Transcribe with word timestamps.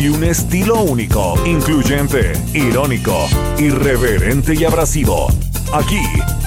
Y 0.00 0.08
un 0.08 0.24
estilo 0.24 0.80
único, 0.80 1.34
incluyente, 1.44 2.32
irónico, 2.54 3.28
irreverente 3.58 4.54
y 4.54 4.64
abrasivo. 4.64 5.28
Aquí 5.74 6.00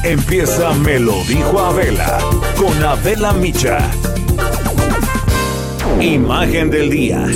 empieza 0.03 0.73
Me 0.73 0.99
lo 0.99 1.23
dijo 1.25 1.59
Abela 1.59 2.17
con 2.57 2.83
Abela 2.83 3.31
Micha. 3.31 3.77
Imagen 6.01 6.71
del 6.71 6.89
día. 6.89 7.27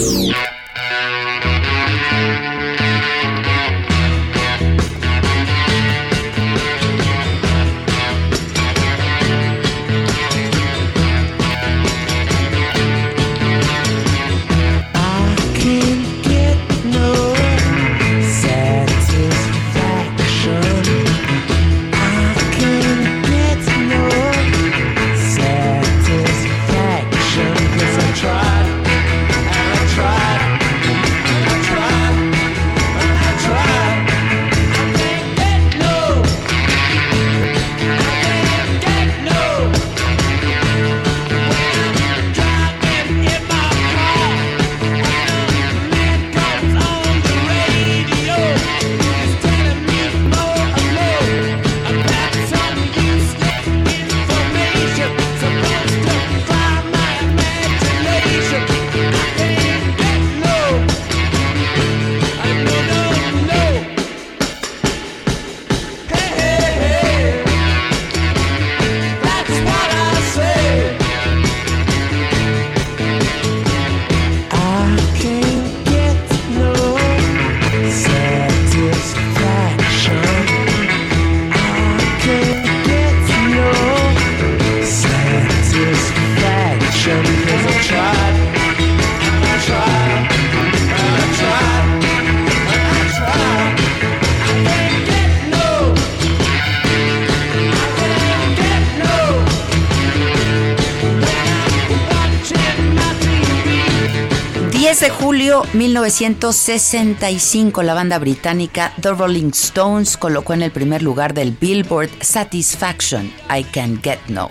1965, 105.77 107.83
la 107.83 107.93
banda 107.93 108.17
británica 108.17 108.93
The 108.99 109.11
Rolling 109.11 109.51
Stones 109.51 110.17
colocó 110.17 110.53
en 110.53 110.63
el 110.63 110.71
primer 110.71 111.03
lugar 111.03 111.35
del 111.35 111.51
Billboard 111.51 112.09
Satisfaction, 112.19 113.31
I 113.55 113.63
Can 113.63 114.01
Get 114.01 114.17
No, 114.27 114.49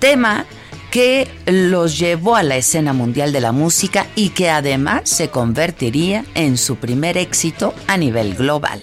tema 0.00 0.44
que 0.90 1.28
los 1.46 1.96
llevó 1.96 2.34
a 2.34 2.42
la 2.42 2.56
escena 2.56 2.92
mundial 2.92 3.32
de 3.32 3.40
la 3.40 3.52
música 3.52 4.08
y 4.16 4.30
que 4.30 4.50
además 4.50 5.08
se 5.08 5.28
convertiría 5.28 6.24
en 6.34 6.58
su 6.58 6.74
primer 6.76 7.16
éxito 7.16 7.72
a 7.86 7.96
nivel 7.96 8.34
global. 8.34 8.82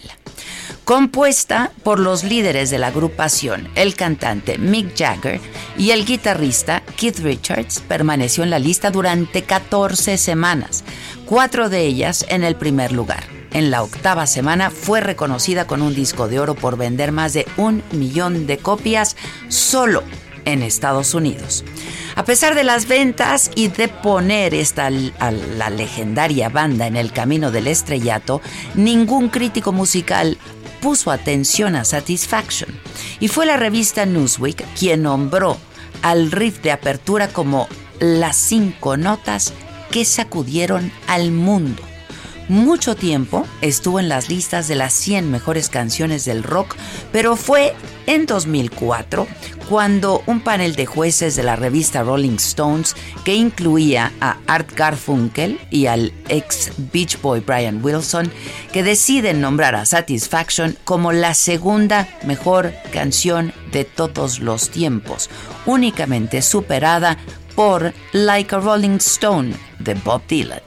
Compuesta 0.85 1.71
por 1.83 1.99
los 1.99 2.25
líderes 2.25 2.69
de 2.69 2.77
la 2.77 2.87
agrupación, 2.87 3.69
el 3.75 3.95
cantante 3.95 4.57
Mick 4.57 4.97
Jagger 4.97 5.39
y 5.77 5.91
el 5.91 6.05
guitarrista 6.05 6.83
Keith 6.97 7.19
Richards, 7.19 7.81
permaneció 7.87 8.43
en 8.43 8.49
la 8.49 8.59
lista 8.59 8.91
durante 8.91 9.43
14 9.43 10.17
semanas, 10.17 10.83
cuatro 11.25 11.69
de 11.69 11.81
ellas 11.81 12.25
en 12.29 12.43
el 12.43 12.55
primer 12.55 12.91
lugar. 12.91 13.23
En 13.51 13.69
la 13.69 13.83
octava 13.83 14.25
semana 14.25 14.71
fue 14.71 14.99
reconocida 14.99 15.67
con 15.67 15.81
un 15.81 15.93
disco 15.93 16.27
de 16.27 16.39
oro 16.39 16.55
por 16.55 16.77
vender 16.77 17.11
más 17.11 17.33
de 17.33 17.45
un 17.57 17.83
millón 17.91 18.47
de 18.47 18.57
copias 18.57 19.15
solo 19.47 20.03
en 20.45 20.63
Estados 20.63 21.13
Unidos. 21.13 21.63
A 22.15 22.25
pesar 22.25 22.55
de 22.55 22.63
las 22.63 22.87
ventas 22.87 23.51
y 23.55 23.67
de 23.69 23.87
poner 23.87 24.53
esta 24.53 24.87
a 24.87 25.31
la 25.31 25.69
legendaria 25.69 26.49
banda 26.49 26.87
en 26.87 26.95
el 26.95 27.11
camino 27.11 27.51
del 27.51 27.67
estrellato, 27.67 28.41
ningún 28.75 29.29
crítico 29.29 29.71
musical 29.71 30.37
puso 30.81 31.11
atención 31.11 31.75
a 31.75 31.85
Satisfaction 31.85 32.69
y 33.19 33.29
fue 33.29 33.45
la 33.45 33.55
revista 33.57 34.05
Newsweek 34.05 34.65
quien 34.77 35.03
nombró 35.03 35.57
al 36.01 36.31
riff 36.31 36.61
de 36.61 36.71
apertura 36.71 37.29
como 37.29 37.67
las 37.99 38.35
cinco 38.35 38.97
notas 38.97 39.53
que 39.93 40.05
sacudieron 40.05 40.91
al 41.05 41.31
mundo. 41.31 41.83
Mucho 42.49 42.95
tiempo 42.95 43.45
estuvo 43.61 43.99
en 43.99 44.09
las 44.09 44.27
listas 44.27 44.67
de 44.67 44.73
las 44.73 44.91
100 44.93 45.29
mejores 45.29 45.69
canciones 45.69 46.25
del 46.25 46.41
rock, 46.41 46.75
pero 47.11 47.35
fue 47.35 47.75
en 48.07 48.25
2004 48.25 49.27
cuando 49.69 50.23
un 50.25 50.41
panel 50.41 50.75
de 50.75 50.87
jueces 50.87 51.35
de 51.35 51.43
la 51.43 51.55
revista 51.55 52.01
Rolling 52.01 52.37
Stones, 52.37 52.95
que 53.23 53.35
incluía 53.35 54.11
a 54.19 54.37
Art 54.47 54.71
Garfunkel 54.75 55.59
y 55.69 55.85
al 55.85 56.11
ex 56.27 56.71
Beach 56.91 57.21
Boy 57.21 57.39
Brian 57.41 57.79
Wilson, 57.85 58.31
que 58.73 58.83
deciden 58.83 59.41
nombrar 59.41 59.75
a 59.75 59.85
Satisfaction 59.85 60.75
como 60.83 61.11
la 61.11 61.35
segunda 61.35 62.09
mejor 62.25 62.73
canción 62.91 63.53
de 63.71 63.85
todos 63.85 64.39
los 64.39 64.69
tiempos, 64.69 65.29
únicamente 65.65 66.41
superada 66.41 67.17
por 67.55 67.93
Like 68.13 68.55
a 68.55 68.59
Rolling 68.59 68.99
Stone 68.99 69.53
de 69.79 69.95
Bob 69.95 70.21
Dylan. 70.27 70.61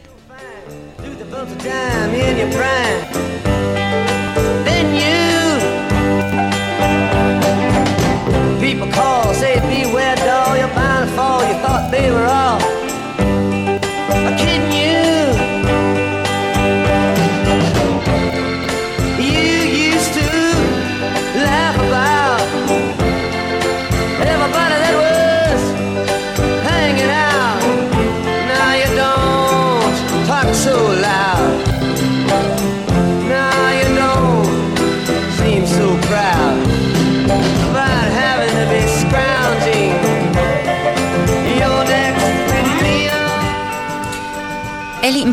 People 8.60 8.88
call, 8.90 9.32
say 9.34 9.60
beware 9.60 10.16
doll, 10.16 10.56
you're 10.56 10.66
bound 10.74 11.08
to 11.08 11.14
fall. 11.14 11.40
You 11.46 11.54
thought 11.62 11.88
they 11.92 12.10
were 12.10 12.26
all 12.26 12.65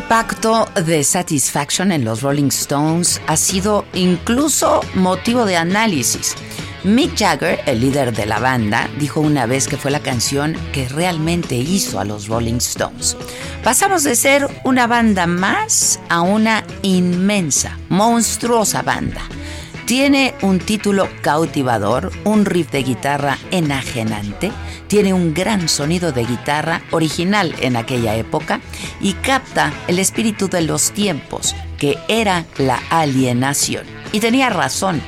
impacto 0.04 0.68
de 0.86 1.02
Satisfaction 1.02 1.90
en 1.94 2.04
los 2.04 2.22
Rolling 2.22 2.50
Stones 2.50 3.22
ha 3.26 3.38
sido 3.38 3.86
incluso 3.94 4.82
motivo 4.96 5.46
de 5.46 5.56
análisis. 5.56 6.36
Mick 6.84 7.18
Jagger, 7.18 7.62
el 7.66 7.80
líder 7.80 8.14
de 8.14 8.26
la 8.26 8.40
banda, 8.40 8.90
dijo 9.00 9.22
una 9.22 9.46
vez 9.46 9.66
que 9.66 9.78
fue 9.78 9.92
la 9.92 10.02
canción 10.02 10.58
que 10.74 10.90
realmente 10.90 11.56
hizo 11.56 12.02
a 12.02 12.06
los 12.06 12.28
Rolling 12.28 12.58
Stones. 12.58 13.16
Pasamos 13.64 14.04
de 14.04 14.18
ser 14.18 14.46
una 14.66 14.88
banda 14.88 15.26
más 15.26 16.02
a 16.10 16.20
una 16.20 16.66
inmensa, 16.82 17.78
monstruosa 17.88 18.82
banda. 18.82 19.22
Tiene 19.86 20.34
un 20.42 20.60
título 20.60 21.10
cautivador, 21.22 22.12
un 22.24 22.46
riff 22.46 22.72
de 22.72 22.84
guitarra 22.84 23.38
enajenante, 23.52 24.52
tiene 24.88 25.14
un 25.14 25.34
gran 25.34 25.68
sonido 25.68 26.14
de 26.14 26.24
guitarra 26.26 26.82
original 26.92 27.54
en 27.60 27.76
aquella 27.76 28.16
época 28.16 28.62
y 29.02 29.14
capta 29.14 29.74
el 29.90 30.00
espíritu 30.00 30.48
de 30.48 30.62
los 30.62 30.92
tiempos, 30.92 31.54
que 31.78 31.98
era 32.08 32.46
la 32.58 32.80
alienación. 32.90 33.86
Y 34.14 34.22
tenía 34.22 34.50
razón, 34.50 35.02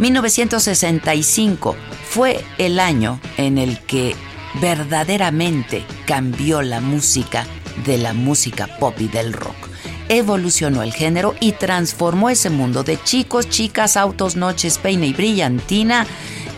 1965 0.00 1.76
fue 2.10 2.44
el 2.58 2.80
año 2.80 3.20
en 3.36 3.56
el 3.56 3.78
que 3.80 4.16
verdaderamente 4.60 5.84
cambió 6.06 6.62
la 6.62 6.80
música 6.80 7.46
de 7.86 7.98
la 7.98 8.14
música 8.14 8.66
pop 8.80 8.94
y 8.98 9.06
del 9.06 9.32
rock. 9.32 9.67
Evolucionó 10.08 10.82
el 10.82 10.92
género 10.92 11.34
y 11.40 11.52
transformó 11.52 12.30
ese 12.30 12.50
mundo 12.50 12.82
de 12.82 13.02
chicos, 13.02 13.48
chicas, 13.48 13.96
autos, 13.96 14.36
noches, 14.36 14.78
peine 14.78 15.08
y 15.08 15.12
brillantina 15.12 16.06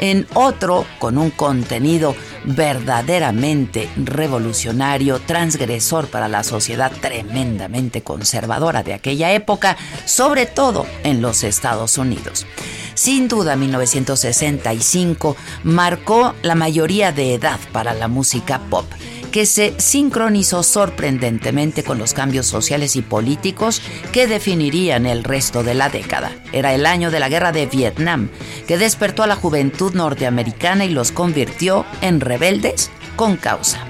en 0.01 0.27
otro 0.35 0.87
con 0.99 1.19
un 1.19 1.31
contenido 1.31 2.17
verdaderamente 2.45 3.89
revolucionario, 3.97 5.21
transgresor 5.21 6.09
para 6.09 6.27
la 6.27 6.43
sociedad 6.43 6.91
tremendamente 7.01 8.03
conservadora 8.03 8.83
de 8.83 8.95
aquella 8.95 9.33
época, 9.33 9.77
sobre 10.07 10.47
todo 10.47 10.87
en 11.05 11.21
los 11.21 11.45
Estados 11.45 11.99
Unidos. 11.99 12.47
Sin 12.95 13.29
duda, 13.29 13.57
1965 13.57 15.37
marcó 15.65 16.35
la 16.43 16.55
mayoría 16.55 17.13
de 17.13 17.35
edad 17.35 17.61
para 17.73 17.93
la 17.95 18.09
música 18.09 18.59
pop 18.71 18.87
que 19.31 19.47
se 19.47 19.75
sincronizó 19.79 20.63
sorprendentemente 20.63 21.83
con 21.85 21.99
los 21.99 22.15
cambios 22.15 22.47
sociales 22.47 22.97
y 22.97 23.03
políticos 23.03 23.81
que 24.13 24.27
definirían 24.27 25.07
el 25.07 25.25
resto 25.25 25.63
de 25.63 25.75
la 25.75 25.89
década. 25.89 26.33
Era 26.53 26.75
el 26.75 26.87
año 26.87 27.11
de 27.11 27.21
la 27.21 27.29
guerra 27.29 27.53
de 27.53 27.67
Vietnam, 27.67 28.29
que 28.67 28.79
despertó 28.79 29.23
a 29.23 29.27
la 29.27 29.37
juventud 29.37 29.95
norteamericana 29.95 30.85
y 30.85 30.91
los 30.91 31.13
convirtió 31.13 31.85
en 32.01 32.21
rebeldes 32.21 32.91
con 33.17 33.37
causa. 33.37 33.85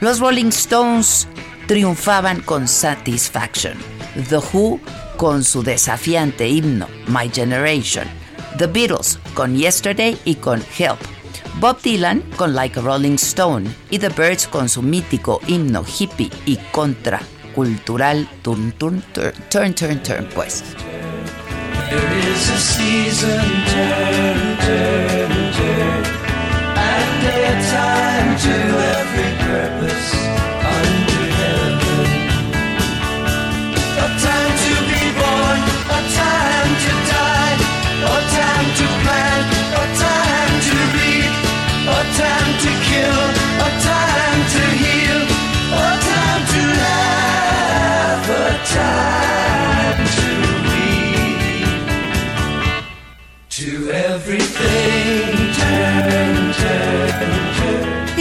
Los 0.00 0.20
Rolling 0.20 0.48
Stones 0.48 1.28
triunfaban 1.66 2.40
con 2.40 2.68
Satisfaction, 2.68 3.74
The 4.28 4.36
Who 4.36 4.80
con 5.16 5.44
su 5.44 5.62
desafiante 5.62 6.48
himno 6.48 6.88
My 7.06 7.30
Generation, 7.32 8.06
The 8.58 8.66
Beatles 8.66 9.18
con 9.34 9.56
Yesterday 9.56 10.18
y 10.24 10.34
con 10.36 10.62
Help, 10.78 11.00
Bob 11.60 11.80
Dylan 11.82 12.22
con 12.36 12.54
Like 12.54 12.78
a 12.78 12.82
Rolling 12.82 13.14
Stone 13.14 13.68
y 13.90 13.98
The 13.98 14.08
Birds 14.08 14.48
con 14.48 14.68
su 14.68 14.82
mítico 14.82 15.40
himno 15.46 15.84
hippie 15.84 16.30
y 16.46 16.56
contracultural 16.72 18.28
Turn 18.42 18.72
Turn 18.72 19.02
Turn 19.12 19.32
Turn 19.50 19.74
Turn, 19.74 20.02
turn 20.02 20.28
pues. 20.34 20.64
There 21.90 22.00
time 42.16 42.54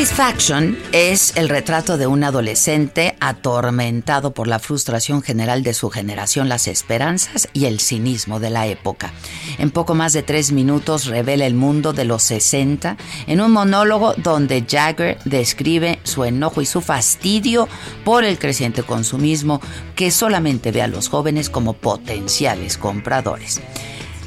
Satisfaction 0.03 0.77
es 0.91 1.31
el 1.37 1.47
retrato 1.47 1.97
de 1.97 2.07
un 2.07 2.25
adolescente 2.25 3.15
atormentado 3.21 4.33
por 4.33 4.47
la 4.49 4.59
frustración 4.59 5.21
general 5.21 5.63
de 5.63 5.73
su 5.73 5.89
generación, 5.89 6.49
las 6.49 6.67
esperanzas 6.67 7.47
y 7.53 7.67
el 7.67 7.79
cinismo 7.79 8.41
de 8.41 8.49
la 8.49 8.67
época. 8.67 9.13
En 9.59 9.71
poco 9.71 9.95
más 9.95 10.11
de 10.11 10.21
tres 10.21 10.51
minutos 10.51 11.05
revela 11.05 11.45
el 11.45 11.53
mundo 11.53 11.93
de 11.93 12.03
los 12.03 12.21
60 12.23 12.97
en 13.27 13.39
un 13.39 13.51
monólogo 13.53 14.13
donde 14.17 14.65
Jagger 14.69 15.19
describe 15.23 15.99
su 16.03 16.25
enojo 16.25 16.61
y 16.61 16.65
su 16.65 16.81
fastidio 16.81 17.69
por 18.03 18.25
el 18.25 18.37
creciente 18.37 18.83
consumismo 18.83 19.61
que 19.95 20.11
solamente 20.11 20.73
ve 20.73 20.81
a 20.81 20.87
los 20.87 21.07
jóvenes 21.07 21.49
como 21.49 21.71
potenciales 21.71 22.77
compradores. 22.77 23.61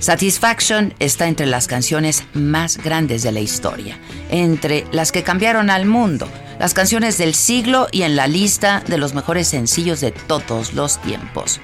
Satisfaction 0.06 0.94
está 1.00 1.26
entre 1.26 1.46
las 1.46 1.66
canciones 1.66 2.22
más 2.32 2.76
grandes 2.76 3.24
de 3.24 3.32
la 3.32 3.40
historia, 3.40 3.98
entre 4.30 4.86
las 4.92 5.10
que 5.10 5.24
cambiaron 5.24 5.68
al 5.68 5.84
mundo, 5.84 6.28
las 6.60 6.74
canciones 6.74 7.18
del 7.18 7.34
siglo 7.34 7.88
y 7.90 8.02
en 8.02 8.14
la 8.14 8.28
lista 8.28 8.84
de 8.86 8.98
los 8.98 9.14
mejores 9.14 9.48
sencillos 9.48 10.00
de 10.00 10.12
todos 10.12 10.74
los 10.74 11.02
tiempos. 11.02 11.60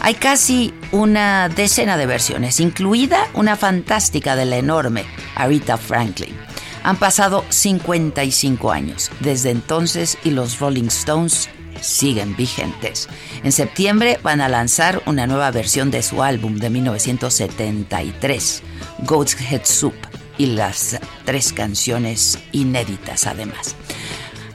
Hay 0.00 0.14
casi 0.14 0.74
una 0.90 1.48
decena 1.48 1.96
de 1.96 2.06
versiones, 2.06 2.58
incluida 2.58 3.28
una 3.34 3.54
fantástica 3.54 4.34
de 4.34 4.46
la 4.46 4.56
enorme 4.56 5.04
Aretha 5.36 5.76
Franklin. 5.76 6.36
Han 6.82 6.96
pasado 6.96 7.44
55 7.50 8.72
años 8.72 9.12
desde 9.20 9.50
entonces 9.50 10.18
y 10.24 10.30
los 10.32 10.58
Rolling 10.58 10.88
Stones 10.88 11.48
siguen 11.80 12.36
vigentes. 12.36 13.08
En 13.42 13.52
septiembre 13.52 14.18
van 14.22 14.40
a 14.40 14.48
lanzar 14.48 15.02
una 15.06 15.26
nueva 15.26 15.50
versión 15.50 15.90
de 15.90 16.02
su 16.02 16.22
álbum 16.22 16.56
de 16.56 16.70
1973, 16.70 18.62
Goat's 19.06 19.36
Head 19.40 19.64
Soup, 19.64 19.94
y 20.40 20.46
las 20.46 20.98
tres 21.26 21.52
canciones 21.52 22.38
inéditas 22.52 23.26
además. 23.26 23.76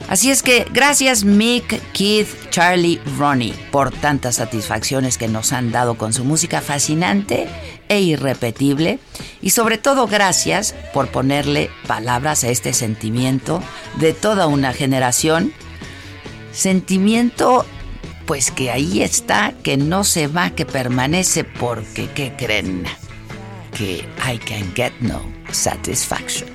Así 0.08 0.30
es 0.30 0.42
que 0.42 0.66
gracias 0.72 1.24
Mick, 1.24 1.80
Keith, 1.92 2.28
Charlie, 2.50 3.00
Ronnie 3.18 3.54
por 3.70 3.90
tantas 3.90 4.36
satisfacciones 4.36 5.18
que 5.18 5.28
nos 5.28 5.52
han 5.52 5.72
dado 5.72 5.96
con 5.96 6.12
su 6.12 6.24
música 6.24 6.60
fascinante 6.60 7.48
e 7.88 8.00
irrepetible 8.00 8.98
y 9.42 9.50
sobre 9.50 9.78
todo 9.78 10.06
gracias 10.06 10.74
por 10.92 11.08
ponerle 11.08 11.70
palabras 11.86 12.44
a 12.44 12.48
este 12.48 12.72
sentimiento 12.72 13.62
de 13.98 14.12
toda 14.12 14.46
una 14.46 14.72
generación 14.72 15.52
Sentimiento, 16.56 17.66
pues 18.24 18.50
que 18.50 18.70
ahí 18.70 19.02
está, 19.02 19.52
que 19.62 19.76
no 19.76 20.04
se 20.04 20.26
va, 20.26 20.48
que 20.48 20.64
permanece, 20.64 21.44
porque, 21.44 22.08
¿qué 22.14 22.32
creen? 22.34 22.84
Que 23.76 24.08
I 24.26 24.38
can 24.38 24.72
get 24.74 24.92
no 25.00 25.20
satisfaction. 25.52 26.48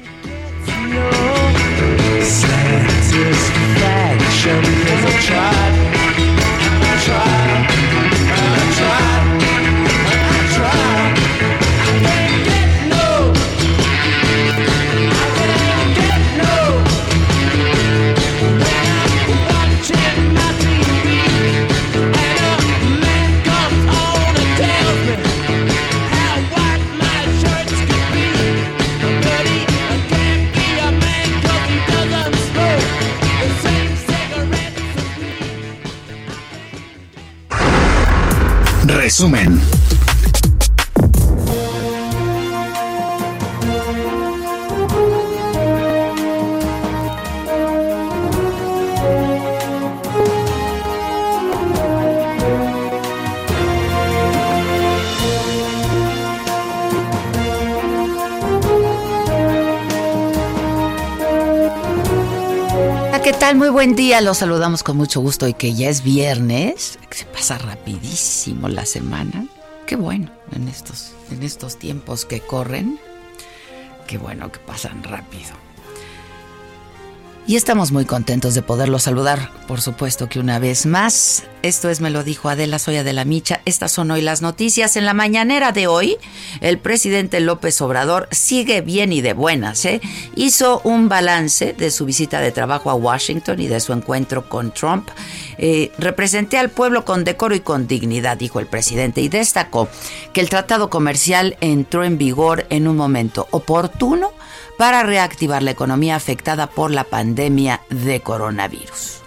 satisfaction 7.00 7.91
Resumen. 39.02 39.81
Muy 63.56 63.70
buen 63.70 63.96
día. 63.96 64.22
Los 64.22 64.38
saludamos 64.38 64.82
con 64.82 64.96
mucho 64.96 65.20
gusto 65.20 65.48
y 65.48 65.54
que 65.54 65.74
ya 65.74 65.90
es 65.90 66.04
viernes. 66.04 66.98
Se 67.10 67.26
pasa 67.26 67.58
rapidísimo 67.58 68.70
la 68.70 68.86
semana. 68.86 69.46
Qué 69.86 69.98
bueno 69.98 70.32
en 70.54 70.70
estos, 70.70 71.12
en 71.32 71.44
estos 71.44 71.78
tiempos 71.78 72.26
que 72.26 72.40
corren. 72.40 72.98
Qué 74.08 74.18
bueno 74.18 74.52
que 74.52 74.60
pasan 74.60 75.04
rápido. 75.04 75.52
Y 77.52 77.58
estamos 77.58 77.92
muy 77.92 78.06
contentos 78.06 78.54
de 78.54 78.62
poderlo 78.62 78.98
saludar, 78.98 79.52
por 79.68 79.82
supuesto 79.82 80.30
que 80.30 80.40
una 80.40 80.58
vez 80.58 80.86
más. 80.86 81.44
Esto 81.64 81.90
es 81.90 82.00
Me 82.00 82.10
lo 82.10 82.24
dijo 82.24 82.48
Adela, 82.48 82.80
soy 82.80 82.96
Adela 82.96 83.26
Micha. 83.26 83.60
Estas 83.66 83.92
son 83.92 84.10
hoy 84.10 84.22
las 84.22 84.42
noticias. 84.42 84.96
En 84.96 85.04
la 85.04 85.14
mañanera 85.14 85.74
de 85.74 85.88
hoy, 85.88 86.16
el 86.62 86.80
presidente 86.80 87.42
López 87.42 87.82
Obrador 87.82 88.30
sigue 88.32 88.80
bien 88.80 89.12
y 89.12 89.20
de 89.20 89.34
buenas. 89.34 89.84
¿eh? 89.84 90.00
Hizo 90.38 90.80
un 90.86 91.10
balance 91.10 91.74
de 91.74 91.92
su 91.92 92.06
visita 92.06 92.40
de 92.40 92.54
trabajo 92.54 92.90
a 92.90 92.96
Washington 92.96 93.60
y 93.60 93.68
de 93.68 93.82
su 93.82 93.92
encuentro 93.92 94.48
con 94.48 94.74
Trump. 94.74 95.10
Eh, 95.64 95.92
representé 96.00 96.58
al 96.58 96.72
pueblo 96.72 97.06
con 97.06 97.24
decoro 97.24 97.54
y 97.54 97.60
con 97.60 97.88
dignidad, 97.88 98.36
dijo 98.36 98.60
el 98.60 98.66
presidente, 98.66 99.22
y 99.22 99.30
destacó 99.30 99.88
que 100.34 100.42
el 100.42 100.50
tratado 100.50 100.90
comercial 100.90 101.56
entró 101.62 102.04
en 102.04 102.18
vigor 102.18 102.66
en 102.72 102.88
un 102.88 102.98
momento 102.98 103.48
oportuno 103.52 104.34
para 104.80 105.04
reactivar 105.04 105.62
la 105.62 105.70
economía 105.70 106.16
afectada 106.16 106.66
por 106.66 106.90
la 106.90 107.04
pandemia 107.04 107.82
de 107.92 108.22
coronavirus. 108.22 109.20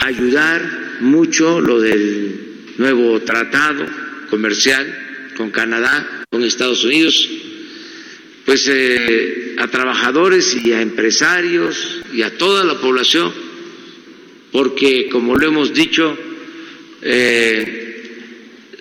Ayudar 0.00 0.60
mucho 1.00 1.58
lo 1.62 1.80
del 1.80 2.74
nuevo 2.76 3.18
tratado 3.22 3.86
comercial 4.28 4.86
con 5.38 5.50
Canadá, 5.50 6.06
con 6.30 6.44
Estados 6.44 6.84
Unidos, 6.84 7.30
pues 8.44 8.68
eh, 8.70 9.56
a 9.58 9.68
trabajadores 9.68 10.54
y 10.62 10.74
a 10.74 10.82
empresarios 10.82 12.02
y 12.12 12.20
a 12.20 12.36
toda 12.36 12.62
la 12.62 12.78
población, 12.78 13.45
porque 14.56 15.06
como 15.10 15.36
lo 15.36 15.48
hemos 15.48 15.74
dicho, 15.74 16.16
eh, 17.02 18.06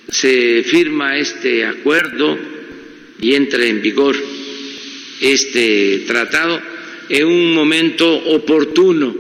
se 0.08 0.64
firma 0.64 1.18
este 1.18 1.66
acuerdo 1.66 2.40
y 3.20 3.34
entra 3.34 3.66
en 3.66 3.82
vigor 3.82 4.16
este 5.20 6.06
tratado 6.08 6.62
en 7.10 7.26
un 7.26 7.54
momento 7.54 8.08
oportuno, 8.10 9.14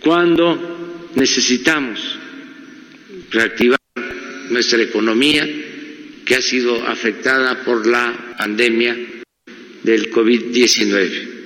cuando 0.00 1.08
necesitamos 1.14 2.18
reactivar 3.30 3.78
nuestra 4.50 4.82
economía 4.82 5.48
que 6.22 6.34
ha 6.34 6.42
sido 6.42 6.86
afectada 6.86 7.64
por 7.64 7.86
la 7.86 8.34
pandemia 8.36 8.94
del 9.84 10.10
COVID-19. 10.10 11.37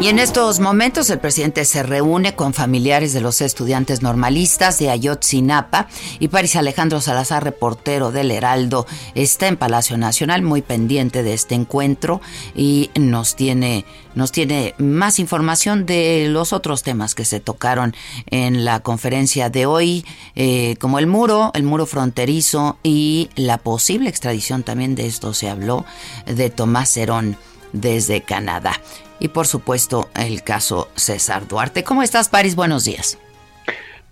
Y 0.00 0.08
en 0.08 0.18
estos 0.18 0.60
momentos 0.60 1.10
el 1.10 1.18
presidente 1.18 1.66
se 1.66 1.82
reúne 1.82 2.34
con 2.34 2.54
familiares 2.54 3.12
de 3.12 3.20
los 3.20 3.42
estudiantes 3.42 4.00
normalistas 4.00 4.78
de 4.78 4.88
Ayotzinapa 4.88 5.88
y 6.18 6.28
París 6.28 6.56
Alejandro 6.56 7.02
Salazar, 7.02 7.44
reportero 7.44 8.10
del 8.10 8.30
Heraldo, 8.30 8.86
está 9.14 9.46
en 9.46 9.58
Palacio 9.58 9.98
Nacional 9.98 10.40
muy 10.40 10.62
pendiente 10.62 11.22
de 11.22 11.34
este 11.34 11.54
encuentro 11.54 12.22
y 12.54 12.88
nos 12.98 13.36
tiene, 13.36 13.84
nos 14.14 14.32
tiene 14.32 14.74
más 14.78 15.18
información 15.18 15.84
de 15.84 16.28
los 16.30 16.54
otros 16.54 16.82
temas 16.82 17.14
que 17.14 17.26
se 17.26 17.38
tocaron 17.38 17.94
en 18.30 18.64
la 18.64 18.80
conferencia 18.80 19.50
de 19.50 19.66
hoy, 19.66 20.06
eh, 20.34 20.76
como 20.80 20.98
el 20.98 21.08
muro, 21.08 21.50
el 21.52 21.64
muro 21.64 21.84
fronterizo 21.84 22.78
y 22.82 23.28
la 23.36 23.58
posible 23.58 24.08
extradición 24.08 24.62
también 24.62 24.94
de 24.94 25.04
esto 25.04 25.34
se 25.34 25.50
habló 25.50 25.84
de 26.24 26.48
Tomás 26.48 26.96
Herón 26.96 27.36
desde 27.72 28.22
Canadá 28.22 28.80
y 29.20 29.28
por 29.28 29.46
supuesto 29.46 30.08
el 30.16 30.42
caso 30.42 30.88
César 30.96 31.46
Duarte. 31.46 31.84
¿Cómo 31.84 32.02
estás, 32.02 32.28
París? 32.28 32.56
Buenos 32.56 32.84
días. 32.84 33.18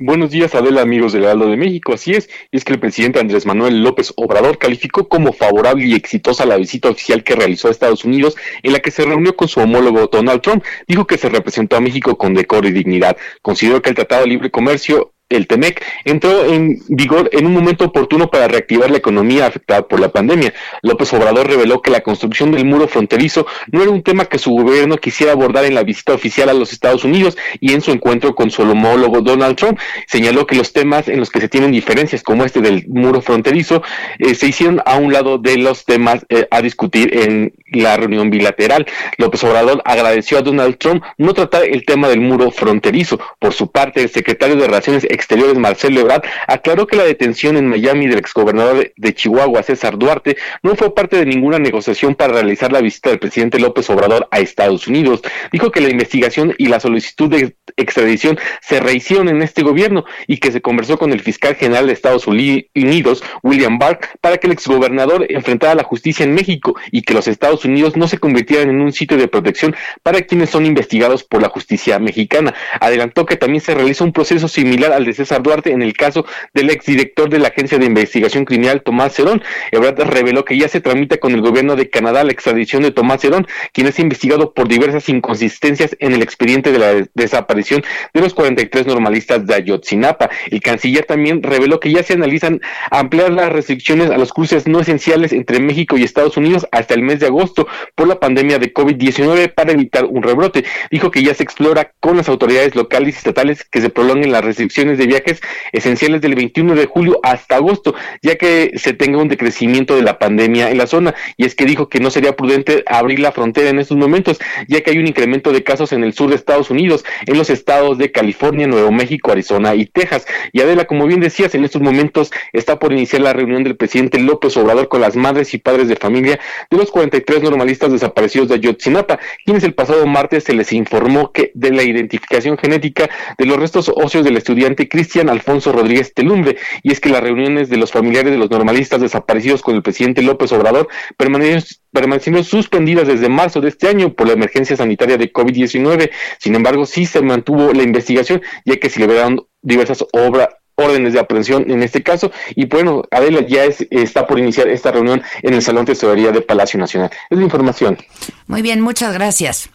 Buenos 0.00 0.30
días, 0.30 0.54
Adela, 0.54 0.82
amigos 0.82 1.12
del 1.12 1.24
Heraldo 1.24 1.50
de 1.50 1.56
México. 1.56 1.92
Así 1.92 2.12
es, 2.12 2.30
y 2.52 2.56
es 2.56 2.64
que 2.64 2.72
el 2.72 2.78
presidente 2.78 3.18
Andrés 3.18 3.46
Manuel 3.46 3.82
López 3.82 4.12
Obrador 4.14 4.56
calificó 4.56 5.08
como 5.08 5.32
favorable 5.32 5.86
y 5.86 5.94
exitosa 5.94 6.46
la 6.46 6.56
visita 6.56 6.88
oficial 6.88 7.24
que 7.24 7.34
realizó 7.34 7.66
a 7.66 7.72
Estados 7.72 8.04
Unidos, 8.04 8.36
en 8.62 8.74
la 8.74 8.78
que 8.78 8.92
se 8.92 9.04
reunió 9.04 9.34
con 9.34 9.48
su 9.48 9.58
homólogo 9.58 10.06
Donald 10.06 10.40
Trump. 10.40 10.62
Dijo 10.86 11.04
que 11.04 11.18
se 11.18 11.28
representó 11.28 11.74
a 11.74 11.80
México 11.80 12.16
con 12.16 12.32
decoro 12.32 12.68
y 12.68 12.72
dignidad. 12.72 13.16
Consideró 13.42 13.82
que 13.82 13.90
el 13.90 13.96
Tratado 13.96 14.22
de 14.22 14.28
Libre 14.28 14.52
Comercio 14.52 15.14
el 15.28 15.46
TEMEC 15.46 15.84
entró 16.04 16.44
en 16.46 16.80
vigor 16.88 17.28
en 17.32 17.46
un 17.46 17.52
momento 17.52 17.84
oportuno 17.84 18.30
para 18.30 18.48
reactivar 18.48 18.90
la 18.90 18.98
economía 18.98 19.46
afectada 19.46 19.86
por 19.86 20.00
la 20.00 20.10
pandemia. 20.10 20.54
López 20.82 21.12
Obrador 21.12 21.46
reveló 21.46 21.82
que 21.82 21.90
la 21.90 22.00
construcción 22.00 22.50
del 22.52 22.64
muro 22.64 22.88
fronterizo 22.88 23.46
no 23.70 23.82
era 23.82 23.90
un 23.90 24.02
tema 24.02 24.24
que 24.24 24.38
su 24.38 24.50
gobierno 24.50 24.96
quisiera 24.96 25.32
abordar 25.32 25.64
en 25.64 25.74
la 25.74 25.82
visita 25.82 26.14
oficial 26.14 26.48
a 26.48 26.54
los 26.54 26.72
Estados 26.72 27.04
Unidos 27.04 27.36
y 27.60 27.72
en 27.72 27.82
su 27.82 27.90
encuentro 27.90 28.34
con 28.34 28.50
su 28.50 28.62
homólogo 28.62 29.20
Donald 29.20 29.56
Trump. 29.56 29.78
Señaló 30.06 30.46
que 30.46 30.56
los 30.56 30.72
temas 30.72 31.08
en 31.08 31.20
los 31.20 31.30
que 31.30 31.40
se 31.40 31.48
tienen 31.48 31.72
diferencias, 31.72 32.22
como 32.22 32.44
este 32.44 32.60
del 32.60 32.86
muro 32.88 33.20
fronterizo, 33.20 33.82
eh, 34.18 34.34
se 34.34 34.48
hicieron 34.48 34.80
a 34.86 34.96
un 34.96 35.12
lado 35.12 35.38
de 35.38 35.58
los 35.58 35.84
temas 35.84 36.24
eh, 36.30 36.46
a 36.50 36.62
discutir 36.62 37.16
en 37.16 37.52
la 37.72 37.96
reunión 37.96 38.30
bilateral. 38.30 38.86
López 39.16 39.42
Obrador 39.44 39.82
agradeció 39.84 40.38
a 40.38 40.42
Donald 40.42 40.78
Trump 40.78 41.02
no 41.16 41.34
tratar 41.34 41.64
el 41.64 41.84
tema 41.84 42.08
del 42.08 42.20
muro 42.20 42.50
fronterizo. 42.50 43.18
Por 43.38 43.52
su 43.52 43.70
parte, 43.70 44.02
el 44.02 44.10
secretario 44.10 44.56
de 44.56 44.66
Relaciones 44.66 45.04
Exteriores, 45.04 45.58
Marcelo 45.58 46.00
Ebrard, 46.00 46.22
aclaró 46.46 46.86
que 46.86 46.96
la 46.96 47.04
detención 47.04 47.56
en 47.56 47.68
Miami 47.68 48.06
del 48.06 48.18
exgobernador 48.18 48.92
de 48.96 49.14
Chihuahua, 49.14 49.62
César 49.62 49.98
Duarte, 49.98 50.36
no 50.62 50.76
fue 50.76 50.94
parte 50.94 51.16
de 51.16 51.26
ninguna 51.26 51.58
negociación 51.58 52.14
para 52.14 52.34
realizar 52.34 52.72
la 52.72 52.80
visita 52.80 53.10
del 53.10 53.18
presidente 53.18 53.58
López 53.58 53.88
Obrador 53.90 54.28
a 54.30 54.40
Estados 54.40 54.86
Unidos. 54.86 55.22
Dijo 55.52 55.70
que 55.70 55.80
la 55.80 55.90
investigación 55.90 56.54
y 56.58 56.66
la 56.66 56.80
solicitud 56.80 57.28
de 57.28 57.56
extradición 57.76 58.38
se 58.60 58.80
rehicieron 58.80 59.28
en 59.28 59.42
este 59.42 59.62
gobierno 59.62 60.04
y 60.26 60.38
que 60.38 60.52
se 60.52 60.60
conversó 60.60 60.98
con 60.98 61.12
el 61.12 61.20
fiscal 61.20 61.54
general 61.54 61.86
de 61.86 61.92
Estados 61.92 62.26
Unidos, 62.26 63.22
William 63.42 63.78
Barr, 63.78 63.98
para 64.20 64.38
que 64.38 64.46
el 64.46 64.52
exgobernador 64.52 65.26
enfrentara 65.28 65.74
la 65.74 65.84
justicia 65.84 66.24
en 66.24 66.34
México 66.34 66.76
y 66.90 67.02
que 67.02 67.14
los 67.14 67.28
Estados 67.28 67.57
Unidos 67.64 67.96
no 67.96 68.08
se 68.08 68.18
convirtieran 68.18 68.70
en 68.70 68.80
un 68.80 68.92
sitio 68.92 69.16
de 69.16 69.28
protección 69.28 69.74
para 70.02 70.22
quienes 70.22 70.50
son 70.50 70.66
investigados 70.66 71.24
por 71.24 71.42
la 71.42 71.48
justicia 71.48 71.98
mexicana. 71.98 72.54
Adelantó 72.80 73.26
que 73.26 73.36
también 73.36 73.60
se 73.60 73.74
realiza 73.74 74.04
un 74.04 74.12
proceso 74.12 74.48
similar 74.48 74.92
al 74.92 75.04
de 75.04 75.14
César 75.14 75.42
Duarte 75.42 75.72
en 75.72 75.82
el 75.82 75.94
caso 75.94 76.26
del 76.54 76.70
exdirector 76.70 77.28
de 77.30 77.38
la 77.38 77.48
Agencia 77.48 77.78
de 77.78 77.86
Investigación 77.86 78.44
Criminal 78.44 78.82
Tomás 78.82 79.14
Cerón. 79.14 79.42
Ebrard 79.72 80.00
reveló 80.02 80.44
que 80.44 80.56
ya 80.56 80.68
se 80.68 80.80
tramita 80.80 81.18
con 81.18 81.32
el 81.32 81.40
gobierno 81.40 81.76
de 81.76 81.90
Canadá 81.90 82.24
la 82.24 82.32
extradición 82.32 82.82
de 82.82 82.90
Tomás 82.90 83.20
Cerón, 83.20 83.46
quien 83.72 83.86
es 83.86 83.98
investigado 83.98 84.52
por 84.54 84.68
diversas 84.68 85.08
inconsistencias 85.08 85.96
en 86.00 86.12
el 86.12 86.22
expediente 86.22 86.72
de 86.72 86.78
la 86.78 87.08
desaparición 87.14 87.82
de 88.14 88.20
los 88.20 88.34
43 88.34 88.86
normalistas 88.86 89.46
de 89.46 89.54
Ayotzinapa. 89.54 90.30
El 90.50 90.60
canciller 90.60 91.04
también 91.04 91.42
reveló 91.42 91.80
que 91.80 91.92
ya 91.92 92.02
se 92.02 92.14
analizan 92.14 92.60
ampliar 92.90 93.32
las 93.32 93.50
restricciones 93.50 94.10
a 94.10 94.18
los 94.18 94.32
cruces 94.32 94.66
no 94.66 94.80
esenciales 94.80 95.32
entre 95.32 95.60
México 95.60 95.96
y 95.96 96.04
Estados 96.04 96.36
Unidos 96.36 96.66
hasta 96.72 96.94
el 96.94 97.02
mes 97.02 97.20
de 97.20 97.26
agosto 97.26 97.47
por 97.94 98.08
la 98.08 98.20
pandemia 98.20 98.58
de 98.58 98.72
COVID-19 98.72 99.52
para 99.54 99.72
evitar 99.72 100.04
un 100.04 100.22
rebrote. 100.22 100.64
Dijo 100.90 101.10
que 101.10 101.22
ya 101.22 101.34
se 101.34 101.42
explora 101.42 101.92
con 102.00 102.16
las 102.16 102.28
autoridades 102.28 102.74
locales 102.74 103.14
y 103.14 103.18
estatales 103.18 103.64
que 103.64 103.80
se 103.80 103.90
prolonguen 103.90 104.32
las 104.32 104.44
restricciones 104.44 104.98
de 104.98 105.06
viajes 105.06 105.40
esenciales 105.72 106.20
del 106.20 106.34
21 106.34 106.74
de 106.74 106.86
julio 106.86 107.20
hasta 107.22 107.56
agosto, 107.56 107.94
ya 108.22 108.36
que 108.36 108.72
se 108.76 108.92
tenga 108.92 109.18
un 109.18 109.28
decrecimiento 109.28 109.96
de 109.96 110.02
la 110.02 110.18
pandemia 110.18 110.70
en 110.70 110.78
la 110.78 110.86
zona. 110.86 111.14
Y 111.36 111.44
es 111.44 111.54
que 111.54 111.64
dijo 111.64 111.88
que 111.88 112.00
no 112.00 112.10
sería 112.10 112.36
prudente 112.36 112.84
abrir 112.86 113.20
la 113.20 113.32
frontera 113.32 113.70
en 113.70 113.78
estos 113.78 113.96
momentos, 113.96 114.38
ya 114.68 114.80
que 114.80 114.90
hay 114.90 114.98
un 114.98 115.06
incremento 115.06 115.52
de 115.52 115.62
casos 115.62 115.92
en 115.92 116.04
el 116.04 116.12
sur 116.12 116.30
de 116.30 116.36
Estados 116.36 116.70
Unidos, 116.70 117.04
en 117.26 117.36
los 117.38 117.50
estados 117.50 117.98
de 117.98 118.12
California, 118.12 118.66
Nuevo 118.66 118.90
México, 118.90 119.32
Arizona 119.32 119.74
y 119.74 119.86
Texas. 119.86 120.26
Y 120.52 120.60
Adela, 120.60 120.86
como 120.86 121.06
bien 121.06 121.20
decías, 121.20 121.54
en 121.54 121.64
estos 121.64 121.82
momentos 121.82 122.30
está 122.52 122.78
por 122.78 122.92
iniciar 122.92 123.22
la 123.22 123.32
reunión 123.32 123.64
del 123.64 123.76
presidente 123.76 124.18
López 124.18 124.56
Obrador 124.56 124.88
con 124.88 125.00
las 125.00 125.16
madres 125.16 125.54
y 125.54 125.58
padres 125.58 125.88
de 125.88 125.96
familia 125.96 126.38
de 126.70 126.76
los 126.76 126.90
43 126.90 127.37
normalistas 127.42 127.92
desaparecidos 127.92 128.48
de 128.48 128.54
Ayotzinapa, 128.56 129.18
quienes 129.44 129.64
el 129.64 129.74
pasado 129.74 130.06
martes 130.06 130.44
se 130.44 130.54
les 130.54 130.72
informó 130.72 131.32
que 131.32 131.52
de 131.54 131.70
la 131.70 131.82
identificación 131.82 132.58
genética 132.58 133.08
de 133.36 133.46
los 133.46 133.58
restos 133.58 133.90
óseos 133.94 134.24
del 134.24 134.36
estudiante 134.36 134.88
Cristian 134.88 135.28
Alfonso 135.28 135.72
Rodríguez 135.72 136.14
Telumbre, 136.14 136.56
y 136.82 136.92
es 136.92 137.00
que 137.00 137.08
las 137.08 137.22
reuniones 137.22 137.68
de 137.68 137.76
los 137.76 137.92
familiares 137.92 138.32
de 138.32 138.38
los 138.38 138.50
normalistas 138.50 139.00
desaparecidos 139.00 139.62
con 139.62 139.74
el 139.74 139.82
presidente 139.82 140.22
López 140.22 140.52
Obrador 140.52 140.88
permanecieron 141.16 142.44
suspendidas 142.44 143.06
desde 143.08 143.28
marzo 143.28 143.60
de 143.60 143.68
este 143.68 143.88
año 143.88 144.12
por 144.12 144.26
la 144.26 144.34
emergencia 144.34 144.76
sanitaria 144.76 145.16
de 145.16 145.32
COVID-19. 145.32 146.10
Sin 146.38 146.54
embargo, 146.54 146.86
sí 146.86 147.06
se 147.06 147.22
mantuvo 147.22 147.72
la 147.72 147.82
investigación, 147.82 148.42
ya 148.64 148.76
que 148.76 148.90
se 148.90 149.00
liberaron 149.00 149.46
diversas 149.62 150.04
obras 150.12 150.48
órdenes 150.78 151.12
de 151.12 151.20
aprehensión 151.20 151.70
en 151.70 151.82
este 151.82 152.02
caso. 152.02 152.30
Y 152.54 152.64
bueno, 152.66 153.02
Adela 153.10 153.44
ya 153.46 153.64
está 153.64 154.26
por 154.26 154.38
iniciar 154.38 154.68
esta 154.68 154.92
reunión 154.92 155.22
en 155.42 155.52
el 155.54 155.62
Salón 155.62 155.84
de 155.84 155.92
Tesorería 155.92 156.30
de 156.30 156.40
Palacio 156.40 156.80
Nacional. 156.80 157.10
Es 157.28 157.36
la 157.36 157.44
información. 157.44 157.98
Muy 158.46 158.62
bien, 158.62 158.80
muchas 158.80 159.12
gracias. 159.12 159.68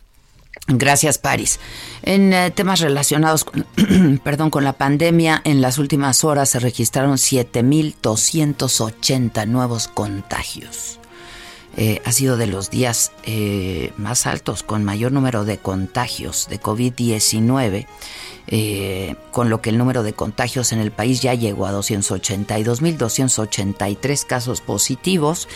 Gracias, 0.67 1.17
Paris. 1.17 1.59
En 2.03 2.31
eh, 2.31 2.49
temas 2.51 2.79
relacionados 2.79 3.43
con, 3.43 3.65
perdón, 4.23 4.49
con 4.49 4.63
la 4.63 4.71
pandemia, 4.73 5.41
en 5.43 5.59
las 5.61 5.77
últimas 5.77 6.23
horas 6.23 6.51
se 6.51 6.59
registraron 6.59 7.17
7.280 7.17 9.45
nuevos 9.47 9.89
contagios. 9.89 10.99
eh, 11.75 12.01
ha 12.05 12.11
sido 12.13 12.37
de 12.37 12.47
los 12.47 12.69
días 12.69 13.11
eh, 13.25 13.91
más 13.97 14.25
altos, 14.25 14.63
con 14.63 14.85
mayor 14.85 15.11
número 15.11 15.43
de 15.43 15.57
contagios 15.57 16.47
de 16.49 16.61
COVID-19. 16.61 17.87
Eh, 18.47 19.15
con 19.31 19.49
lo 19.49 19.61
que 19.61 19.69
el 19.69 19.77
número 19.77 20.03
de 20.03 20.11
contagios 20.11 20.73
en 20.73 20.79
el 20.79 20.91
país 20.91 21.21
ya 21.21 21.33
llegó 21.33 21.65
a 21.65 21.71
282.283 21.71 24.25
casos 24.25 24.59
positivos, 24.59 25.47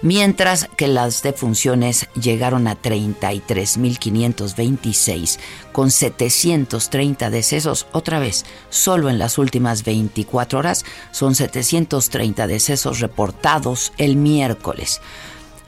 mientras 0.00 0.70
que 0.76 0.88
las 0.88 1.22
defunciones 1.22 2.08
llegaron 2.14 2.66
a 2.66 2.80
33.526, 2.80 5.38
con 5.72 5.90
730 5.90 7.28
decesos. 7.28 7.86
Otra 7.92 8.18
vez, 8.18 8.46
solo 8.70 9.10
en 9.10 9.18
las 9.18 9.36
últimas 9.36 9.84
24 9.84 10.58
horas 10.58 10.86
son 11.12 11.34
730 11.34 12.46
decesos 12.46 13.00
reportados 13.00 13.92
el 13.98 14.16
miércoles. 14.16 15.02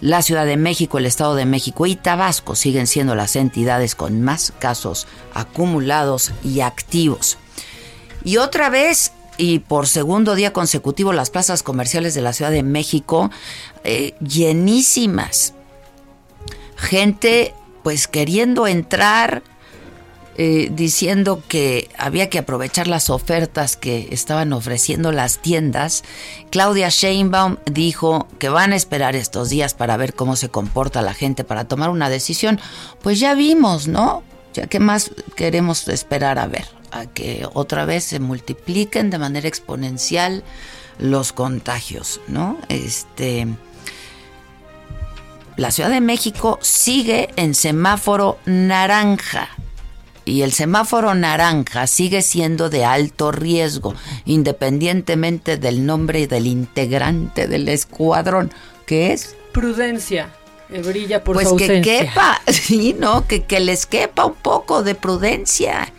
La 0.03 0.21
Ciudad 0.21 0.47
de 0.47 0.57
México, 0.57 0.99
el 0.99 1.07
Estado 1.07 1.37
de 1.37 1.47
México 1.47 1.87
y 1.87 1.95
Tabasco 1.95 2.57
siguen 2.57 2.89
siendo 2.89 3.15
las 3.15 3.37
entidades 3.37 3.95
con 3.95 4.21
más 4.21 4.53
casos 4.59 5.07
acumulados 5.33 6.33
y 6.43 6.59
activos. 6.59 7.39
Y 8.25 8.39
otra 8.39 8.69
vez, 8.69 9.13
y 9.39 9.61
por 9.61 9.87
segundo 9.87 10.35
día 10.35 10.53
consecutivo, 10.53 11.13
las 11.13 11.31
plazas 11.31 11.63
comerciales 11.63 12.15
de 12.15 12.21
la 12.21 12.33
Ciudad 12.33 12.51
de 12.51 12.65
México 12.65 13.31
eh, 13.85 14.17
llenísimas. 14.19 15.55
Gente 16.75 17.55
pues 17.85 18.09
queriendo 18.09 18.67
entrar, 18.67 19.45
eh, 20.39 20.71
diciendo 20.73 21.43
que 21.47 21.91
había 21.99 22.31
que 22.31 22.39
aprovechar 22.39 22.89
las 22.89 23.11
ofertas 23.11 23.77
que 23.77 24.09
estaban 24.13 24.55
ofreciendo 24.55 25.13
las 25.13 25.43
tiendas. 25.43 26.05
Claudia 26.51 26.89
Sheinbaum 26.89 27.59
dijo 27.71 28.27
que 28.39 28.49
van 28.49 28.73
a 28.73 28.77
esperar 28.77 29.15
estos 29.15 29.51
días 29.51 29.75
para 29.75 29.99
ver 29.99 30.15
cómo 30.15 30.37
se 30.37 30.49
comporta 30.49 31.03
la 31.03 31.13
gente 31.13 31.45
para 31.45 31.65
tomar 31.65 31.91
una 31.91 32.09
decisión. 32.09 32.59
Pues 33.03 33.21
ya 33.21 33.35
vimos, 33.35 33.89
¿no? 33.89 34.23
Ya 34.55 34.67
qué 34.69 34.81
más 34.81 35.11
queremos 35.37 35.87
esperar 35.89 36.39
a 36.39 36.47
ver, 36.47 36.67
a 36.93 37.05
que 37.05 37.47
otra 37.53 37.85
vez 37.85 38.05
se 38.05 38.19
multipliquen 38.19 39.11
de 39.11 39.19
manera 39.19 39.49
exponencial 39.49 40.45
los 40.99 41.35
contagios, 41.35 42.23
¿no? 42.27 42.57
Este 42.71 43.49
la 45.57 45.71
Ciudad 45.71 45.91
de 45.91 46.01
México 46.01 46.59
sigue 46.63 47.29
en 47.37 47.55
semáforo 47.55 48.39
naranja 48.47 49.51
y 50.25 50.43
el 50.43 50.53
semáforo 50.53 51.15
naranja 51.15 51.87
sigue 51.87 52.23
siendo 52.23 52.71
de 52.71 52.85
alto 52.85 53.33
riesgo, 53.33 53.95
independientemente 54.25 55.57
del 55.57 55.85
nombre 55.87 56.27
del 56.27 56.47
integrante 56.47 57.47
del 57.49 57.69
escuadrón, 57.69 58.53
que 58.87 59.13
es 59.13 59.37
prudencia. 59.53 60.31
brilla 60.69 61.25
por 61.25 61.37
pues 61.37 61.49
su 61.49 61.57
que 61.57 61.81
quepa, 61.81 62.41
sí, 62.47 62.95
no, 62.99 63.27
que, 63.27 63.45
que 63.45 63.61
les 63.61 63.87
quepa 63.87 64.25
un 64.25 64.35
poco 64.35 64.83
de 64.83 64.95
prudencia. 64.95 65.93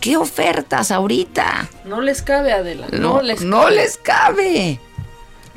¿Qué 0.00 0.18
ofertas 0.18 0.90
ahorita? 0.90 1.70
No 1.86 2.02
les 2.02 2.20
cabe, 2.20 2.52
Adela. 2.52 2.88
No, 2.92 3.22
les, 3.22 3.40
no 3.40 3.70
les 3.70 3.96
cabe. 3.96 4.78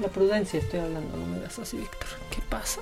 La 0.02 0.08
prudencia 0.08 0.60
estoy 0.60 0.80
hablando, 0.80 1.18
no 1.18 1.26
me 1.26 1.40
das 1.40 1.60
así, 1.60 1.78
Víctor. 1.78 2.08
¿Qué 2.30 2.42
pasa? 2.48 2.80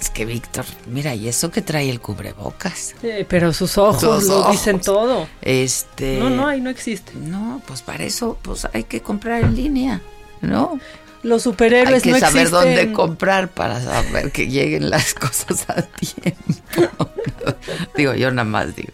Es 0.00 0.10
que 0.10 0.24
Víctor, 0.24 0.64
mira, 0.86 1.14
y 1.14 1.28
eso 1.28 1.50
que 1.50 1.60
trae 1.60 1.90
el 1.90 2.00
cubrebocas. 2.00 2.94
pero 3.28 3.52
sus 3.52 3.78
ojos 3.78 4.24
lo 4.24 4.50
dicen 4.50 4.80
todo. 4.80 5.28
Este. 5.42 6.18
No, 6.18 6.30
no, 6.30 6.46
ahí 6.46 6.60
no 6.60 6.70
existe. 6.70 7.14
No, 7.14 7.60
pues 7.66 7.82
para 7.82 8.04
eso, 8.04 8.38
pues 8.42 8.66
hay 8.72 8.84
que 8.84 9.00
comprar 9.02 9.42
en 9.42 9.56
línea, 9.56 10.00
¿no? 10.40 10.78
Los 11.22 11.42
superhéroes 11.42 12.04
Hay 12.04 12.12
que 12.12 12.20
saber 12.20 12.48
dónde 12.50 12.92
comprar 12.92 13.48
para 13.48 13.82
saber 13.82 14.30
que 14.30 14.46
lleguen 14.46 14.88
las 14.88 15.14
cosas 15.14 15.68
a 15.68 15.82
tiempo. 15.82 17.10
digo, 17.96 18.14
yo 18.14 18.30
nada 18.30 18.48
más 18.48 18.76
digo. 18.76 18.92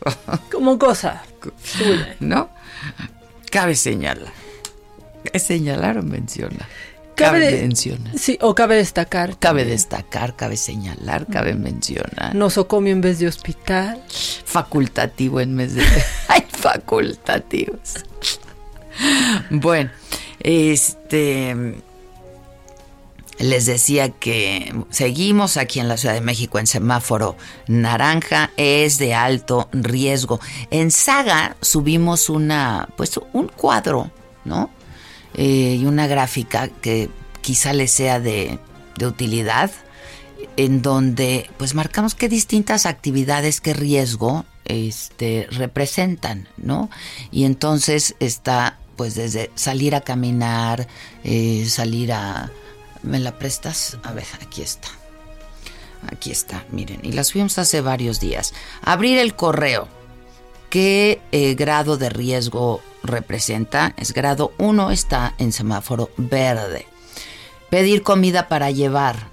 Como 0.50 0.78
cosa. 0.78 1.22
¿No? 2.20 2.48
Cabe 3.50 3.74
señalar. 3.74 4.32
¿Es 5.32 5.42
señalar 5.42 5.98
o 5.98 6.02
menciona? 6.02 6.66
Cabe, 7.14 7.50
mencionar. 7.60 8.18
Sí, 8.18 8.38
o 8.40 8.54
cabe 8.54 8.76
destacar. 8.76 9.38
Cabe 9.38 9.64
destacar, 9.64 10.34
cabe 10.36 10.56
señalar, 10.56 11.26
cabe 11.26 11.54
mencionar. 11.54 12.34
Nosocomio 12.34 12.92
en 12.92 13.00
vez 13.00 13.18
de 13.18 13.28
hospital. 13.28 14.02
Facultativo 14.44 15.40
en 15.40 15.56
vez 15.56 15.74
de. 15.74 15.82
Hay 16.28 16.44
facultativos. 16.48 18.04
bueno, 19.50 19.90
este. 20.40 21.82
Les 23.38 23.66
decía 23.66 24.10
que 24.10 24.72
seguimos 24.90 25.56
aquí 25.56 25.80
en 25.80 25.88
la 25.88 25.96
Ciudad 25.96 26.14
de 26.14 26.20
México 26.20 26.60
en 26.60 26.68
semáforo 26.68 27.36
naranja, 27.66 28.52
es 28.56 28.96
de 28.98 29.12
alto 29.14 29.68
riesgo. 29.72 30.38
En 30.70 30.92
Saga 30.92 31.56
subimos 31.60 32.28
una, 32.28 32.88
pues 32.96 33.18
un 33.32 33.48
cuadro, 33.48 34.10
¿no? 34.44 34.70
Eh, 35.34 35.78
y 35.80 35.86
una 35.86 36.06
gráfica 36.06 36.68
que 36.68 37.10
quizá 37.40 37.72
le 37.72 37.88
sea 37.88 38.20
de, 38.20 38.58
de 38.96 39.06
utilidad, 39.06 39.70
en 40.56 40.82
donde 40.82 41.50
pues 41.56 41.74
marcamos 41.74 42.14
qué 42.14 42.28
distintas 42.28 42.86
actividades, 42.86 43.60
qué 43.60 43.74
riesgo 43.74 44.44
este, 44.64 45.46
representan, 45.50 46.48
¿no? 46.56 46.90
Y 47.30 47.44
entonces 47.44 48.14
está 48.20 48.78
pues 48.96 49.14
desde 49.14 49.50
salir 49.54 49.94
a 49.94 50.02
caminar, 50.02 50.86
eh, 51.24 51.66
salir 51.68 52.12
a... 52.12 52.50
¿Me 53.02 53.18
la 53.18 53.38
prestas? 53.38 53.98
A 54.02 54.12
ver, 54.12 54.24
aquí 54.40 54.62
está. 54.62 54.88
Aquí 56.10 56.30
está, 56.30 56.64
miren, 56.70 57.00
y 57.02 57.12
la 57.12 57.24
subimos 57.24 57.58
hace 57.58 57.80
varios 57.80 58.20
días. 58.20 58.54
Abrir 58.82 59.18
el 59.18 59.34
correo. 59.34 59.88
¿Qué 60.70 61.20
eh, 61.32 61.54
grado 61.54 61.96
de 61.96 62.08
riesgo 62.08 62.80
representa, 63.04 63.94
es 63.96 64.12
grado 64.12 64.52
1, 64.58 64.90
está 64.90 65.34
en 65.38 65.52
semáforo 65.52 66.10
verde. 66.16 66.86
Pedir 67.70 68.02
comida 68.02 68.48
para 68.48 68.70
llevar, 68.70 69.28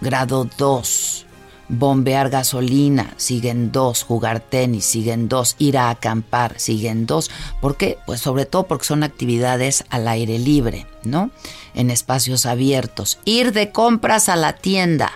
grado 0.00 0.48
2. 0.58 1.22
Bombear 1.68 2.30
gasolina, 2.30 3.12
siguen 3.16 3.72
2. 3.72 4.04
Jugar 4.04 4.40
tenis, 4.40 4.84
siguen 4.84 5.28
2. 5.28 5.56
Ir 5.58 5.78
a 5.78 5.90
acampar, 5.90 6.60
siguen 6.60 7.06
2. 7.06 7.30
¿Por 7.60 7.76
qué? 7.76 7.98
Pues 8.06 8.20
sobre 8.20 8.46
todo 8.46 8.68
porque 8.68 8.84
son 8.84 9.02
actividades 9.02 9.84
al 9.90 10.06
aire 10.06 10.38
libre, 10.38 10.86
¿no? 11.02 11.30
En 11.74 11.90
espacios 11.90 12.46
abiertos. 12.46 13.18
Ir 13.24 13.52
de 13.52 13.72
compras 13.72 14.28
a 14.28 14.36
la 14.36 14.52
tienda, 14.52 15.12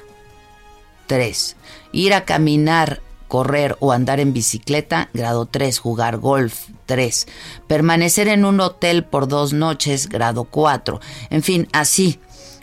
3. 1.06 1.56
Ir 1.92 2.14
a 2.14 2.24
caminar 2.24 3.00
correr 3.30 3.76
o 3.78 3.92
andar 3.92 4.18
en 4.18 4.32
bicicleta, 4.32 5.08
grado 5.14 5.46
3, 5.46 5.78
jugar 5.78 6.16
golf, 6.16 6.66
3, 6.86 7.28
permanecer 7.68 8.26
en 8.26 8.44
un 8.44 8.58
hotel 8.58 9.04
por 9.04 9.28
dos 9.28 9.52
noches, 9.52 10.08
grado 10.08 10.44
4, 10.44 11.00
en 11.30 11.42
fin, 11.44 11.68
así. 11.72 12.18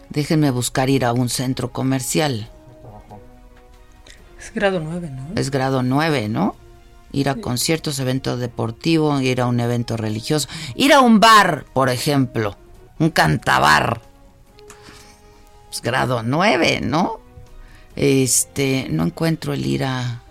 Déjenme 0.09 0.51
buscar 0.51 0.89
ir 0.89 1.05
a 1.05 1.13
un 1.13 1.29
centro 1.29 1.71
comercial. 1.71 2.49
Es 4.37 4.53
grado 4.53 4.81
9, 4.81 5.09
¿no? 5.09 5.39
Es 5.39 5.51
grado 5.51 5.83
9, 5.83 6.27
¿no? 6.27 6.57
Ir 7.13 7.29
a 7.29 7.35
conciertos, 7.35 7.97
evento 7.99 8.35
deportivo, 8.35 9.21
ir 9.21 9.39
a 9.39 9.47
un 9.47 9.61
evento 9.61 9.95
religioso, 9.95 10.49
ir 10.75 10.91
a 10.91 10.99
un 10.99 11.21
bar, 11.21 11.63
por 11.73 11.87
ejemplo, 11.87 12.57
un 12.99 13.09
cantabar. 13.09 14.01
Es 15.71 15.81
grado 15.81 16.23
9, 16.23 16.81
¿no? 16.81 17.21
Este, 17.95 18.87
no 18.89 19.05
encuentro 19.05 19.53
el 19.53 19.65
ir 19.65 19.85
a 19.85 20.23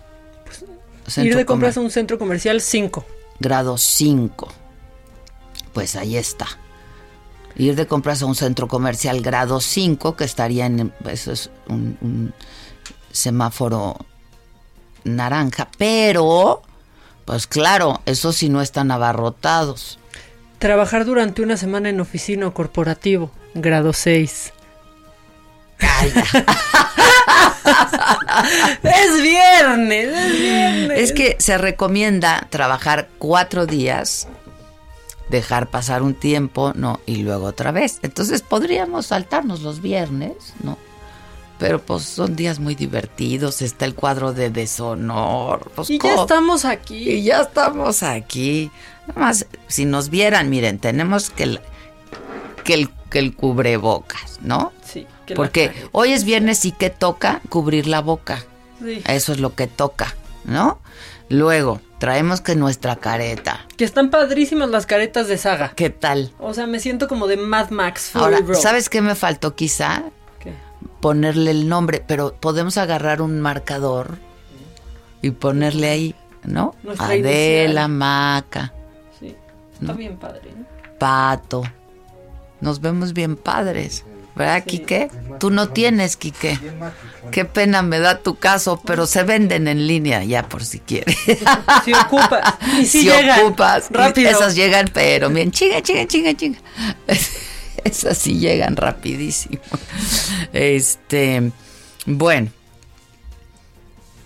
Ir 1.15 1.35
de 1.35 1.45
compras 1.45 1.77
a 1.77 1.81
un 1.81 1.89
centro 1.89 2.19
comercial 2.19 2.59
5. 2.61 3.05
Grado 3.39 3.77
5. 3.77 4.47
Pues 5.73 5.95
ahí 5.95 6.17
está. 6.17 6.47
Ir 7.55 7.75
de 7.75 7.87
compras 7.87 8.21
a 8.21 8.25
un 8.25 8.35
centro 8.35 8.67
comercial 8.67 9.21
grado 9.21 9.61
5, 9.61 10.15
que 10.15 10.25
estaría 10.25 10.65
en. 10.65 10.93
Eso 11.05 11.31
es 11.31 11.49
un, 11.69 12.33
semáforo 13.11 13.97
naranja. 15.03 15.69
Pero, 15.77 16.61
pues 17.25 17.47
claro, 17.47 18.01
eso 18.05 18.33
sí 18.33 18.49
no 18.49 18.61
están 18.61 18.91
abarrotados. 18.91 19.99
Trabajar 20.59 21.05
durante 21.05 21.41
una 21.41 21.57
semana 21.57 21.89
en 21.89 21.99
oficina 21.99 22.47
o 22.47 22.53
corporativo, 22.53 23.31
grado 23.53 23.93
6. 23.93 24.53
es 28.83 29.21
viernes, 29.21 30.15
es 30.15 30.39
viernes. 30.39 30.99
Es 30.99 31.13
que 31.13 31.35
se 31.39 31.57
recomienda 31.57 32.47
trabajar 32.49 33.09
cuatro 33.17 33.65
días, 33.65 34.27
dejar 35.29 35.69
pasar 35.69 36.01
un 36.01 36.13
tiempo, 36.13 36.73
¿no? 36.75 36.99
Y 37.05 37.17
luego 37.17 37.45
otra 37.45 37.71
vez. 37.71 37.99
Entonces 38.01 38.41
podríamos 38.41 39.07
saltarnos 39.07 39.61
los 39.61 39.81
viernes, 39.81 40.53
¿no? 40.63 40.77
Pero 41.59 41.81
pues 41.81 42.03
son 42.03 42.35
días 42.35 42.59
muy 42.59 42.75
divertidos, 42.75 43.61
está 43.63 43.85
el 43.85 43.95
cuadro 43.95 44.31
de 44.31 44.51
deshonor. 44.51 45.71
Pues, 45.75 45.89
y 45.89 45.97
ya 45.97 46.13
estamos 46.13 46.65
aquí. 46.65 47.09
Y 47.09 47.23
ya 47.23 47.41
estamos 47.41 48.03
aquí. 48.03 48.69
Nada 49.07 49.19
más, 49.19 49.47
si 49.67 49.85
nos 49.85 50.09
vieran, 50.09 50.49
miren, 50.51 50.77
tenemos 50.77 51.31
que 51.31 51.43
el, 51.43 51.61
que 52.63 52.75
el, 52.75 52.89
que 53.09 53.19
el 53.19 53.35
cubrebocas, 53.35 54.39
¿no? 54.41 54.71
Sí. 54.83 55.07
Porque 55.35 55.71
hoy 55.91 56.13
es 56.13 56.23
viernes 56.23 56.63
y 56.65 56.71
que 56.71 56.89
toca 56.89 57.41
cubrir 57.49 57.87
la 57.87 58.01
boca. 58.01 58.43
Sí. 58.83 59.01
Eso 59.07 59.31
es 59.31 59.39
lo 59.39 59.55
que 59.55 59.67
toca, 59.67 60.15
¿no? 60.45 60.79
Luego, 61.29 61.81
traemos 61.99 62.41
que 62.41 62.55
nuestra 62.55 62.95
careta. 62.97 63.65
Que 63.75 63.83
están 63.83 64.09
padrísimas 64.09 64.69
las 64.69 64.85
caretas 64.85 65.27
de 65.27 65.37
saga. 65.37 65.73
¿Qué 65.75 65.89
tal? 65.89 66.31
O 66.39 66.53
sea, 66.53 66.67
me 66.67 66.79
siento 66.79 67.07
como 67.07 67.27
de 67.27 67.37
Mad 67.37 67.69
Max. 67.71 68.11
Fury 68.11 68.23
Ahora, 68.23 68.39
Road. 68.39 68.59
¿sabes 68.59 68.89
qué 68.89 69.01
me 69.01 69.15
faltó 69.15 69.55
quizá? 69.55 70.03
¿Qué? 70.39 70.53
Ponerle 71.01 71.51
el 71.51 71.67
nombre, 71.67 72.03
pero 72.05 72.33
podemos 72.35 72.77
agarrar 72.77 73.21
un 73.21 73.41
marcador 73.41 74.19
y 75.21 75.31
ponerle 75.31 75.89
ahí, 75.89 76.15
¿no? 76.43 76.75
Nuestra 76.83 77.07
Adela, 77.07 77.63
inicial. 77.65 77.89
Maca, 77.89 78.73
Sí. 79.19 79.35
Está 79.81 79.93
bien 79.93 80.17
padre, 80.17 80.51
¿no? 80.55 80.65
Pato. 80.97 81.63
Nos 82.61 82.79
vemos 82.79 83.13
bien 83.13 83.35
padres. 83.35 84.05
¿Verdad, 84.37 84.63
Sí. 84.65 84.69
Quique? 84.77 85.09
Tú 85.39 85.49
no 85.49 85.69
tienes, 85.69 86.17
Quique. 86.17 86.59
Qué 87.31 87.45
pena 87.45 87.81
me 87.81 87.99
da 87.99 88.19
tu 88.19 88.35
caso, 88.35 88.81
pero 88.85 89.05
se 89.05 89.23
venden 89.23 89.67
en 89.67 89.87
línea 89.87 90.23
ya 90.23 90.47
por 90.47 90.63
si 90.63 90.79
quieres. 90.79 91.17
Si 91.85 91.93
ocupas. 91.93 92.55
Y 92.79 92.85
si, 92.85 93.01
si 93.01 93.03
llegan. 93.05 93.39
ocupas. 93.41 93.87
Rápido. 93.89 94.29
Esas 94.29 94.55
llegan, 94.55 94.89
pero 94.93 95.29
bien, 95.29 95.51
chinga, 95.51 95.81
chinga, 95.81 96.07
chinga, 96.07 96.33
chinga. 96.35 96.59
Esas 97.83 98.17
sí 98.17 98.39
llegan 98.39 98.75
rapidísimo. 98.75 99.59
Este, 100.53 101.51
bueno, 102.05 102.49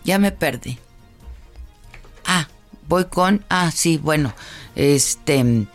ya 0.03 0.17
me 0.19 0.31
perdí. 0.31 0.79
Ah, 2.25 2.47
voy 2.87 3.05
con, 3.05 3.45
ah, 3.49 3.71
sí, 3.73 3.97
bueno, 3.97 4.33
este, 4.75 5.65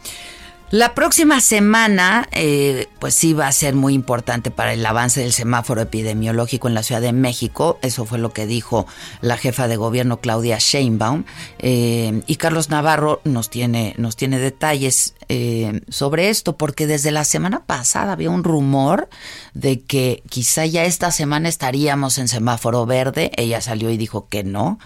la 0.71 0.95
próxima 0.95 1.41
semana, 1.41 2.29
eh, 2.33 2.89
pues 2.99 3.15
sí 3.15 3.33
va 3.33 3.47
a 3.47 3.53
ser 3.53 3.75
muy 3.77 3.95
importante 3.95 4.51
para 4.51 4.73
el 4.73 4.85
avance 4.85 5.21
del 5.21 5.33
semáforo 5.33 5.81
epidemiológico 5.81 6.67
en 6.67 6.75
la 6.75 6.83
Ciudad 6.83 7.01
de 7.01 7.13
México. 7.13 7.79
Eso 7.83 8.05
fue 8.05 8.19
lo 8.19 8.33
que 8.33 8.47
dijo 8.47 8.87
la 9.21 9.37
jefa 9.37 9.69
de 9.69 9.77
gobierno 9.77 10.21
Claudia 10.21 10.59
Sheinbaum. 10.59 11.25
Eh, 11.61 12.23
y 12.27 12.37
Carlos 12.37 12.69
Navarro 12.69 13.21
nos 13.23 13.49
tiene, 13.49 13.95
nos 13.97 14.17
tiene 14.17 14.41
detalles 14.41 15.15
eh, 15.29 15.83
sobre 15.89 16.31
esto, 16.31 16.57
porque 16.57 16.89
desde 16.89 17.13
la 17.13 17.25
semana 17.25 17.65
pasada 17.65 18.13
había 18.13 18.31
un 18.31 18.43
rumor 18.43 19.09
de 19.55 19.83
que 19.83 20.23
quizá 20.29 20.67
ya 20.67 20.85
esta 20.85 21.13
semana 21.13 21.49
estaríamos 21.49 22.19
en 22.19 22.27
semáforo 22.27 22.87
verde. 22.87 23.31
Ella 23.37 23.61
salió 23.61 23.91
y 23.91 23.97
dijo 23.97 24.29
que 24.29 24.43
no, 24.43 24.81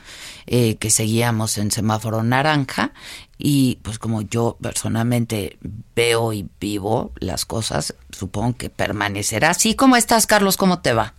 eh, 0.52 0.74
que 0.78 0.90
seguíamos 0.90 1.58
en 1.58 1.70
semáforo 1.70 2.24
naranja. 2.24 2.90
Y 3.38 3.78
pues 3.82 4.00
como 4.00 4.22
yo 4.22 4.56
personalmente 4.60 5.58
veo 5.94 6.32
y 6.32 6.48
vivo 6.58 7.12
las 7.20 7.46
cosas, 7.46 7.94
supongo 8.10 8.56
que 8.58 8.68
permanecerá 8.68 9.50
así. 9.50 9.76
¿Cómo 9.76 9.94
estás, 9.94 10.26
Carlos? 10.26 10.56
¿Cómo 10.56 10.82
te 10.82 10.92
va? 10.92 11.14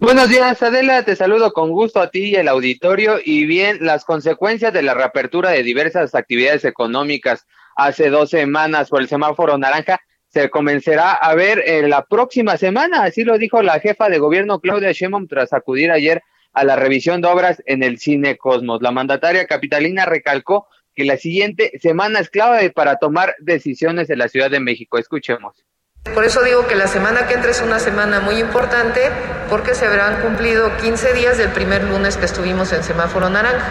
Buenos 0.00 0.28
días, 0.28 0.60
Adela. 0.64 1.04
Te 1.04 1.14
saludo 1.14 1.52
con 1.52 1.70
gusto 1.70 2.00
a 2.00 2.10
ti 2.10 2.30
y 2.30 2.34
el 2.34 2.48
auditorio. 2.48 3.18
Y 3.24 3.46
bien, 3.46 3.78
las 3.82 4.04
consecuencias 4.04 4.72
de 4.72 4.82
la 4.82 4.94
reapertura 4.94 5.50
de 5.50 5.62
diversas 5.62 6.16
actividades 6.16 6.64
económicas 6.64 7.46
hace 7.76 8.10
dos 8.10 8.30
semanas 8.30 8.88
por 8.88 9.00
el 9.00 9.06
semáforo 9.06 9.56
naranja 9.58 10.00
se 10.26 10.50
comenzará 10.50 11.12
a 11.12 11.36
ver 11.36 11.62
en 11.64 11.88
la 11.88 12.04
próxima 12.04 12.56
semana. 12.56 13.04
Así 13.04 13.22
lo 13.22 13.38
dijo 13.38 13.62
la 13.62 13.78
jefa 13.78 14.08
de 14.08 14.18
gobierno 14.18 14.58
Claudia 14.58 14.90
Sheinbaum 14.90 15.28
tras 15.28 15.52
acudir 15.52 15.92
ayer 15.92 16.20
a 16.56 16.64
la 16.64 16.74
revisión 16.74 17.20
de 17.20 17.28
obras 17.28 17.62
en 17.66 17.82
el 17.82 17.98
Cine 17.98 18.38
Cosmos. 18.38 18.80
La 18.80 18.90
mandataria 18.90 19.46
capitalina 19.46 20.06
recalcó 20.06 20.66
que 20.94 21.04
la 21.04 21.18
siguiente 21.18 21.70
semana 21.82 22.18
es 22.18 22.30
clave 22.30 22.70
para 22.70 22.96
tomar 22.96 23.34
decisiones 23.40 24.08
en 24.08 24.18
la 24.18 24.28
Ciudad 24.28 24.50
de 24.50 24.58
México. 24.58 24.96
Escuchemos. 24.96 25.66
Por 26.14 26.24
eso 26.24 26.42
digo 26.42 26.66
que 26.66 26.74
la 26.74 26.86
semana 26.86 27.26
que 27.26 27.34
entra 27.34 27.50
es 27.50 27.60
una 27.60 27.78
semana 27.78 28.20
muy 28.20 28.36
importante 28.36 29.02
porque 29.50 29.74
se 29.74 29.84
habrán 29.84 30.22
cumplido 30.22 30.74
15 30.78 31.12
días 31.12 31.36
del 31.36 31.50
primer 31.50 31.84
lunes 31.84 32.16
que 32.16 32.24
estuvimos 32.24 32.72
en 32.72 32.82
semáforo 32.82 33.28
naranja. 33.28 33.66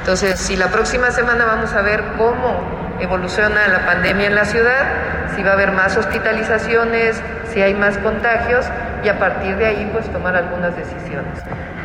Entonces, 0.00 0.40
si 0.40 0.56
la 0.56 0.72
próxima 0.72 1.12
semana 1.12 1.44
vamos 1.44 1.72
a 1.72 1.82
ver 1.82 2.02
cómo 2.18 2.98
evoluciona 3.00 3.68
la 3.68 3.86
pandemia 3.86 4.26
en 4.26 4.34
la 4.34 4.44
ciudad, 4.44 5.36
si 5.36 5.42
va 5.44 5.50
a 5.50 5.52
haber 5.52 5.70
más 5.70 5.96
hospitalizaciones, 5.96 7.22
si 7.52 7.62
hay 7.62 7.74
más 7.74 7.96
contagios 7.98 8.66
y 9.04 9.08
a 9.08 9.20
partir 9.20 9.56
de 9.56 9.66
ahí 9.66 9.88
pues 9.92 10.10
tomar 10.12 10.34
algunas 10.34 10.76
decisiones. 10.76 11.38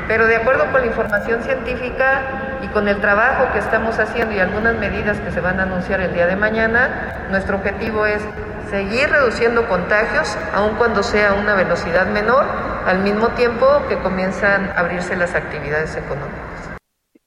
Pero 0.10 0.26
de 0.26 0.38
acuerdo 0.38 0.72
con 0.72 0.82
la 0.82 0.88
información 0.88 1.44
científica 1.44 2.58
y 2.64 2.68
con 2.70 2.88
el 2.88 3.00
trabajo 3.00 3.54
que 3.54 3.60
estamos 3.60 4.00
haciendo 4.00 4.34
y 4.34 4.40
algunas 4.40 4.76
medidas 4.76 5.20
que 5.20 5.32
se 5.32 5.40
van 5.40 5.60
a 5.60 5.64
anunciar 5.64 6.02
el 6.02 6.16
día 6.16 6.26
de 6.26 6.36
mañana, 6.36 7.28
nuestro 7.30 7.58
objetivo 7.58 8.08
es 8.08 8.20
seguir 8.72 9.08
reduciendo 9.08 9.68
contagios, 9.68 10.36
aun 10.52 10.78
cuando 10.78 11.04
sea 11.04 11.30
a 11.30 11.34
una 11.36 11.54
velocidad 11.54 12.08
menor, 12.08 12.44
al 12.88 13.04
mismo 13.04 13.30
tiempo 13.36 13.68
que 13.88 14.00
comienzan 14.00 14.70
a 14.70 14.80
abrirse 14.80 15.16
las 15.16 15.36
actividades 15.36 15.96
económicas. 15.96 16.80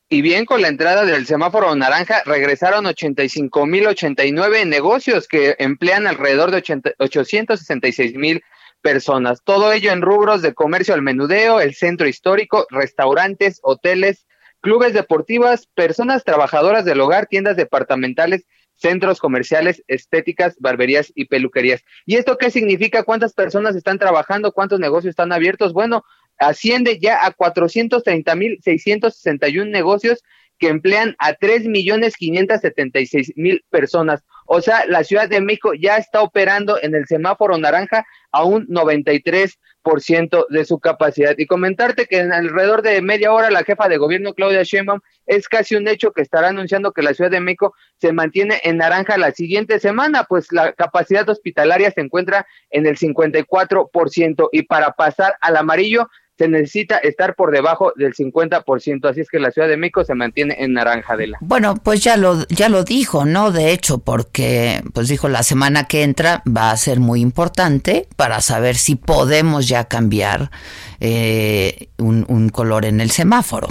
Y 0.09 0.21
bien, 0.21 0.45
con 0.45 0.61
la 0.61 0.67
entrada 0.67 1.05
del 1.05 1.25
semáforo 1.25 1.73
naranja, 1.77 2.23
regresaron 2.27 2.85
85.089 2.87 4.67
negocios 4.67 5.29
que 5.29 5.55
emplean 5.61 6.09
alrededor 6.09 6.51
de 6.51 6.57
80 6.57 6.91
866.000 6.99 8.43
personas. 8.83 9.43
Todo 9.45 9.73
ello 9.73 9.93
en 9.93 10.03
rubros 10.03 10.43
de 10.43 10.55
comercio 10.55 10.95
al 10.95 11.03
menudeo, 11.03 11.61
el 11.61 11.75
centro 11.75 12.09
histórico, 12.09 12.67
restaurantes, 12.71 13.61
hoteles, 13.63 14.27
clubes 14.61 14.93
deportivas, 14.93 15.69
personas 15.75 16.25
trabajadoras 16.25 16.85
del 16.85 17.01
hogar, 17.01 17.27
tiendas 17.27 17.57
departamentales, 17.57 18.47
centros 18.75 19.21
comerciales, 19.21 19.83
estéticas, 19.87 20.57
barberías 20.59 21.13
y 21.15 21.27
peluquerías. 21.27 21.85
¿Y 22.05 22.17
esto 22.17 22.37
qué 22.37 22.51
significa? 22.51 23.05
¿Cuántas 23.05 23.33
personas 23.33 23.77
están 23.77 23.99
trabajando? 23.99 24.53
¿Cuántos 24.53 24.81
negocios 24.81 25.11
están 25.11 25.33
abiertos? 25.33 25.73
Bueno, 25.73 26.05
asciende 26.39 26.99
ya 26.99 27.25
a 27.25 27.33
430.661 27.35 29.71
negocios 29.71 30.23
que 30.63 30.69
emplean 30.69 31.17
a 31.19 31.33
3.576.000 31.33 33.65
personas. 33.69 34.23
O 34.47 34.61
sea, 34.61 34.87
la 34.87 35.03
Ciudad 35.03 35.29
de 35.29 35.41
México 35.41 35.73
ya 35.75 35.97
está 35.97 36.23
operando 36.23 36.79
en 36.81 36.95
el 36.95 37.09
semáforo 37.09 37.59
naranja 37.59 38.07
a 38.31 38.45
un 38.45 38.69
93% 38.69 40.47
de 40.49 40.65
su 40.65 40.79
capacidad. 40.79 41.35
Y 41.37 41.47
comentarte 41.47 42.07
que 42.07 42.19
en 42.19 42.33
alrededor 42.33 42.83
de 42.83 43.03
media 43.03 43.33
hora 43.33 43.51
la 43.51 43.65
jefa 43.65 43.89
de 43.89 43.97
gobierno 43.97 44.35
Claudia 44.35 44.63
Sheinbaum 44.63 45.01
es 45.27 45.49
casi 45.49 45.75
un 45.75 45.89
hecho 45.89 46.13
que 46.13 46.23
estará 46.23 46.51
anunciando 46.51 46.93
que 46.93 47.03
la 47.03 47.13
Ciudad 47.13 47.33
de 47.33 47.41
México 47.41 47.75
se 48.01 48.13
mantiene 48.13 48.61
en 48.63 48.77
naranja 48.77 49.19
la 49.19 49.33
siguiente 49.33 49.81
semana, 49.81 50.27
pues 50.29 50.53
la 50.53 50.75
capacidad 50.75 51.29
hospitalaria 51.29 51.91
se 51.91 52.03
encuentra 52.03 52.47
en 52.71 52.87
el 52.87 52.99
54% 52.99 54.49
y 54.53 54.63
para 54.63 54.93
pasar 54.93 55.35
al 55.41 55.57
amarillo 55.57 56.09
se 56.43 56.49
necesita 56.49 56.99
estar 56.99 57.37
por 57.37 57.53
debajo 57.53 57.93
del 57.95 58.15
50%, 58.15 59.09
así 59.09 59.21
es 59.21 59.29
que 59.29 59.39
la 59.39 59.53
Ciudad 59.53 59.69
de 59.69 59.77
México 59.77 60.05
se 60.05 60.15
mantiene 60.15 60.57
en 60.59 60.73
naranja 60.73 61.17
de 61.17 61.29
la. 61.29 61.39
Bueno, 61.41 61.77
pues 61.77 62.03
ya 62.03 62.17
lo, 62.17 62.45
ya 62.49 62.69
lo 62.69 62.83
dijo, 62.83 63.25
¿no? 63.25 63.53
De 63.53 63.71
hecho, 63.71 63.99
porque 63.99 64.83
pues 64.93 65.07
dijo 65.07 65.29
la 65.29 65.45
semana 65.45 65.85
que 65.85 66.03
entra 66.03 66.43
va 66.45 66.73
a 66.73 66.77
ser 66.77 66.99
muy 66.99 67.21
importante 67.21 68.09
para 68.17 68.41
saber 68.41 68.75
si 68.75 68.97
podemos 68.97 69.69
ya 69.69 69.85
cambiar 69.85 70.51
eh, 70.99 71.91
un, 71.99 72.25
un 72.29 72.49
color 72.49 72.87
en 72.87 73.01
el 73.01 73.13
semáforo. 73.13 73.69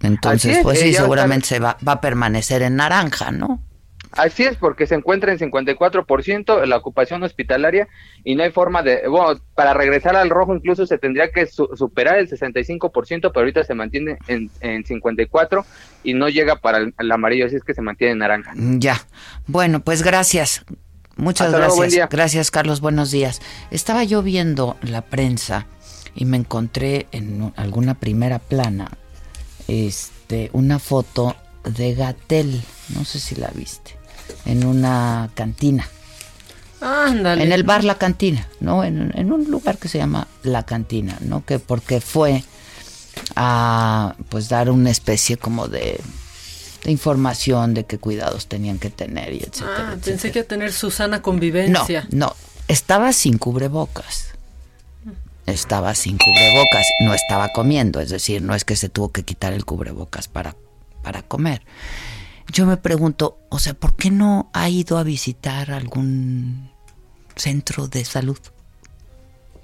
Entonces, 0.00 0.56
es, 0.56 0.62
pues 0.62 0.80
sí, 0.80 0.88
eh, 0.90 0.94
seguramente 0.94 1.46
se 1.46 1.58
va, 1.58 1.76
va 1.86 1.92
a 1.92 2.00
permanecer 2.00 2.62
en 2.62 2.76
naranja, 2.76 3.32
¿no? 3.32 3.62
Así 4.12 4.42
es, 4.44 4.56
porque 4.56 4.86
se 4.86 4.94
encuentra 4.94 5.32
en 5.32 5.38
54% 5.38 6.66
la 6.66 6.76
ocupación 6.76 7.22
hospitalaria 7.22 7.88
y 8.24 8.34
no 8.34 8.42
hay 8.42 8.50
forma 8.50 8.82
de, 8.82 9.08
bueno, 9.08 9.40
para 9.54 9.72
regresar 9.74 10.16
al 10.16 10.28
rojo 10.30 10.54
incluso 10.54 10.86
se 10.86 10.98
tendría 10.98 11.30
que 11.30 11.46
su- 11.46 11.70
superar 11.74 12.18
el 12.18 12.28
65%, 12.28 13.20
pero 13.20 13.30
ahorita 13.40 13.64
se 13.64 13.74
mantiene 13.74 14.18
en, 14.28 14.50
en 14.60 14.84
54 14.84 15.64
y 16.04 16.14
no 16.14 16.28
llega 16.28 16.56
para 16.56 16.78
el, 16.78 16.94
el 16.98 17.10
amarillo, 17.12 17.46
así 17.46 17.56
es 17.56 17.64
que 17.64 17.74
se 17.74 17.80
mantiene 17.82 18.12
en 18.12 18.18
naranja. 18.18 18.52
Ya. 18.56 19.00
Bueno, 19.46 19.80
pues 19.80 20.02
gracias. 20.02 20.64
Muchas 21.16 21.48
Hasta 21.48 21.58
gracias. 21.58 22.08
Gracias, 22.10 22.50
Carlos. 22.50 22.80
Buenos 22.80 23.10
días. 23.10 23.40
Estaba 23.70 24.02
yo 24.04 24.22
viendo 24.22 24.76
la 24.82 25.02
prensa 25.02 25.66
y 26.14 26.24
me 26.24 26.36
encontré 26.36 27.06
en 27.12 27.52
alguna 27.56 27.94
primera 27.94 28.38
plana 28.38 28.90
este 29.68 30.50
una 30.52 30.78
foto 30.78 31.36
de 31.64 31.94
Gatel, 31.94 32.62
no 32.96 33.04
sé 33.04 33.20
si 33.20 33.36
la 33.36 33.48
viste, 33.54 33.92
en 34.44 34.64
una 34.64 35.30
cantina, 35.34 35.88
Ándale. 36.80 37.44
en 37.44 37.52
el 37.52 37.62
bar 37.62 37.84
La 37.84 37.96
Cantina, 37.96 38.48
¿no? 38.60 38.82
En, 38.84 39.12
en 39.16 39.32
un 39.32 39.50
lugar 39.50 39.78
que 39.78 39.88
se 39.88 39.98
llama 39.98 40.26
La 40.42 40.64
Cantina, 40.64 41.16
¿no? 41.20 41.44
Que 41.44 41.58
porque 41.58 42.00
fue 42.00 42.42
a 43.36 44.14
pues 44.28 44.48
dar 44.48 44.70
una 44.70 44.90
especie 44.90 45.36
como 45.36 45.68
de, 45.68 46.00
de 46.84 46.90
información 46.90 47.74
de 47.74 47.84
qué 47.84 47.98
cuidados 47.98 48.46
tenían 48.48 48.78
que 48.78 48.90
tener 48.90 49.32
y 49.32 49.38
etcétera. 49.38 49.90
Ah, 49.92 49.96
pensé 50.04 50.32
que 50.32 50.40
iba 50.40 50.44
a 50.44 50.48
tener 50.48 50.72
su 50.72 50.90
sana 50.90 51.18
No, 51.18 51.22
convivencia. 51.22 52.06
no, 52.10 52.34
estaba 52.68 53.12
sin 53.12 53.38
cubrebocas. 53.38 54.28
Estaba 55.44 55.94
sin 55.96 56.18
cubrebocas, 56.18 56.86
no 57.00 57.14
estaba 57.14 57.48
comiendo, 57.48 58.00
es 58.00 58.10
decir, 58.10 58.42
no 58.42 58.54
es 58.54 58.64
que 58.64 58.76
se 58.76 58.88
tuvo 58.88 59.10
que 59.10 59.24
quitar 59.24 59.52
el 59.52 59.64
cubrebocas 59.64 60.28
para, 60.28 60.54
para 61.02 61.22
comer. 61.22 61.62
Yo 62.52 62.66
me 62.66 62.76
pregunto, 62.76 63.38
o 63.48 63.58
sea, 63.58 63.72
¿por 63.72 63.96
qué 63.96 64.10
no 64.10 64.50
ha 64.52 64.68
ido 64.68 64.98
a 64.98 65.02
visitar 65.02 65.70
algún 65.70 66.70
centro 67.34 67.88
de 67.88 68.04
salud? 68.04 68.38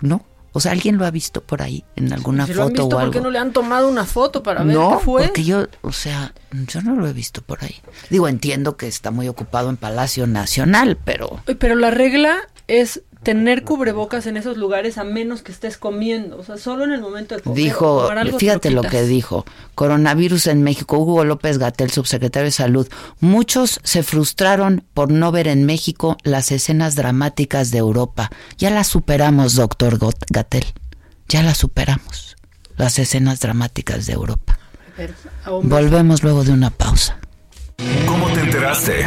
¿No? 0.00 0.24
O 0.52 0.60
sea, 0.60 0.72
¿alguien 0.72 0.96
lo 0.96 1.04
ha 1.04 1.10
visto 1.10 1.42
por 1.42 1.60
ahí 1.60 1.84
en 1.96 2.12
alguna 2.12 2.46
Si 2.46 2.52
foto 2.52 2.60
lo 2.62 2.66
han 2.66 2.72
visto, 2.72 2.96
o 2.96 2.98
algo? 2.98 3.12
¿por 3.12 3.20
qué 3.20 3.20
no 3.20 3.30
le 3.30 3.38
han 3.38 3.52
tomado 3.52 3.88
una 3.88 4.06
foto 4.06 4.42
para 4.42 4.64
ver 4.64 4.74
no, 4.74 4.98
qué 4.98 5.04
fue? 5.04 5.22
porque 5.24 5.44
yo, 5.44 5.66
o 5.82 5.92
sea, 5.92 6.32
yo 6.50 6.80
no 6.80 6.96
lo 6.96 7.06
he 7.06 7.12
visto 7.12 7.42
por 7.42 7.62
ahí. 7.62 7.76
Digo, 8.08 8.26
entiendo 8.26 8.78
que 8.78 8.88
está 8.88 9.10
muy 9.10 9.28
ocupado 9.28 9.68
en 9.68 9.76
Palacio 9.76 10.26
Nacional, 10.26 10.96
pero 11.04 11.42
Pero 11.58 11.74
la 11.74 11.90
regla 11.90 12.48
es 12.68 13.02
tener 13.22 13.64
cubrebocas 13.64 14.26
en 14.26 14.36
esos 14.36 14.56
lugares 14.56 14.98
a 14.98 15.04
menos 15.04 15.42
que 15.42 15.52
estés 15.52 15.76
comiendo. 15.76 16.38
O 16.38 16.44
sea, 16.44 16.56
solo 16.56 16.84
en 16.84 16.92
el 16.92 17.00
momento 17.00 17.34
de 17.34 17.42
comer. 17.42 17.56
dijo, 17.56 18.08
algo 18.08 18.38
te 18.38 18.38
fíjate 18.38 18.70
lo 18.70 18.82
quitas. 18.82 18.92
que 18.92 19.02
dijo, 19.04 19.44
coronavirus 19.74 20.46
en 20.48 20.62
México, 20.62 20.98
Hugo 20.98 21.24
López 21.24 21.58
Gatel, 21.58 21.90
subsecretario 21.90 22.46
de 22.46 22.52
Salud. 22.52 22.88
Muchos 23.20 23.80
se 23.82 24.02
frustraron 24.02 24.84
por 24.94 25.10
no 25.10 25.32
ver 25.32 25.48
en 25.48 25.64
México 25.64 26.16
las 26.22 26.52
escenas 26.52 26.94
dramáticas 26.94 27.70
de 27.70 27.78
Europa. 27.78 28.30
Ya 28.56 28.70
las 28.70 28.86
superamos, 28.86 29.54
doctor 29.54 29.98
Gatel. 30.30 30.64
Ya 31.28 31.42
las 31.42 31.58
superamos. 31.58 32.36
Las 32.76 32.98
escenas 32.98 33.40
dramáticas 33.40 34.06
de 34.06 34.12
Europa. 34.12 34.58
Volvemos 35.62 36.22
luego 36.22 36.44
de 36.44 36.52
una 36.52 36.70
pausa. 36.70 37.18
¿Cómo 38.06 38.28
te 38.28 38.40
enteraste? 38.40 39.06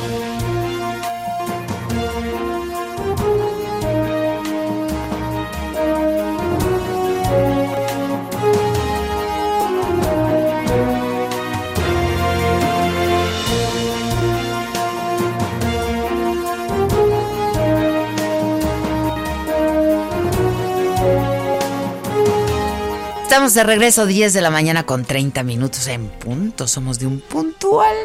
Estamos 23.31 23.53
de 23.53 23.63
regreso 23.63 24.05
10 24.05 24.33
de 24.33 24.41
la 24.41 24.49
mañana 24.49 24.85
con 24.85 25.05
30 25.05 25.43
minutos 25.43 25.87
en 25.87 26.09
punto. 26.09 26.67
Somos 26.67 26.99
de 26.99 27.07
un 27.07 27.21
puntual. 27.21 27.95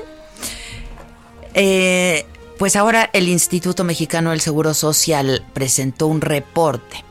Eh, 1.52 2.24
pues 2.60 2.76
ahora 2.76 3.10
el 3.12 3.28
Instituto 3.28 3.82
Mexicano 3.82 4.30
del 4.30 4.40
Seguro 4.40 4.72
Social 4.72 5.44
presentó 5.52 6.06
un 6.06 6.20
reporte. 6.20 7.04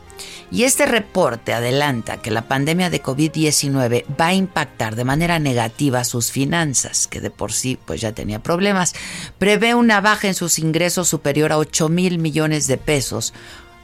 Y 0.50 0.64
este 0.64 0.86
reporte 0.86 1.52
adelanta 1.52 2.22
que 2.22 2.32
la 2.32 2.48
pandemia 2.48 2.90
de 2.90 3.04
COVID-19 3.04 4.06
va 4.18 4.28
a 4.28 4.34
impactar 4.34 4.96
de 4.96 5.04
manera 5.04 5.38
negativa 5.38 6.06
sus 6.06 6.32
finanzas, 6.32 7.08
que 7.08 7.20
de 7.20 7.32
por 7.32 7.52
sí 7.52 7.78
pues 7.86 8.00
ya 8.00 8.14
tenía 8.14 8.42
problemas. 8.42 8.96
Prevé 9.40 9.76
una 9.76 10.00
baja 10.00 10.30
en 10.30 10.36
sus 10.36 10.58
ingresos 10.58 11.10
superior 11.10 11.52
a 11.52 11.58
8 11.58 11.90
mil 11.90 12.20
millones 12.20 12.68
de 12.68 12.78
pesos 12.78 13.34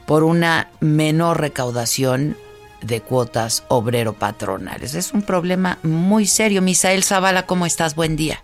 por 0.06 0.24
una 0.24 0.70
menor 0.80 1.38
recaudación 1.38 2.34
de 2.82 3.00
cuotas 3.00 3.64
obrero-patronales. 3.68 4.94
Es 4.94 5.12
un 5.12 5.22
problema 5.22 5.78
muy 5.82 6.26
serio. 6.26 6.62
Misael 6.62 7.04
Zavala, 7.04 7.46
¿cómo 7.46 7.66
estás? 7.66 7.94
Buen 7.94 8.16
día. 8.16 8.42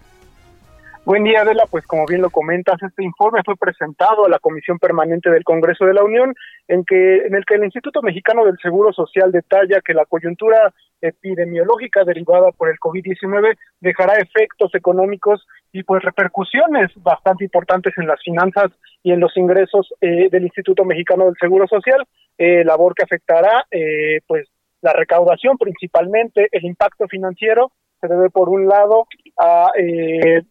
Buen 1.09 1.25
día, 1.25 1.41
Adela. 1.41 1.65
Pues 1.71 1.87
como 1.87 2.05
bien 2.05 2.21
lo 2.21 2.29
comentas, 2.29 2.77
este 2.83 3.03
informe 3.03 3.41
fue 3.43 3.57
presentado 3.57 4.27
a 4.27 4.29
la 4.29 4.39
Comisión 4.41 4.79
Permanente 4.79 5.31
del 5.31 5.43
Congreso 5.43 5.87
de 5.87 5.95
la 5.95 6.05
Unión, 6.05 6.35
en 6.69 6.85
que 6.85 7.25
en 7.25 7.35
el 7.35 7.47
que 7.47 7.55
el 7.55 7.65
Instituto 7.65 8.03
Mexicano 8.03 8.45
del 8.45 8.59
Seguro 8.61 8.93
Social 8.93 9.33
detalla 9.33 9.81
que 9.81 9.95
la 9.95 10.05
coyuntura 10.05 10.75
epidemiológica 11.01 12.05
derivada 12.05 12.53
por 12.53 12.69
el 12.69 12.77
COVID-19 12.79 13.57
dejará 13.81 14.19
efectos 14.19 14.75
económicos 14.75 15.47
y 15.73 15.83
pues 15.83 16.03
repercusiones 16.03 16.91
bastante 16.97 17.45
importantes 17.45 17.95
en 17.97 18.07
las 18.07 18.21
finanzas 18.23 18.71
y 19.03 19.13
en 19.13 19.21
los 19.21 19.35
ingresos 19.39 19.89
eh, 20.03 20.29
del 20.31 20.43
Instituto 20.43 20.85
Mexicano 20.85 21.25
del 21.25 21.37
Seguro 21.41 21.67
Social, 21.69 22.05
eh, 22.37 22.65
labor 22.65 22.95
que 22.95 23.05
afectará 23.05 23.65
eh, 23.71 24.21
pues 24.27 24.47
la 24.83 24.93
recaudación 24.93 25.57
principalmente, 25.57 26.49
el 26.53 26.67
impacto 26.67 27.09
financiero 27.09 27.73
se 27.99 28.09
debe 28.09 28.29
por 28.29 28.51
un 28.51 28.69
lado 28.69 29.07
a 29.39 29.71
eh, 29.75 30.43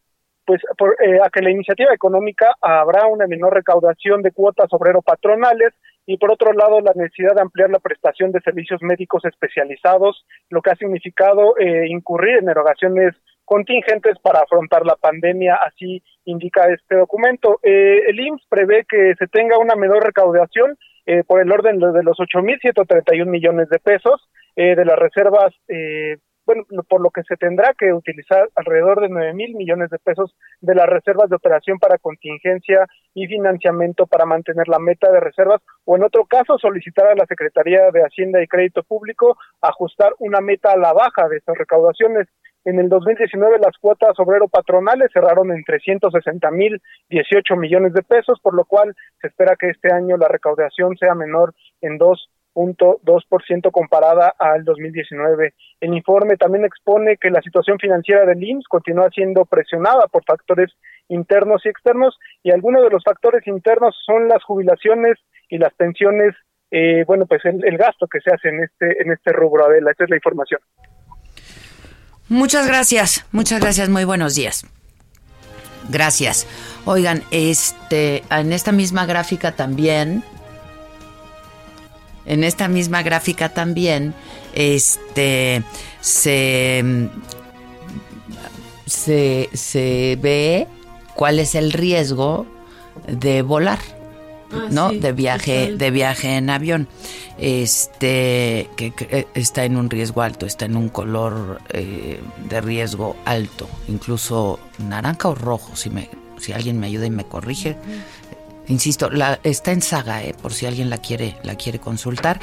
pues 0.48 0.62
por, 0.78 0.96
eh, 1.04 1.20
a 1.22 1.30
que 1.30 1.42
la 1.42 1.52
iniciativa 1.52 1.94
económica 1.94 2.56
habrá 2.62 3.06
una 3.06 3.28
menor 3.28 3.54
recaudación 3.54 4.22
de 4.22 4.32
cuotas 4.32 4.72
obrero 4.72 5.02
patronales 5.02 5.74
y 6.06 6.18
por 6.18 6.32
otro 6.32 6.54
lado 6.54 6.80
la 6.80 6.94
necesidad 6.96 7.36
de 7.36 7.42
ampliar 7.42 7.70
la 7.70 7.80
prestación 7.80 8.32
de 8.32 8.40
servicios 8.40 8.82
médicos 8.82 9.26
especializados, 9.26 10.26
lo 10.50 10.62
que 10.62 10.72
ha 10.72 10.76
significado 10.76 11.58
eh, 11.58 11.88
incurrir 11.90 12.38
en 12.38 12.48
erogaciones 12.48 13.14
contingentes 13.44 14.18
para 14.20 14.40
afrontar 14.40 14.86
la 14.86 14.96
pandemia, 14.96 15.56
así 15.56 16.02
indica 16.24 16.72
este 16.72 16.96
documento. 16.96 17.60
Eh, 17.62 18.04
el 18.08 18.20
IMSS 18.20 18.46
prevé 18.50 18.86
que 18.88 19.16
se 19.20 19.28
tenga 19.28 19.58
una 19.58 19.76
menor 19.76 20.04
recaudación 20.04 20.78
eh, 21.06 21.24
por 21.26 21.42
el 21.42 21.52
orden 21.52 21.80
de 21.80 22.04
los 22.04 22.18
8.131 22.18 23.26
millones 23.26 23.70
de 23.70 23.80
pesos 23.80 24.30
eh, 24.58 24.76
de 24.76 24.84
las 24.84 25.00
reservas 25.00 25.54
eh, 25.70 26.18
bueno, 26.48 26.64
por 26.88 27.02
lo 27.02 27.12
que 27.12 27.24
se 27.24 27.36
tendrá 27.36 27.74
que 27.78 27.92
utilizar 27.92 28.50
alrededor 28.56 29.02
de 29.02 29.10
9 29.10 29.34
mil 29.34 29.54
millones 29.56 29.90
de 29.90 30.00
pesos 30.00 30.34
de 30.62 30.74
las 30.74 30.88
reservas 30.88 31.30
de 31.30 31.36
operación 31.36 31.78
para 31.78 31.98
contingencia 31.98 32.88
y 33.14 33.28
financiamiento 33.28 34.08
para 34.08 34.26
mantener 34.26 34.70
la 34.70 34.80
meta 34.80 35.12
de 35.12 35.20
reservas 35.20 35.62
o 35.84 35.98
en 35.98 36.04
otro 36.04 36.26
caso 36.26 36.58
solicitar 36.58 37.08
a 37.08 37.16
la 37.16 37.26
Secretaría 37.26 37.92
de 37.92 38.02
Hacienda 38.02 38.42
y 38.42 38.48
Crédito 38.48 38.82
Público 38.84 39.38
ajustar 39.62 40.14
una 40.20 40.40
meta 40.40 40.72
a 40.72 40.78
la 40.78 40.94
baja 40.94 41.28
de 41.28 41.38
estas 41.38 41.58
recaudaciones. 41.58 42.28
En 42.64 42.80
el 42.80 42.88
2019 42.88 43.60
las 43.60 43.78
cuotas 43.78 44.18
obrero 44.18 44.48
patronales 44.48 45.12
cerraron 45.12 45.52
en 45.52 45.66
360 45.66 46.50
mil 46.52 46.82
18 47.10 47.58
millones 47.58 47.94
de 47.94 48.04
pesos, 48.04 48.40
por 48.42 48.54
lo 48.54 48.64
cual 48.64 48.96
se 49.20 49.28
espera 49.28 49.58
que 49.58 49.70
este 49.70 49.94
año 49.94 50.16
la 50.16 50.30
recaudación 50.30 50.96
sea 50.98 51.14
menor 51.14 51.54
en 51.82 51.98
dos 51.98 52.30
0.2% 52.58 53.72
comparada 53.72 54.34
al 54.40 54.64
2019. 54.64 55.54
El 55.80 55.94
informe 55.94 56.38
también 56.38 56.66
expone 56.66 57.18
que 57.18 57.30
la 57.30 57.42
situación 57.42 57.78
financiera 57.78 58.26
del 58.26 58.44
IMSS 58.44 58.68
continúa 58.68 59.10
siendo 59.14 59.46
presionada 59.46 60.08
por 60.08 60.24
factores 60.26 60.72
internos 61.08 61.62
y 61.66 61.70
externos 61.70 62.18
y 62.44 62.52
algunos 62.52 62.84
de 62.84 62.90
los 62.90 63.04
factores 63.04 63.46
internos 63.48 63.96
son 64.06 64.28
las 64.28 64.44
jubilaciones 64.44 65.18
y 65.50 65.58
las 65.60 65.74
pensiones, 65.76 66.36
eh, 66.72 67.04
bueno, 67.06 67.26
pues 67.28 67.46
el, 67.46 67.64
el, 67.64 67.78
gasto 67.78 68.08
que 68.08 68.20
se 68.20 68.32
hace 68.34 68.50
en 68.50 68.64
este 68.64 69.02
en 69.02 69.12
este 69.12 69.32
rubro, 69.32 69.66
Adela. 69.66 69.92
Esta 69.92 70.04
es 70.06 70.10
la 70.10 70.16
información. 70.18 70.60
Muchas 72.28 72.68
gracias, 72.68 73.26
muchas 73.32 73.62
gracias, 73.62 73.88
muy 73.88 74.04
buenos 74.04 74.36
días. 74.36 74.66
Gracias. 75.90 76.46
Oigan, 76.86 77.22
este, 77.32 78.24
en 78.30 78.52
esta 78.52 78.74
misma 78.74 79.06
gráfica 79.06 79.54
también 79.54 80.24
en 82.28 82.44
esta 82.44 82.68
misma 82.68 83.02
gráfica 83.02 83.50
también 83.50 84.14
este 84.54 85.64
se, 86.02 86.84
se, 88.86 89.50
se 89.54 90.18
ve 90.22 90.68
cuál 91.16 91.40
es 91.40 91.56
el 91.56 91.74
riesgo 91.74 92.46
de 93.08 93.42
volar. 93.42 93.80
Ah, 94.52 94.68
¿no? 94.72 94.92
Sí, 94.92 95.00
de 95.00 95.12
viaje, 95.12 95.76
de 95.76 95.92
viaje 95.92 96.38
en 96.38 96.50
avión. 96.50 96.88
Este 97.38 98.70
que, 98.78 98.92
que, 98.92 99.28
está 99.34 99.66
en 99.66 99.76
un 99.76 99.90
riesgo 99.90 100.22
alto, 100.22 100.46
está 100.46 100.66
en 100.66 100.78
un 100.78 100.90
color 100.90 101.62
eh, 101.70 102.22
de 102.50 102.62
riesgo 102.62 103.18
alto, 103.26 103.68
incluso 103.88 104.60
naranja 104.80 105.30
o 105.30 105.36
rojo, 105.36 105.76
si 105.76 105.90
me, 105.90 106.10
si 106.40 106.54
alguien 106.54 106.80
me 106.80 106.88
ayuda 106.88 107.06
y 107.06 107.12
me 107.12 107.26
corrige. 107.26 107.76
Insisto, 108.68 109.10
la, 109.10 109.40
está 109.44 109.72
en 109.72 109.82
saga, 109.82 110.24
eh, 110.24 110.36
por 110.42 110.54
si 110.54 110.66
alguien 110.66 110.90
la 110.90 110.98
quiere, 110.98 111.38
la 111.44 111.56
quiere 111.56 111.80
consultar. 111.80 112.40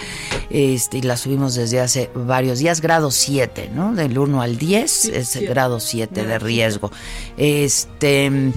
Este, 0.50 0.98
y 0.98 1.02
la 1.02 1.16
subimos 1.16 1.54
desde 1.54 1.80
hace 1.80 2.10
varios 2.14 2.58
días, 2.58 2.80
grado 2.80 3.10
7, 3.10 3.70
¿no? 3.74 3.94
Del 3.94 4.18
1 4.18 4.40
al 4.40 4.56
10 4.56 4.90
sí, 4.90 5.10
es 5.14 5.28
sí. 5.28 5.46
grado 5.46 5.80
7 5.80 6.24
de 6.24 6.38
riesgo. 6.38 6.90
Este 7.36 8.52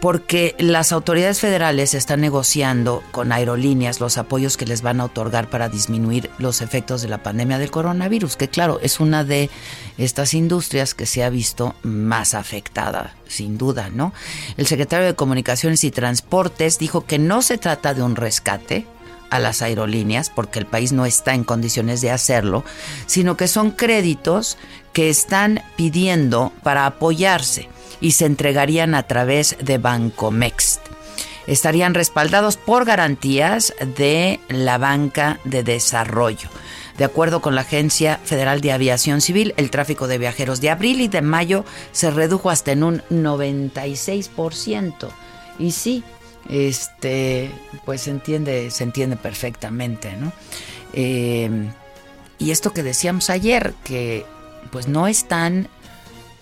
porque 0.00 0.54
las 0.58 0.92
autoridades 0.92 1.40
federales 1.40 1.94
están 1.94 2.20
negociando 2.20 3.02
con 3.10 3.32
aerolíneas 3.32 4.00
los 4.00 4.16
apoyos 4.16 4.56
que 4.56 4.66
les 4.66 4.82
van 4.82 5.00
a 5.00 5.06
otorgar 5.06 5.50
para 5.50 5.68
disminuir 5.68 6.30
los 6.38 6.60
efectos 6.60 7.02
de 7.02 7.08
la 7.08 7.22
pandemia 7.22 7.58
del 7.58 7.70
coronavirus, 7.70 8.36
que 8.36 8.48
claro, 8.48 8.78
es 8.82 9.00
una 9.00 9.24
de 9.24 9.50
estas 9.96 10.34
industrias 10.34 10.94
que 10.94 11.06
se 11.06 11.24
ha 11.24 11.30
visto 11.30 11.74
más 11.82 12.34
afectada, 12.34 13.14
sin 13.26 13.58
duda, 13.58 13.90
¿no? 13.90 14.12
El 14.56 14.66
secretario 14.66 15.06
de 15.06 15.16
Comunicaciones 15.16 15.82
y 15.82 15.90
Transportes 15.90 16.78
dijo 16.78 17.04
que 17.04 17.18
no 17.18 17.42
se 17.42 17.58
trata 17.58 17.94
de 17.94 18.02
un 18.02 18.14
rescate, 18.14 18.86
a 19.30 19.38
las 19.38 19.60
aerolíneas, 19.60 20.30
porque 20.30 20.58
el 20.58 20.64
país 20.64 20.92
no 20.92 21.04
está 21.04 21.34
en 21.34 21.44
condiciones 21.44 22.00
de 22.00 22.10
hacerlo, 22.10 22.64
sino 23.06 23.36
que 23.36 23.46
son 23.46 23.72
créditos 23.72 24.56
que 24.92 25.10
están 25.10 25.62
pidiendo 25.76 26.50
para 26.62 26.86
apoyarse. 26.86 27.68
Y 28.00 28.12
se 28.12 28.26
entregarían 28.26 28.94
a 28.94 29.04
través 29.04 29.56
de 29.60 29.78
Bancomext. 29.78 30.80
Estarían 31.46 31.94
respaldados 31.94 32.56
por 32.56 32.84
garantías 32.84 33.74
de 33.96 34.40
la 34.48 34.76
banca 34.76 35.40
de 35.44 35.62
desarrollo. 35.62 36.50
De 36.98 37.04
acuerdo 37.04 37.40
con 37.40 37.54
la 37.54 37.62
Agencia 37.62 38.18
Federal 38.24 38.60
de 38.60 38.72
Aviación 38.72 39.20
Civil, 39.20 39.54
el 39.56 39.70
tráfico 39.70 40.08
de 40.08 40.18
viajeros 40.18 40.60
de 40.60 40.70
abril 40.70 41.00
y 41.00 41.08
de 41.08 41.22
mayo 41.22 41.64
se 41.92 42.10
redujo 42.10 42.50
hasta 42.50 42.72
en 42.72 42.82
un 42.82 43.02
96%. 43.08 45.08
Y 45.60 45.70
sí, 45.70 46.02
este, 46.48 47.50
pues 47.84 48.02
se 48.02 48.10
entiende, 48.10 48.70
se 48.70 48.84
entiende 48.84 49.16
perfectamente, 49.16 50.16
¿no? 50.16 50.32
Eh, 50.92 51.70
y 52.38 52.50
esto 52.50 52.72
que 52.72 52.82
decíamos 52.82 53.30
ayer, 53.30 53.74
que 53.84 54.24
pues 54.70 54.88
no 54.88 55.06
están 55.06 55.68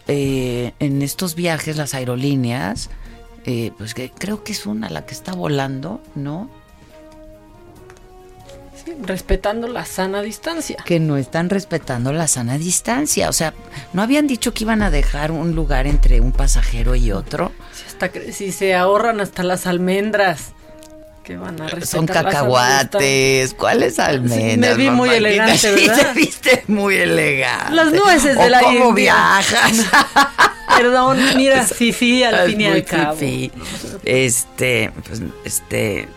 eh, 0.09 0.73
en 0.79 1.03
estos 1.03 1.35
viajes 1.35 1.77
las 1.77 1.95
aerolíneas, 1.95 2.91
eh, 3.45 3.73
pues 3.77 3.95
que 3.95 4.11
creo 4.11 4.45
que 4.45 4.53
es 4.53 4.67
una 4.67 4.89
la 4.91 5.07
que 5.07 5.15
está 5.15 5.33
volando, 5.33 6.01
¿no? 6.15 6.51
respetando 9.03 9.69
la 9.69 9.85
sana 9.85 10.23
distancia. 10.23 10.77
Que 10.85 11.01
no 11.01 11.17
están 11.17 11.51
respetando 11.51 12.13
la 12.13 12.29
sana 12.29 12.59
distancia. 12.59 13.29
O 13.29 13.33
sea, 13.33 13.55
¿no 13.93 14.03
habían 14.03 14.27
dicho 14.27 14.55
que 14.55 14.65
iban 14.65 14.83
a 14.83 14.91
dejar 14.91 15.33
un 15.33 15.55
lugar 15.55 15.87
entre 15.87 16.21
un 16.21 16.33
pasajero 16.33 16.95
y 16.95 17.13
otro? 17.13 17.53
Si, 17.73 17.85
hasta, 17.87 18.11
si 18.33 18.53
se 18.53 18.75
ahorran 18.75 19.21
hasta 19.21 19.43
las 19.43 19.67
almendras. 19.67 20.53
Que 21.27 21.37
van 21.37 21.61
a 21.61 21.67
respetar 21.67 21.87
Son 21.89 22.07
cacahuates. 22.07 23.53
¿Cuáles 23.55 23.99
almendras? 23.99 24.79
me 24.79 24.85
vi 24.85 24.91
muy 24.91 25.11
elegante, 25.11 25.73
¿verdad? 25.75 26.13
te 26.13 26.21
viste 26.21 26.65
muy 26.69 26.95
elegante. 26.95 27.75
Las 27.75 27.93
nueces 27.93 28.39
de 28.39 28.49
la 28.49 28.61
¿Cómo 28.61 28.93
viajas? 28.93 29.87
Perdón, 30.77 31.19
mira, 31.35 31.65
fifi 31.67 32.23
al 32.23 32.49
fin 32.49 32.61
y 32.61 32.67
al 32.67 32.85
cabo. 32.85 33.19
Este, 34.05 34.93
pues, 35.05 35.21
este, 35.45 36.09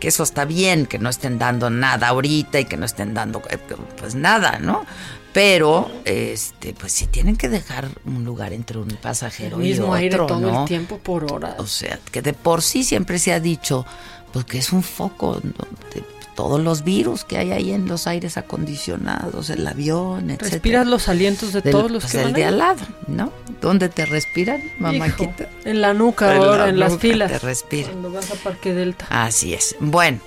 que 0.00 0.08
eso 0.08 0.24
está 0.24 0.44
bien, 0.44 0.86
que 0.86 0.98
no 0.98 1.10
estén 1.10 1.38
dando 1.38 1.70
nada 1.70 2.08
ahorita 2.08 2.58
y 2.58 2.64
que 2.64 2.76
no 2.76 2.86
estén 2.86 3.14
dando 3.14 3.42
eh, 3.48 3.58
pues 3.96 4.16
nada, 4.16 4.58
¿no? 4.58 4.84
Pero, 5.32 5.90
este, 6.06 6.72
pues 6.72 6.92
sí 6.92 7.06
tienen 7.06 7.36
que 7.36 7.50
dejar 7.50 7.88
un 8.06 8.24
lugar 8.24 8.54
entre 8.54 8.78
un 8.78 8.88
pasajero 8.88 9.58
el 9.58 9.64
mismo 9.64 9.84
y 9.84 9.88
otro, 9.88 9.96
aire 9.96 10.16
todo 10.16 10.40
¿no? 10.40 10.62
el 10.62 10.66
tiempo 10.66 10.98
por 10.98 11.30
hora. 11.30 11.56
O 11.58 11.66
sea, 11.66 12.00
que 12.10 12.22
de 12.22 12.32
por 12.32 12.62
sí 12.62 12.82
siempre 12.82 13.18
se 13.18 13.34
ha 13.34 13.38
dicho, 13.38 13.84
pues 14.32 14.44
que 14.44 14.58
es 14.58 14.72
un 14.72 14.82
foco 14.82 15.40
de 15.40 16.02
todos 16.34 16.60
los 16.60 16.84
virus 16.84 17.24
que 17.24 17.38
hay 17.38 17.52
ahí 17.52 17.72
en 17.72 17.88
los 17.88 18.06
aires 18.06 18.36
acondicionados, 18.36 19.48
el 19.48 19.66
avión, 19.66 20.30
etc. 20.30 20.42
Respiras 20.42 20.86
los 20.86 21.08
alientos 21.08 21.52
de 21.54 21.62
Del- 21.62 21.72
todos 21.72 21.90
los 21.90 22.02
pues, 22.02 22.12
que 22.12 22.18
el 22.18 22.24
van 22.24 22.32
de 22.34 22.44
ahí. 22.44 22.48
al 22.52 22.58
lado, 22.58 22.82
¿no? 23.06 23.32
¿Dónde 23.62 23.88
te 23.88 24.04
respiran, 24.04 24.60
mamáquita? 24.78 25.44
Hijo, 25.44 25.50
en 25.64 25.80
la 25.80 25.94
nuca 25.94 26.34
En 26.36 26.40
la 26.46 26.68
en 26.68 26.78
las 26.78 26.98
filas. 26.98 27.32
te 27.32 27.38
respiran. 27.38 27.90
Cuando 27.92 28.12
vas 28.12 28.30
a 28.30 28.34
Parque 28.34 28.74
Delta. 28.74 29.06
Así 29.08 29.54
es. 29.54 29.76
Bueno, 29.80 30.18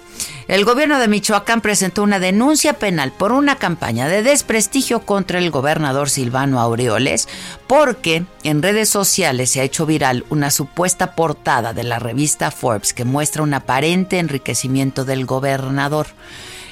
el 0.48 0.66
gobierno 0.66 1.00
de 1.00 1.08
Michoacán 1.08 1.62
presentó 1.62 2.04
una 2.04 2.20
denuncia 2.20 2.74
penal 2.74 3.12
por 3.12 3.32
una 3.32 3.56
campaña 3.56 4.08
de 4.08 4.24
desprestigio 4.24 5.02
contra 5.02 5.40
el 5.40 5.52
gobernador 5.52 6.10
Silvano 6.10 6.60
Aureoles 6.60 7.28
porque 7.68 8.24
en 8.44 8.62
redes 8.62 8.90
sociales 8.90 9.52
se 9.52 9.62
ha 9.62 9.64
hecho 9.64 9.86
viral 9.86 10.26
una 10.30 10.52
supuesta 10.52 11.16
portada 11.16 11.74
de 11.74 11.84
la 11.84 12.00
revista 12.00 12.52
Forbes 12.52 12.94
que 12.94 13.06
muestra 13.06 13.44
un 13.44 13.54
aparente 13.54 14.20
enriquecimiento 14.20 15.06
del 15.06 15.26
gobernador. 15.26 16.08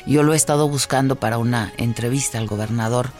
Yo 0.07 0.23
lo 0.23 0.33
he 0.33 0.37
estado 0.37 0.69
buscando 0.69 1.17
para 1.17 1.37
una 1.37 1.73
entrevista 1.77 2.37
al 2.37 2.47
gobernador 2.47 3.11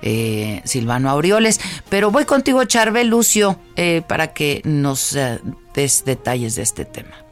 eh, 0.00 0.62
Silvano 0.64 1.10
Aureoles, 1.10 1.60
pero 1.88 2.10
voy 2.10 2.24
contigo, 2.24 2.64
Charbel 2.64 3.08
Lucio, 3.08 3.58
eh, 3.74 4.02
para 4.06 4.32
que 4.32 4.62
nos 4.64 5.16
eh, 5.16 5.40
des 5.74 6.04
detalles 6.04 6.54
de 6.54 6.62
este 6.62 6.84
tema. 6.84 7.25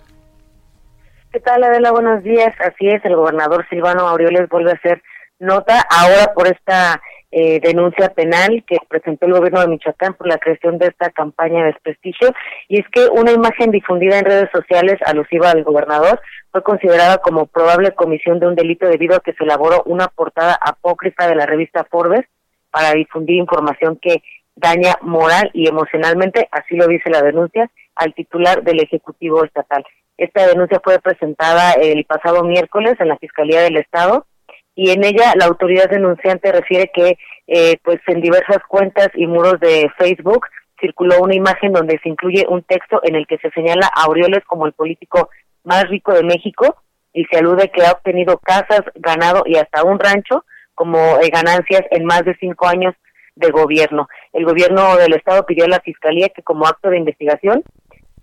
¿Qué 1.34 1.40
tal, 1.40 1.64
Adela? 1.64 1.90
Buenos 1.90 2.22
días. 2.22 2.54
Así 2.60 2.86
es, 2.86 3.04
el 3.04 3.16
gobernador 3.16 3.66
Silvano 3.68 4.06
Aureoles 4.06 4.48
vuelve 4.48 4.70
a 4.70 4.74
hacer 4.74 5.02
nota 5.40 5.82
ahora 5.90 6.32
por 6.32 6.46
esta 6.46 7.02
eh, 7.32 7.58
denuncia 7.58 8.10
penal 8.10 8.62
que 8.64 8.76
presentó 8.88 9.26
el 9.26 9.32
gobierno 9.32 9.60
de 9.60 9.66
Michoacán 9.66 10.14
por 10.14 10.28
la 10.28 10.38
creación 10.38 10.78
de 10.78 10.86
esta 10.86 11.10
campaña 11.10 11.58
de 11.58 11.72
desprestigio. 11.72 12.32
Y 12.68 12.78
es 12.78 12.86
que 12.92 13.08
una 13.08 13.32
imagen 13.32 13.72
difundida 13.72 14.20
en 14.20 14.26
redes 14.26 14.48
sociales 14.52 14.96
alusiva 15.04 15.50
al 15.50 15.64
gobernador 15.64 16.20
fue 16.52 16.62
considerada 16.62 17.18
como 17.18 17.46
probable 17.46 17.96
comisión 17.96 18.38
de 18.38 18.46
un 18.46 18.54
delito 18.54 18.86
debido 18.86 19.16
a 19.16 19.20
que 19.20 19.32
se 19.32 19.42
elaboró 19.42 19.82
una 19.86 20.06
portada 20.06 20.56
apócrifa 20.64 21.26
de 21.26 21.34
la 21.34 21.46
revista 21.46 21.84
Forbes 21.90 22.26
para 22.70 22.92
difundir 22.92 23.38
información 23.38 23.98
que 24.00 24.22
daña 24.54 24.98
moral 25.00 25.50
y 25.52 25.66
emocionalmente, 25.66 26.46
así 26.52 26.76
lo 26.76 26.86
dice 26.86 27.10
la 27.10 27.22
denuncia, 27.22 27.68
al 27.96 28.14
titular 28.14 28.62
del 28.62 28.80
Ejecutivo 28.80 29.44
Estatal. 29.44 29.84
Esta 30.16 30.46
denuncia 30.46 30.80
fue 30.82 30.98
presentada 31.00 31.72
el 31.72 32.04
pasado 32.04 32.44
miércoles 32.44 32.94
en 33.00 33.08
la 33.08 33.18
Fiscalía 33.18 33.62
del 33.62 33.76
Estado 33.76 34.26
y 34.74 34.90
en 34.90 35.04
ella 35.04 35.32
la 35.36 35.46
autoridad 35.46 35.88
denunciante 35.88 36.52
refiere 36.52 36.90
que 36.92 37.18
eh, 37.46 37.78
pues 37.82 38.00
en 38.06 38.20
diversas 38.20 38.58
cuentas 38.68 39.08
y 39.14 39.26
muros 39.26 39.60
de 39.60 39.90
Facebook 39.98 40.46
circuló 40.80 41.20
una 41.20 41.34
imagen 41.34 41.72
donde 41.72 41.98
se 42.02 42.08
incluye 42.08 42.46
un 42.48 42.62
texto 42.62 43.00
en 43.04 43.14
el 43.14 43.26
que 43.26 43.38
se 43.38 43.50
señala 43.50 43.88
a 43.94 44.04
Aureoles 44.04 44.44
como 44.46 44.66
el 44.66 44.72
político 44.72 45.30
más 45.62 45.88
rico 45.88 46.12
de 46.12 46.22
México 46.22 46.76
y 47.12 47.24
se 47.26 47.38
alude 47.38 47.70
que 47.70 47.84
ha 47.84 47.92
obtenido 47.92 48.38
casas, 48.38 48.82
ganado 48.96 49.44
y 49.46 49.56
hasta 49.56 49.84
un 49.84 49.98
rancho 49.98 50.44
como 50.74 50.98
eh, 51.20 51.30
ganancias 51.32 51.82
en 51.90 52.04
más 52.04 52.24
de 52.24 52.36
cinco 52.40 52.66
años 52.66 52.94
de 53.36 53.50
gobierno. 53.50 54.08
El 54.32 54.44
gobierno 54.44 54.96
del 54.96 55.14
estado 55.14 55.46
pidió 55.46 55.64
a 55.64 55.68
la 55.68 55.80
fiscalía 55.80 56.28
que 56.28 56.42
como 56.42 56.66
acto 56.66 56.90
de 56.90 56.98
investigación 56.98 57.62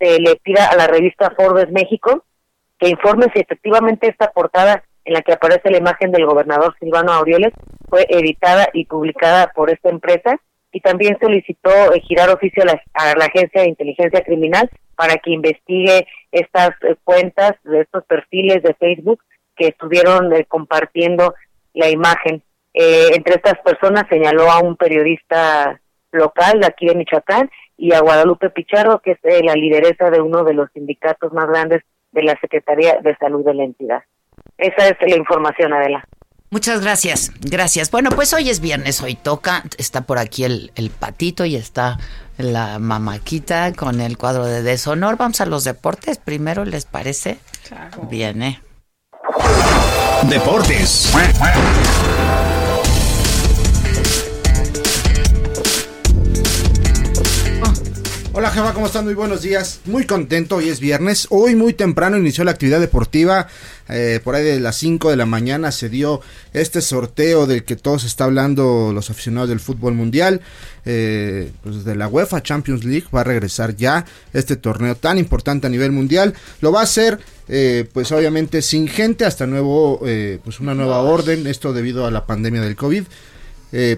se 0.02 0.18
le 0.18 0.36
pida 0.36 0.66
a 0.66 0.76
la 0.76 0.88
revista 0.88 1.32
Forbes 1.36 1.70
México 1.70 2.24
que 2.78 2.88
informe 2.88 3.26
si 3.32 3.40
efectivamente 3.40 4.08
esta 4.08 4.32
portada 4.32 4.82
en 5.04 5.14
la 5.14 5.22
que 5.22 5.32
aparece 5.32 5.70
la 5.70 5.78
imagen 5.78 6.10
del 6.10 6.26
gobernador 6.26 6.74
Silvano 6.80 7.12
Aureoles 7.12 7.52
fue 7.88 8.06
editada 8.08 8.68
y 8.72 8.86
publicada 8.86 9.52
por 9.54 9.70
esta 9.70 9.90
empresa 9.90 10.40
y 10.72 10.80
también 10.80 11.18
solicitó 11.20 11.70
eh, 11.92 12.00
girar 12.00 12.30
oficio 12.30 12.62
a 12.62 12.66
la, 12.66 12.82
a 12.94 13.14
la 13.16 13.26
Agencia 13.26 13.60
de 13.60 13.68
Inteligencia 13.68 14.22
Criminal 14.22 14.68
para 14.96 15.16
que 15.16 15.30
investigue 15.30 16.06
estas 16.32 16.70
eh, 16.82 16.96
cuentas 17.04 17.52
de 17.64 17.82
estos 17.82 18.04
perfiles 18.04 18.62
de 18.62 18.74
Facebook 18.74 19.22
que 19.56 19.68
estuvieron 19.68 20.32
eh, 20.32 20.44
compartiendo 20.46 21.34
la 21.74 21.88
imagen. 21.90 22.42
Eh, 22.74 23.10
entre 23.14 23.34
estas 23.34 23.58
personas 23.60 24.04
señaló 24.08 24.50
a 24.50 24.60
un 24.60 24.76
periodista 24.76 25.80
local 26.12 26.60
de 26.60 26.66
aquí 26.66 26.86
de 26.86 26.94
Michoacán 26.94 27.50
y 27.76 27.92
a 27.92 28.00
Guadalupe 28.00 28.50
Pichardo, 28.50 29.00
que 29.00 29.12
es 29.12 29.18
eh, 29.24 29.42
la 29.42 29.54
lideresa 29.54 30.10
de 30.10 30.20
uno 30.20 30.44
de 30.44 30.54
los 30.54 30.70
sindicatos 30.72 31.32
más 31.32 31.48
grandes 31.48 31.82
de 32.12 32.22
la 32.22 32.38
Secretaría 32.40 33.00
de 33.02 33.16
Salud 33.16 33.44
de 33.44 33.54
la 33.54 33.64
entidad. 33.64 34.02
Esa 34.58 34.88
es 34.88 34.96
la 35.00 35.16
información, 35.16 35.72
Adela. 35.72 36.04
Muchas 36.50 36.82
gracias, 36.82 37.32
gracias. 37.40 37.90
Bueno, 37.90 38.10
pues 38.10 38.34
hoy 38.34 38.50
es 38.50 38.60
viernes, 38.60 39.02
hoy 39.02 39.14
toca, 39.14 39.62
está 39.78 40.02
por 40.02 40.18
aquí 40.18 40.44
el, 40.44 40.70
el 40.76 40.90
patito 40.90 41.46
y 41.46 41.56
está 41.56 41.98
la 42.36 42.78
mamaquita 42.78 43.72
con 43.72 44.02
el 44.02 44.18
cuadro 44.18 44.44
de 44.44 44.62
deshonor. 44.62 45.16
Vamos 45.16 45.40
a 45.40 45.46
los 45.46 45.64
deportes 45.64 46.18
primero, 46.18 46.66
¿les 46.66 46.84
parece? 46.84 47.38
Claro. 47.66 48.02
Bien, 48.02 48.42
¿eh? 48.42 48.60
Deportes. 50.28 51.10
Hola 58.34 58.50
Jefa, 58.50 58.72
¿cómo 58.72 58.86
están? 58.86 59.04
Muy 59.04 59.12
buenos 59.12 59.42
días. 59.42 59.80
Muy 59.84 60.06
contento, 60.06 60.56
hoy 60.56 60.70
es 60.70 60.80
viernes. 60.80 61.26
Hoy 61.28 61.54
muy 61.54 61.74
temprano 61.74 62.16
inició 62.16 62.44
la 62.44 62.52
actividad 62.52 62.80
deportiva. 62.80 63.46
Eh, 63.90 64.20
por 64.24 64.34
ahí 64.34 64.42
de 64.42 64.58
las 64.58 64.76
5 64.76 65.10
de 65.10 65.16
la 65.16 65.26
mañana 65.26 65.70
se 65.70 65.90
dio 65.90 66.22
este 66.54 66.80
sorteo 66.80 67.46
del 67.46 67.64
que 67.64 67.76
todos 67.76 68.04
está 68.04 68.24
hablando 68.24 68.90
los 68.94 69.10
aficionados 69.10 69.50
del 69.50 69.60
fútbol 69.60 69.92
mundial. 69.92 70.40
Eh, 70.86 71.52
pues 71.62 71.84
de 71.84 71.94
la 71.94 72.08
UEFA 72.08 72.42
Champions 72.42 72.84
League 72.84 73.04
va 73.14 73.20
a 73.20 73.24
regresar 73.24 73.76
ya 73.76 74.06
este 74.32 74.56
torneo 74.56 74.94
tan 74.94 75.18
importante 75.18 75.66
a 75.66 75.70
nivel 75.70 75.92
mundial. 75.92 76.32
Lo 76.62 76.72
va 76.72 76.80
a 76.80 76.84
hacer 76.84 77.18
eh, 77.48 77.86
pues 77.92 78.12
obviamente 78.12 78.62
sin 78.62 78.88
gente 78.88 79.26
hasta 79.26 79.46
nuevo, 79.46 80.00
pues 80.42 80.58
una 80.58 80.72
nueva 80.72 81.00
orden. 81.00 81.46
Esto 81.46 81.74
debido 81.74 82.06
a 82.06 82.10
la 82.10 82.24
pandemia 82.24 82.62
del 82.62 82.76
COVID. 82.76 83.04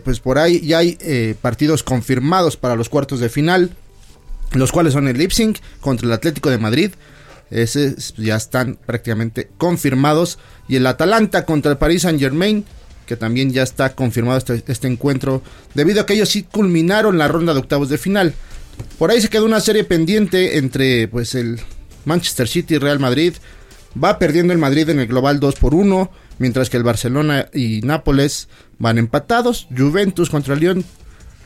Pues 0.02 0.18
por 0.18 0.38
ahí 0.38 0.60
ya 0.60 0.78
hay 0.78 1.36
partidos 1.40 1.84
confirmados 1.84 2.56
para 2.56 2.74
los 2.74 2.88
cuartos 2.88 3.20
de 3.20 3.28
final 3.28 3.70
los 4.54 4.72
cuales 4.72 4.92
son 4.92 5.08
el 5.08 5.18
Leipzig 5.18 5.60
contra 5.80 6.06
el 6.06 6.12
Atlético 6.12 6.50
de 6.50 6.58
Madrid. 6.58 6.92
Ese 7.50 7.94
ya 8.16 8.36
están 8.36 8.78
prácticamente 8.86 9.50
confirmados. 9.58 10.38
Y 10.68 10.76
el 10.76 10.86
Atalanta 10.86 11.44
contra 11.44 11.72
el 11.72 11.78
Paris 11.78 12.02
Saint 12.02 12.20
Germain, 12.20 12.64
que 13.06 13.16
también 13.16 13.52
ya 13.52 13.62
está 13.62 13.94
confirmado 13.94 14.38
este, 14.38 14.64
este 14.66 14.88
encuentro, 14.88 15.42
debido 15.74 16.00
a 16.00 16.06
que 16.06 16.14
ellos 16.14 16.30
sí 16.30 16.42
culminaron 16.42 17.18
la 17.18 17.28
ronda 17.28 17.52
de 17.52 17.60
octavos 17.60 17.88
de 17.88 17.98
final. 17.98 18.34
Por 18.98 19.10
ahí 19.10 19.20
se 19.20 19.28
quedó 19.28 19.44
una 19.44 19.60
serie 19.60 19.84
pendiente 19.84 20.58
entre 20.58 21.08
pues 21.08 21.34
el 21.34 21.60
Manchester 22.04 22.48
City 22.48 22.74
y 22.74 22.78
Real 22.78 22.98
Madrid. 22.98 23.34
Va 24.02 24.18
perdiendo 24.18 24.52
el 24.52 24.58
Madrid 24.58 24.88
en 24.88 24.98
el 24.98 25.06
global 25.06 25.38
2 25.38 25.54
por 25.56 25.74
1, 25.74 26.10
mientras 26.38 26.70
que 26.70 26.76
el 26.76 26.82
Barcelona 26.82 27.48
y 27.52 27.80
Nápoles 27.82 28.48
van 28.78 28.98
empatados. 28.98 29.68
Juventus 29.76 30.30
contra 30.30 30.56
Lyon, 30.56 30.84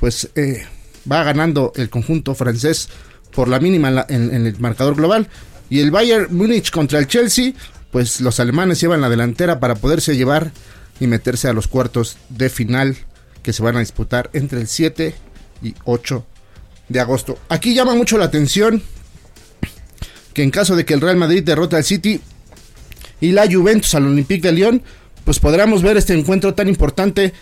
pues 0.00 0.30
eh, 0.34 0.64
va 1.10 1.22
ganando 1.24 1.72
el 1.76 1.90
conjunto 1.90 2.34
francés 2.34 2.88
por 3.32 3.48
la 3.48 3.60
mínima 3.60 4.06
en, 4.08 4.46
el 4.46 4.58
marcador 4.58 4.96
global. 4.96 5.28
Y 5.70 5.80
el 5.80 5.90
Bayern 5.90 6.34
Múnich 6.34 6.70
contra 6.70 6.98
el 6.98 7.06
Chelsea, 7.06 7.52
pues 7.90 8.20
los 8.20 8.40
alemanes 8.40 8.80
llevan 8.80 9.00
la 9.00 9.08
delantera 9.08 9.60
para 9.60 9.74
poderse 9.74 10.16
llevar 10.16 10.52
y 11.00 11.06
meterse 11.06 11.48
a 11.48 11.52
los 11.52 11.68
cuartos 11.68 12.16
de 12.28 12.48
final 12.48 12.96
que 13.42 13.52
se 13.52 13.62
van 13.62 13.76
a 13.76 13.80
disputar 13.80 14.30
entre 14.32 14.60
el 14.60 14.66
7 14.66 15.14
y 15.62 15.74
8 15.84 16.26
de 16.88 17.00
agosto. 17.00 17.38
Aquí 17.48 17.74
llama 17.74 17.94
mucho 17.94 18.18
la 18.18 18.24
atención 18.24 18.82
que 20.32 20.42
en 20.42 20.50
caso 20.50 20.76
de 20.76 20.84
que 20.84 20.94
el 20.94 21.00
Real 21.00 21.16
Madrid 21.16 21.42
derrote 21.42 21.76
al 21.76 21.84
City 21.84 22.20
y 23.20 23.32
la 23.32 23.50
Juventus 23.50 23.94
al 23.94 24.06
Olympique 24.06 24.46
de 24.48 24.52
Lyon, 24.52 24.82
pues 25.24 25.40
podremos 25.40 25.82
ver 25.82 25.96
este 25.96 26.14
encuentro 26.14 26.54
tan 26.54 26.68
importante 26.68 27.32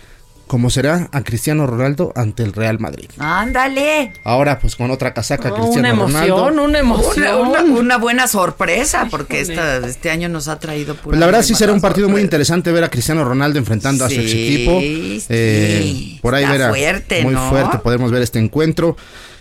como 0.47 0.69
será 0.69 1.09
a 1.11 1.23
Cristiano 1.23 1.67
Ronaldo 1.67 2.11
ante 2.15 2.43
el 2.43 2.53
Real 2.53 2.79
Madrid. 2.79 3.09
Ándale. 3.19 4.13
Ahora 4.23 4.59
pues 4.59 4.75
con 4.75 4.89
otra 4.91 5.13
casaca 5.13 5.49
Oh, 5.51 5.55
Cristiano 5.55 5.79
una 5.79 5.89
emoción, 5.89 6.29
Ronaldo. 6.39 6.63
una 6.63 6.79
emoción. 6.79 7.17
Una, 7.17 7.61
una- 7.61 7.79
una 7.79 7.97
buena 7.97 8.27
sorpresa, 8.27 9.07
porque 9.11 9.41
esta, 9.41 9.77
este 9.85 10.09
año 10.09 10.29
nos 10.29 10.47
ha 10.47 10.59
traído 10.59 10.95
pura 10.95 11.03
Pues 11.11 11.19
la 11.19 11.25
verdad 11.25 11.41
sí 11.43 11.53
será 11.55 11.73
un 11.73 11.81
partido 11.81 12.09
muy 12.09 12.21
interesante 12.21 12.71
ver 12.71 12.83
a 12.83 12.89
Cristiano 12.89 13.23
Ronaldo 13.23 13.59
enfrentando 13.59 14.05
a 14.05 14.09
su 14.09 14.19
ex 14.19 14.31
equipo. 14.31 14.79
sí, 14.79 15.23
Eh, 15.29 16.17
por 16.21 16.33
ahí 16.35 16.43
está 16.43 16.53
ver 16.53 16.63
a- 16.63 16.69
fuerte, 16.69 17.23
muy 17.23 17.33
¿no? 17.33 17.49
fuerte 17.49 17.77
podemos 17.79 18.11
ver 18.11 18.21
este 18.21 18.39
encuentro. 18.39 18.97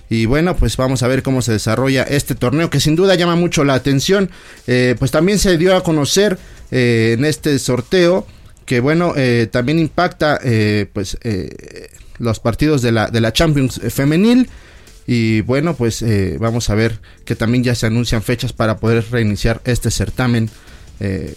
Y 0.09 0.27
bueno, 0.27 0.55
pues 0.57 0.77
vamos 0.77 1.03
a 1.03 1.09
ver 1.09 1.23
cómo 1.25 1.43
se 1.43 1.51
desarrolla 1.53 2.05
este 2.05 2.35
torneo 2.37 2.71
que 2.71 2.79
sin 2.79 2.95
duda 2.95 3.15
llama 3.17 3.35
mucho 3.35 3.65
la 3.65 3.75
atención. 3.75 4.31
Eh, 4.69 4.95
pues 4.99 5.11
también 5.11 5.39
se 5.41 5.59
dio 5.59 5.75
a 5.77 5.83
conocer 5.83 6.39
eh, 6.71 7.15
en 7.19 7.25
este 7.25 7.59
sorteo 7.59 8.25
que 8.67 8.81
bueno, 8.81 9.15
eh, 9.17 9.49
también 9.51 9.79
impacta 9.79 10.39
eh, 10.43 10.87
pues 10.93 11.17
eh, 11.23 11.89
los 12.19 12.41
partidos 12.41 12.83
de 12.83 12.93
la, 12.93 13.09
de 13.09 13.21
la 13.21 13.33
Champions 13.33 13.81
femenil. 13.91 14.51
Y 15.09 15.43
bueno, 15.43 15.77
pues 15.77 16.05
vamos 16.41 16.69
a 16.69 16.75
ver 16.75 16.99
que 17.25 17.37
también 17.37 17.63
ya 17.63 17.77
se 17.77 17.87
anuncian 17.87 18.25
fechas 18.25 18.53
para 18.53 18.79
poder 18.79 19.05
reiniciar 19.13 19.61
este 19.65 19.93
certamen. 19.93 20.51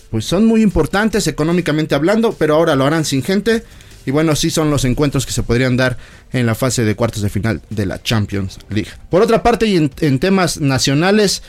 Pues 0.09 0.25
son 0.25 0.47
muy 0.47 0.63
importantes 0.63 1.27
económicamente 1.27 1.93
hablando, 1.93 2.33
pero 2.33 2.55
ahora 2.55 2.75
lo 2.75 2.87
harán 2.87 3.05
sin 3.05 3.21
gente. 3.21 3.63
Y 4.07 4.11
bueno, 4.11 4.35
sí 4.35 4.49
son 4.49 4.71
los 4.71 4.85
encuentros 4.85 5.27
que 5.27 5.33
se 5.33 5.43
podrían 5.43 5.77
dar 5.77 5.97
en 6.33 6.47
la 6.47 6.55
fase 6.55 6.83
de 6.83 6.95
cuartos 6.95 7.21
de 7.21 7.29
final 7.29 7.61
de 7.69 7.85
la 7.85 8.01
Champions 8.01 8.57
League. 8.69 8.89
Por 9.11 9.21
otra 9.21 9.43
parte, 9.43 9.67
y 9.67 9.75
en, 9.77 9.91
en 9.99 10.17
temas 10.17 10.59
nacionales, 10.59 11.43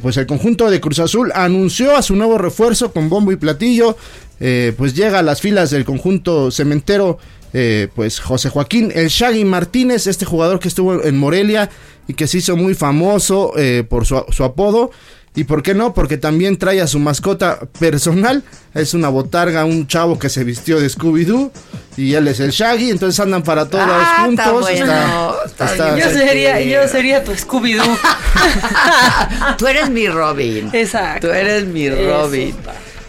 pues 0.00 0.16
el 0.16 0.26
conjunto 0.26 0.70
de 0.70 0.80
Cruz 0.80 1.00
Azul 1.00 1.32
anunció 1.34 1.96
a 1.96 2.02
su 2.02 2.14
nuevo 2.14 2.38
refuerzo 2.38 2.92
con 2.92 3.08
bombo 3.08 3.32
y 3.32 3.36
platillo. 3.36 3.96
Eh, 4.40 4.72
pues 4.76 4.94
llega 4.94 5.18
a 5.18 5.22
las 5.22 5.40
filas 5.40 5.70
del 5.70 5.84
conjunto 5.84 6.50
cementero, 6.50 7.18
eh, 7.52 7.88
pues 7.94 8.20
José 8.20 8.50
Joaquín 8.50 8.92
El 8.94 9.08
Shaggy 9.08 9.44
Martínez, 9.44 10.06
este 10.06 10.24
jugador 10.24 10.60
que 10.60 10.68
estuvo 10.68 11.02
en 11.02 11.16
Morelia 11.18 11.70
y 12.06 12.14
que 12.14 12.26
se 12.26 12.38
hizo 12.38 12.56
muy 12.56 12.74
famoso 12.74 13.52
eh, 13.56 13.84
por 13.88 14.06
su, 14.06 14.22
su 14.30 14.44
apodo. 14.44 14.90
Y 15.34 15.44
por 15.44 15.62
qué 15.62 15.72
no, 15.74 15.94
porque 15.94 16.16
también 16.16 16.56
trae 16.56 16.80
a 16.80 16.88
su 16.88 16.98
mascota 16.98 17.60
personal. 17.78 18.42
Es 18.74 18.94
una 18.94 19.08
botarga, 19.08 19.64
un 19.66 19.86
chavo 19.86 20.18
que 20.18 20.28
se 20.30 20.42
vistió 20.42 20.80
de 20.80 20.88
Scooby-Doo. 20.88 21.52
Y 21.96 22.14
él 22.14 22.26
es 22.26 22.40
el 22.40 22.50
Shaggy, 22.50 22.90
entonces 22.90 23.20
andan 23.20 23.42
para 23.44 23.68
todos 23.68 23.84
Ah, 23.86 24.26
está 24.30 24.44
juntos. 24.46 24.60
bueno, 24.62 25.34
está 25.46 25.76
Yo 25.90 25.94
bien. 25.94 26.10
sería, 26.12 26.60
yo 26.62 26.88
sería 26.88 27.22
tu 27.22 27.32
Scooby-Doo. 27.32 27.84
Tú 29.58 29.66
eres 29.68 29.90
mi 29.90 30.08
Robin. 30.08 30.70
Exacto. 30.72 31.28
Tú 31.28 31.32
eres 31.32 31.66
mi 31.66 31.88
Robin. 31.88 32.54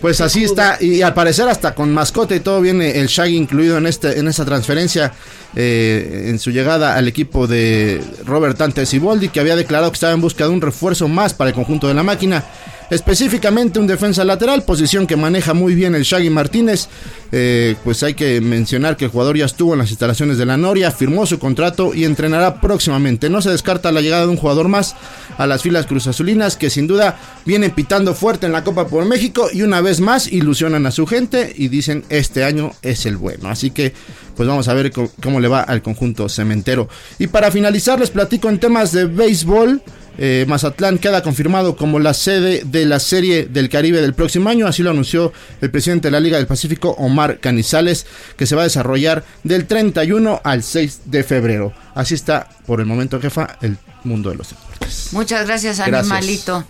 Pues 0.02 0.22
así 0.22 0.46
está, 0.46 0.78
y 0.80 1.02
al 1.02 1.14
parecer 1.14 1.50
hasta 1.50 1.76
con 1.76 1.94
mascota 1.94 2.34
y 2.34 2.40
todo 2.40 2.62
viene 2.62 3.00
el 3.02 3.08
Shaggy 3.08 3.36
incluido 3.36 3.78
en 3.78 3.86
este, 3.86 4.18
en 4.18 4.30
esa 4.30 4.46
transferencia, 4.46 5.12
eh, 5.58 6.28
en 6.28 6.40
su 6.40 6.52
llegada 6.52 6.96
al 6.96 7.10
equipo 7.10 7.48
de 7.48 8.02
Robert 8.26 8.58
Dante 8.58 8.86
Siboldi, 8.86 9.28
que 9.28 9.42
había 9.42 9.58
declarado 9.58 9.92
que 9.92 9.96
estaba 9.96 10.14
en 10.14 10.22
busca 10.22 10.46
de 10.46 10.52
un 10.52 10.62
refuerzo 10.62 11.10
más 11.10 11.34
para 11.34 11.50
el 11.50 11.56
conjunto 11.56 11.90
de 11.90 11.96
la 11.96 12.04
máquina, 12.04 12.46
específicamente 12.90 13.80
un 13.80 13.88
defensa 13.88 14.24
lateral, 14.24 14.64
posición 14.64 15.08
que 15.08 15.16
maneja 15.16 15.54
muy 15.54 15.76
bien 15.76 15.96
el 15.96 16.04
Shaggy 16.04 16.30
Martínez. 16.30 16.88
Eh, 17.32 17.76
pues 17.84 18.02
hay 18.02 18.16
que 18.16 18.42
mencionar 18.42 18.98
que 18.98 19.06
el 19.06 19.12
jugador 19.12 19.38
ya 19.38 19.46
estuvo 19.46 19.74
en 19.74 19.80
las 19.80 19.92
instalaciones 19.92 20.38
de 20.38 20.46
la 20.46 20.58
Noria, 20.58 20.92
firmó 20.92 21.26
su 21.26 21.38
contrato 21.38 21.94
y 21.94 22.06
entrenará 22.06 22.60
próximamente. 22.60 23.30
No 23.30 23.42
se 23.42 23.52
descarta 23.52 23.92
la 23.92 24.02
llegada 24.02 24.24
de 24.24 24.32
un 24.32 24.38
jugador 24.38 24.68
más 24.68 24.96
a 25.38 25.46
las 25.46 25.62
filas 25.62 25.86
cruzazulinas 25.86 26.58
que 26.58 26.70
sin 26.70 26.88
duda 26.88 27.20
vienen 27.46 27.72
pitando 27.72 28.16
fuerte 28.16 28.48
en 28.48 28.52
la 28.52 28.64
Copa 28.64 28.88
por 28.88 29.06
México 29.06 29.48
y 29.54 29.62
una 29.62 29.82
vez 29.82 30.00
más 30.00 30.28
ilusionan 30.32 30.86
a 30.86 30.92
su 30.92 31.06
gente 31.06 31.54
y 31.56 31.68
dicen 31.68 32.04
este 32.10 32.44
año 32.44 32.72
es 32.82 33.06
el 33.06 33.18
bueno. 33.18 33.50
Así 33.50 33.72
que 33.72 33.94
pues 34.36 34.48
vamos 34.48 34.68
a 34.68 34.74
ver 34.74 34.92
cómo 34.92 35.40
le 35.40 35.48
va 35.48 35.62
al 35.62 35.82
conjunto 35.82 36.30
cementero. 36.30 36.88
Y 37.20 37.28
para 37.28 37.52
finalizar 37.52 38.00
les 38.00 38.10
platico 38.10 38.50
en 38.50 38.60
temas 38.60 38.92
de 38.92 39.06
béisbol. 39.06 39.82
Eh, 40.22 40.44
Mazatlán 40.50 40.98
queda 40.98 41.24
confirmado 41.24 41.78
como 41.78 41.98
la 41.98 42.14
sede 42.14 42.64
de 42.66 42.86
la 42.86 43.00
Serie 43.00 43.46
del 43.46 43.70
Caribe 43.70 44.02
del 44.02 44.14
próximo 44.14 44.50
año, 44.50 44.68
así 44.68 44.84
lo 44.84 44.90
anunció 44.90 45.32
el 45.62 45.72
presidente 45.72 46.10
de 46.10 46.12
la 46.12 46.20
Liga 46.20 46.36
del 46.36 46.46
Pacífico, 46.46 46.90
Omar 46.98 47.40
Canizales, 47.40 48.06
que 48.36 48.46
se 48.46 48.54
va 48.56 48.62
a 48.62 48.66
desarrollar 48.66 49.24
del 49.44 49.66
31 49.66 50.42
al 50.44 50.62
6 50.64 51.04
de 51.06 51.24
febrero. 51.24 51.72
Así 51.96 52.16
está 52.16 52.50
por 52.68 52.82
el 52.82 52.86
momento, 52.86 53.22
jefa, 53.22 53.58
el 53.62 53.78
mundo 54.04 54.30
de 54.30 54.36
los 54.36 54.50
deportes. 54.50 55.10
Muchas 55.14 55.48
gracias, 55.48 55.78
Gracias. 55.78 56.12
animalito. 56.12 56.66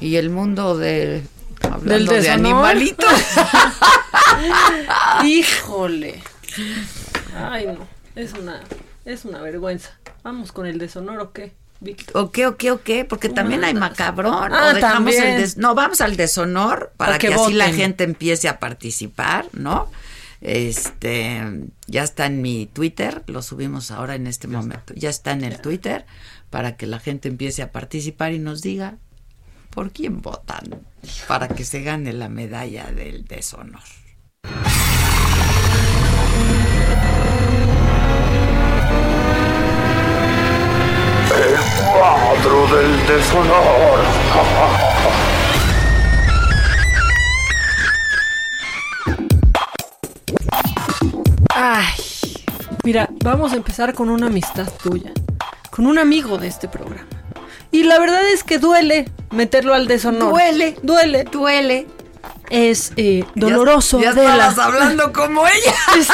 Y 0.00 0.16
el 0.16 0.30
mundo 0.30 0.78
de. 0.78 1.22
Hablando 1.60 1.92
Del 1.92 2.06
de 2.06 2.14
deshonor. 2.22 2.46
animalito. 2.46 3.06
Híjole. 5.24 6.22
Ay, 7.36 7.66
no. 7.66 7.86
Es 8.14 8.32
una, 8.32 8.60
es 9.04 9.24
una 9.24 9.40
vergüenza. 9.42 9.90
Vamos 10.22 10.52
con 10.52 10.66
el 10.66 10.78
deshonor 10.78 11.20
o 11.20 11.32
qué. 11.32 11.52
¿O 12.14 12.32
qué, 12.32 12.46
o 12.46 12.56
qué, 12.56 12.70
o 12.72 12.82
qué? 12.82 13.04
Porque 13.04 13.28
también 13.28 13.62
hay 13.64 13.72
macabrón. 13.74 14.52
Ah, 14.52 14.70
o 14.70 14.74
dejamos 14.74 15.14
también. 15.14 15.24
el 15.34 15.40
des- 15.40 15.56
No, 15.58 15.74
vamos 15.74 16.00
al 16.00 16.16
deshonor 16.16 16.92
para 16.96 17.12
Para 17.12 17.18
que, 17.18 17.28
que 17.28 17.34
así 17.34 17.52
la 17.52 17.66
gente 17.72 18.04
empiece 18.04 18.48
a 18.48 18.58
participar, 18.58 19.46
¿no? 19.52 19.88
Este, 20.40 21.40
ya 21.86 22.02
está 22.02 22.26
en 22.26 22.42
mi 22.42 22.66
Twitter, 22.66 23.22
lo 23.26 23.42
subimos 23.42 23.90
ahora 23.90 24.14
en 24.14 24.26
este 24.26 24.48
momento. 24.48 24.94
Ya 24.94 25.08
está 25.10 25.32
en 25.32 25.44
el 25.44 25.60
Twitter 25.60 26.04
para 26.50 26.76
que 26.76 26.86
la 26.86 26.98
gente 26.98 27.28
empiece 27.28 27.62
a 27.62 27.70
participar 27.72 28.32
y 28.32 28.38
nos 28.38 28.62
diga 28.62 28.96
por 29.70 29.92
quién 29.92 30.20
votan 30.22 30.80
para 31.28 31.48
que 31.48 31.64
se 31.64 31.82
gane 31.82 32.12
la 32.12 32.28
medalla 32.28 32.90
del 32.90 33.24
deshonor. 33.24 33.82
Del 42.70 43.06
deshonor. 43.06 44.00
Ay, 51.54 51.86
mira, 52.84 53.08
vamos 53.24 53.52
a 53.52 53.56
empezar 53.56 53.94
con 53.94 54.10
una 54.10 54.26
amistad 54.26 54.70
tuya, 54.82 55.12
con 55.70 55.86
un 55.86 55.98
amigo 55.98 56.36
de 56.36 56.48
este 56.48 56.68
programa. 56.68 57.06
Y 57.70 57.84
la 57.84 57.98
verdad 57.98 58.26
es 58.28 58.44
que 58.44 58.58
duele 58.58 59.10
meterlo 59.30 59.72
al 59.72 59.86
deshonor. 59.86 60.30
Duele, 60.30 60.76
duele, 60.82 61.24
duele. 61.24 61.86
Es 62.50 62.92
eh, 62.96 63.24
doloroso. 63.34 63.98
Ya, 64.00 64.14
ya 64.14 64.20
estabas 64.20 64.58
hablando 64.58 65.12
como 65.12 65.46
ella. 65.46 65.74
Es, 65.98 66.08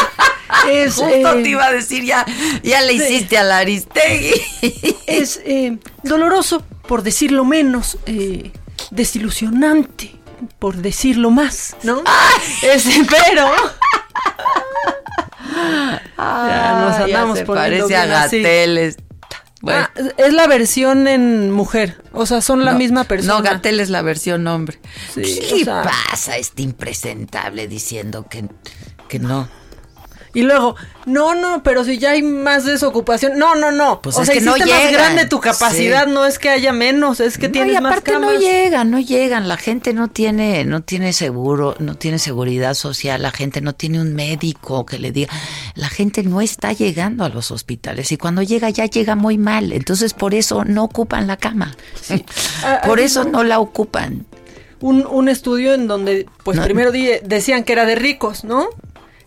es, 0.70 0.94
Justo 0.94 1.08
eh, 1.38 1.42
te 1.42 1.48
iba 1.48 1.66
a 1.66 1.72
decir, 1.72 2.04
ya, 2.04 2.24
ya 2.62 2.80
le 2.82 2.92
hiciste 2.94 3.38
a 3.38 3.42
la 3.44 3.58
Aristegui. 3.58 4.32
es 5.06 5.40
eh, 5.44 5.78
doloroso, 6.02 6.64
por 6.86 7.02
decirlo 7.02 7.44
menos, 7.44 7.98
eh, 8.06 8.50
desilusionante, 8.90 10.16
por 10.58 10.76
decirlo 10.76 11.30
más, 11.30 11.76
¿no? 11.82 12.02
Es, 12.62 12.84
pero... 13.08 13.48
ya 16.16 16.80
nos 16.80 16.94
Ay, 16.96 16.98
ya 16.98 17.04
andamos 17.04 17.38
se 17.38 17.46
parece 17.46 17.96
a. 17.96 18.06
Gatel. 18.06 18.96
Bueno, 19.60 19.80
Ah, 19.96 20.00
es 20.18 20.32
la 20.34 20.46
versión 20.46 21.08
en 21.08 21.50
mujer, 21.50 22.02
o 22.12 22.26
sea, 22.26 22.42
son 22.42 22.66
la 22.66 22.72
no, 22.72 22.78
misma 22.78 23.04
persona. 23.04 23.34
No, 23.36 23.42
Gatel 23.42 23.80
es 23.80 23.88
la 23.88 24.02
versión 24.02 24.46
hombre. 24.46 24.78
Sí, 25.14 25.22
¿Qué 25.40 25.54
o 25.54 25.56
le 25.56 25.64
sea- 25.64 25.82
pasa 26.10 26.36
este 26.36 26.60
impresentable 26.62 27.66
diciendo 27.66 28.26
que, 28.28 28.44
que 29.08 29.18
no? 29.18 29.48
Y 30.34 30.42
luego, 30.42 30.74
no, 31.06 31.34
no, 31.36 31.62
pero 31.62 31.84
si 31.84 31.98
ya 31.98 32.10
hay 32.10 32.22
más 32.22 32.64
desocupación. 32.64 33.38
No, 33.38 33.54
no, 33.54 33.70
no. 33.70 34.02
Pues 34.02 34.16
o 34.16 34.22
es 34.22 34.26
sea, 34.26 34.34
que 34.34 34.40
no 34.40 34.56
hiciste 34.56 34.72
más 34.72 34.82
llegan. 34.84 34.92
grande 35.04 35.26
tu 35.26 35.40
capacidad, 35.40 36.06
Sí. 36.06 36.10
no 36.12 36.26
es 36.26 36.38
que 36.40 36.48
haya 36.50 36.72
menos, 36.72 37.20
es 37.20 37.38
que 37.38 37.46
No, 37.46 37.52
tienes 37.52 37.78
y 37.78 37.80
más 37.80 37.92
aparte 37.92 38.12
camas. 38.12 38.32
no 38.34 38.40
llegan, 38.40 38.90
no 38.90 38.98
llegan. 38.98 39.46
La 39.48 39.56
gente 39.56 39.94
no 39.94 40.08
tiene, 40.08 40.64
no 40.64 40.82
tiene 40.82 41.12
seguro, 41.12 41.76
no 41.78 41.94
tiene 41.94 42.18
seguridad 42.18 42.74
social. 42.74 43.22
La 43.22 43.30
gente 43.30 43.60
no 43.60 43.74
tiene 43.74 44.00
un 44.00 44.12
médico 44.14 44.84
que 44.84 44.98
le 44.98 45.12
diga. 45.12 45.32
La 45.76 45.88
gente 45.88 46.24
no 46.24 46.40
está 46.40 46.72
llegando 46.72 47.24
a 47.24 47.28
los 47.28 47.52
hospitales 47.52 48.10
y 48.10 48.16
cuando 48.16 48.42
llega 48.42 48.68
ya 48.70 48.86
llega 48.86 49.14
muy 49.14 49.38
mal. 49.38 49.72
Entonces 49.72 50.14
por 50.14 50.34
eso 50.34 50.64
no 50.64 50.82
ocupan 50.84 51.26
la 51.28 51.36
cama. 51.36 51.76
Ah, 52.64 52.80
por 52.86 52.98
ah, 52.98 53.02
eso 53.02 53.24
no 53.24 53.44
la 53.44 53.60
ocupan. 53.60 54.26
un, 54.80 55.06
un 55.06 55.28
estudio 55.28 55.74
en 55.74 55.86
donde, 55.86 56.26
pues 56.42 56.56
No. 56.56 56.64
primero 56.64 56.90
decían 57.22 57.62
que 57.64 57.72
era 57.72 57.84
de 57.86 57.94
ricos, 57.94 58.42
¿no? 58.44 58.66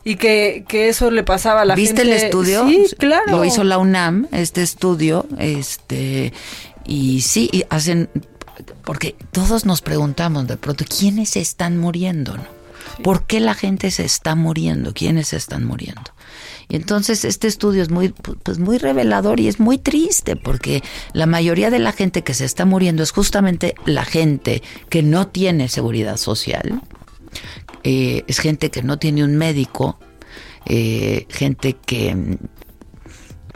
Y 0.07 0.15
que, 0.15 0.63
que 0.65 0.87
eso 0.87 1.11
le 1.11 1.23
pasaba 1.23 1.63
a 1.63 1.65
la 1.65 1.75
¿Viste 1.75 2.03
gente. 2.03 2.15
el 2.17 2.23
estudio? 2.23 2.65
Sí, 2.65 2.85
claro. 2.97 3.25
Lo 3.29 3.43
hizo 3.43 3.65
la 3.65 3.77
UNAM, 3.77 4.27
este 4.31 4.61
estudio, 4.61 5.25
este 5.37 6.31
y 6.85 7.19
sí, 7.19 7.49
y 7.51 7.65
hacen, 7.69 8.09
porque 8.85 9.17
todos 9.31 9.65
nos 9.65 9.81
preguntamos 9.81 10.47
de 10.47 10.55
pronto, 10.55 10.85
¿quiénes 10.85 11.35
están 11.35 11.77
muriendo? 11.77 12.37
No? 12.37 12.45
¿Por 13.03 13.25
qué 13.25 13.41
la 13.41 13.53
gente 13.53 13.91
se 13.91 14.05
está 14.05 14.35
muriendo? 14.35 14.93
¿Quiénes 14.93 15.33
están 15.33 15.65
muriendo? 15.65 16.13
Y 16.69 16.77
entonces 16.77 17.25
este 17.25 17.49
estudio 17.49 17.83
es 17.83 17.89
muy, 17.89 18.07
pues 18.09 18.59
muy 18.59 18.77
revelador 18.77 19.41
y 19.41 19.49
es 19.49 19.59
muy 19.59 19.77
triste 19.77 20.37
porque 20.37 20.83
la 21.11 21.25
mayoría 21.25 21.69
de 21.69 21.79
la 21.79 21.91
gente 21.91 22.23
que 22.23 22.33
se 22.33 22.45
está 22.45 22.63
muriendo 22.63 23.03
es 23.03 23.11
justamente 23.11 23.75
la 23.85 24.05
gente 24.05 24.63
que 24.87 25.03
no 25.03 25.27
tiene 25.27 25.67
seguridad 25.67 26.15
social, 26.15 26.81
eh, 27.89 28.25
es 28.27 28.39
gente 28.39 28.69
que 28.69 28.83
no 28.83 28.99
tiene 28.99 29.23
un 29.23 29.37
médico, 29.37 29.97
eh, 30.65 31.25
gente 31.29 31.71
que 31.73 32.37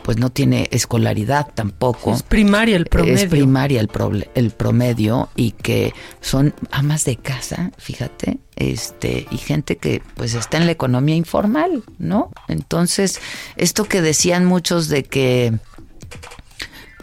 pues 0.04 0.18
no 0.18 0.30
tiene 0.30 0.70
escolaridad 0.72 1.48
tampoco. 1.54 2.14
Es 2.14 2.24
primaria 2.24 2.78
el 2.78 2.86
promedio. 2.86 3.16
Es 3.16 3.26
primaria 3.26 3.82
el, 3.82 3.90
el 4.34 4.52
promedio 4.52 5.28
y 5.36 5.52
que 5.52 5.94
son 6.22 6.54
amas 6.72 7.04
de 7.04 7.18
casa, 7.18 7.72
fíjate, 7.78 8.40
este 8.56 9.28
y 9.30 9.38
gente 9.38 9.76
que 9.76 10.02
pues 10.16 10.34
está 10.34 10.56
en 10.56 10.66
la 10.66 10.72
economía 10.72 11.16
informal, 11.16 11.84
¿no? 12.00 12.32
Entonces, 12.48 13.20
esto 13.58 13.84
que 13.84 14.02
decían 14.02 14.46
muchos 14.46 14.88
de 14.88 15.04
que 15.04 15.60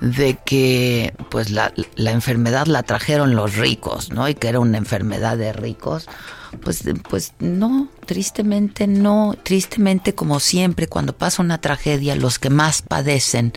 de 0.00 0.38
que 0.46 1.12
pues 1.28 1.50
la, 1.50 1.74
la 1.94 2.12
enfermedad 2.12 2.68
la 2.68 2.84
trajeron 2.84 3.36
los 3.36 3.56
ricos, 3.56 4.12
¿no? 4.12 4.30
Y 4.30 4.34
que 4.34 4.48
era 4.48 4.60
una 4.60 4.78
enfermedad 4.78 5.36
de 5.36 5.52
ricos 5.52 6.08
pues, 6.62 6.84
pues 7.08 7.32
no, 7.38 7.88
tristemente 8.06 8.86
no, 8.86 9.36
tristemente 9.42 10.14
como 10.14 10.40
siempre 10.40 10.86
cuando 10.86 11.16
pasa 11.16 11.42
una 11.42 11.60
tragedia 11.60 12.16
los 12.16 12.38
que 12.38 12.50
más 12.50 12.82
padecen 12.82 13.52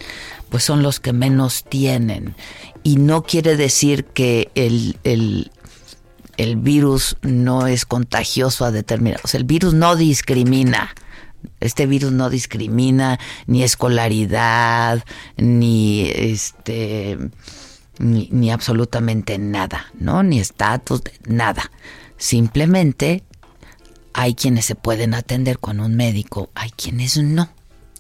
pues 0.49 0.63
son 0.63 0.83
los 0.83 0.99
que 0.99 1.13
menos 1.13 1.63
tienen 1.63 2.35
y 2.83 2.97
no 2.97 3.23
quiere 3.23 3.55
decir 3.55 4.05
que 4.05 4.51
el, 4.55 4.97
el, 5.03 5.51
el 6.37 6.57
virus 6.57 7.17
no 7.21 7.67
es 7.67 7.85
contagioso 7.85 8.65
a 8.65 8.71
determinados, 8.71 9.35
el 9.35 9.43
virus 9.43 9.73
no 9.73 9.95
discrimina. 9.95 10.93
Este 11.59 11.87
virus 11.87 12.11
no 12.11 12.29
discrimina 12.29 13.19
ni 13.47 13.63
escolaridad, 13.63 15.03
ni 15.37 16.07
este, 16.13 17.17
ni, 17.97 18.29
ni 18.31 18.51
absolutamente 18.51 19.37
nada, 19.37 19.87
¿no? 19.99 20.21
Ni 20.21 20.39
estatus, 20.39 21.01
nada. 21.25 21.71
Simplemente 22.21 23.23
hay 24.13 24.35
quienes 24.35 24.65
se 24.65 24.75
pueden 24.75 25.15
atender 25.15 25.57
con 25.57 25.79
un 25.79 25.95
médico, 25.95 26.51
hay 26.53 26.69
quienes 26.69 27.17
no. 27.17 27.49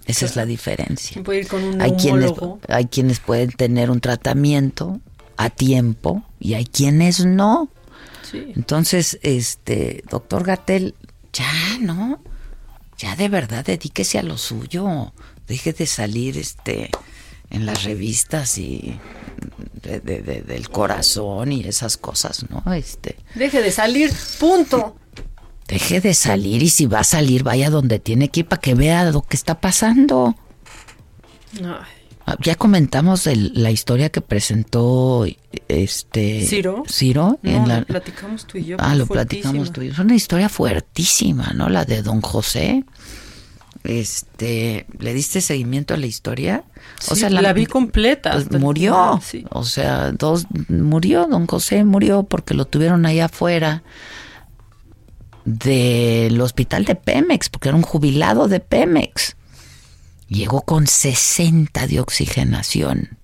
Esa 0.05 0.27
es 0.27 0.35
la 0.35 0.45
diferencia. 0.45 1.23
Puede 1.23 1.39
ir 1.39 1.47
con 1.47 1.63
un 1.63 1.81
hay 1.81 1.93
quienes, 1.93 2.31
hay 2.67 2.85
quienes 2.85 3.19
pueden 3.19 3.51
tener 3.51 3.89
un 3.89 3.99
tratamiento 3.99 5.01
a 5.37 5.49
tiempo 5.49 6.23
y 6.39 6.53
hay 6.53 6.65
quienes 6.65 7.25
no. 7.25 7.71
Entonces, 8.31 9.17
este, 9.23 10.03
doctor 10.07 10.43
Gatel, 10.43 10.93
ya, 11.33 11.51
¿no? 11.79 12.21
Ya 12.99 13.15
de 13.15 13.27
verdad 13.27 13.65
dedíquese 13.65 14.19
a 14.19 14.23
lo 14.23 14.37
suyo. 14.37 15.13
Deje 15.47 15.73
de 15.73 15.87
salir 15.87 16.37
este 16.37 16.91
en 17.51 17.65
las 17.65 17.83
revistas 17.83 18.57
y 18.57 18.99
del 19.81 20.69
corazón 20.69 21.51
y 21.51 21.61
esas 21.61 21.97
cosas, 21.97 22.45
¿no? 22.49 22.73
Este. 22.73 23.17
Deje 23.35 23.61
de 23.61 23.71
salir, 23.71 24.11
punto. 24.39 24.95
Deje 25.67 26.01
de 26.01 26.13
salir 26.13 26.63
y 26.63 26.69
si 26.69 26.85
va 26.85 26.99
a 26.99 27.03
salir, 27.03 27.43
vaya 27.43 27.69
donde 27.69 27.99
tiene 27.99 28.29
que 28.29 28.41
ir 28.41 28.47
para 28.47 28.61
que 28.61 28.75
vea 28.75 29.05
lo 29.05 29.21
que 29.21 29.37
está 29.37 29.59
pasando. 29.59 30.35
Ah, 32.25 32.37
ya 32.41 32.55
comentamos 32.55 33.25
la 33.25 33.71
historia 33.71 34.09
que 34.09 34.21
presentó 34.21 35.25
este 35.67 36.45
Ciro. 36.45 36.83
Ciro 36.87 37.39
en 37.43 37.67
la... 37.67 37.79
lo 37.79 37.85
platicamos 37.85 38.45
tú 38.45 38.57
y 38.57 38.65
yo. 38.65 38.77
Ah, 38.79 38.95
lo 38.95 39.07
platicamos 39.07 39.71
tú 39.71 39.81
y 39.81 39.87
yo. 39.87 39.93
Es 39.93 39.99
una 39.99 40.15
historia 40.15 40.49
fuertísima, 40.49 41.51
¿no? 41.55 41.69
La 41.69 41.85
de 41.85 42.01
Don 42.01 42.21
José. 42.21 42.83
Este, 43.83 44.85
¿le 44.99 45.13
diste 45.13 45.41
seguimiento 45.41 45.93
a 45.93 45.97
la 45.97 46.05
historia? 46.05 46.63
o 47.09 47.15
sea, 47.15 47.29
la, 47.29 47.53
vi 47.53 47.65
completa. 47.65 48.33
Pues, 48.33 48.51
murió. 48.61 49.19
O 49.49 49.63
sea, 49.63 50.11
dos 50.11 50.45
murió, 50.67 51.27
don 51.27 51.47
José 51.47 51.83
murió 51.83 52.23
porque 52.23 52.53
lo 52.53 52.65
tuvieron 52.65 53.05
ahí 53.05 53.19
afuera 53.19 53.83
del 55.45 56.39
hospital 56.41 56.85
de 56.85 56.95
Pemex, 56.95 57.49
porque 57.49 57.69
era 57.69 57.75
un 57.75 57.83
jubilado 57.83 58.47
de 58.47 58.59
Pemex. 58.59 59.35
Llegó 60.27 60.61
con 60.61 60.87
60 60.87 61.87
de 61.87 61.99
oxigenación. 61.99 63.17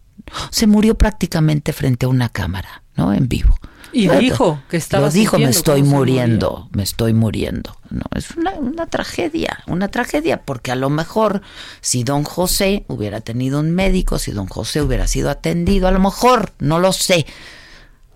Se 0.50 0.68
murió 0.68 0.98
prácticamente 0.98 1.72
frente 1.72 2.06
a 2.06 2.10
una 2.10 2.30
cámara, 2.30 2.84
¿no? 2.96 3.14
En 3.14 3.30
vivo. 3.30 3.58
Y 3.98 4.08
dijo 4.08 4.62
que 4.70 4.78
estaba 4.78 5.08
Lo 5.08 5.12
dijo, 5.12 5.40
me 5.40 5.50
estoy 5.50 5.82
muriendo, 5.82 6.70
me 6.72 6.84
estoy 6.84 7.14
muriendo. 7.14 7.76
No, 7.90 8.04
es 8.14 8.32
una, 8.32 8.52
una, 8.52 8.86
tragedia, 8.86 9.64
una 9.66 9.88
tragedia, 9.88 10.44
porque 10.44 10.72
a 10.72 10.76
lo 10.76 10.92
mejor 10.92 11.42
si 11.82 12.04
don 12.04 12.24
José 12.24 12.86
hubiera 12.88 13.22
tenido 13.22 13.60
un 13.60 13.72
médico, 13.72 14.20
si 14.20 14.32
don 14.32 14.46
José 14.46 14.84
hubiera 14.84 15.08
sido 15.08 15.32
atendido, 15.32 15.88
a 15.88 15.92
lo 15.92 16.00
mejor, 16.00 16.54
no 16.60 16.78
lo 16.78 16.94
sé. 16.94 17.26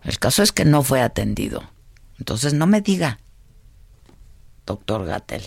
El 0.04 0.20
caso 0.20 0.44
es 0.44 0.52
que 0.52 0.66
no 0.66 0.84
fue 0.84 1.02
atendido. 1.02 1.64
Entonces 2.20 2.54
no 2.54 2.68
me 2.68 2.82
diga, 2.82 3.20
doctor 4.68 5.06
Gatel. 5.06 5.42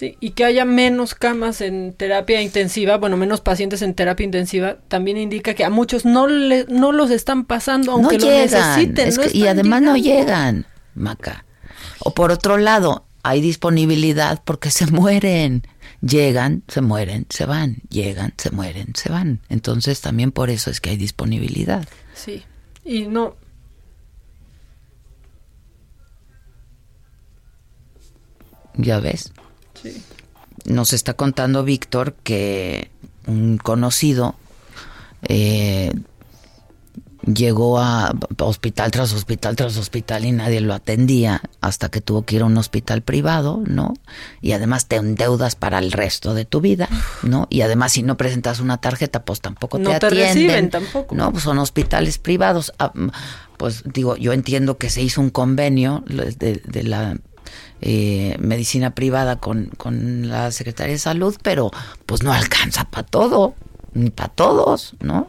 Sí, 0.00 0.16
y 0.18 0.30
que 0.30 0.46
haya 0.46 0.64
menos 0.64 1.14
camas 1.14 1.60
en 1.60 1.92
terapia 1.92 2.40
intensiva, 2.40 2.96
bueno, 2.96 3.18
menos 3.18 3.42
pacientes 3.42 3.82
en 3.82 3.92
terapia 3.92 4.24
intensiva, 4.24 4.78
también 4.88 5.18
indica 5.18 5.52
que 5.52 5.62
a 5.62 5.68
muchos 5.68 6.06
no 6.06 6.26
le, 6.26 6.64
no 6.70 6.90
los 6.90 7.10
están 7.10 7.44
pasando 7.44 7.92
aunque 7.92 8.18
lo 8.18 8.24
necesiten. 8.24 9.12
y 9.34 9.46
además 9.46 9.82
no 9.82 9.98
llegan, 9.98 10.64
Maca. 10.94 11.44
O 11.98 12.14
por 12.14 12.30
otro 12.30 12.56
lado, 12.56 13.04
hay 13.22 13.42
disponibilidad 13.42 14.40
porque 14.42 14.70
se 14.70 14.86
mueren. 14.86 15.64
Llegan, 16.00 16.62
se 16.66 16.80
mueren, 16.80 17.26
se 17.28 17.44
van. 17.44 17.82
Llegan, 17.90 18.32
se 18.38 18.50
mueren, 18.52 18.94
se 18.94 19.12
van. 19.12 19.40
Entonces 19.50 20.00
también 20.00 20.32
por 20.32 20.48
eso 20.48 20.70
es 20.70 20.80
que 20.80 20.88
hay 20.88 20.96
disponibilidad. 20.96 21.86
Sí. 22.14 22.42
Y 22.86 23.02
no, 23.02 23.36
Ya 28.78 28.98
ves. 28.98 29.30
Nos 30.64 30.92
está 30.92 31.14
contando 31.14 31.64
Víctor 31.64 32.14
que 32.22 32.90
un 33.26 33.58
conocido 33.58 34.34
eh, 35.22 35.92
llegó 37.26 37.78
a 37.78 38.14
hospital 38.38 38.90
tras 38.90 39.12
hospital 39.12 39.56
tras 39.56 39.76
hospital 39.76 40.24
y 40.24 40.32
nadie 40.32 40.60
lo 40.60 40.74
atendía 40.74 41.42
hasta 41.60 41.90
que 41.90 42.00
tuvo 42.00 42.24
que 42.24 42.36
ir 42.36 42.42
a 42.42 42.46
un 42.46 42.56
hospital 42.56 43.02
privado, 43.02 43.62
¿no? 43.66 43.94
Y 44.40 44.52
además 44.52 44.86
te 44.86 44.96
endeudas 44.96 45.54
para 45.54 45.78
el 45.78 45.92
resto 45.92 46.34
de 46.34 46.44
tu 46.44 46.60
vida, 46.60 46.88
¿no? 47.22 47.46
Y 47.50 47.60
además 47.62 47.92
si 47.92 48.02
no 48.02 48.16
presentas 48.16 48.60
una 48.60 48.78
tarjeta, 48.78 49.24
pues 49.24 49.40
tampoco 49.40 49.78
te 49.78 49.92
atienden. 49.92 50.00
No 50.00 50.16
te 50.16 50.24
reciben 50.24 50.70
tampoco. 50.70 51.14
No, 51.14 51.30
pues 51.32 51.44
son 51.44 51.58
hospitales 51.58 52.18
privados. 52.18 52.72
Ah, 52.78 52.92
pues 53.56 53.82
digo, 53.84 54.16
yo 54.16 54.32
entiendo 54.32 54.78
que 54.78 54.88
se 54.88 55.02
hizo 55.02 55.20
un 55.20 55.30
convenio 55.30 56.02
de, 56.06 56.62
de 56.64 56.82
la 56.82 57.18
eh, 57.80 58.36
medicina 58.38 58.94
privada 58.94 59.36
con, 59.36 59.66
con 59.76 60.28
la 60.28 60.50
Secretaría 60.52 60.92
de 60.92 60.98
Salud, 60.98 61.36
pero 61.42 61.70
pues 62.06 62.22
no 62.22 62.32
alcanza 62.32 62.84
para 62.84 63.06
todo, 63.06 63.54
ni 63.94 64.10
para 64.10 64.28
todos, 64.28 64.94
¿no? 65.00 65.26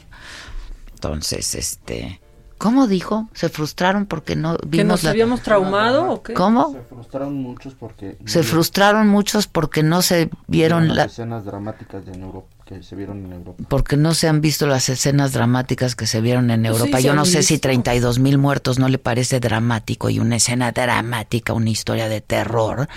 Entonces, 0.93 1.55
este, 1.55 2.22
¿cómo 2.57 2.88
dijo? 2.88 3.30
¿Se 3.34 3.49
frustraron 3.49 4.05
porque 4.05 4.36
no 4.36 4.57
vimos 4.65 4.72
¿Que 4.72 4.84
nos 4.84 5.05
habíamos 5.05 5.41
traumado 5.41 6.11
o 6.11 6.24
qué? 6.24 6.34
¿Cómo? 6.34 6.74
Se 6.74 6.82
frustraron 6.84 7.34
muchos 7.34 7.74
porque... 7.74 8.17
Se 8.26 8.43
frustraron 8.43 9.07
muchos 9.07 9.47
porque 9.47 9.82
no 9.82 10.01
se 10.01 10.30
vieron 10.47 10.95
las 10.95 11.13
escenas 11.13 11.45
dramáticas 11.45 12.05
de 12.05 12.13
Europa 12.13 12.61
que 12.78 12.84
se 12.84 12.95
vieron 12.95 13.26
en 13.26 13.34
Europa. 13.34 13.63
Porque 13.67 13.97
no 13.97 14.13
se 14.13 14.28
han 14.28 14.41
visto 14.41 14.67
las 14.67 14.89
escenas 14.89 15.34
dramáticas 15.34 15.95
que 15.95 16.07
se 16.07 16.22
vieron 16.22 16.51
en 16.51 16.65
Europa. 16.65 16.99
Yo 16.99 17.13
no 17.13 17.26
sé 17.26 17.43
si 17.43 17.59
32 17.59 18.19
mil 18.19 18.38
muertos 18.38 18.80
no 18.80 18.88
le 18.88 18.97
parece 18.97 19.39
dramático 19.39 20.09
y 20.09 20.19
una 20.19 20.38
escena 20.38 20.72
dramática, 20.72 21.53
una 21.53 21.69
historia 21.69 22.07
de 22.07 22.22
terror 22.22 22.88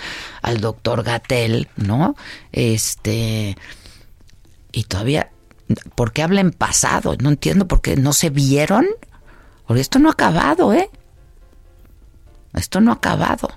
al 0.41 0.61
doctor 0.61 1.03
Gatel, 1.03 1.67
¿no? 1.75 2.15
Este. 2.51 3.57
Y 4.71 4.83
todavía. 4.83 5.29
¿Por 5.95 6.11
qué 6.13 6.21
habla 6.21 6.41
en 6.41 6.51
pasado? 6.51 7.15
No 7.19 7.29
entiendo 7.29 7.67
por 7.67 7.81
qué 7.81 7.97
no 7.97 8.13
se 8.13 8.29
vieron. 8.29 8.85
Porque 9.65 9.81
esto 9.81 9.99
no 9.99 10.09
ha 10.09 10.13
acabado, 10.13 10.73
¿eh? 10.73 10.89
Esto 12.53 12.81
no 12.81 12.91
ha 12.91 12.95
acabado. 12.95 13.49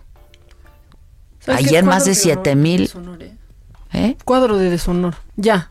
Ayer 1.47 1.85
más 1.85 2.07
de 2.07 2.15
7 2.15 2.57
mil. 2.57 2.91
¿Eh? 3.93 4.17
Cuadro 4.25 4.57
de 4.57 4.71
deshonor. 4.71 5.15
Ya. 5.37 5.71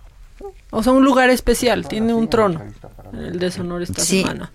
O 0.72 0.84
sea, 0.84 0.94
un 0.94 1.06
lugar 1.06 1.30
especial, 1.30 1.88
tiene 1.88 2.14
un 2.14 2.30
trono. 2.30 2.62
El 3.14 3.40
deshonor 3.40 3.82
esta 3.82 4.04
semana. 4.04 4.52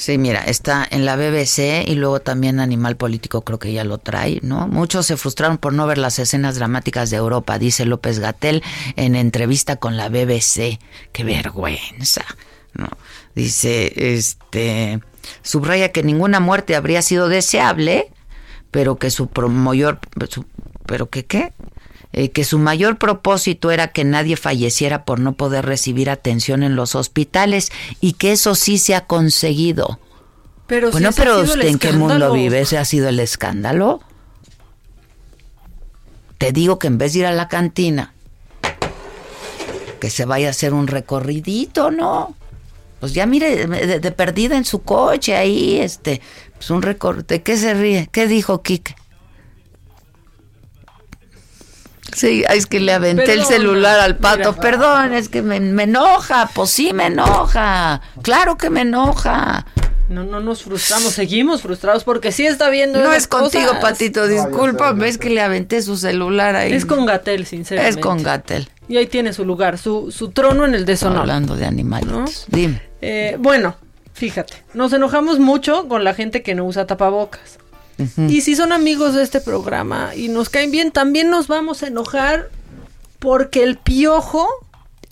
Sí, 0.00 0.16
mira, 0.16 0.40
está 0.40 0.88
en 0.90 1.04
la 1.04 1.14
BBC 1.14 1.86
y 1.86 1.94
luego 1.94 2.20
también 2.20 2.58
Animal 2.58 2.96
Político 2.96 3.42
creo 3.42 3.58
que 3.58 3.74
ya 3.74 3.84
lo 3.84 3.98
trae, 3.98 4.40
¿no? 4.42 4.66
Muchos 4.66 5.04
se 5.04 5.18
frustraron 5.18 5.58
por 5.58 5.74
no 5.74 5.86
ver 5.86 5.98
las 5.98 6.18
escenas 6.18 6.54
dramáticas 6.54 7.10
de 7.10 7.18
Europa, 7.18 7.58
dice 7.58 7.84
López 7.84 8.18
Gatel 8.18 8.62
en 8.96 9.14
entrevista 9.14 9.76
con 9.76 9.98
la 9.98 10.08
BBC. 10.08 10.78
Qué 11.12 11.22
vergüenza, 11.22 12.24
¿no? 12.72 12.88
Dice, 13.34 13.92
este, 14.16 15.00
subraya 15.42 15.92
que 15.92 16.02
ninguna 16.02 16.40
muerte 16.40 16.76
habría 16.76 17.02
sido 17.02 17.28
deseable, 17.28 18.10
pero 18.70 18.96
que 18.96 19.10
su 19.10 19.28
mayor, 19.50 19.98
pero 20.86 21.10
que 21.10 21.26
qué, 21.26 21.52
eh, 22.12 22.30
que 22.30 22.44
su 22.44 22.58
mayor 22.58 22.98
propósito 22.98 23.70
era 23.70 23.88
que 23.88 24.04
nadie 24.04 24.36
falleciera 24.36 25.04
por 25.04 25.20
no 25.20 25.34
poder 25.34 25.64
recibir 25.64 26.10
atención 26.10 26.62
en 26.62 26.74
los 26.74 26.94
hospitales 26.94 27.70
y 28.00 28.14
que 28.14 28.32
eso 28.32 28.54
sí 28.54 28.78
se 28.78 28.94
ha 28.94 29.06
conseguido. 29.06 30.00
Pero 30.66 30.90
bueno, 30.90 31.10
pero 31.16 31.40
usted 31.40 31.66
en 31.66 31.78
qué 31.78 31.92
mundo 31.92 32.32
vive, 32.32 32.60
ese 32.60 32.78
ha 32.78 32.84
sido 32.84 33.08
el 33.08 33.20
escándalo. 33.20 34.00
Te 36.38 36.52
digo 36.52 36.78
que 36.78 36.86
en 36.86 36.98
vez 36.98 37.12
de 37.12 37.20
ir 37.20 37.26
a 37.26 37.32
la 37.32 37.48
cantina, 37.48 38.14
que 40.00 40.10
se 40.10 40.24
vaya 40.24 40.48
a 40.48 40.50
hacer 40.50 40.72
un 40.72 40.86
recorridito, 40.86 41.90
¿no? 41.90 42.34
Pues 42.98 43.14
ya 43.14 43.26
mire, 43.26 43.66
de, 43.66 44.10
perdida 44.12 44.56
en 44.56 44.64
su 44.64 44.82
coche 44.82 45.36
ahí, 45.36 45.80
este, 45.80 46.20
pues 46.54 46.70
un 46.70 46.82
recorrido. 46.82 47.24
¿De 47.26 47.42
qué 47.42 47.56
se 47.56 47.74
ríe? 47.74 48.08
¿Qué 48.10 48.26
dijo 48.26 48.62
Kike? 48.62 48.94
Sí, 52.14 52.44
es 52.48 52.66
que 52.66 52.80
le 52.80 52.92
aventé 52.92 53.32
el 53.32 53.44
celular 53.44 54.00
al 54.00 54.16
pato. 54.16 54.54
Perdón, 54.56 55.14
es 55.14 55.28
que 55.28 55.42
me, 55.42 55.56
enoja. 55.56 56.50
Pues 56.54 56.70
sí, 56.70 56.92
me 56.92 57.06
enoja. 57.06 58.00
Claro 58.22 58.56
que 58.56 58.70
me 58.70 58.82
enoja. 58.82 59.66
No, 60.08 60.24
no 60.24 60.40
nos 60.40 60.64
frustramos, 60.64 61.12
seguimos 61.12 61.62
frustrados 61.62 62.02
porque 62.02 62.32
sí 62.32 62.44
está 62.44 62.68
viendo. 62.68 63.00
No 63.00 63.12
es 63.12 63.28
contigo, 63.28 63.70
Patito, 63.80 64.26
disculpa, 64.26 64.90
ves 64.92 65.18
que 65.18 65.30
le 65.30 65.40
aventé 65.40 65.82
su 65.82 65.96
celular 65.96 66.56
ahí. 66.56 66.72
Es 66.72 66.84
con 66.84 67.06
Gatel, 67.06 67.46
sinceramente. 67.46 68.00
Es 68.00 68.04
con 68.04 68.20
Gatel. 68.20 68.68
Y 68.88 68.96
ahí 68.96 69.06
tiene 69.06 69.32
su 69.32 69.44
lugar, 69.44 69.78
su, 69.78 70.10
su 70.10 70.32
trono 70.32 70.64
en 70.64 70.74
el 70.74 70.84
deshonor. 70.84 71.20
Hablando 71.20 71.54
de 71.54 71.64
animales. 71.64 72.46
Dime. 72.48 72.82
Eh, 73.00 73.36
bueno, 73.38 73.76
fíjate, 74.12 74.54
nos 74.74 74.92
enojamos 74.92 75.38
mucho 75.38 75.86
con 75.86 76.02
la 76.02 76.12
gente 76.12 76.42
que 76.42 76.56
no 76.56 76.64
usa 76.64 76.88
tapabocas. 76.88 77.59
Y 78.16 78.40
si 78.40 78.56
son 78.56 78.72
amigos 78.72 79.14
de 79.14 79.22
este 79.22 79.40
programa 79.40 80.14
y 80.14 80.28
nos 80.28 80.48
caen 80.48 80.70
bien, 80.70 80.92
también 80.92 81.30
nos 81.30 81.48
vamos 81.48 81.82
a 81.82 81.88
enojar 81.88 82.48
porque 83.18 83.62
el 83.62 83.76
piojo 83.76 84.48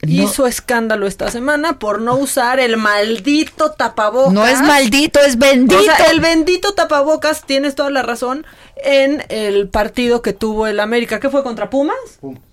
hizo 0.02 0.46
escándalo 0.46 1.06
esta 1.06 1.30
semana 1.30 1.78
por 1.78 2.00
no 2.00 2.16
usar 2.16 2.60
el 2.60 2.76
maldito 2.76 3.72
tapabocas. 3.72 4.32
No 4.32 4.46
es 4.46 4.62
maldito, 4.62 5.20
es 5.20 5.38
bendito. 5.38 5.80
O 5.80 5.82
sea, 5.82 5.96
el 6.10 6.20
bendito 6.20 6.72
tapabocas, 6.74 7.42
tienes 7.44 7.74
toda 7.74 7.90
la 7.90 8.02
razón, 8.02 8.46
en 8.76 9.24
el 9.28 9.68
partido 9.68 10.22
que 10.22 10.32
tuvo 10.32 10.66
el 10.66 10.78
América, 10.80 11.18
que 11.18 11.30
fue 11.30 11.42
contra 11.42 11.68
Pumas, 11.68 11.96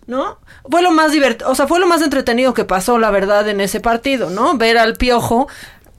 ¿no? 0.08 0.40
Fue 0.70 0.82
lo 0.82 0.92
más 0.92 1.12
divertido, 1.12 1.52
o 1.52 1.56
sea, 1.56 1.68
fue 1.68 1.80
lo 1.80 1.86
más 1.86 2.02
entretenido 2.02 2.54
que 2.54 2.66
pasó, 2.66 2.98
la 2.98 3.12
verdad, 3.12 3.48
en 3.48 3.62
ese 3.62 3.80
partido, 3.80 4.32
¿no? 4.32 4.58
Ver 4.58 4.78
al 4.78 4.96
piojo 4.96 5.48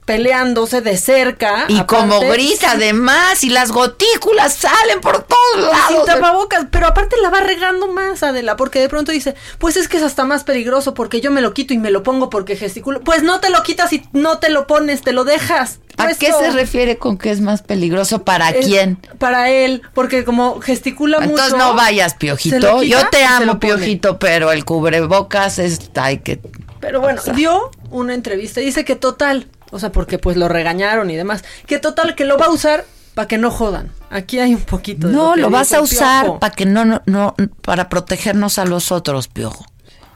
peleándose 0.07 0.79
de 0.79 0.95
cerca. 0.97 1.65
Y 1.67 1.83
como 1.83 2.21
grita 2.21 2.71
además, 2.71 3.43
y 3.43 3.49
las 3.49 3.71
gotículas 3.71 4.53
salen 4.55 5.01
por 5.01 5.23
todos 5.23 5.69
lados. 5.69 5.87
Sin 5.89 6.05
tapabocas, 6.05 6.67
pero 6.71 6.87
aparte 6.87 7.17
la 7.21 7.29
va 7.29 7.41
regando 7.41 7.89
más, 7.89 8.23
Adela, 8.23 8.55
porque 8.55 8.79
de 8.79 8.87
pronto 8.87 9.11
dice, 9.11 9.35
pues 9.59 9.75
es 9.75 9.89
que 9.89 9.97
es 9.97 10.03
hasta 10.03 10.23
más 10.23 10.45
peligroso 10.45 10.93
porque 10.93 11.19
yo 11.19 11.29
me 11.29 11.41
lo 11.41 11.53
quito 11.53 11.73
y 11.73 11.77
me 11.77 11.91
lo 11.91 12.03
pongo 12.03 12.29
porque 12.29 12.55
gesticulo. 12.55 13.01
Pues 13.01 13.21
no 13.21 13.41
te 13.41 13.49
lo 13.49 13.61
quitas 13.63 13.91
y 13.91 14.07
no 14.13 14.39
te 14.39 14.49
lo 14.49 14.65
pones, 14.65 15.01
te 15.01 15.11
lo 15.11 15.25
dejas. 15.25 15.81
¿A 15.97 16.07
qué 16.13 16.31
se 16.31 16.51
refiere 16.51 16.97
con 16.97 17.17
que 17.17 17.29
es 17.31 17.41
más 17.41 17.61
peligroso? 17.61 18.23
¿Para 18.23 18.53
quién? 18.53 18.97
Para 19.19 19.49
él, 19.49 19.81
porque 19.93 20.23
como 20.23 20.61
gesticula 20.61 21.19
mucho. 21.19 21.31
Entonces 21.31 21.57
no 21.57 21.73
vayas, 21.73 22.13
Piojito. 22.13 22.81
Yo 22.83 23.09
te 23.09 23.25
amo, 23.25 23.59
Piojito, 23.59 24.19
pero 24.19 24.53
el 24.53 24.63
cubrebocas 24.63 25.59
es... 25.59 25.91
Hay 25.95 26.19
que... 26.19 26.39
Pero 26.79 27.01
bueno, 27.01 27.21
dio 27.35 27.71
una 27.89 28.13
entrevista 28.13 28.61
y 28.61 28.65
dice 28.65 28.85
que 28.85 28.95
total, 28.95 29.47
o 29.71 29.79
sea, 29.79 29.91
porque 29.91 30.17
pues 30.17 30.37
lo 30.37 30.47
regañaron 30.47 31.09
y 31.09 31.15
demás. 31.15 31.43
Que 31.65 31.79
total, 31.79 32.15
que 32.15 32.25
lo 32.25 32.37
va 32.37 32.45
a 32.45 32.51
usar 32.51 32.85
para 33.13 33.27
que 33.27 33.37
no 33.37 33.51
jodan. 33.51 33.91
Aquí 34.09 34.39
hay 34.39 34.53
un 34.53 34.61
poquito 34.61 35.07
de... 35.07 35.13
No, 35.13 35.35
lo, 35.35 35.49
vas 35.49 35.73
a 35.73 35.81
usar 35.81 36.39
para 36.39 36.53
que 36.53 36.65
no, 36.65 36.85
no, 36.85 37.01
no, 37.05 37.35
para 37.61 37.89
protegernos 37.89 38.59
a 38.59 38.65
los 38.65 38.91
otros, 38.91 39.27
piojo. 39.27 39.65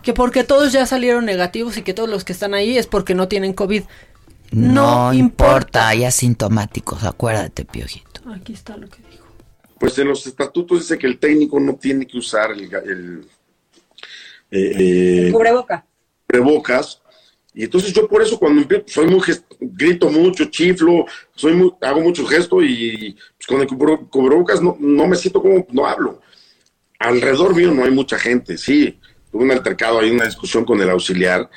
Que 0.03 0.13
porque 0.13 0.43
todos 0.43 0.71
ya 0.71 0.85
salieron 0.85 1.25
negativos 1.25 1.77
y 1.77 1.81
que 1.81 1.93
todos 1.93 2.09
los 2.09 2.23
que 2.23 2.33
están 2.33 2.53
ahí 2.53 2.77
es 2.77 2.87
porque 2.87 3.15
no 3.15 3.27
tienen 3.27 3.53
COVID. 3.53 3.83
No, 4.51 5.13
importa, 5.13 5.87
hay 5.87 6.03
asintomáticos, 6.03 7.03
acuérdate, 7.03 7.65
piojito. 7.65 8.21
Aquí 8.33 8.53
está 8.53 8.77
lo 8.77 8.87
que 8.87 9.01
dijo. 9.09 9.25
Pues 9.79 9.97
en 9.97 10.07
los 10.07 10.27
estatutos 10.27 10.81
dice 10.81 10.99
que 10.99 11.07
el 11.07 11.17
técnico 11.17 11.59
no 11.59 11.75
tiene 11.75 12.05
que 12.05 12.17
usar 12.17 12.51
el, 12.51 12.63
el, 12.63 13.27
eh, 14.51 15.27
eh 15.27 15.31
cubreboca. 15.31 15.85
Cubrebocas 16.27 17.00
y 17.53 17.63
entonces 17.65 17.91
yo 17.91 18.07
por 18.07 18.21
eso 18.21 18.39
cuando 18.39 18.61
empiezo, 18.61 18.85
soy 18.87 19.07
muy, 19.07 19.21
grito 19.59 20.09
mucho, 20.09 20.45
chiflo, 20.45 21.05
soy 21.35 21.53
muy, 21.53 21.73
hago 21.81 21.99
mucho 21.99 22.25
gesto 22.25 22.61
y 22.61 23.17
pues, 23.37 23.47
con 23.47 23.61
el 23.61 23.67
cubrebocas 24.07 24.61
no, 24.61 24.77
no 24.79 25.07
me 25.07 25.17
siento 25.17 25.41
como, 25.41 25.65
no 25.71 25.85
hablo. 25.85 26.21
Alrededor 26.99 27.55
mío 27.55 27.71
no 27.71 27.83
hay 27.83 27.91
mucha 27.91 28.17
gente, 28.17 28.57
sí. 28.57 28.97
Tuve 29.31 29.43
un 29.43 29.51
altercado, 29.51 29.99
hay 29.99 30.11
una 30.11 30.25
discusión 30.25 30.63
con 30.63 30.79
el 30.81 30.89
auxiliar, 30.89 31.49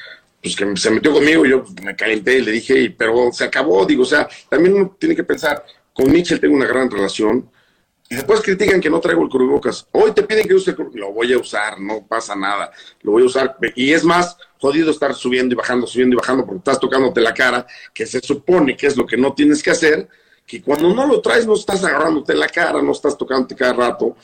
pues 0.43 0.57
que 0.57 0.77
se 0.77 0.91
metió 0.91 1.13
conmigo, 1.13 1.47
yo 1.47 1.65
me 1.83 1.95
calenté 1.95 2.39
y 2.39 2.43
le 2.43 2.53
dije, 2.53 2.95
pero 2.97 3.31
se 3.33 3.45
acabó, 3.45 3.85
digo, 3.87 4.03
o 4.03 4.07
sea, 4.07 4.29
también 4.49 4.75
uno 4.75 4.97
tiene 4.99 5.15
que 5.15 5.25
pensar, 5.25 5.65
con 5.93 6.11
Mitchell 6.11 6.41
tengo 6.41 6.57
una 6.57 6.67
gran 6.67 6.91
relación, 6.91 7.49
y 8.09 8.17
después 8.17 8.43
critican 8.43 8.81
que 8.81 8.91
no 8.91 9.01
traigo 9.01 9.23
el 9.23 9.29
cubrebocas. 9.29 9.89
Hoy 9.93 10.13
te 10.13 10.23
piden 10.23 10.47
que 10.47 10.55
use 10.55 10.71
el 10.71 10.77
cubrebocas. 10.77 11.01
Lo 11.01 11.13
voy 11.13 11.33
a 11.33 11.39
usar, 11.39 11.81
no 11.81 12.07
pasa 12.07 12.37
nada. 12.37 12.71
Lo 13.01 13.13
voy 13.13 13.23
a 13.23 13.27
usar. 13.27 13.57
Y 13.75 13.93
es 13.93 14.05
más 14.05 14.37
jodido 14.65 14.91
estar 14.91 15.15
subiendo 15.15 15.53
y 15.53 15.57
bajando, 15.57 15.87
subiendo 15.87 16.15
y 16.15 16.17
bajando 16.17 16.47
porque 16.47 16.61
estás 16.61 16.81
tocándote 16.81 17.21
la 17.21 17.35
cara, 17.35 17.67
que 17.93 18.07
se 18.07 18.19
supone 18.21 18.75
que 18.75 18.87
es 18.87 18.97
lo 18.97 19.05
que 19.05 19.19
no 19.19 19.35
tienes 19.35 19.63
que 19.63 19.71
hacer, 19.71 20.09
que 20.47 20.63
cuando 20.63 20.95
no 20.95 21.07
lo 21.07 21.21
traes 21.21 21.47
no 21.47 21.53
estás 21.53 21.85
agarrándote 21.85 22.35
la 22.35 22.49
cara, 22.49 22.81
no 22.81 22.93
estás 22.93 23.19
tocándote 23.19 23.55
cada 23.55 23.75
rato. 23.75 24.17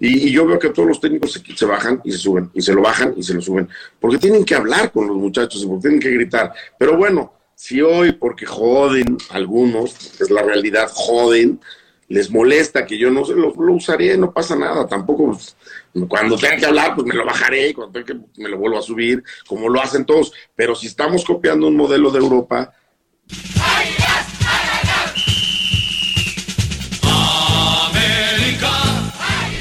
Y, 0.00 0.32
yo 0.32 0.44
veo 0.46 0.58
que 0.58 0.70
todos 0.70 0.88
los 0.88 1.00
técnicos 1.00 1.32
se, 1.32 1.56
se, 1.56 1.64
bajan 1.64 2.00
y 2.02 2.10
se 2.10 2.18
suben, 2.18 2.50
y 2.52 2.60
se 2.60 2.72
lo 2.72 2.82
bajan 2.82 3.14
y 3.16 3.22
se 3.22 3.34
lo 3.34 3.40
suben, 3.40 3.68
porque 4.00 4.18
tienen 4.18 4.44
que 4.44 4.56
hablar 4.56 4.90
con 4.90 5.06
los 5.06 5.16
muchachos 5.16 5.62
y 5.62 5.66
porque 5.68 5.82
tienen 5.82 6.00
que 6.00 6.10
gritar. 6.10 6.52
Pero 6.76 6.96
bueno, 6.96 7.32
si 7.54 7.80
hoy, 7.80 8.10
porque 8.10 8.46
joden 8.46 9.16
algunos, 9.30 10.20
es 10.20 10.28
la 10.28 10.42
realidad, 10.42 10.90
joden, 10.92 11.60
les 12.08 12.30
molesta 12.30 12.86
que 12.86 12.98
yo 12.98 13.10
no 13.10 13.24
se 13.24 13.34
lo, 13.34 13.54
lo 13.54 13.72
usaré, 13.72 14.16
no 14.16 14.32
pasa 14.32 14.56
nada, 14.56 14.86
tampoco 14.86 15.32
pues, 15.32 15.56
cuando 16.08 16.36
tenga 16.36 16.56
que 16.56 16.66
hablar, 16.66 16.94
pues 16.94 17.06
me 17.06 17.14
lo 17.14 17.24
bajaré, 17.24 17.68
y 17.68 17.74
cuando 17.74 17.92
tenga 17.92 18.06
que 18.06 18.42
me 18.42 18.48
lo 18.48 18.58
vuelvo 18.58 18.78
a 18.78 18.82
subir, 18.82 19.22
como 19.46 19.68
lo 19.68 19.80
hacen 19.80 20.04
todos, 20.04 20.32
pero 20.54 20.74
si 20.74 20.86
estamos 20.86 21.24
copiando 21.24 21.66
un 21.66 21.76
modelo 21.76 22.10
de 22.10 22.18
Europa, 22.18 22.72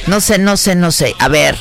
No 0.06 0.20
sé, 0.20 0.38
no 0.38 0.58
sé, 0.58 0.76
no 0.76 0.92
sé. 0.92 1.16
A 1.18 1.30
ver, 1.30 1.56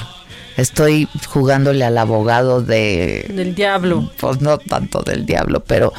estoy 0.56 1.08
jugándole 1.28 1.84
al 1.84 1.96
abogado 1.96 2.60
de... 2.60 3.30
Del 3.32 3.54
diablo. 3.54 4.10
Pues 4.18 4.40
no 4.40 4.58
tanto 4.58 5.02
del 5.02 5.24
diablo, 5.24 5.62
pero 5.64 5.92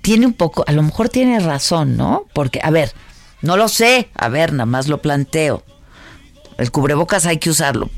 tiene 0.00 0.26
un 0.26 0.32
poco, 0.32 0.64
a 0.66 0.72
lo 0.72 0.82
mejor 0.82 1.10
tiene 1.10 1.38
razón, 1.40 1.96
¿no? 1.96 2.24
Porque, 2.32 2.60
a 2.62 2.70
ver, 2.70 2.92
no 3.42 3.56
lo 3.56 3.68
sé. 3.68 4.08
A 4.14 4.28
ver, 4.28 4.52
nada 4.52 4.66
más 4.66 4.88
lo 4.88 4.98
planteo. 4.98 5.62
El 6.56 6.70
cubrebocas 6.70 7.26
hay 7.26 7.38
que 7.38 7.50
usarlo. 7.50 7.88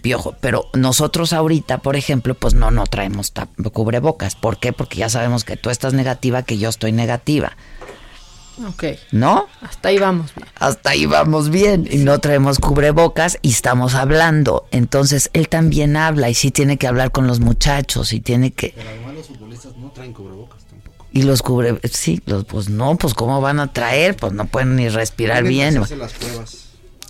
Piojo, 0.00 0.34
pero 0.40 0.66
nosotros 0.74 1.32
ahorita, 1.32 1.78
por 1.78 1.96
ejemplo, 1.96 2.34
pues 2.34 2.54
no, 2.54 2.70
no 2.70 2.86
traemos 2.86 3.32
cubrebocas. 3.72 4.34
¿Por 4.34 4.58
qué? 4.58 4.72
Porque 4.72 4.98
ya 4.98 5.08
sabemos 5.08 5.44
que 5.44 5.56
tú 5.56 5.70
estás 5.70 5.94
negativa, 5.94 6.42
que 6.42 6.58
yo 6.58 6.68
estoy 6.68 6.92
negativa. 6.92 7.56
Ok. 8.66 8.84
¿No? 9.12 9.46
Hasta 9.60 9.88
ahí 9.88 9.98
vamos 9.98 10.34
bien. 10.34 10.48
Hasta 10.58 10.90
ahí 10.90 11.06
vamos 11.06 11.50
bien. 11.50 11.88
Y 11.90 11.98
no 11.98 12.18
traemos 12.18 12.58
cubrebocas 12.58 13.38
y 13.42 13.50
estamos 13.50 13.94
hablando. 13.94 14.66
Entonces, 14.70 15.30
él 15.32 15.48
también 15.48 15.96
habla 15.96 16.30
y 16.30 16.34
sí 16.34 16.50
tiene 16.50 16.76
que 16.78 16.86
hablar 16.86 17.12
con 17.12 17.26
los 17.26 17.40
muchachos 17.40 18.12
y 18.12 18.20
tiene 18.20 18.52
que... 18.52 18.74
Pero 18.76 18.88
además 18.88 19.14
los 19.14 19.26
futbolistas 19.28 19.76
no 19.76 19.90
traen 19.90 20.12
cubrebocas. 20.12 20.61
Y 21.14 21.22
los 21.22 21.42
cubre, 21.42 21.78
sí, 21.90 22.22
los, 22.24 22.44
pues 22.44 22.70
no, 22.70 22.96
pues 22.96 23.12
cómo 23.12 23.40
van 23.42 23.60
a 23.60 23.72
traer, 23.72 24.16
pues 24.16 24.32
no 24.32 24.46
pueden 24.46 24.76
ni 24.76 24.88
respirar 24.88 25.44
bien. 25.44 25.82
Que 25.84 25.96
las 25.96 26.12
pruebas. 26.12 26.56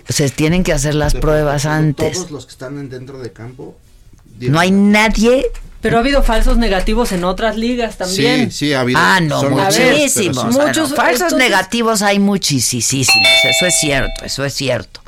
Se 0.09 0.29
tienen 0.29 0.65
que 0.65 0.73
hacer 0.73 0.97
las 0.97 1.15
pruebas 1.15 1.67
antes. 1.67 2.15
Todos 2.15 2.31
los 2.33 2.47
que 2.47 2.53
están 2.53 2.89
dentro 2.89 3.21
de 3.21 3.33
campo. 3.33 3.77
No 4.41 4.59
hay 4.59 4.73
nadie. 4.73 5.47
Pero 5.81 5.97
ha 5.97 6.01
habido 6.01 6.23
falsos 6.23 6.59
negativos 6.59 7.13
en 7.13 7.23
otras 7.25 7.57
ligas 7.57 7.99
también. 7.99 8.51
Sí, 8.51 8.67
sí, 8.67 8.73
ha 8.73 8.81
habido. 8.81 8.99
Ah, 9.01 9.21
no, 9.21 9.43
muchísimos. 9.51 10.47
Muchos 10.53 10.95
falsos 10.95 11.35
negativos 11.35 12.03
hay 12.03 12.19
muchísimos. 12.19 12.93
Eso 12.93 13.67
es 13.67 13.75
cierto, 13.81 14.25
eso 14.25 14.45
es 14.45 14.53
cierto. 14.53 15.01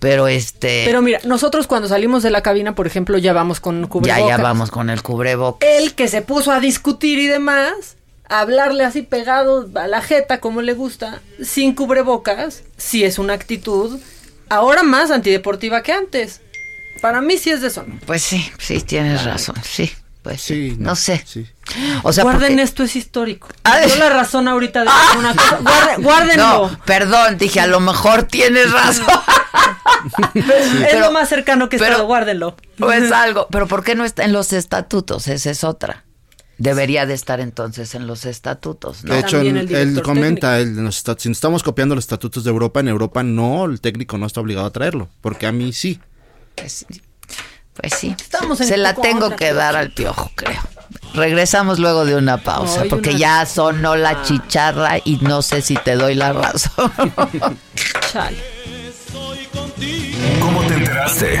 Pero 0.00 0.28
este. 0.28 0.84
Pero 0.86 1.02
mira, 1.02 1.20
nosotros 1.24 1.66
cuando 1.66 1.88
salimos 1.88 2.22
de 2.22 2.30
la 2.30 2.42
cabina, 2.42 2.74
por 2.74 2.86
ejemplo, 2.86 3.18
ya 3.18 3.32
vamos 3.32 3.58
con 3.60 3.86
cubrebocas. 3.88 4.28
Ya, 4.28 4.36
ya 4.36 4.42
vamos 4.42 4.70
con 4.70 4.90
el 4.90 5.02
cubrebocas. 5.02 5.68
El 5.68 5.94
que 5.94 6.06
se 6.08 6.22
puso 6.22 6.52
a 6.52 6.60
discutir 6.60 7.18
y 7.18 7.26
demás 7.26 7.97
hablarle 8.28 8.84
así 8.84 9.02
pegado 9.02 9.68
a 9.74 9.86
la 9.86 10.02
jeta 10.02 10.40
como 10.40 10.62
le 10.62 10.74
gusta, 10.74 11.20
sin 11.42 11.74
cubrebocas, 11.74 12.62
sí 12.76 13.04
es 13.04 13.18
una 13.18 13.34
actitud 13.34 14.00
ahora 14.48 14.82
más 14.82 15.10
antideportiva 15.10 15.82
que 15.82 15.92
antes. 15.92 16.40
Para 17.00 17.20
mí 17.20 17.38
sí 17.38 17.50
es 17.50 17.60
de 17.60 17.68
eso. 17.68 17.84
Pues 18.06 18.22
sí, 18.22 18.50
sí, 18.58 18.80
tienes 18.80 19.24
razón, 19.24 19.56
sí. 19.62 19.90
Pues 20.22 20.42
sí, 20.42 20.76
no, 20.78 20.96
sé. 20.96 21.24
O 22.02 22.12
sea, 22.12 22.24
Guarden 22.24 22.58
esto, 22.58 22.82
es 22.82 22.96
histórico. 22.96 23.48
Yo 23.88 23.96
la 23.96 24.10
razón 24.10 24.48
ahorita 24.48 24.82
de 24.82 24.90
una 25.16 25.34
cosa. 25.34 25.58
guárdenlo. 25.98 26.68
No, 26.68 26.80
perdón, 26.84 27.38
dije, 27.38 27.60
a 27.60 27.66
lo 27.66 27.80
mejor 27.80 28.24
tienes 28.24 28.70
razón. 28.72 29.06
es 30.34 31.00
lo 31.00 31.12
más 31.12 31.28
cercano 31.28 31.68
que 31.68 31.76
he 31.76 31.80
estado, 31.80 32.04
guárdenlo. 32.06 32.56
Pues 32.78 33.10
algo, 33.12 33.46
pero 33.50 33.68
¿por 33.68 33.84
qué 33.84 33.94
no 33.94 34.04
está 34.04 34.24
en 34.24 34.32
los 34.32 34.52
estatutos? 34.52 35.28
Esa 35.28 35.50
es 35.50 35.64
otra. 35.64 36.04
Debería 36.58 37.06
de 37.06 37.14
estar 37.14 37.38
entonces 37.38 37.94
en 37.94 38.08
los 38.08 38.24
estatutos. 38.24 39.04
¿no? 39.04 39.14
De 39.14 39.20
hecho, 39.20 39.40
él, 39.40 40.02
comenta, 40.02 40.58
él, 40.58 40.88
si 40.92 41.30
estamos 41.30 41.62
copiando 41.62 41.94
los 41.94 42.02
estatutos 42.04 42.42
de 42.42 42.50
Europa, 42.50 42.80
en 42.80 42.88
Europa 42.88 43.22
no, 43.22 43.64
el 43.64 43.80
técnico 43.80 44.18
no 44.18 44.26
está 44.26 44.40
obligado 44.40 44.66
a 44.66 44.70
traerlo, 44.70 45.08
porque 45.20 45.46
a 45.46 45.52
mí 45.52 45.72
sí. 45.72 46.00
Pues, 46.56 46.84
pues 47.74 47.94
sí, 47.94 48.16
se 48.56 48.76
la 48.76 48.94
tengo 48.94 49.36
que 49.36 49.52
dar 49.52 49.76
al 49.76 49.92
piojo, 49.92 50.32
creo. 50.34 50.60
Regresamos 51.14 51.78
luego 51.78 52.04
de 52.04 52.16
una 52.16 52.38
pausa, 52.38 52.84
porque 52.90 53.16
ya 53.16 53.46
sonó 53.46 53.94
la 53.94 54.10
ah. 54.10 54.22
chicharra 54.24 54.98
y 55.04 55.18
no 55.18 55.42
sé 55.42 55.62
si 55.62 55.76
te 55.76 55.94
doy 55.94 56.16
la 56.16 56.32
razón. 56.32 56.90
¿Cómo 60.40 60.62
te 60.64 60.74
enteraste? 60.74 61.40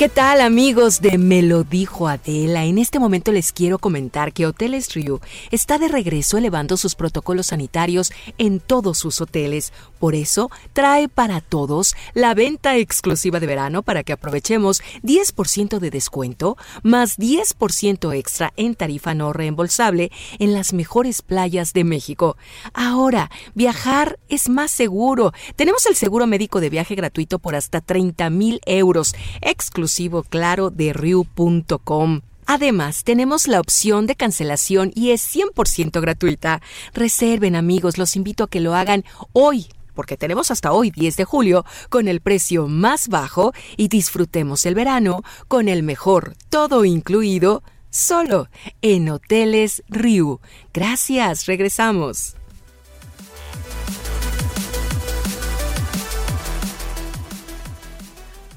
¿Qué 0.00 0.08
tal 0.08 0.40
amigos 0.40 1.02
de 1.02 1.18
Me 1.18 1.42
lo 1.42 1.62
dijo 1.62 2.08
Adela? 2.08 2.64
En 2.64 2.78
este 2.78 2.98
momento 2.98 3.32
les 3.32 3.52
quiero 3.52 3.78
comentar 3.78 4.32
que 4.32 4.46
Hoteles 4.46 4.94
Ryu 4.94 5.20
está 5.50 5.76
de 5.76 5.88
regreso 5.88 6.38
elevando 6.38 6.78
sus 6.78 6.94
protocolos 6.94 7.48
sanitarios 7.48 8.10
en 8.38 8.60
todos 8.60 8.96
sus 8.96 9.20
hoteles. 9.20 9.74
Por 9.98 10.14
eso 10.14 10.50
trae 10.72 11.10
para 11.10 11.42
todos 11.42 11.94
la 12.14 12.32
venta 12.32 12.78
exclusiva 12.78 13.40
de 13.40 13.46
verano 13.46 13.82
para 13.82 14.02
que 14.02 14.14
aprovechemos 14.14 14.80
10% 15.02 15.78
de 15.78 15.90
descuento 15.90 16.56
más 16.82 17.18
10% 17.18 18.16
extra 18.16 18.54
en 18.56 18.76
tarifa 18.76 19.12
no 19.12 19.34
reembolsable 19.34 20.10
en 20.38 20.54
las 20.54 20.72
mejores 20.72 21.20
playas 21.20 21.74
de 21.74 21.84
México. 21.84 22.38
Ahora, 22.72 23.30
viajar 23.54 24.18
es 24.30 24.48
más 24.48 24.70
seguro. 24.70 25.34
Tenemos 25.56 25.84
el 25.84 25.94
seguro 25.94 26.26
médico 26.26 26.62
de 26.62 26.70
viaje 26.70 26.94
gratuito 26.94 27.38
por 27.38 27.54
hasta 27.54 27.82
30 27.82 28.30
mil 28.30 28.62
euros 28.64 29.14
exclusivo 29.42 29.89
claro 30.28 30.70
de 30.70 30.92
Ryu.com. 30.92 32.20
Además, 32.46 33.04
tenemos 33.04 33.46
la 33.46 33.60
opción 33.60 34.06
de 34.06 34.16
cancelación 34.16 34.90
y 34.94 35.10
es 35.10 35.22
100% 35.34 36.00
gratuita. 36.00 36.60
Reserven 36.94 37.54
amigos, 37.54 37.98
los 37.98 38.16
invito 38.16 38.44
a 38.44 38.48
que 38.48 38.60
lo 38.60 38.74
hagan 38.74 39.04
hoy 39.32 39.66
porque 39.94 40.16
tenemos 40.16 40.50
hasta 40.50 40.72
hoy 40.72 40.90
10 40.90 41.16
de 41.16 41.24
julio 41.24 41.64
con 41.90 42.08
el 42.08 42.20
precio 42.20 42.68
más 42.68 43.08
bajo 43.08 43.52
y 43.76 43.88
disfrutemos 43.88 44.64
el 44.64 44.74
verano 44.74 45.22
con 45.46 45.68
el 45.68 45.82
mejor 45.82 46.34
todo 46.48 46.84
incluido 46.84 47.62
solo 47.90 48.48
en 48.82 49.10
Hoteles 49.10 49.82
Ryu. 49.88 50.40
Gracias, 50.72 51.46
regresamos. 51.46 52.39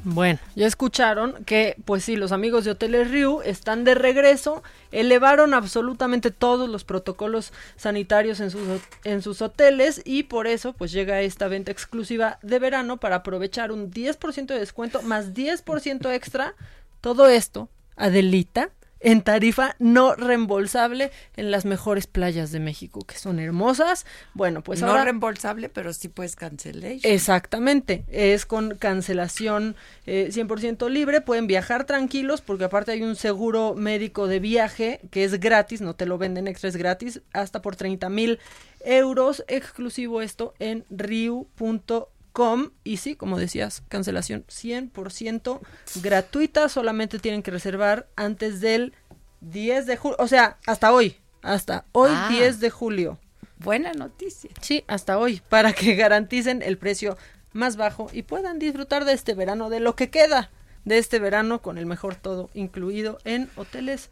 Bueno, 0.05 0.39
ya 0.55 0.67
escucharon 0.67 1.45
que, 1.45 1.77
pues 1.85 2.03
sí, 2.03 2.17
los 2.17 2.33
amigos 2.33 2.65
de 2.65 2.71
Hoteles 2.71 3.09
Ryu 3.09 3.41
están 3.41 3.85
de 3.85 3.95
regreso, 3.95 4.61
elevaron 4.91 5.53
absolutamente 5.53 6.29
todos 6.29 6.69
los 6.69 6.83
protocolos 6.83 7.53
sanitarios 7.77 8.41
en 8.41 8.51
sus, 8.51 8.81
en 9.05 9.21
sus 9.21 9.41
hoteles 9.41 10.01
y 10.03 10.23
por 10.23 10.45
eso, 10.45 10.73
pues 10.73 10.91
llega 10.91 11.21
esta 11.21 11.47
venta 11.47 11.71
exclusiva 11.71 12.37
de 12.41 12.59
verano 12.59 12.97
para 12.97 13.17
aprovechar 13.17 13.71
un 13.71 13.91
10% 13.91 14.47
de 14.47 14.59
descuento 14.59 15.01
más 15.03 15.33
10% 15.33 16.13
extra. 16.13 16.53
Todo 16.99 17.29
esto, 17.29 17.69
Adelita, 17.95 18.71
en 19.03 19.21
tarifa 19.21 19.75
no 19.79 20.15
reembolsable 20.15 21.11
en 21.35 21.51
las 21.51 21.65
mejores 21.65 22.07
playas 22.07 22.51
de 22.51 22.59
México, 22.59 23.01
que 23.05 23.17
son 23.17 23.39
hermosas. 23.39 24.05
Bueno, 24.33 24.63
pues 24.63 24.81
no 24.81 25.03
reembolsable, 25.03 25.69
pero 25.69 25.93
sí 25.93 26.07
puedes 26.07 26.35
cancelar. 26.35 26.93
Exactamente, 27.03 28.05
es 28.07 28.45
con 28.45 28.75
cancelación 28.75 29.75
100% 30.07 30.87
eh, 30.87 30.89
libre, 30.89 31.21
pueden 31.21 31.47
viajar 31.47 31.85
tranquilos 31.85 32.41
porque 32.41 32.63
aparte 32.63 32.93
hay 32.93 33.03
un 33.03 33.15
seguro 33.15 33.75
médico 33.75 34.27
de 34.27 34.39
viaje 34.39 35.01
que 35.11 35.23
es 35.23 35.39
gratis, 35.39 35.81
no 35.81 35.95
te 35.95 36.05
lo 36.05 36.17
venden 36.17 36.47
extra, 36.47 36.69
es 36.69 36.77
gratis, 36.77 37.21
hasta 37.33 37.61
por 37.61 37.75
30 37.75 38.09
mil 38.09 38.39
euros, 38.85 39.43
exclusivo 39.47 40.21
esto 40.21 40.53
en 40.59 40.85
riu.com 40.89 42.12
Com 42.33 42.71
y 42.83 42.97
sí, 42.97 43.15
como 43.15 43.37
decías, 43.37 43.83
cancelación 43.89 44.43
100% 44.47 45.59
gratuita, 46.01 46.67
solamente 46.67 47.19
tienen 47.19 47.43
que 47.43 47.51
reservar 47.51 48.07
antes 48.15 48.59
del 48.59 48.93
10 49.41 49.85
de 49.85 49.97
julio, 49.97 50.17
o 50.19 50.27
sea, 50.27 50.57
hasta 50.65 50.91
hoy, 50.91 51.17
hasta 51.43 51.85
hoy 51.91 52.11
10 52.29 52.55
ah. 52.55 52.59
de 52.59 52.69
julio. 52.69 53.19
Buena 53.59 53.93
noticia. 53.93 54.49
Sí, 54.61 54.83
hasta 54.87 55.19
hoy, 55.19 55.41
para 55.47 55.73
que 55.73 55.95
garanticen 55.95 56.63
el 56.63 56.77
precio 56.77 57.17
más 57.53 57.77
bajo 57.77 58.09
y 58.11 58.23
puedan 58.23 58.59
disfrutar 58.59 59.05
de 59.05 59.13
este 59.13 59.35
verano, 59.35 59.69
de 59.69 59.79
lo 59.79 59.95
que 59.95 60.09
queda 60.09 60.49
de 60.85 60.97
este 60.97 61.19
verano 61.19 61.61
con 61.61 61.77
el 61.77 61.85
mejor 61.85 62.15
todo 62.15 62.49
incluido 62.53 63.19
en 63.23 63.49
hoteles 63.55 64.09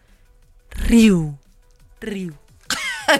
Riu. 0.69 1.37
Riu. 1.99 2.33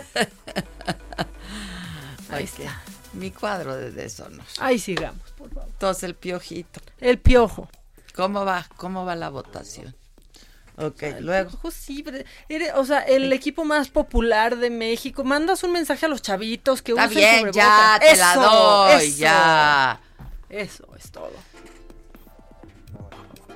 Ahí 2.29 2.45
está. 2.45 2.81
Mi 3.13 3.31
cuadro 3.31 3.75
de 3.75 3.91
deshonor. 3.91 4.45
Ahí 4.59 4.79
sigamos, 4.79 5.31
por 5.37 5.49
favor. 5.49 5.69
Entonces 5.69 6.03
el 6.03 6.15
piojito. 6.15 6.79
El 6.99 7.19
piojo. 7.19 7.69
¿Cómo 8.15 8.45
va? 8.45 8.67
¿Cómo 8.77 9.05
va 9.05 9.15
la 9.15 9.29
votación? 9.29 9.95
Ok, 10.77 11.03
luego. 11.19 11.51
sí, 11.71 12.03
o 12.75 12.85
sea, 12.85 12.99
el 13.01 13.31
equipo 13.33 13.65
más 13.65 13.89
popular 13.89 14.57
de 14.57 14.69
México. 14.69 15.23
Mandas 15.23 15.63
un 15.63 15.73
mensaje 15.73 16.05
a 16.05 16.09
los 16.09 16.21
chavitos 16.21 16.81
que 16.81 16.93
Está 16.93 17.07
bien, 17.07 17.51
ya, 17.51 17.99
te 17.99 18.15
la 18.15 18.35
doy, 18.35 19.03
eso, 19.03 19.17
ya. 19.17 20.01
Eso 20.49 20.87
es 20.97 21.11
todo. 21.11 21.33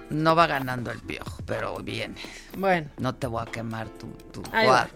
No 0.09 0.35
va 0.35 0.45
ganando 0.47 0.91
el 0.91 0.99
piojo, 0.99 1.37
pero 1.45 1.77
bien. 1.79 2.15
Bueno. 2.57 2.89
No 2.97 3.15
te 3.15 3.27
voy 3.27 3.41
a 3.41 3.51
quemar 3.51 3.89
tu, 3.89 4.07
tu 4.31 4.43
cuadro. 4.43 4.93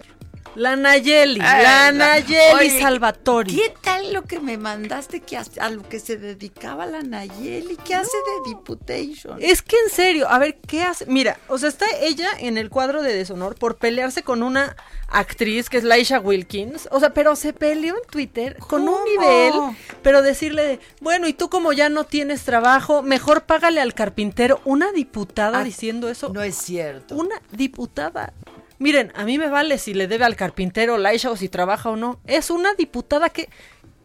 La 0.55 0.75
Nayeli, 0.75 1.39
la, 1.39 1.91
Nayeli 1.91 2.79
Salvatori. 2.79 3.55
¿Qué 3.55 3.73
tal 3.81 4.13
lo 4.13 4.23
que 4.23 4.39
me 4.39 4.57
mandaste 4.57 5.21
que 5.21 5.37
a, 5.37 5.69
lo 5.69 5.87
que 5.87 5.99
se 5.99 6.17
dedicaba 6.17 6.85
la 6.85 7.01
Nayeli? 7.01 7.77
¿Qué 7.77 7.95
hace 7.95 8.17
de 8.17 8.49
Diputation? 8.49 9.37
Es 9.41 9.61
que 9.61 9.75
en 9.85 9.91
serio, 9.91 10.27
a 10.29 10.39
ver, 10.39 10.57
¿qué 10.57 10.81
hace? 10.81 11.05
Mira, 11.05 11.37
o 11.47 11.57
sea, 11.57 11.69
está 11.69 11.85
ella 12.01 12.29
en 12.39 12.57
el 12.57 12.69
cuadro 12.69 13.01
de 13.01 13.13
deshonor 13.13 13.55
por 13.55 13.77
pelearse 13.77 14.23
con 14.23 14.43
una 14.43 14.75
actriz 15.07 15.69
que 15.69 15.77
es 15.77 15.83
Laisha 15.83 16.19
Wilkins. 16.19 16.87
O 16.91 16.99
sea, 16.99 17.13
pero 17.13 17.35
se 17.35 17.53
peleó 17.53 17.95
en 17.95 18.09
Twitter 18.09 18.57
con 18.57 18.87
un 18.87 19.03
nivel, 19.05 19.53
pero 20.01 20.21
decirle, 20.21 20.79
bueno, 21.01 21.27
y 21.27 21.33
tú 21.33 21.49
como 21.49 21.73
ya 21.73 21.89
no 21.89 22.03
tienes 22.03 22.43
trabajo, 22.43 23.01
mejor 23.01 23.43
págale 23.43 23.81
al 23.81 23.93
carpintero. 23.93 24.61
Una 24.65 24.91
diputada 24.91 25.59
ah, 25.59 25.63
diciendo 25.63 26.09
eso. 26.09 26.29
No 26.29 26.41
es 26.41 26.55
cierto. 26.55 27.15
Una 27.15 27.41
diputada. 27.51 28.33
Miren, 28.79 29.11
a 29.15 29.25
mí 29.25 29.37
me 29.37 29.49
vale 29.49 29.77
si 29.77 29.93
le 29.93 30.07
debe 30.07 30.25
al 30.25 30.35
carpintero 30.35 30.97
Laisha 30.97 31.29
o 31.29 31.35
si 31.35 31.49
trabaja 31.49 31.89
o 31.89 31.95
no. 31.95 32.19
Es 32.25 32.49
una 32.49 32.73
diputada 32.73 33.29
que 33.29 33.49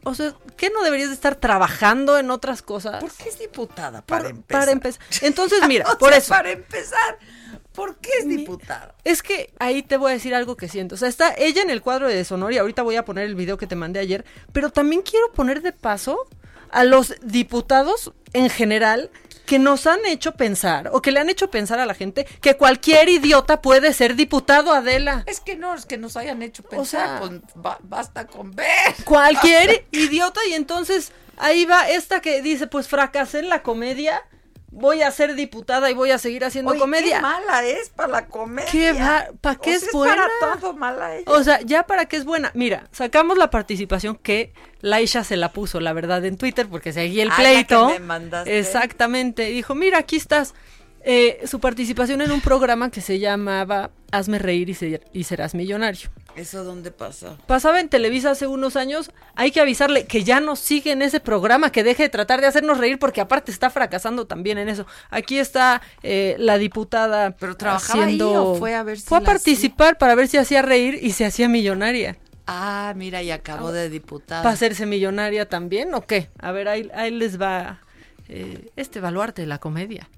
o 0.05 0.15
sea, 0.15 0.35
¿qué 0.57 0.71
no 0.71 0.83
deberías 0.83 1.09
de 1.09 1.15
estar 1.15 1.35
trabajando 1.35 2.19
en 2.19 2.31
otras 2.31 2.63
cosas? 2.63 3.01
¿Por 3.01 3.13
qué 3.13 3.31
es 3.31 3.39
diputada? 3.39 4.03
Para 4.03 4.29
empezar. 4.29 4.61
Para 4.61 4.73
empezar. 4.73 5.03
Entonces, 5.23 5.61
mira, 5.69 5.87
por 5.99 6.13
eso. 6.13 6.29
Para 6.29 6.51
empezar, 6.51 7.19
¿por 7.73 7.97
qué 7.97 8.11
es 8.21 8.29
diputada? 8.29 8.95
Es 9.03 9.23
que 9.23 9.53
ahí 9.59 9.83
te 9.83 9.97
voy 9.97 10.11
a 10.11 10.15
decir 10.15 10.35
algo 10.35 10.57
que 10.57 10.69
siento. 10.69 10.95
O 10.95 10.99
sea, 10.99 11.09
está 11.09 11.35
ella 11.37 11.63
en 11.63 11.71
el 11.71 11.81
cuadro 11.81 12.07
de 12.07 12.15
deshonor 12.15 12.53
y 12.53 12.59
ahorita 12.59 12.83
voy 12.83 12.97
a 12.97 13.05
poner 13.05 13.25
el 13.25 13.35
video 13.35 13.57
que 13.57 13.67
te 13.67 13.77
mandé 13.77 13.99
ayer, 13.99 14.25
pero 14.53 14.71
también 14.71 15.03
quiero 15.03 15.33
poner 15.33 15.63
de 15.63 15.73
paso 15.73 16.27
a 16.71 16.85
los 16.85 17.15
diputados 17.23 18.13
en 18.33 18.51
general 18.51 19.11
que 19.47 19.59
nos 19.59 19.87
han 19.87 20.05
hecho 20.07 20.33
pensar 20.33 20.91
o 20.93 21.03
que 21.03 21.13
le 21.13 21.21
han 21.21 21.31
hecho 21.31 21.51
pensar 21.51 21.79
a 21.79 21.87
la 21.87 21.95
gente 21.95 22.27
que 22.41 22.57
cualquier 22.57 23.09
idiota 23.09 23.61
puede 23.61 23.93
ser 23.93 24.17
diputado, 24.17 24.73
Adela. 24.73 25.25
Es 25.27 25.41
que 25.41 25.57
no, 25.57 25.75
es 25.75 25.87
que 25.87 25.99
nos 25.99 26.17
hayan 26.17 26.43
hecho 26.43 26.63
pensar, 26.63 27.21
pues 27.21 27.41
basta 27.83 28.27
con 28.27 28.53
ver. 28.53 28.95
Cualquier 29.05 29.87
idiota 29.91 30.41
y 30.49 30.55
entonces 30.55 31.13
ahí 31.37 31.65
va 31.65 31.89
esta 31.89 32.21
que 32.21 32.43
dice, 32.43 32.67
pues 32.67 32.89
fracasé 32.89 33.41
en 33.41 33.49
la 33.49 33.63
comedia, 33.63 34.23
voy 34.75 35.03
a 35.03 35.11
ser 35.11 35.35
diputada 35.35 35.91
y 35.91 35.95
voy 35.95 36.11
a 36.11 36.19
seguir 36.19 36.45
haciendo 36.45 36.73
Oye, 36.73 36.81
comedia. 36.81 37.17
Qué 37.17 37.23
mala 37.23 37.65
es 37.65 37.89
para 37.91 38.09
la 38.09 38.27
comedia. 38.27 38.71
¿Qué 38.71 38.93
va- 38.93 39.27
¿Para 39.41 39.57
qué 39.57 39.71
O 39.71 39.75
es 39.75 39.81
sea, 39.83 39.91
buena? 39.93 40.29
para 40.41 40.57
todo 40.61 40.73
mala 40.75 41.17
ella. 41.17 41.25
O 41.31 41.43
sea, 41.43 41.61
ya 41.63 41.85
para 41.85 42.07
qué 42.07 42.17
es 42.17 42.25
buena. 42.25 42.51
Mira, 42.55 42.89
sacamos 42.93 43.39
la 43.39 43.51
participación 43.51 44.17
que 44.17 44.53
Laisha 44.81 45.25
se 45.25 45.37
la 45.37 45.53
puso, 45.53 45.81
la 45.81 45.93
verdad, 45.93 46.25
en 46.25 46.37
Twitter, 46.37 46.67
porque 46.69 46.93
seguía 46.93 47.23
el 47.23 47.31
Ah, 47.31 47.35
la 47.43 47.49
que 47.51 47.53
pleito. 47.65 47.89
me 47.89 48.01
mandaste. 48.01 48.59
Exactamente. 48.59 49.45
Dijo, 49.47 49.75
mira, 49.75 49.99
aquí 49.99 50.17
estás. 50.17 50.55
Eh, 51.07 51.43
su 51.47 51.61
participación 51.61 52.23
en 52.23 52.33
un 52.33 52.41
programa 52.41 52.91
que 52.91 53.01
se 53.03 53.19
llamaba 53.19 53.91
Hazme 54.11 54.39
reír 54.39 54.71
y, 54.71 54.75
ser- 54.75 55.05
y 55.13 55.25
serás 55.25 55.55
millonario. 55.55 56.09
¿Eso 56.37 56.65
dónde 56.65 56.91
pasó? 56.91 57.39
Pasaba 57.47 57.81
en 57.81 57.89
Televisa 57.89 58.31
hace 58.33 58.47
unos 58.47 58.77
años. 58.77 59.11
Hay 59.37 59.51
que 59.51 59.61
avisarle 59.61 60.07
que 60.07 60.25
ya 60.25 60.41
no 60.41 60.57
sigue 60.57 60.93
en 60.93 61.03
ese 61.03 61.21
programa, 61.21 61.71
que 61.71 61.85
deje 61.85 62.05
de 62.05 62.09
tratar 62.09 62.41
de 62.41 62.47
hacernos 62.47 62.79
reír, 62.79 62.99
porque 62.99 63.21
aparte 63.21 63.53
está 63.53 63.71
fracasando 63.71 64.27
también 64.27 64.59
en 64.59 64.69
eso. 64.69 64.87
Aquí 65.11 65.39
está 65.39 65.81
eh, 66.03 66.35
la 66.39 66.59
diputada. 66.59 67.33
Pero 67.33 67.57
trabajaba 67.57 68.05
ahí 68.05 68.21
o 68.21 68.57
fue 68.57 68.75
a 68.75 68.83
ver 68.83 68.99
si 68.99 69.07
Fue 69.07 69.19
a 69.19 69.21
participar 69.21 69.97
para 69.99 70.15
ver 70.15 70.29
si 70.29 70.37
hacía 70.37 70.63
reír 70.63 70.99
y 71.01 71.13
se 71.13 71.25
hacía 71.25 71.49
millonaria. 71.49 72.17
Ah, 72.47 72.93
mira, 72.97 73.23
y 73.23 73.31
acabó 73.31 73.73
de 73.73 73.89
diputada. 73.89 74.43
¿Para 74.43 74.55
hacerse 74.55 74.87
millonaria 74.87 75.49
también 75.49 75.95
o 75.95 76.03
qué? 76.03 76.31
A 76.39 76.53
ver, 76.53 76.69
ahí, 76.69 76.91
ahí 76.95 77.11
les 77.11 77.41
va 77.41 77.81
eh, 78.29 78.71
este 78.77 79.01
baluarte 79.01 79.43
de 79.43 79.49
la 79.49 79.59
comedia. 79.59 80.09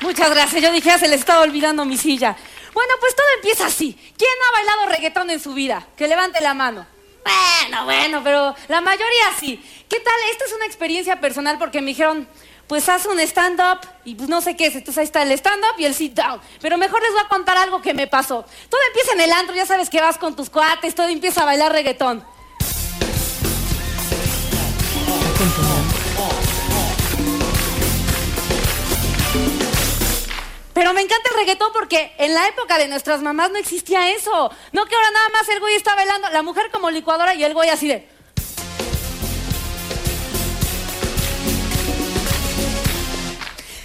Muchas 0.00 0.30
gracias. 0.30 0.62
Yo 0.62 0.72
dije, 0.72 0.88
ya 0.88 0.98
se 0.98 1.08
le 1.08 1.16
estaba 1.16 1.42
olvidando 1.42 1.84
mi 1.84 1.96
silla. 1.96 2.36
Bueno, 2.72 2.94
pues 3.00 3.14
todo 3.16 3.26
empieza 3.36 3.66
así. 3.66 3.98
¿Quién 4.16 4.30
ha 4.48 4.52
bailado 4.52 4.86
reggaetón 4.86 5.30
en 5.30 5.40
su 5.40 5.54
vida? 5.54 5.86
Que 5.96 6.06
levante 6.06 6.40
la 6.40 6.54
mano. 6.54 6.86
Bueno, 7.24 7.84
bueno, 7.84 8.20
pero 8.22 8.54
la 8.68 8.80
mayoría 8.80 9.32
sí. 9.38 9.62
¿Qué 9.88 10.00
tal? 10.00 10.14
Esta 10.30 10.44
es 10.44 10.52
una 10.52 10.66
experiencia 10.66 11.20
personal 11.20 11.58
porque 11.58 11.80
me 11.80 11.88
dijeron, 11.88 12.28
pues 12.68 12.88
haz 12.88 13.06
un 13.06 13.18
stand-up 13.20 13.80
y 14.04 14.14
pues 14.14 14.28
no 14.28 14.40
sé 14.40 14.56
qué 14.56 14.66
es. 14.66 14.76
Entonces 14.76 14.98
ahí 14.98 15.04
está 15.04 15.22
el 15.22 15.32
stand-up 15.32 15.74
y 15.78 15.86
el 15.86 15.94
sit-down. 15.94 16.40
Pero 16.60 16.78
mejor 16.78 17.02
les 17.02 17.12
voy 17.12 17.22
a 17.24 17.28
contar 17.28 17.56
algo 17.56 17.82
que 17.82 17.94
me 17.94 18.06
pasó. 18.06 18.44
Todo 18.68 18.80
empieza 18.88 19.12
en 19.12 19.20
el 19.22 19.32
antro, 19.32 19.54
ya 19.54 19.66
sabes 19.66 19.90
que 19.90 20.00
vas 20.00 20.18
con 20.18 20.36
tus 20.36 20.48
cuates, 20.48 20.94
todo 20.94 21.08
empieza 21.08 21.42
a 21.42 21.46
bailar 21.46 21.72
reggaetón. 21.72 22.24
Pero 30.78 30.94
me 30.94 31.00
encanta 31.00 31.28
el 31.30 31.40
reggaetón 31.40 31.72
porque 31.72 32.12
en 32.18 32.34
la 32.34 32.46
época 32.46 32.78
de 32.78 32.86
nuestras 32.86 33.20
mamás 33.20 33.50
no 33.50 33.58
existía 33.58 34.12
eso. 34.12 34.48
No 34.70 34.86
que 34.86 34.94
ahora 34.94 35.10
nada 35.10 35.28
más 35.30 35.48
el 35.48 35.58
güey 35.58 35.74
está 35.74 35.96
bailando, 35.96 36.30
la 36.30 36.44
mujer 36.44 36.70
como 36.70 36.88
licuadora 36.88 37.34
y 37.34 37.42
el 37.42 37.52
güey 37.52 37.68
así 37.68 37.88
de... 37.88 38.08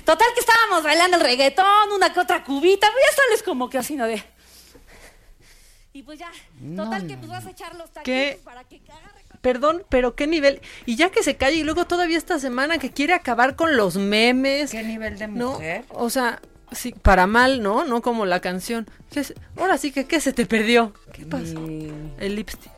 Total 0.06 0.28
que 0.36 0.40
estábamos 0.40 0.84
bailando 0.84 1.18
el 1.18 1.24
reggaetón, 1.24 1.92
una 1.96 2.14
que 2.14 2.20
otra 2.20 2.44
cubita, 2.44 2.88
pero 2.94 3.00
ya 3.00 3.16
sales 3.24 3.42
como 3.42 3.72
que 3.72 3.80
así, 3.80 3.96
¿no? 3.96 4.06
De... 4.06 4.24
Y 5.94 6.04
pues 6.04 6.20
ya, 6.20 6.32
total 6.76 7.08
que 7.08 7.18
pues 7.18 7.32
vas 7.32 7.48
a 7.48 7.50
echar 7.50 7.74
los 7.74 7.90
¿Qué? 8.04 8.38
taquitos 8.38 8.46
para 8.46 8.64
que 8.66 8.84
Perdón, 9.42 9.84
pero 9.90 10.16
qué 10.16 10.28
nivel. 10.28 10.62
Y 10.86 10.96
ya 10.96 11.10
que 11.10 11.24
se 11.24 11.38
calle, 11.38 11.58
y 11.58 11.64
luego 11.64 11.86
todavía 11.86 12.20
esta 12.20 12.38
semana 12.38 12.78
que 12.78 12.92
quiere 12.92 13.14
acabar 13.14 13.56
con 13.56 13.78
los 13.78 13.98
memes. 13.98 14.70
¿Qué 14.70 14.84
nivel 14.84 15.18
de 15.18 15.28
¿no? 15.28 15.54
mujer? 15.54 15.86
O 15.90 16.10
sea, 16.10 16.40
sí, 16.76 16.94
para 17.02 17.28
mal, 17.28 17.62
¿no? 17.62 17.84
No 17.86 18.02
como 18.02 18.26
la 18.26 18.40
canción. 18.40 18.88
¿Qué 19.12 19.24
se- 19.24 19.36
Ahora 19.58 19.78
sí 19.78 19.92
que, 19.92 20.06
¿qué 20.06 20.20
se 20.20 20.34
te 20.34 20.46
perdió? 20.46 20.94
¿Qué 21.14 21.26
pasa? 21.26 21.54
El 22.20 22.36
lipstick. 22.36 22.72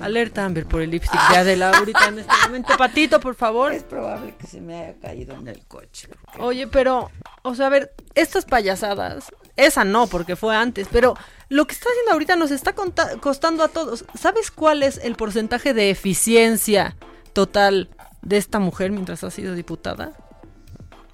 Alerta 0.00 0.46
Amber 0.46 0.64
por 0.64 0.80
el 0.80 0.90
lipstick 0.90 1.20
de 1.30 1.36
Adela 1.36 1.70
ahorita 1.76 2.06
en 2.08 2.20
este 2.20 2.32
momento. 2.46 2.74
Patito, 2.78 3.20
por 3.20 3.34
favor. 3.34 3.72
Es 3.72 3.82
probable 3.82 4.34
que 4.38 4.46
se 4.46 4.58
me 4.60 4.74
haya 4.82 4.94
caído 4.98 5.34
en 5.34 5.46
el 5.48 5.60
coche. 5.66 6.08
Oye, 6.38 6.66
pero, 6.66 7.10
o 7.42 7.54
sea, 7.54 7.66
a 7.66 7.68
ver, 7.70 7.92
estas 8.14 8.46
payasadas, 8.46 9.26
esa 9.56 9.84
no, 9.84 10.06
porque 10.06 10.36
fue 10.36 10.56
antes, 10.56 10.88
pero 10.90 11.16
lo 11.50 11.66
que 11.66 11.74
está 11.74 11.90
haciendo 11.90 12.12
ahorita 12.12 12.36
nos 12.36 12.50
está 12.50 12.74
costando 13.20 13.62
a 13.62 13.68
todos. 13.68 14.06
¿Sabes 14.18 14.50
cuál 14.50 14.82
es 14.82 14.96
el 15.04 15.16
porcentaje 15.16 15.74
de 15.74 15.90
eficiencia 15.90 16.96
total 17.34 17.90
de 18.22 18.38
esta 18.38 18.58
mujer 18.58 18.92
mientras 18.92 19.22
ha 19.22 19.30
sido 19.30 19.54
diputada? 19.54 20.12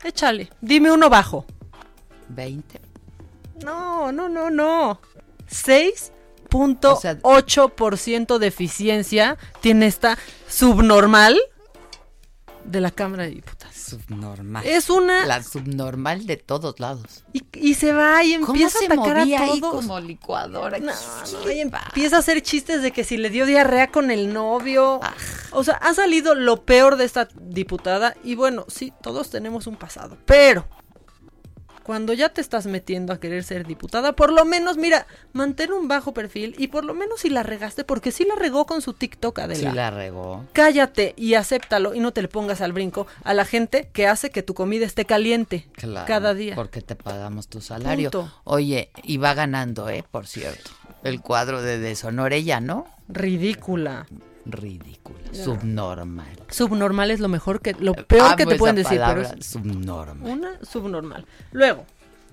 Échale, 0.04 0.50
dime 0.60 0.90
uno 0.90 1.08
bajo. 1.10 1.44
20. 2.28 2.80
No, 3.64 4.12
no, 4.12 4.28
no, 4.28 4.50
no. 4.50 5.00
6.8% 5.50 8.38
de 8.38 8.46
eficiencia 8.46 9.36
tiene 9.60 9.86
esta 9.86 10.16
subnormal 10.48 11.36
de 12.66 12.80
la 12.80 12.90
Cámara 12.90 13.24
de 13.24 13.30
Diputados. 13.30 13.74
Subnormal. 13.76 14.66
Es 14.66 14.90
una- 14.90 15.24
La 15.26 15.42
subnormal 15.42 16.26
de 16.26 16.36
todos 16.36 16.80
lados. 16.80 17.24
Y, 17.32 17.44
y 17.54 17.74
se 17.74 17.92
va 17.92 18.22
y 18.24 18.34
¿Cómo 18.40 18.48
empieza 18.54 18.78
se 18.78 18.86
a 18.86 18.92
atacar 18.94 19.18
a 19.18 19.22
ahí 19.22 19.60
todos. 19.60 19.74
como 19.76 20.00
licuadora? 20.00 20.78
No, 20.78 20.92
no, 21.44 21.50
y 21.50 21.60
empieza 21.60 22.16
a 22.16 22.18
hacer 22.18 22.42
chistes 22.42 22.82
de 22.82 22.90
que 22.92 23.04
si 23.04 23.16
le 23.16 23.30
dio 23.30 23.46
diarrea 23.46 23.90
con 23.90 24.10
el 24.10 24.32
novio. 24.32 25.00
Ah. 25.02 25.14
O 25.52 25.62
sea, 25.64 25.74
ha 25.74 25.94
salido 25.94 26.34
lo 26.34 26.64
peor 26.64 26.96
de 26.96 27.04
esta 27.04 27.28
diputada. 27.40 28.14
Y 28.24 28.34
bueno, 28.34 28.64
sí, 28.68 28.92
todos 29.02 29.30
tenemos 29.30 29.66
un 29.66 29.76
pasado. 29.76 30.16
Pero 30.26 30.66
cuando 31.86 32.12
ya 32.12 32.30
te 32.30 32.40
estás 32.40 32.66
metiendo 32.66 33.12
a 33.12 33.20
querer 33.20 33.44
ser 33.44 33.64
diputada, 33.64 34.14
por 34.16 34.32
lo 34.32 34.44
menos, 34.44 34.76
mira, 34.76 35.06
mantén 35.32 35.72
un 35.72 35.86
bajo 35.86 36.12
perfil 36.12 36.56
y 36.58 36.66
por 36.66 36.84
lo 36.84 36.94
menos 36.94 37.20
si 37.20 37.30
la 37.30 37.44
regaste, 37.44 37.84
porque 37.84 38.10
sí 38.10 38.24
la 38.24 38.34
regó 38.34 38.66
con 38.66 38.82
su 38.82 38.92
TikTok, 38.92 39.38
Adela. 39.38 39.70
Sí 39.70 39.76
la 39.76 39.92
regó. 39.92 40.44
Cállate 40.52 41.14
y 41.16 41.34
acéptalo 41.34 41.94
y 41.94 42.00
no 42.00 42.10
te 42.10 42.22
le 42.22 42.26
pongas 42.26 42.60
al 42.60 42.72
brinco 42.72 43.06
a 43.22 43.34
la 43.34 43.44
gente 43.44 43.88
que 43.92 44.08
hace 44.08 44.30
que 44.30 44.42
tu 44.42 44.52
comida 44.52 44.84
esté 44.84 45.04
caliente 45.04 45.68
Claro, 45.74 46.08
cada 46.08 46.34
día. 46.34 46.56
Porque 46.56 46.82
te 46.82 46.96
pagamos 46.96 47.46
tu 47.46 47.60
salario. 47.60 48.10
Punto. 48.10 48.32
Oye, 48.42 48.90
y 49.04 49.18
va 49.18 49.34
ganando, 49.34 49.88
¿eh? 49.88 50.02
Por 50.10 50.26
cierto. 50.26 50.72
El 51.04 51.20
cuadro 51.20 51.62
de 51.62 51.78
Deshonore 51.78 52.42
¿no? 52.62 52.88
Ridícula. 53.08 54.08
Ridícula. 54.46 55.18
Ya. 55.32 55.44
Subnormal. 55.44 56.26
Subnormal 56.50 57.10
es 57.10 57.20
lo 57.20 57.28
mejor 57.28 57.60
que, 57.60 57.74
lo 57.78 57.94
peor 57.94 58.26
Amo 58.28 58.36
que 58.36 58.44
te 58.46 58.50
esa 58.52 58.58
pueden 58.58 58.76
decir, 58.76 59.00
pero 59.06 59.22
es 59.22 59.46
subnormal. 59.46 60.30
una 60.30 60.50
subnormal. 60.64 61.26
Luego, 61.52 61.84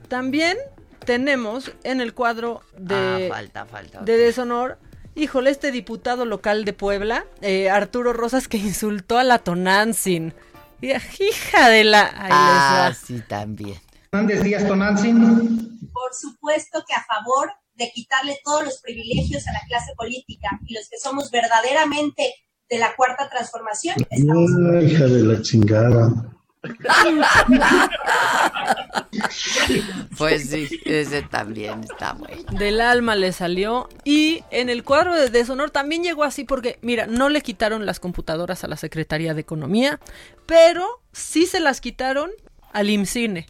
también 0.08 0.58
tenemos 1.06 1.72
en 1.84 2.02
el 2.02 2.14
cuadro 2.14 2.62
de, 2.78 2.96
Ah, 3.30 3.34
falta, 3.36 3.66
falta. 3.66 4.02
de 4.02 4.18
deshonor, 4.18 4.78
híjole, 5.16 5.50
este 5.50 5.72
diputado 5.72 6.26
local 6.26 6.66
de 6.66 6.74
Puebla, 6.74 7.26
eh, 7.42 7.70
Arturo 7.70 8.14
Rosas, 8.14 8.48
que 8.48 8.58
insultó 8.60 9.18
a 9.18 9.24
la 9.24 9.40
Tonantzin. 9.40 10.34
Hija 10.82 11.70
de 11.70 11.84
la... 11.86 12.02
ahí 12.04 12.12
les 12.24 12.32
Ah, 12.32 12.94
sí, 12.94 13.22
también. 13.28 13.80
Hernández 14.12 14.44
Díaz 14.44 14.68
Tonantzin. 14.68 15.80
Por 15.94 16.14
supuesto 16.14 16.84
que 16.88 16.94
a 16.94 17.04
favor 17.06 17.52
de 17.76 17.92
quitarle 17.92 18.40
todos 18.44 18.64
los 18.64 18.82
privilegios 18.82 19.48
a 19.48 19.54
la 19.54 19.62
clase 19.68 19.94
política 19.96 20.60
y 20.66 20.74
los 20.74 20.90
que 20.90 20.98
somos 20.98 21.32
verdaderamente 21.32 22.34
de 22.70 22.78
la 22.78 22.96
cuarta 22.96 23.30
transformación. 23.30 23.96
Ah, 24.12 24.82
hija 24.82 25.06
de 25.06 25.24
la 25.24 25.42
chingada. 25.42 26.34
Pues 30.18 30.50
sí, 30.50 30.70
ese 30.86 31.24
también 31.24 31.84
está 31.84 32.14
bueno. 32.14 32.44
Del 32.52 32.80
alma 32.82 33.16
le 33.16 33.32
salió. 33.34 33.90
Y 34.04 34.44
en 34.50 34.70
el 34.70 34.84
cuadro 34.84 35.16
de 35.16 35.30
deshonor 35.30 35.72
también 35.72 36.04
llegó 36.04 36.24
así 36.24 36.46
porque, 36.46 36.80
mira, 36.82 37.06
no 37.06 37.30
le 37.30 37.42
quitaron 37.42 37.86
las 37.86 38.00
computadoras 38.00 38.64
a 38.64 38.68
la 38.68 38.78
Secretaría 38.78 39.34
de 39.34 39.42
Economía, 39.42 40.00
pero 40.46 40.86
sí 41.12 41.46
se 41.46 41.60
las 41.60 41.82
quitaron 41.82 42.32
al 42.72 42.90
IMCINE. 42.90 43.46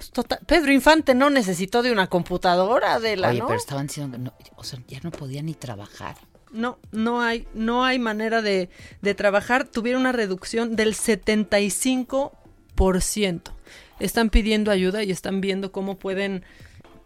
Pues, 0.00 0.12
total- 0.12 0.38
Pedro 0.46 0.72
Infante 0.72 1.14
no 1.14 1.28
necesitó 1.28 1.82
de 1.82 1.92
una 1.92 2.06
computadora 2.06 2.98
de 3.00 3.18
la, 3.18 3.28
Oye, 3.28 3.40
¿no? 3.40 3.46
pero 3.48 3.58
estaban 3.58 3.86
diciendo 3.86 4.16
que 4.16 4.22
no, 4.24 4.32
o 4.56 4.64
sea, 4.64 4.78
ya 4.88 4.98
no 5.02 5.10
podía 5.10 5.42
ni 5.42 5.52
trabajar. 5.52 6.16
No, 6.52 6.78
no 6.90 7.20
hay, 7.20 7.46
no 7.52 7.84
hay 7.84 7.98
manera 7.98 8.40
de, 8.40 8.70
de 9.02 9.14
trabajar. 9.14 9.68
Tuvieron 9.68 10.00
una 10.00 10.12
reducción 10.12 10.74
del 10.74 10.94
75%. 10.94 13.42
Están 13.98 14.30
pidiendo 14.30 14.70
ayuda 14.70 15.02
y 15.02 15.10
están 15.10 15.42
viendo 15.42 15.70
cómo 15.70 15.98
pueden 15.98 16.44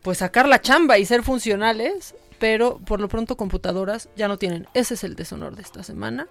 pues 0.03 0.19
sacar 0.19 0.47
la 0.49 0.61
chamba 0.61 0.97
y 0.99 1.05
ser 1.05 1.25
funcionales, 1.25 2.15
pero 2.39 2.79
por 2.79 3.01
lo 3.01 3.09
pronto 3.09 3.37
computadoras 3.37 4.09
ya 4.17 4.29
no 4.29 4.39
tienen. 4.39 4.69
Ese 4.73 4.95
es 4.95 5.03
el 5.03 5.17
deshonor 5.17 5.57
de 5.57 5.63
esta 5.63 5.83
semana. 5.83 6.29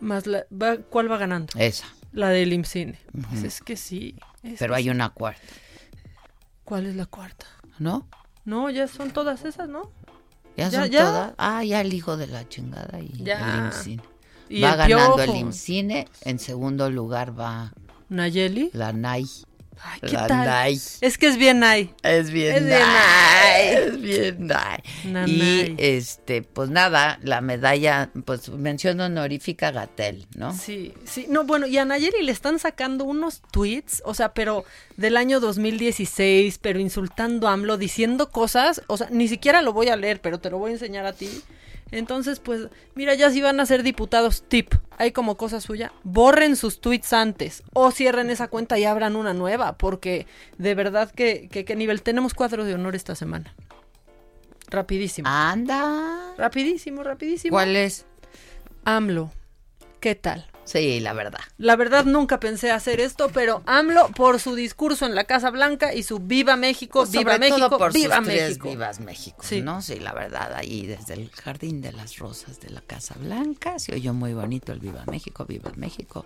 Más 0.00 0.26
la, 0.26 0.44
va- 0.52 0.76
¿Cuál 0.76 1.10
va 1.10 1.16
ganando? 1.16 1.54
Esa. 1.58 1.86
La 2.12 2.28
del 2.30 2.52
IMCINE. 2.52 2.98
Pues 3.28 3.44
es 3.44 3.60
que 3.60 3.76
sí. 3.76 4.16
es 4.42 4.58
Pero 4.58 4.72
que 4.74 4.78
hay 4.78 4.84
sí. 4.84 4.90
una 4.90 5.10
cuarta, 5.10 5.42
¿Cuál 6.64 6.86
es 6.86 6.96
la 6.96 7.06
cuarta? 7.06 7.46
¿no? 7.78 8.06
No, 8.44 8.70
ya 8.70 8.86
son 8.88 9.10
todas 9.10 9.44
esas, 9.44 9.68
¿no? 9.68 9.90
Ya, 10.56 10.70
son 10.70 10.88
ya. 10.90 11.04
todas. 11.04 11.34
Ah, 11.38 11.64
ya 11.64 11.80
el 11.80 11.92
hijo 11.94 12.16
de 12.16 12.26
la 12.26 12.48
chingada 12.48 13.00
y 13.00 13.24
Ya. 13.24 13.38
el 13.54 13.64
IMCINE. 13.66 14.02
Y 14.48 14.62
va 14.62 14.72
el 14.72 14.76
ganando 14.78 15.22
el. 15.22 15.36
IMCINE. 15.36 16.08
En 16.22 16.38
segundo 16.38 16.90
lugar 16.90 17.38
va 17.38 17.72
Nayeli. 18.08 18.70
la 18.72 18.92
NAI. 18.92 19.26
Ay, 19.82 20.00
¿qué 20.00 20.16
tal? 20.16 20.72
Es 21.00 21.18
que 21.18 21.26
es 21.26 21.36
bien 21.36 21.64
ay. 21.64 21.94
Es 22.02 22.30
bien 22.30 22.56
es 22.56 22.64
bien 22.64 22.82
ay. 22.82 23.66
Es 23.66 24.00
bien 24.00 24.52
ay. 24.54 24.82
Y 25.26 25.74
este, 25.78 26.42
pues 26.42 26.70
nada, 26.70 27.18
la 27.22 27.40
medalla, 27.40 28.10
pues 28.24 28.48
mención 28.50 29.00
honorífica 29.00 29.70
Gatel, 29.70 30.26
¿no? 30.36 30.54
Sí, 30.54 30.94
sí. 31.04 31.26
No, 31.28 31.44
bueno, 31.44 31.66
y 31.66 31.78
a 31.78 31.84
Nayeli 31.84 32.22
le 32.22 32.32
están 32.32 32.58
sacando 32.58 33.04
unos 33.04 33.42
tweets, 33.50 34.02
o 34.04 34.14
sea, 34.14 34.34
pero 34.34 34.64
del 34.96 35.16
año 35.16 35.40
2016, 35.40 36.58
pero 36.58 36.78
insultando 36.78 37.48
a 37.48 37.52
AMLO, 37.52 37.76
diciendo 37.76 38.30
cosas, 38.30 38.82
o 38.86 38.96
sea, 38.96 39.08
ni 39.10 39.28
siquiera 39.28 39.62
lo 39.62 39.72
voy 39.72 39.88
a 39.88 39.96
leer, 39.96 40.20
pero 40.20 40.40
te 40.40 40.50
lo 40.50 40.58
voy 40.58 40.70
a 40.70 40.74
enseñar 40.74 41.06
a 41.06 41.12
ti 41.12 41.42
entonces, 41.90 42.40
pues, 42.40 42.68
mira, 42.94 43.14
ya 43.14 43.30
si 43.30 43.40
van 43.40 43.60
a 43.60 43.66
ser 43.66 43.82
diputados, 43.82 44.44
tip, 44.46 44.74
hay 44.96 45.12
como 45.12 45.36
cosa 45.36 45.60
suya, 45.60 45.92
borren 46.04 46.56
sus 46.56 46.80
tweets 46.80 47.12
antes 47.12 47.62
o 47.72 47.90
cierren 47.90 48.30
esa 48.30 48.48
cuenta 48.48 48.78
y 48.78 48.84
abran 48.84 49.16
una 49.16 49.34
nueva, 49.34 49.76
porque 49.76 50.26
de 50.58 50.74
verdad 50.74 51.10
que, 51.10 51.48
que, 51.48 51.64
que 51.64 51.76
nivel 51.76 52.02
tenemos 52.02 52.34
cuadro 52.34 52.64
de 52.64 52.74
honor 52.74 52.94
esta 52.94 53.14
semana. 53.14 53.54
Rapidísimo. 54.68 55.28
Anda. 55.28 56.34
Rapidísimo, 56.38 57.02
rapidísimo. 57.02 57.54
¿Cuál 57.54 57.74
es? 57.76 58.06
AMLO. 58.84 59.32
¿Qué 60.00 60.14
tal? 60.14 60.49
Sí, 60.70 61.00
la 61.00 61.14
verdad. 61.14 61.40
La 61.58 61.74
verdad 61.74 62.04
nunca 62.04 62.38
pensé 62.38 62.70
hacer 62.70 63.00
esto, 63.00 63.28
pero 63.34 63.60
AMLO 63.66 64.06
por 64.14 64.38
su 64.38 64.54
discurso 64.54 65.04
en 65.04 65.16
la 65.16 65.24
Casa 65.24 65.50
Blanca 65.50 65.92
y 65.92 66.04
su 66.04 66.20
Viva 66.20 66.54
México, 66.54 67.00
pues 67.00 67.10
Viva 67.10 67.38
México, 67.38 67.76
por 67.76 67.92
Viva 67.92 68.18
sus 68.18 68.26
México. 68.28 68.68
Vivas 68.68 69.00
México, 69.00 69.38
sí. 69.42 69.62
¿no? 69.62 69.82
Sí, 69.82 69.98
la 69.98 70.12
verdad, 70.12 70.54
ahí 70.54 70.86
desde 70.86 71.14
el 71.14 71.30
Jardín 71.30 71.80
de 71.80 71.90
las 71.90 72.18
Rosas 72.18 72.60
de 72.60 72.70
la 72.70 72.82
Casa 72.82 73.16
Blanca 73.18 73.80
se 73.80 73.96
oyó 73.96 74.14
muy 74.14 74.32
bonito 74.32 74.70
el 74.70 74.78
Viva 74.78 75.04
México, 75.06 75.44
Viva 75.44 75.72
México, 75.74 76.24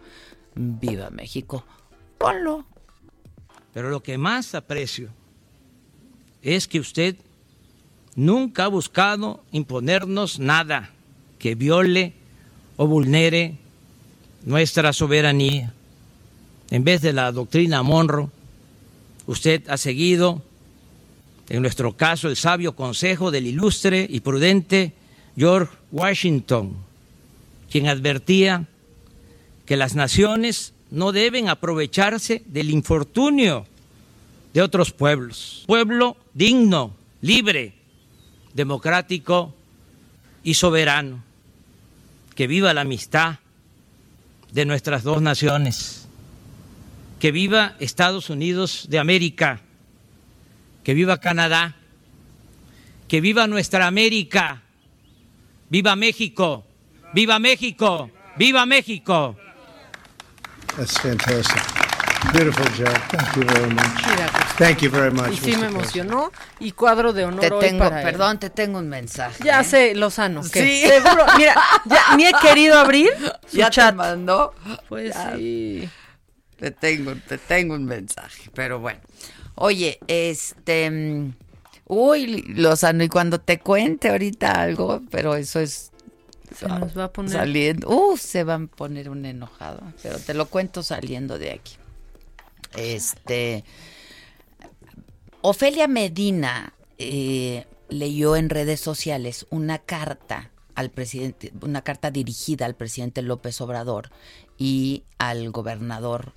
Viva 0.54 1.08
México. 1.08 1.64
Ponlo. 2.18 2.66
Pero 3.72 3.88
lo 3.88 4.02
que 4.02 4.18
más 4.18 4.54
aprecio 4.54 5.08
es 6.42 6.68
que 6.68 6.80
usted 6.80 7.16
nunca 8.14 8.64
ha 8.64 8.68
buscado 8.68 9.42
imponernos 9.52 10.38
nada 10.38 10.90
que 11.38 11.54
viole 11.54 12.12
o 12.76 12.86
vulnere 12.86 13.63
nuestra 14.44 14.92
soberanía. 14.92 15.72
En 16.70 16.84
vez 16.84 17.02
de 17.02 17.12
la 17.12 17.32
doctrina 17.32 17.82
Monroe, 17.82 18.28
usted 19.26 19.68
ha 19.68 19.76
seguido, 19.76 20.42
en 21.48 21.62
nuestro 21.62 21.96
caso, 21.96 22.28
el 22.28 22.36
sabio 22.36 22.74
consejo 22.74 23.30
del 23.30 23.46
ilustre 23.46 24.06
y 24.08 24.20
prudente 24.20 24.92
George 25.36 25.72
Washington, 25.92 26.74
quien 27.70 27.88
advertía 27.88 28.66
que 29.66 29.76
las 29.76 29.94
naciones 29.94 30.72
no 30.90 31.12
deben 31.12 31.48
aprovecharse 31.48 32.42
del 32.46 32.70
infortunio 32.70 33.66
de 34.52 34.62
otros 34.62 34.92
pueblos. 34.92 35.64
Pueblo 35.66 36.16
digno, 36.34 36.94
libre, 37.20 37.74
democrático 38.52 39.54
y 40.42 40.54
soberano. 40.54 41.22
Que 42.34 42.46
viva 42.46 42.74
la 42.74 42.82
amistad 42.82 43.38
de 44.54 44.64
nuestras 44.64 45.02
dos 45.02 45.20
naciones. 45.20 46.06
Que 47.18 47.32
viva 47.32 47.74
Estados 47.80 48.30
Unidos 48.30 48.86
de 48.88 48.98
América, 48.98 49.60
que 50.84 50.94
viva 50.94 51.18
Canadá, 51.18 51.74
que 53.08 53.20
viva 53.20 53.46
nuestra 53.46 53.86
América, 53.86 54.62
viva 55.70 55.96
México, 55.96 56.64
viva 57.12 57.38
México, 57.38 58.10
viva 58.36 58.64
México. 58.64 59.36
That's 60.76 60.98
fantastic. 60.98 61.62
Beautiful 62.32 62.66
job. 62.76 62.96
Thank 63.10 63.36
you 63.36 63.44
very 63.44 63.70
much. 63.74 64.43
Thank 64.58 64.78
you 64.82 64.90
very 64.90 65.12
much. 65.12 65.32
Y 65.32 65.36
sí 65.36 65.56
me 65.56 65.66
emocionó. 65.66 66.30
Y 66.60 66.72
cuadro 66.72 67.12
de 67.12 67.24
honor 67.24 67.40
Te 67.40 67.50
hoy 67.52 67.60
tengo, 67.66 67.78
para 67.80 68.00
él. 68.00 68.04
perdón, 68.04 68.38
te 68.38 68.50
tengo 68.50 68.78
un 68.78 68.88
mensaje. 68.88 69.42
Ya 69.44 69.60
¿eh? 69.60 69.64
sé, 69.64 69.94
Lozano. 69.94 70.42
que 70.42 70.62
Sí. 70.62 70.88
Seguro. 70.88 71.24
Mira, 71.36 71.54
ya 71.86 72.16
ni 72.16 72.26
he 72.26 72.32
querido 72.40 72.78
abrir 72.78 73.10
su 73.50 73.56
¿Ya 73.56 73.66
te 73.66 73.72
chat. 73.72 73.94
mandó? 73.94 74.54
Pues 74.88 75.12
Ya. 75.14 75.34
sí. 75.36 75.88
Te 76.58 76.70
tengo, 76.70 77.14
te 77.28 77.36
tengo 77.38 77.74
un 77.74 77.84
mensaje, 77.84 78.48
pero 78.54 78.78
bueno. 78.78 79.00
Oye, 79.56 79.98
este... 80.06 80.88
mm, 80.90 81.32
Uy, 81.86 82.42
Lozano, 82.54 83.02
y 83.04 83.08
cuando 83.08 83.40
te 83.40 83.58
cuente 83.58 84.08
ahorita 84.08 84.52
algo, 84.52 85.02
pero 85.10 85.34
eso 85.34 85.58
es... 85.60 85.90
Se 86.56 86.66
nos 86.68 86.96
va 86.96 87.04
a 87.04 87.12
poner. 87.12 87.32
Saliendo. 87.32 87.88
Uh, 87.90 88.16
se 88.16 88.44
van 88.44 88.70
a 88.72 88.76
poner 88.76 89.10
un 89.10 89.26
enojado, 89.26 89.82
pero 90.02 90.18
te 90.20 90.32
lo 90.32 90.46
cuento 90.46 90.82
saliendo 90.84 91.38
de 91.38 91.50
aquí. 91.50 91.74
Este... 92.76 93.64
Ofelia 95.46 95.88
Medina 95.88 96.72
eh, 96.96 97.66
leyó 97.90 98.34
en 98.34 98.48
redes 98.48 98.80
sociales 98.80 99.46
una 99.50 99.78
carta 99.78 100.50
al 100.74 100.88
presidente, 100.90 101.52
una 101.60 101.82
carta 101.82 102.10
dirigida 102.10 102.64
al 102.64 102.76
presidente 102.76 103.20
López 103.20 103.60
Obrador 103.60 104.10
y 104.56 105.04
al 105.18 105.50
gobernador 105.50 106.32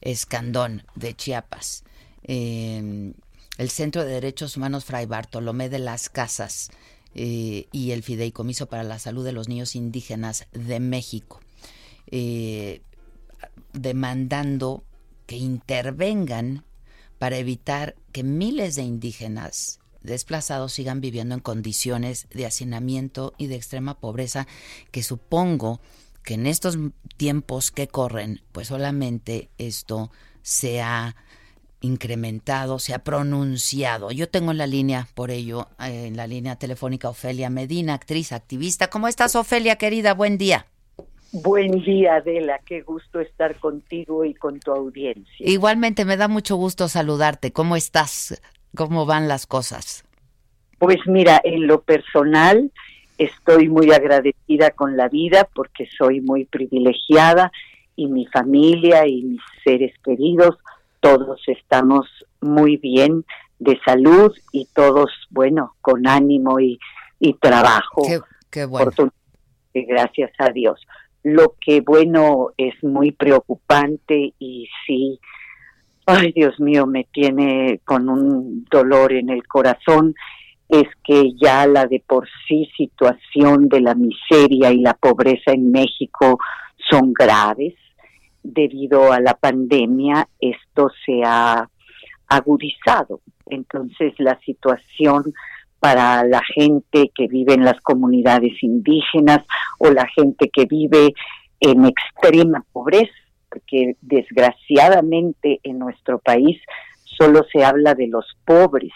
Escandón 0.00 0.84
de 0.94 1.16
Chiapas. 1.16 1.82
Eh, 2.22 3.12
el 3.58 3.70
Centro 3.70 4.04
de 4.04 4.12
Derechos 4.12 4.56
Humanos 4.56 4.84
Fray 4.84 5.06
Bartolomé 5.06 5.68
de 5.68 5.80
las 5.80 6.08
Casas 6.08 6.70
eh, 7.16 7.66
y 7.72 7.90
el 7.90 8.04
Fideicomiso 8.04 8.66
para 8.66 8.84
la 8.84 9.00
Salud 9.00 9.24
de 9.24 9.32
los 9.32 9.48
Niños 9.48 9.74
Indígenas 9.74 10.46
de 10.52 10.78
México, 10.78 11.40
eh, 12.12 12.82
demandando 13.72 14.84
que 15.26 15.36
intervengan 15.36 16.62
para 17.22 17.38
evitar 17.38 17.94
que 18.10 18.24
miles 18.24 18.74
de 18.74 18.82
indígenas 18.82 19.78
desplazados 20.00 20.72
sigan 20.72 21.00
viviendo 21.00 21.36
en 21.36 21.40
condiciones 21.40 22.26
de 22.34 22.46
hacinamiento 22.46 23.32
y 23.38 23.46
de 23.46 23.54
extrema 23.54 24.00
pobreza 24.00 24.48
que 24.90 25.04
supongo 25.04 25.80
que 26.24 26.34
en 26.34 26.48
estos 26.48 26.76
tiempos 27.16 27.70
que 27.70 27.86
corren, 27.86 28.42
pues 28.50 28.66
solamente 28.66 29.50
esto 29.56 30.10
se 30.42 30.82
ha 30.82 31.14
incrementado, 31.80 32.80
se 32.80 32.92
ha 32.92 33.04
pronunciado. 33.04 34.10
Yo 34.10 34.28
tengo 34.28 34.50
en 34.50 34.58
la 34.58 34.66
línea, 34.66 35.06
por 35.14 35.30
ello, 35.30 35.68
eh, 35.78 36.06
en 36.08 36.16
la 36.16 36.26
línea 36.26 36.56
telefónica 36.56 37.08
Ofelia 37.08 37.50
Medina, 37.50 37.94
actriz, 37.94 38.32
activista. 38.32 38.90
¿Cómo 38.90 39.06
estás, 39.06 39.36
Ofelia, 39.36 39.76
querida? 39.76 40.12
Buen 40.14 40.38
día. 40.38 40.71
Buen 41.32 41.82
día, 41.82 42.16
Adela. 42.16 42.60
Qué 42.64 42.82
gusto 42.82 43.20
estar 43.20 43.58
contigo 43.58 44.24
y 44.24 44.34
con 44.34 44.60
tu 44.60 44.70
audiencia. 44.70 45.48
Igualmente 45.48 46.04
me 46.04 46.18
da 46.18 46.28
mucho 46.28 46.56
gusto 46.56 46.88
saludarte. 46.88 47.52
¿Cómo 47.52 47.74
estás? 47.74 48.40
¿Cómo 48.76 49.06
van 49.06 49.28
las 49.28 49.46
cosas? 49.46 50.04
Pues 50.78 50.98
mira, 51.06 51.40
en 51.42 51.66
lo 51.66 51.80
personal 51.80 52.70
estoy 53.16 53.68
muy 53.68 53.92
agradecida 53.92 54.72
con 54.72 54.96
la 54.96 55.08
vida 55.08 55.48
porque 55.54 55.88
soy 55.96 56.20
muy 56.20 56.44
privilegiada 56.44 57.50
y 57.96 58.08
mi 58.08 58.26
familia 58.26 59.06
y 59.06 59.22
mis 59.22 59.40
seres 59.64 59.94
queridos, 60.04 60.56
todos 61.00 61.40
estamos 61.46 62.06
muy 62.40 62.76
bien 62.76 63.24
de 63.58 63.78
salud 63.84 64.34
y 64.50 64.66
todos, 64.74 65.10
bueno, 65.30 65.74
con 65.80 66.06
ánimo 66.06 66.58
y, 66.58 66.78
y 67.20 67.34
trabajo. 67.34 68.02
Qué, 68.06 68.20
qué 68.50 68.64
bueno. 68.64 68.90
Gracias 69.74 70.32
a 70.38 70.50
Dios. 70.50 70.80
Lo 71.22 71.54
que, 71.60 71.80
bueno, 71.80 72.48
es 72.56 72.74
muy 72.82 73.12
preocupante 73.12 74.34
y 74.38 74.68
sí, 74.86 75.20
ay 76.06 76.32
Dios 76.32 76.58
mío, 76.58 76.86
me 76.86 77.04
tiene 77.04 77.80
con 77.84 78.08
un 78.08 78.64
dolor 78.70 79.12
en 79.12 79.30
el 79.30 79.46
corazón, 79.46 80.14
es 80.68 80.88
que 81.04 81.32
ya 81.40 81.66
la 81.66 81.86
de 81.86 82.02
por 82.06 82.26
sí 82.48 82.68
situación 82.76 83.68
de 83.68 83.80
la 83.80 83.94
miseria 83.94 84.72
y 84.72 84.78
la 84.78 84.94
pobreza 84.94 85.52
en 85.52 85.70
México 85.70 86.38
son 86.90 87.12
graves. 87.12 87.74
Debido 88.42 89.12
a 89.12 89.20
la 89.20 89.34
pandemia, 89.34 90.26
esto 90.40 90.90
se 91.06 91.22
ha 91.24 91.68
agudizado. 92.26 93.20
Entonces, 93.46 94.14
la 94.18 94.38
situación 94.40 95.24
para 95.82 96.22
la 96.22 96.40
gente 96.54 97.10
que 97.12 97.26
vive 97.26 97.54
en 97.54 97.64
las 97.64 97.80
comunidades 97.80 98.52
indígenas 98.62 99.40
o 99.78 99.90
la 99.90 100.06
gente 100.14 100.48
que 100.48 100.64
vive 100.64 101.12
en 101.58 101.86
extrema 101.86 102.64
pobreza, 102.72 103.10
porque 103.50 103.96
desgraciadamente 104.00 105.58
en 105.64 105.80
nuestro 105.80 106.20
país 106.20 106.60
solo 107.02 107.44
se 107.52 107.64
habla 107.64 107.94
de 107.94 108.06
los 108.06 108.24
pobres, 108.44 108.92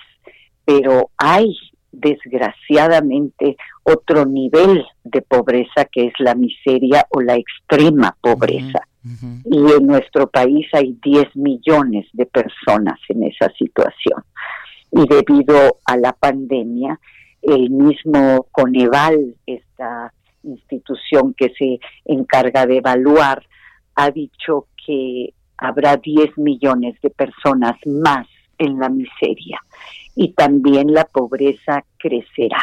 pero 0.65 1.11
hay 1.17 1.57
desgraciadamente 1.91 3.57
otro 3.83 4.25
nivel 4.25 4.87
de 5.03 5.23
pobreza 5.23 5.87
que 5.91 6.07
es 6.07 6.13
la 6.21 6.37
miseria 6.37 7.05
o 7.11 7.21
la 7.21 7.35
extrema 7.35 8.17
pobreza. 8.21 8.87
Y 9.45 9.59
en 9.59 9.87
nuestro 9.89 10.29
país 10.29 10.69
hay 10.73 10.97
10 11.03 11.35
millones 11.35 12.07
de 12.13 12.27
personas 12.27 13.01
en 13.09 13.25
esa 13.25 13.51
situación. 13.59 14.23
Y 14.91 15.07
debido 15.07 15.79
a 15.85 15.97
la 15.97 16.13
pandemia, 16.13 16.99
el 17.43 17.71
mismo 17.71 18.47
Coneval, 18.51 19.37
esta 19.47 20.13
institución 20.43 21.35
que 21.35 21.53
se 21.59 21.79
encarga 22.05 22.67
de 22.67 22.79
evaluar, 22.79 23.45
ha 23.95 24.11
dicho 24.11 24.69
que 24.85 25.35
habrá 25.59 25.97
10 25.97 26.39
millones 26.39 27.01
de 27.03 27.11
personas 27.11 27.77
más 27.87 28.27
en 28.59 28.79
la 28.79 28.89
miseria 28.89 29.61
y 30.15 30.33
también 30.33 30.93
la 30.93 31.05
pobreza 31.05 31.85
crecerá. 31.99 32.63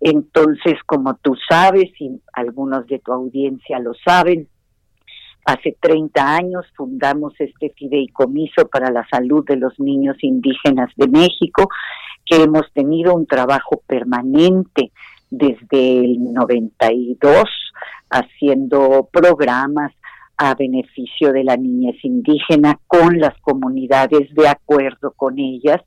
Entonces, 0.00 0.78
como 0.84 1.14
tú 1.16 1.36
sabes 1.48 1.90
y 2.00 2.20
algunos 2.32 2.86
de 2.86 2.98
tu 2.98 3.12
audiencia 3.12 3.78
lo 3.78 3.92
saben, 3.94 4.48
hace 5.44 5.76
30 5.80 6.36
años 6.36 6.66
fundamos 6.76 7.34
este 7.38 7.70
fideicomiso 7.70 8.68
para 8.68 8.90
la 8.90 9.06
salud 9.08 9.44
de 9.46 9.56
los 9.56 9.78
niños 9.78 10.16
indígenas 10.22 10.90
de 10.96 11.08
México, 11.08 11.68
que 12.24 12.42
hemos 12.42 12.72
tenido 12.72 13.14
un 13.14 13.26
trabajo 13.26 13.82
permanente 13.86 14.92
desde 15.30 16.04
el 16.04 16.32
92 16.32 17.44
haciendo 18.10 19.08
programas 19.10 19.92
a 20.36 20.54
beneficio 20.54 21.32
de 21.32 21.44
la 21.44 21.56
niñez 21.56 21.96
indígena 22.04 22.78
con 22.86 23.18
las 23.18 23.38
comunidades 23.40 24.32
de 24.34 24.48
acuerdo 24.48 25.12
con 25.12 25.38
ellas. 25.38 25.80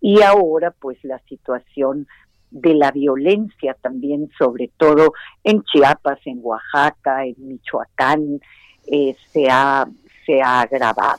Y 0.00 0.22
ahora 0.22 0.72
pues 0.72 0.98
la 1.02 1.18
situación 1.28 2.06
de 2.50 2.74
la 2.74 2.90
violencia 2.90 3.74
también 3.80 4.28
sobre 4.38 4.70
todo 4.76 5.14
en 5.42 5.62
Chiapas, 5.62 6.18
en 6.26 6.40
Oaxaca, 6.42 7.24
en 7.24 7.34
Michoacán 7.38 8.40
eh, 8.86 9.16
se 9.32 9.46
ha 9.50 9.86
se 10.26 10.40
ha 10.40 10.60
agravado. 10.60 11.18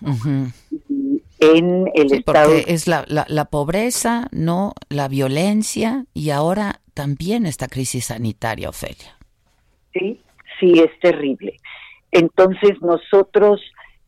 en 1.39 1.91
el 1.93 2.13
estado 2.13 2.53
porque 2.53 2.73
es 2.73 2.87
la, 2.87 3.03
la, 3.07 3.25
la 3.27 3.45
pobreza, 3.45 4.27
no 4.31 4.73
la 4.89 5.07
violencia 5.09 6.05
y 6.13 6.29
ahora 6.29 6.79
también 6.93 7.45
esta 7.45 7.67
crisis 7.67 8.05
sanitaria, 8.05 8.69
Ofelia. 8.69 9.17
Sí, 9.91 10.21
sí, 10.59 10.79
es 10.79 10.97
terrible. 10.99 11.57
Entonces 12.11 12.81
nosotros 12.81 13.59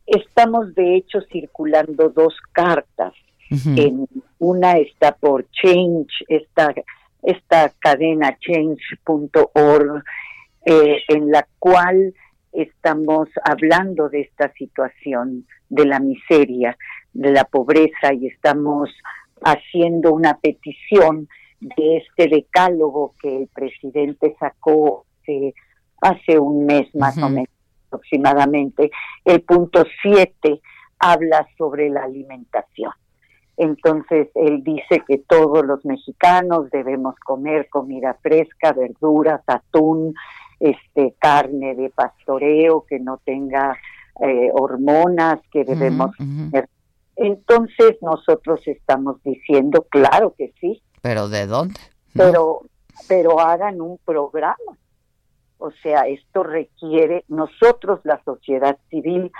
estamos 0.06 0.74
de 0.74 0.96
hecho 0.96 1.20
circulando 1.30 2.08
dos 2.08 2.34
cartas. 2.52 3.12
en, 3.50 4.08
una 4.38 4.72
está 4.72 5.12
por 5.12 5.46
Change, 5.52 6.12
esta, 6.28 6.74
esta 7.22 7.72
cadena 7.78 8.36
change.org, 8.40 10.02
eh, 10.64 11.02
en 11.08 11.30
la 11.30 11.46
cual 11.60 12.12
estamos 12.62 13.28
hablando 13.44 14.08
de 14.08 14.22
esta 14.22 14.52
situación 14.52 15.46
de 15.68 15.86
la 15.86 16.00
miseria, 16.00 16.76
de 17.12 17.32
la 17.32 17.44
pobreza 17.44 18.12
y 18.12 18.26
estamos 18.26 18.90
haciendo 19.42 20.12
una 20.12 20.38
petición 20.38 21.28
de 21.60 21.98
este 21.98 22.28
decálogo 22.28 23.14
que 23.20 23.42
el 23.42 23.48
presidente 23.48 24.36
sacó 24.38 25.06
hace, 25.22 25.54
hace 26.00 26.38
un 26.38 26.66
mes 26.66 26.94
más 26.94 27.16
o 27.18 27.28
menos 27.28 27.48
aproximadamente. 27.88 28.90
El 29.24 29.42
punto 29.42 29.84
7 30.02 30.60
habla 30.98 31.46
sobre 31.56 31.90
la 31.90 32.04
alimentación. 32.04 32.92
Entonces, 33.56 34.28
él 34.34 34.62
dice 34.62 35.02
que 35.08 35.18
todos 35.18 35.64
los 35.64 35.84
mexicanos 35.84 36.70
debemos 36.70 37.14
comer 37.20 37.68
comida 37.70 38.18
fresca, 38.22 38.72
verduras, 38.72 39.40
atún, 39.46 40.14
este, 40.60 41.14
carne 41.18 41.74
de 41.74 41.90
pastoreo 41.90 42.84
que 42.88 42.98
no 42.98 43.20
tenga 43.24 43.76
eh, 44.20 44.50
hormonas, 44.52 45.40
que 45.50 45.64
debemos 45.64 46.10
Entonces, 47.16 47.96
nosotros 48.02 48.60
estamos 48.66 49.22
diciendo, 49.22 49.86
claro 49.90 50.34
que 50.36 50.52
sí. 50.60 50.82
¿Pero 51.02 51.28
de 51.28 51.46
dónde? 51.46 51.80
Pero, 52.14 52.62
pero 53.08 53.40
hagan 53.40 53.80
un 53.80 53.98
programa 54.04 54.56
o 55.58 55.70
sea, 55.82 56.02
esto 56.02 56.42
requiere, 56.42 57.24
nosotros, 57.28 58.00
la 58.04 58.22
sociedad 58.24 58.76
civil, 58.90 59.32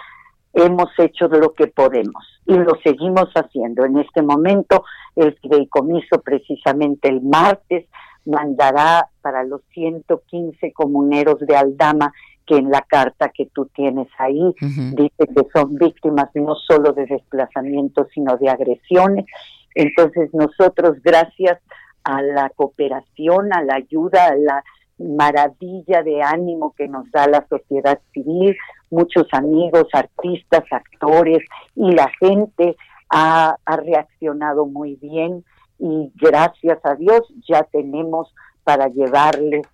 hemos 0.54 0.88
hecho 0.98 1.28
lo 1.28 1.52
que 1.52 1.66
podemos 1.66 2.24
y 2.46 2.54
lo 2.54 2.72
seguimos 2.82 3.28
haciendo. 3.34 3.84
En 3.84 3.98
este 3.98 4.22
momento, 4.22 4.84
el 5.14 5.36
fideicomiso 5.38 6.22
precisamente 6.22 7.08
el 7.08 7.20
martes 7.20 7.86
mandará 8.26 9.08
para 9.22 9.44
los 9.44 9.62
115 9.72 10.72
comuneros 10.72 11.38
de 11.40 11.56
Aldama 11.56 12.12
que 12.46 12.56
en 12.56 12.70
la 12.70 12.82
carta 12.82 13.30
que 13.30 13.46
tú 13.46 13.66
tienes 13.66 14.08
ahí 14.18 14.54
dice 14.60 15.26
que 15.34 15.46
son 15.52 15.74
víctimas 15.74 16.28
no 16.34 16.54
solo 16.54 16.92
de 16.92 17.06
desplazamientos, 17.06 18.06
sino 18.14 18.36
de 18.36 18.48
agresiones. 18.48 19.26
Entonces 19.74 20.30
nosotros, 20.32 21.02
gracias 21.02 21.58
a 22.04 22.22
la 22.22 22.50
cooperación, 22.50 23.52
a 23.52 23.64
la 23.64 23.74
ayuda, 23.74 24.26
a 24.26 24.36
la 24.36 24.64
maravilla 24.98 26.02
de 26.02 26.22
ánimo 26.22 26.72
que 26.76 26.88
nos 26.88 27.10
da 27.10 27.26
la 27.26 27.44
sociedad 27.48 27.98
civil, 28.12 28.56
muchos 28.90 29.26
amigos, 29.32 29.88
artistas, 29.92 30.64
actores 30.70 31.42
y 31.74 31.92
la 31.92 32.08
gente 32.20 32.76
ha, 33.10 33.56
reaccionado 33.66 34.66
muy 34.66 34.96
bien 34.96 35.44
y 35.78 36.12
gracias 36.14 36.78
a 36.84 36.94
Dios 36.94 37.22
ya 37.48 37.62
tenemos 37.64 38.32
para 38.64 38.88
llevarles 38.88 39.66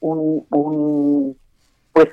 un, 0.00 0.46
un 0.50 1.36
pues 1.92 2.08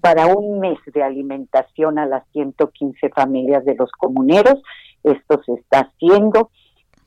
para 0.00 0.26
un 0.26 0.60
mes 0.60 0.78
de 0.92 1.02
alimentación 1.02 1.98
a 1.98 2.06
las 2.06 2.24
115 2.32 3.08
familias 3.10 3.64
de 3.64 3.74
los 3.74 3.90
comuneros. 3.92 4.62
Esto 5.02 5.42
se 5.44 5.54
está 5.54 5.80
haciendo. 5.80 6.50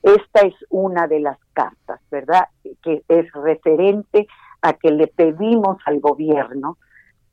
Esta 0.02 0.42
es 0.42 0.54
una 0.70 1.08
de 1.08 1.20
las 1.20 1.38
cartas, 1.54 2.00
¿verdad? 2.12 2.48
Que 2.82 3.04
es 3.08 3.32
referente 3.34 4.28
a 4.62 4.74
que 4.74 4.92
le 4.92 5.08
pedimos 5.08 5.78
al 5.86 6.00
gobierno 6.00 6.78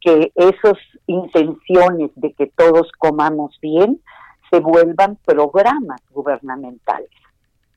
que 0.01 0.33
esas 0.35 0.79
intenciones 1.07 2.11
de 2.17 2.33
que 2.33 2.47
todos 2.47 2.91
comamos 2.99 3.59
bien 3.61 4.01
se 4.51 4.61
vuelvan 4.61 5.17
programas 5.25 6.01
gubernamentales, 6.11 7.11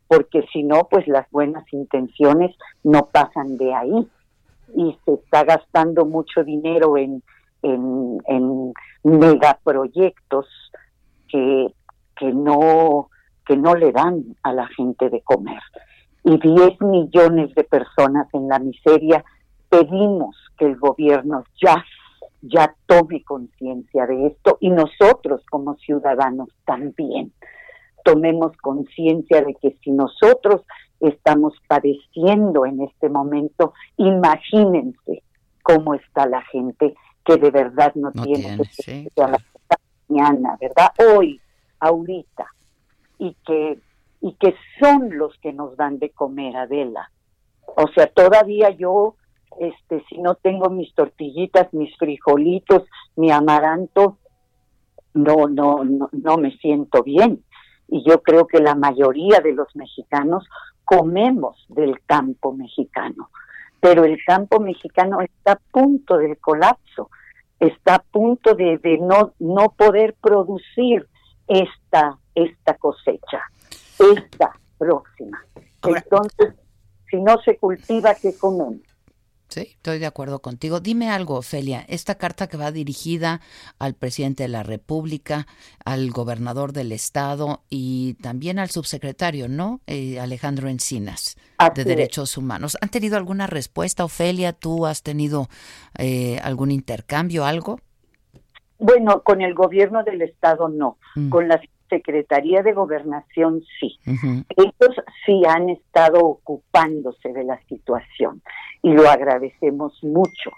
porque 0.07 0.45
si 0.53 0.63
no, 0.63 0.87
pues 0.89 1.07
las 1.07 1.29
buenas 1.31 1.65
intenciones 1.73 2.55
no 2.83 3.07
pasan 3.07 3.57
de 3.57 3.73
ahí 3.73 4.07
y 4.75 4.97
se 5.05 5.13
está 5.13 5.43
gastando 5.43 6.05
mucho 6.05 6.43
dinero 6.43 6.97
en, 6.97 7.23
en, 7.61 8.17
en 8.27 8.73
megaproyectos 9.03 10.47
que, 11.27 11.67
que, 12.17 12.33
no, 12.33 13.09
que 13.45 13.57
no 13.57 13.75
le 13.75 13.91
dan 13.91 14.35
a 14.43 14.53
la 14.53 14.67
gente 14.67 15.09
de 15.09 15.21
comer. 15.21 15.61
Y 16.23 16.37
10 16.37 16.81
millones 16.81 17.53
de 17.55 17.63
personas 17.63 18.27
en 18.33 18.47
la 18.47 18.59
miseria 18.59 19.23
pedimos 19.69 20.35
que 20.57 20.65
el 20.65 20.77
gobierno 20.77 21.43
ya 21.61 21.83
ya 22.47 22.75
tome 22.85 23.23
conciencia 23.23 24.05
de 24.05 24.27
esto 24.27 24.57
y 24.59 24.69
nosotros 24.69 25.41
como 25.49 25.75
ciudadanos 25.77 26.49
también 26.65 27.31
tomemos 28.05 28.55
conciencia 28.57 29.41
de 29.41 29.55
que 29.55 29.75
si 29.83 29.89
nosotros 29.89 30.61
estamos 30.99 31.55
padeciendo 31.67 32.65
en 32.67 32.81
este 32.81 33.09
momento, 33.09 33.73
imagínense 33.97 35.23
cómo 35.63 35.95
está 35.95 36.27
la 36.27 36.43
gente 36.43 36.93
que 37.25 37.37
de 37.37 37.49
verdad 37.49 37.91
no, 37.95 38.11
tiene, 38.11 38.59
que 38.85 39.09
la 39.15 39.39
mañana, 40.07 40.55
¿verdad? 40.61 40.91
Hoy, 40.99 41.41
ahorita, 41.79 42.45
y 43.17 43.35
que 43.45 43.79
y 44.21 44.33
que 44.33 44.55
son 44.79 45.17
los 45.17 45.37
que 45.39 45.51
nos 45.51 45.75
dan 45.75 45.99
de 45.99 46.11
comer, 46.11 46.55
Adela. 46.55 47.11
O 47.75 47.87
sea, 47.93 48.07
todavía 48.07 48.69
yo 48.69 49.15
este, 49.59 50.03
si 50.09 50.19
no 50.19 50.35
tengo 50.35 50.69
mis 50.69 50.93
tortillitas, 50.93 51.73
mis 51.73 51.95
frijolitos, 51.97 52.83
mi 53.15 53.31
amaranto, 53.31 54.17
no, 55.13 55.47
no, 55.47 55.83
no, 55.83 56.09
no 56.11 56.37
me 56.37 56.51
siento 56.57 57.03
bien. 57.03 57.43
Y 57.87 58.03
yo 58.07 58.21
creo 58.21 58.47
que 58.47 58.59
la 58.59 58.75
mayoría 58.75 59.39
de 59.39 59.53
los 59.53 59.75
mexicanos 59.75 60.47
comemos 60.83 61.65
del 61.69 62.01
campo 62.05 62.53
mexicano, 62.53 63.29
pero 63.79 64.03
el 64.03 64.17
campo 64.25 64.59
mexicano 64.59 65.21
está 65.21 65.53
a 65.53 65.59
punto 65.71 66.17
del 66.17 66.37
colapso, 66.37 67.09
está 67.59 67.95
a 67.95 67.99
punto 67.99 68.53
de, 68.55 68.77
de 68.77 68.97
no, 68.97 69.33
no 69.39 69.69
poder 69.69 70.15
producir 70.21 71.07
esta, 71.47 72.17
esta 72.33 72.75
cosecha, 72.75 73.41
esta 73.99 74.51
próxima. 74.77 75.43
Entonces, 75.83 76.53
si 77.09 77.17
no 77.17 77.39
se 77.41 77.57
cultiva, 77.57 78.15
¿qué 78.15 78.37
comemos? 78.37 78.81
Sí, 79.55 79.69
estoy 79.71 79.99
de 79.99 80.05
acuerdo 80.05 80.39
contigo. 80.39 80.81
Dime 80.81 81.09
algo, 81.09 81.35
Ofelia. 81.35 81.85
Esta 81.87 82.15
carta 82.15 82.47
que 82.47 82.57
va 82.57 82.73
dirigida 82.73 83.39
al 83.79 83.93
presidente 83.93 84.43
de 84.43 84.49
la 84.49 84.63
República, 84.63 85.47
al 85.85 86.11
gobernador 86.11 86.73
del 86.73 86.91
estado 86.91 87.63
y 87.69 88.15
también 88.15 88.59
al 88.59 88.69
subsecretario, 88.69 89.47
¿no? 89.47 89.79
Eh, 89.87 90.19
Alejandro 90.19 90.67
Encinas, 90.67 91.37
de 91.73 91.85
Derechos 91.85 92.37
Humanos. 92.37 92.77
¿Han 92.81 92.89
tenido 92.89 93.15
alguna 93.15 93.47
respuesta, 93.47 94.03
Ofelia? 94.03 94.51
¿Tú 94.51 94.85
has 94.85 95.03
tenido 95.03 95.47
eh, 95.97 96.37
algún 96.43 96.69
intercambio, 96.69 97.45
algo? 97.45 97.79
Bueno, 98.77 99.21
con 99.21 99.41
el 99.41 99.53
gobierno 99.53 100.03
del 100.03 100.21
estado 100.21 100.67
no. 100.67 100.97
Mm. 101.15 101.29
Con 101.29 101.47
la 101.47 101.61
Secretaría 101.95 102.61
de 102.61 102.73
Gobernación 102.73 103.61
sí. 103.79 103.97
Ellos 104.57 104.95
sí 105.25 105.41
han 105.47 105.69
estado 105.69 106.19
ocupándose 106.19 107.31
de 107.31 107.43
la 107.43 107.57
situación 107.69 108.41
y 108.81 108.91
lo 108.91 109.09
agradecemos 109.09 110.03
mucho. 110.03 110.51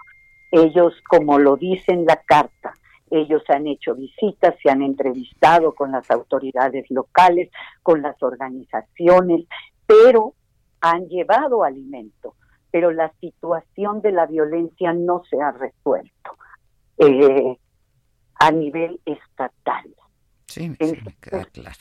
Ellos, 0.51 0.93
como 1.09 1.37
lo 1.37 1.55
dice 1.55 1.91
en 1.91 2.05
la 2.05 2.17
carta, 2.33 2.73
Ellos 3.09 3.43
han 3.47 3.67
hecho 3.67 3.95
visitas, 3.95 4.55
se 4.61 4.69
han 4.69 4.81
entrevistado 4.81 5.73
con 5.73 5.91
las 5.91 6.09
autoridades 6.11 6.85
locales, 6.89 7.49
con 7.81 8.01
las 8.01 8.21
organizaciones, 8.21 9.45
pero 9.85 10.33
han 10.81 11.07
llevado 11.07 11.63
alimento, 11.63 12.35
pero 12.69 12.91
la 12.91 13.11
situación 13.21 14.01
de 14.01 14.11
la 14.11 14.25
violencia 14.25 14.93
no 14.93 15.23
se 15.29 15.41
ha 15.41 15.51
resuelto 15.51 16.31
eh, 16.97 17.57
a 18.39 18.51
nivel 18.51 18.99
estatal. 19.05 19.85
Sí, 20.57 20.75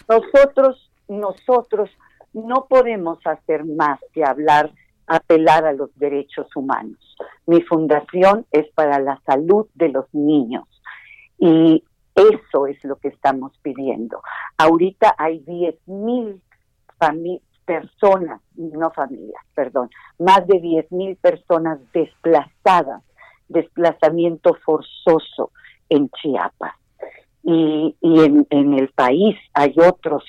Nosotros, 0.09 0.91
nosotros 1.09 1.91
no 2.33 2.67
podemos 2.69 3.19
hacer 3.25 3.65
más 3.65 3.99
que 4.13 4.25
hablar, 4.25 4.71
apelar 5.07 5.65
a 5.65 5.73
los 5.73 5.97
derechos 5.99 6.55
humanos. 6.55 7.17
Mi 7.47 7.63
fundación 7.63 8.47
es 8.51 8.67
para 8.75 8.99
la 8.99 9.21
salud 9.25 9.67
de 9.75 9.89
los 9.89 10.07
niños 10.13 10.65
y 11.39 11.83
eso 12.15 12.67
es 12.67 12.83
lo 12.85 12.97
que 12.97 13.09
estamos 13.09 13.53
pidiendo. 13.63 14.23
Ahorita 14.59 15.15
hay 15.19 15.41
10.000 15.41 16.41
personas, 17.65 18.41
no 18.55 18.91
familias, 18.91 19.43
perdón, 19.55 19.91
más 20.19 20.47
de 20.47 20.61
10.000 20.61 21.19
personas 21.19 21.79
desplazadas, 21.93 23.03
desplazamiento 23.49 24.55
forzoso 24.65 25.53
en 25.89 26.09
Chiapas. 26.11 26.75
Y, 27.49 27.95
y 28.01 28.21
en, 28.25 28.45
en, 28.51 28.75
el 28.75 28.89
país 28.89 29.37
hay 29.55 29.73
otros, 29.79 30.25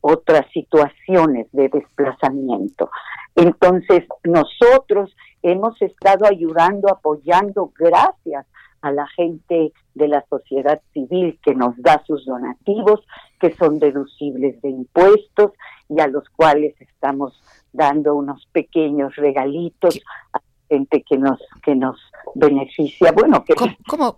otras 0.00 0.46
situaciones 0.52 1.48
de 1.50 1.68
desplazamiento. 1.68 2.88
Entonces, 3.34 4.04
nosotros 4.22 5.14
hemos 5.42 5.80
estado 5.82 6.26
ayudando, 6.26 6.88
apoyando, 6.88 7.72
gracias 7.76 8.46
a 8.80 8.92
la 8.92 9.06
gente 9.08 9.72
de 9.94 10.08
la 10.08 10.24
sociedad 10.28 10.80
civil 10.92 11.38
que 11.42 11.54
nos 11.54 11.74
da 11.78 12.02
sus 12.06 12.26
donativos, 12.26 13.00
que 13.40 13.54
son 13.54 13.78
deducibles 13.78 14.60
de 14.60 14.70
impuestos 14.70 15.52
y 15.88 16.00
a 16.00 16.08
los 16.08 16.28
cuales 16.30 16.74
estamos 16.80 17.40
dando 17.72 18.14
unos 18.14 18.46
pequeños 18.52 19.14
regalitos 19.16 20.00
a 20.32 20.40
gente 20.68 21.04
que 21.08 21.18
nos 21.18 21.38
que 21.62 21.74
nos 21.74 21.98
beneficia. 22.34 23.12
Bueno, 23.12 23.44
que 23.44 23.54
¿Cómo, 23.86 24.16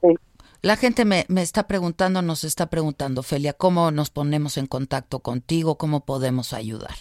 La 0.64 0.76
gente 0.76 1.04
me, 1.04 1.26
me 1.28 1.42
está 1.42 1.66
preguntando, 1.66 2.22
nos 2.22 2.42
está 2.42 2.70
preguntando, 2.70 3.22
Felia, 3.22 3.52
¿cómo 3.52 3.90
nos 3.90 4.08
ponemos 4.08 4.56
en 4.56 4.66
contacto 4.66 5.18
contigo? 5.18 5.76
¿Cómo 5.76 6.06
podemos 6.06 6.54
ayudar? 6.54 6.94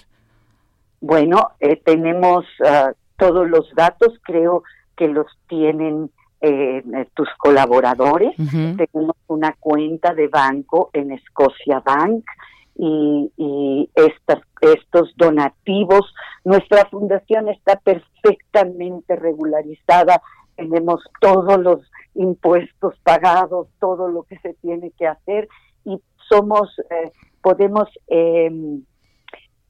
Bueno, 0.99 1.51
eh, 1.61 1.77
tenemos 1.77 2.43
uh, 2.59 2.91
todos 3.15 3.49
los 3.49 3.73
datos, 3.73 4.19
creo 4.23 4.63
que 4.97 5.07
los 5.07 5.27
tienen 5.47 6.11
eh, 6.41 6.83
tus 7.13 7.29
colaboradores. 7.37 8.35
Tenemos 8.35 9.15
una 9.27 9.55
cuenta 9.57 10.13
de 10.13 10.27
banco 10.27 10.89
en 10.91 11.17
Scotia 11.19 11.79
Bank 11.79 12.25
y, 12.75 13.31
y 13.37 13.89
estas, 13.95 14.41
estos 14.59 15.13
donativos. 15.15 16.13
Nuestra 16.43 16.89
fundación 16.89 17.47
está 17.47 17.77
perfectamente 17.77 19.15
regularizada. 19.15 20.21
Tenemos 20.55 21.01
todos 21.19 21.59
los 21.59 21.79
impuestos 22.15 22.95
pagados, 23.03 23.67
todo 23.79 24.07
lo 24.07 24.23
que 24.23 24.37
se 24.39 24.53
tiene 24.55 24.91
que 24.91 25.07
hacer 25.07 25.47
y 25.85 25.99
somos, 26.29 26.79
eh, 26.89 27.11
podemos, 27.41 27.87
eh, 28.07 28.51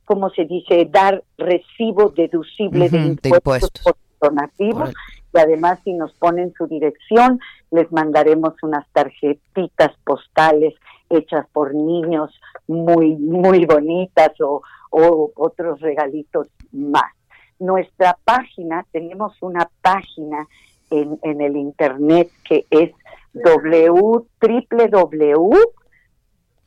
¿cómo 0.05 0.29
se 0.29 0.45
dice?, 0.45 0.87
dar 0.91 1.23
recibo 1.37 2.09
deducible 2.09 2.89
de 2.89 2.97
impuestos, 2.97 3.71
por 3.83 3.95
donativos 4.21 4.93
y 5.33 5.39
además 5.39 5.79
si 5.83 5.93
nos 5.93 6.13
ponen 6.13 6.53
su 6.57 6.67
dirección, 6.67 7.39
les 7.71 7.91
mandaremos 7.91 8.53
unas 8.61 8.87
tarjetitas 8.91 9.91
postales 10.05 10.75
hechas 11.09 11.45
por 11.51 11.73
niños 11.73 12.31
muy, 12.67 13.15
muy 13.15 13.65
bonitas 13.65 14.31
o, 14.41 14.61
otros 14.91 15.81
regalitos 15.81 16.47
más. 16.71 17.11
Nuestra 17.57 18.15
página, 18.23 18.85
tenemos 18.91 19.35
una 19.41 19.67
página 19.81 20.47
en, 21.01 21.19
en 21.23 21.41
el 21.41 21.55
internet 21.57 22.29
que 22.47 22.65
es 22.69 22.91
www 23.33 24.21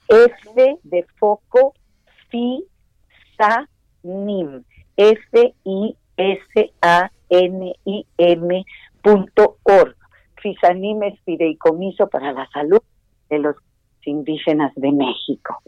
F 0.08 0.78
de 0.82 1.06
foco 1.18 1.74
fi 2.28 2.64
F 4.96 5.54
I 5.64 5.96
S 6.16 6.72
A 6.80 7.10
N-I-M.org. 7.28 7.96
FISANIM 10.40 11.02
es 11.02 11.20
Fideicomiso 11.24 12.06
para 12.08 12.32
la 12.32 12.48
Salud 12.50 12.80
de 13.28 13.38
los 13.40 13.56
Indígenas 14.04 14.72
de 14.76 14.92
México. 14.92 15.60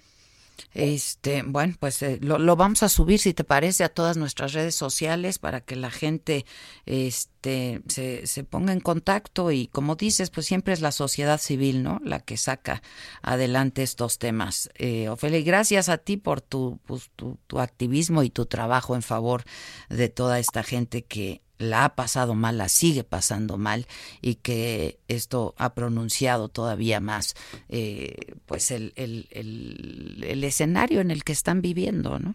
Este, 0.73 1.43
bueno, 1.47 1.75
pues 1.81 2.03
eh, 2.03 2.19
lo, 2.21 2.57
vamos 2.57 2.83
a 2.83 2.89
subir, 2.89 3.19
si 3.19 3.35
te 3.35 3.45
parece, 3.45 3.85
a 3.85 3.89
todas 3.89 4.17
nuestras 4.17 4.53
redes 4.53 4.75
sociales 4.75 5.39
para 5.39 5.61
que 5.61 5.77
la 5.77 5.91
gente 5.91 6.45
este, 6.87 7.83
se, 7.89 8.27
se, 8.27 8.45
ponga 8.45 8.73
en 8.73 8.81
contacto 8.81 9.51
y 9.51 9.67
como 9.69 9.97
dices, 9.97 10.31
pues 10.31 10.47
siempre 10.47 10.75
es 10.75 10.81
la 10.81 10.93
sociedad 10.93 11.41
civil, 11.41 11.83
¿no? 11.83 12.01
La 12.05 12.21
que 12.21 12.37
saca 12.37 12.83
adelante 13.23 13.83
estos 13.83 14.19
temas. 14.19 14.71
Eh, 14.75 15.09
Ofelia, 15.09 15.39
y 15.39 15.45
gracias 15.45 15.89
a 15.89 15.99
ti 15.99 16.17
por 16.17 16.41
tu, 16.41 16.79
pues, 16.87 17.11
tu 17.15 17.61
activismo 17.61 18.23
y 18.23 18.31
tu 18.31 18.47
trabajo 18.47 18.95
en 18.95 19.03
favor 19.03 19.45
de 19.89 20.09
toda 20.09 20.39
esta 20.39 20.63
gente 20.63 21.03
que 21.05 21.43
la 21.59 21.85
ha 21.85 21.89
pasado 21.91 22.35
mal, 22.35 22.59
la 22.59 22.69
sigue 22.69 23.05
pasando 23.05 23.59
mal 23.59 23.87
y 24.21 24.37
que 24.37 24.99
esto 25.09 25.55
ha 25.59 25.75
pronunciado 25.75 26.49
todavía 26.49 27.01
más 27.01 27.35
eh, 27.69 28.37
pues 28.47 28.71
el, 28.71 28.93
el, 28.97 29.29
el, 29.31 30.45
escenario 30.45 31.01
en 31.01 31.11
el 31.11 31.25
que 31.25 31.33
están 31.33 31.61
viviendo, 31.61 32.19
¿no? 32.19 32.35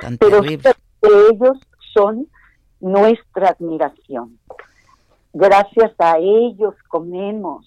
Tan 0.00 0.18
Pero 0.18 0.42
ellos 0.44 1.58
son 1.94 2.28
nuestra 2.80 3.50
admiración. 3.50 4.38
Gracias 5.32 5.92
a 5.98 6.18
ellos 6.18 6.74
comemos, 6.88 7.66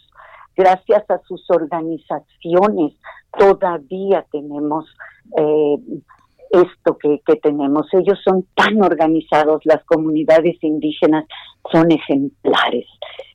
gracias 0.56 1.10
a 1.10 1.20
sus 1.28 1.50
organizaciones 1.50 2.94
todavía 3.38 4.26
tenemos 4.32 4.86
eh, 5.38 5.78
esto 6.52 6.98
que, 6.98 7.22
que 7.26 7.36
tenemos. 7.38 7.88
Ellos 7.94 8.20
son 8.24 8.46
tan 8.56 8.82
organizados, 8.82 9.62
las 9.66 9.84
comunidades 9.86 10.58
indígenas 10.62 11.26
son 11.72 11.92
ejemplares. 11.92 12.88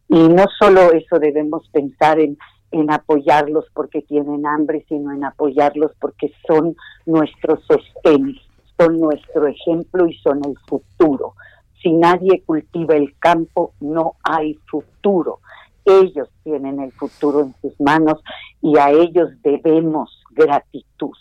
Y 0.09 0.29
no 0.29 0.45
solo 0.59 0.93
eso 0.93 1.19
debemos 1.19 1.69
pensar 1.71 2.21
en, 2.21 2.39
en 2.71 2.91
apoyarlos 2.91 3.65
porque 3.75 4.03
tienen 4.03 4.47
hambre, 4.47 4.85
sino 4.89 5.13
en 5.13 5.25
apoyarlos 5.25 5.93
porque 6.01 6.33
son 6.47 6.77
nuestro 7.07 7.59
sostén, 7.63 8.37
son 8.79 9.01
nuestro 9.01 9.47
ejemplo 9.47 10.07
y 10.07 10.15
son 10.19 10.41
el 10.45 10.57
futuro. 10.69 11.35
Si 11.83 11.93
nadie 11.93 12.43
cultiva 12.45 12.95
el 12.95 13.17
campo, 13.19 13.73
no 13.81 14.15
hay 14.23 14.55
futuro. 14.71 15.41
Ellos 15.85 16.29
tienen 16.43 16.81
el 16.81 16.93
futuro 16.93 17.41
en 17.41 17.55
sus 17.61 17.81
manos 17.81 18.23
y 18.61 18.77
a 18.77 18.91
ellos 18.91 19.31
debemos 19.43 20.23
gratitud 20.33 21.13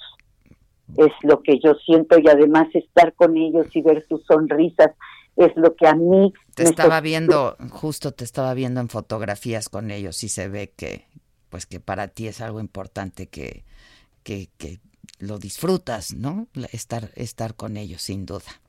es 0.98 1.12
lo 1.24 1.42
que 1.42 1.60
yo 1.60 1.74
siento 1.86 2.18
y 2.20 2.28
además 2.28 2.68
estar 2.74 3.14
con 3.14 3.38
ellos 3.38 3.68
y 3.74 3.82
ver 3.82 4.06
sus 4.08 4.24
sonrisas 4.26 4.92
es 5.36 5.52
lo 5.56 5.76
que 5.76 5.88
a 5.88 5.96
mí 5.96 6.34
te 6.54 6.64
estaba 6.64 7.02
viendo 7.02 7.58
justo 7.72 8.12
te 8.12 8.24
estaba 8.24 8.54
viendo 8.54 8.80
en 8.80 8.90
fotografías 8.90 9.68
con 9.68 9.92
ellos 9.92 10.24
y 10.24 10.30
se 10.30 10.48
ve 10.48 10.72
que 10.76 11.06
pues 11.50 11.66
que 11.66 11.80
para 11.80 12.08
ti 12.08 12.28
es 12.28 12.40
algo 12.42 12.60
importante 12.60 13.28
que 13.28 13.64
que, 14.24 14.48
que 14.58 14.80
lo 15.20 15.38
disfrutas 15.38 16.14
no 16.14 16.48
estar 16.72 17.10
estar 17.16 17.56
con 17.56 17.78
ellos 17.78 18.02
sin 18.02 18.26
duda. 18.26 18.62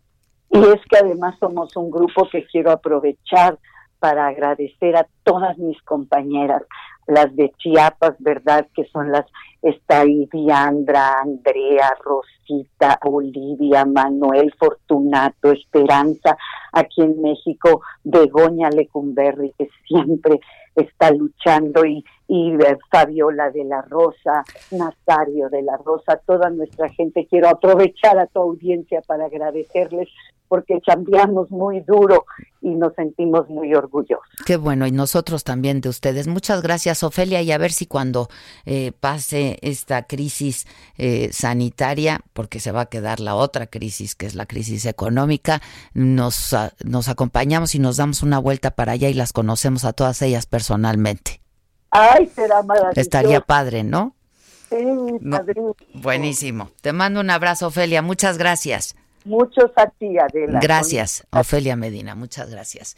Y 0.51 0.59
es 0.59 0.81
que 0.89 0.99
además 0.99 1.37
somos 1.41 1.77
un 1.77 1.91
grupo 1.91 2.29
que 2.31 2.47
quiero 2.47 2.71
aprovechar 2.71 3.59
para 3.99 4.29
agradecer 4.29 4.97
a 4.97 5.07
todas 5.25 5.59
mis 5.59 5.81
compañeras 5.83 6.63
las 7.07 7.35
de 7.37 7.53
Chiapas, 7.59 8.15
¿verdad? 8.19 8.67
Que 8.75 8.85
son 8.87 9.13
las, 9.13 9.27
está 9.69 10.01
ahí 10.01 10.29
Andrea, 10.51 11.93
Rosita, 12.03 12.99
Olivia, 13.05 13.85
Manuel, 13.85 14.53
Fortunato, 14.59 15.51
Esperanza, 15.51 16.37
aquí 16.73 17.03
en 17.03 17.21
México, 17.21 17.83
Begoña 18.05 18.71
Lecumberri, 18.71 19.53
que 19.59 19.69
siempre 19.87 20.41
está 20.77 21.11
luchando, 21.11 21.85
y, 21.85 22.05
y 22.29 22.53
Fabiola 22.91 23.51
de 23.51 23.65
la 23.65 23.83
Rosa, 23.83 24.45
Nazario 24.71 25.49
de 25.49 25.63
la 25.63 25.77
Rosa, 25.77 26.21
toda 26.27 26.51
nuestra 26.51 26.89
gente. 26.89 27.27
Quiero 27.29 27.49
aprovechar 27.49 28.19
a 28.19 28.27
tu 28.27 28.41
audiencia 28.41 29.01
para 29.07 29.27
agradecerles 29.27 30.09
porque 30.49 30.81
cambiamos 30.81 31.51
muy 31.51 31.81
duro 31.81 32.25
y 32.61 32.71
nos 32.71 32.95
sentimos 32.95 33.49
muy 33.49 33.75
orgullosos. 33.75 34.27
Qué 34.45 34.57
bueno, 34.57 34.87
y 34.87 34.93
nosotros 34.93 35.45
también 35.45 35.81
de 35.81 35.89
ustedes. 35.89 36.29
Muchas 36.29 36.63
gracias, 36.63 37.03
Ofelia, 37.03 37.43
y 37.43 37.53
a 37.53 37.59
ver 37.59 37.73
si 37.73 37.87
cuando 37.87 38.29
eh, 38.65 38.93
pase 38.93 39.59
esta 39.63 40.05
crisis 40.05 40.67
eh, 40.99 41.31
sanitaria, 41.33 42.21
porque 42.33 42.61
se 42.61 42.73
va 42.73 42.83
a 42.83 42.87
quedar 42.87 43.21
la 43.21 43.35
otra 43.35 43.67
crisis, 43.67 44.15
que 44.15 44.27
es 44.27 44.35
la 44.35 44.47
crisis 44.47 44.87
económica, 44.87 45.61
nos, 45.95 46.55
nos 46.85 47.09
acompañamos 47.09 47.75
y 47.75 47.79
nos 47.79 47.97
damos 47.97 48.23
una 48.23 48.39
vuelta 48.39 48.73
para 48.73 48.93
allá 48.93 49.09
y 49.09 49.15
las 49.15 49.33
conocemos 49.33 49.85
a 49.85 49.93
todas 49.93 50.23
ellas 50.23 50.47
personalmente. 50.47 51.46
Ay, 51.97 52.31
será 52.35 52.63
maravilloso. 52.63 53.01
Estaría 53.01 53.41
padre, 53.41 53.85
¿no? 53.85 54.15
Sí, 54.69 54.77
No. 55.21 55.45
Buenísimo. 55.95 56.71
Te 56.81 56.93
mando 56.93 57.21
un 57.21 57.31
abrazo, 57.31 57.69
Ofelia. 57.69 58.03
Muchas 58.03 58.37
gracias. 58.37 58.97
Muchos 59.25 59.71
a 59.77 59.87
ti, 59.89 60.19
Adela. 60.19 60.61
Gracias, 60.61 61.27
Ofelia 61.31 61.75
Medina. 61.77 62.15
Muchas 62.15 62.51
gracias. 62.51 62.97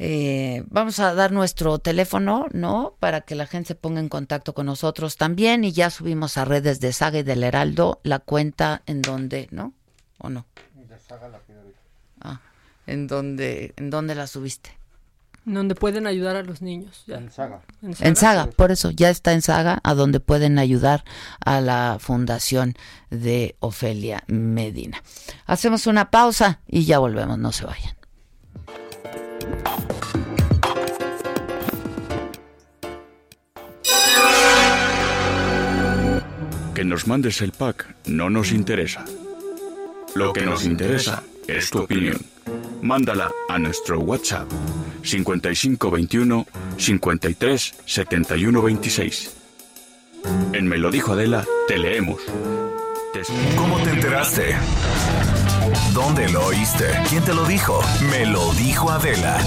Eh, 0.00 0.64
vamos 0.68 1.00
a 1.00 1.12
dar 1.14 1.32
nuestro 1.32 1.78
teléfono, 1.80 2.46
¿no? 2.52 2.94
Para 3.00 3.22
que 3.22 3.34
la 3.34 3.46
gente 3.46 3.68
se 3.68 3.74
ponga 3.74 4.00
en 4.00 4.08
contacto 4.08 4.54
con 4.54 4.66
nosotros 4.66 5.16
también. 5.16 5.64
Y 5.64 5.72
ya 5.72 5.90
subimos 5.90 6.38
a 6.38 6.44
redes 6.44 6.80
de 6.80 6.92
Saga 6.92 7.18
y 7.18 7.22
del 7.24 7.42
Heraldo 7.42 8.00
la 8.04 8.20
cuenta 8.20 8.82
en 8.86 9.02
donde, 9.02 9.48
¿no? 9.50 9.74
¿O 10.18 10.28
no? 10.28 10.46
Ah, 12.20 12.40
en 12.86 13.06
donde, 13.06 13.74
en 13.76 13.90
donde 13.90 14.14
la 14.14 14.26
subiste. 14.26 14.77
Donde 15.48 15.74
pueden 15.74 16.06
ayudar 16.06 16.36
a 16.36 16.42
los 16.42 16.60
niños. 16.60 17.04
ya. 17.06 17.16
En 17.16 17.30
Saga. 17.30 17.62
En 17.82 18.16
Saga, 18.16 18.46
por 18.54 18.70
eso 18.70 18.90
ya 18.90 19.08
está 19.08 19.32
en 19.32 19.42
Saga, 19.42 19.80
a 19.82 19.94
donde 19.94 20.20
pueden 20.20 20.58
ayudar 20.58 21.04
a 21.44 21.60
la 21.60 21.96
fundación 21.98 22.74
de 23.10 23.56
Ofelia 23.60 24.24
Medina. 24.26 25.02
Hacemos 25.46 25.86
una 25.86 26.10
pausa 26.10 26.60
y 26.66 26.84
ya 26.84 26.98
volvemos, 26.98 27.38
no 27.38 27.52
se 27.52 27.64
vayan. 27.64 27.96
Que 36.74 36.84
nos 36.84 37.06
mandes 37.08 37.40
el 37.40 37.52
pack 37.52 37.96
no 38.06 38.30
nos 38.30 38.52
interesa. 38.52 39.04
Lo 40.14 40.32
que 40.32 40.44
nos 40.44 40.64
interesa 40.64 41.22
es 41.46 41.70
tu 41.70 41.80
opinión. 41.80 42.18
Mándala 42.82 43.30
a 43.48 43.58
nuestro 43.58 44.00
WhatsApp 44.00 44.48
5521 45.02 46.46
53 46.76 47.74
71 47.84 48.62
26. 48.62 49.34
En 50.52 50.66
Me 50.66 50.78
lo 50.78 50.90
dijo 50.90 51.12
Adela, 51.12 51.44
te 51.66 51.78
leemos. 51.78 52.20
¿Cómo 53.56 53.78
te 53.78 53.90
enteraste? 53.90 54.56
¿Dónde 55.92 56.28
lo 56.28 56.46
oíste? 56.46 56.86
¿Quién 57.08 57.24
te 57.24 57.34
lo 57.34 57.44
dijo? 57.44 57.80
Me 58.10 58.26
lo 58.26 58.52
dijo 58.54 58.90
Adela. 58.90 59.38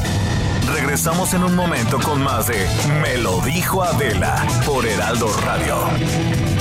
Regresamos 0.74 1.34
en 1.34 1.44
un 1.44 1.56
momento 1.56 2.00
con 2.00 2.22
más 2.22 2.48
de 2.48 2.68
Me 3.02 3.18
lo 3.18 3.42
dijo 3.42 3.84
Adela 3.84 4.46
por 4.66 4.86
Heraldo 4.86 5.28
Radio. 5.46 6.61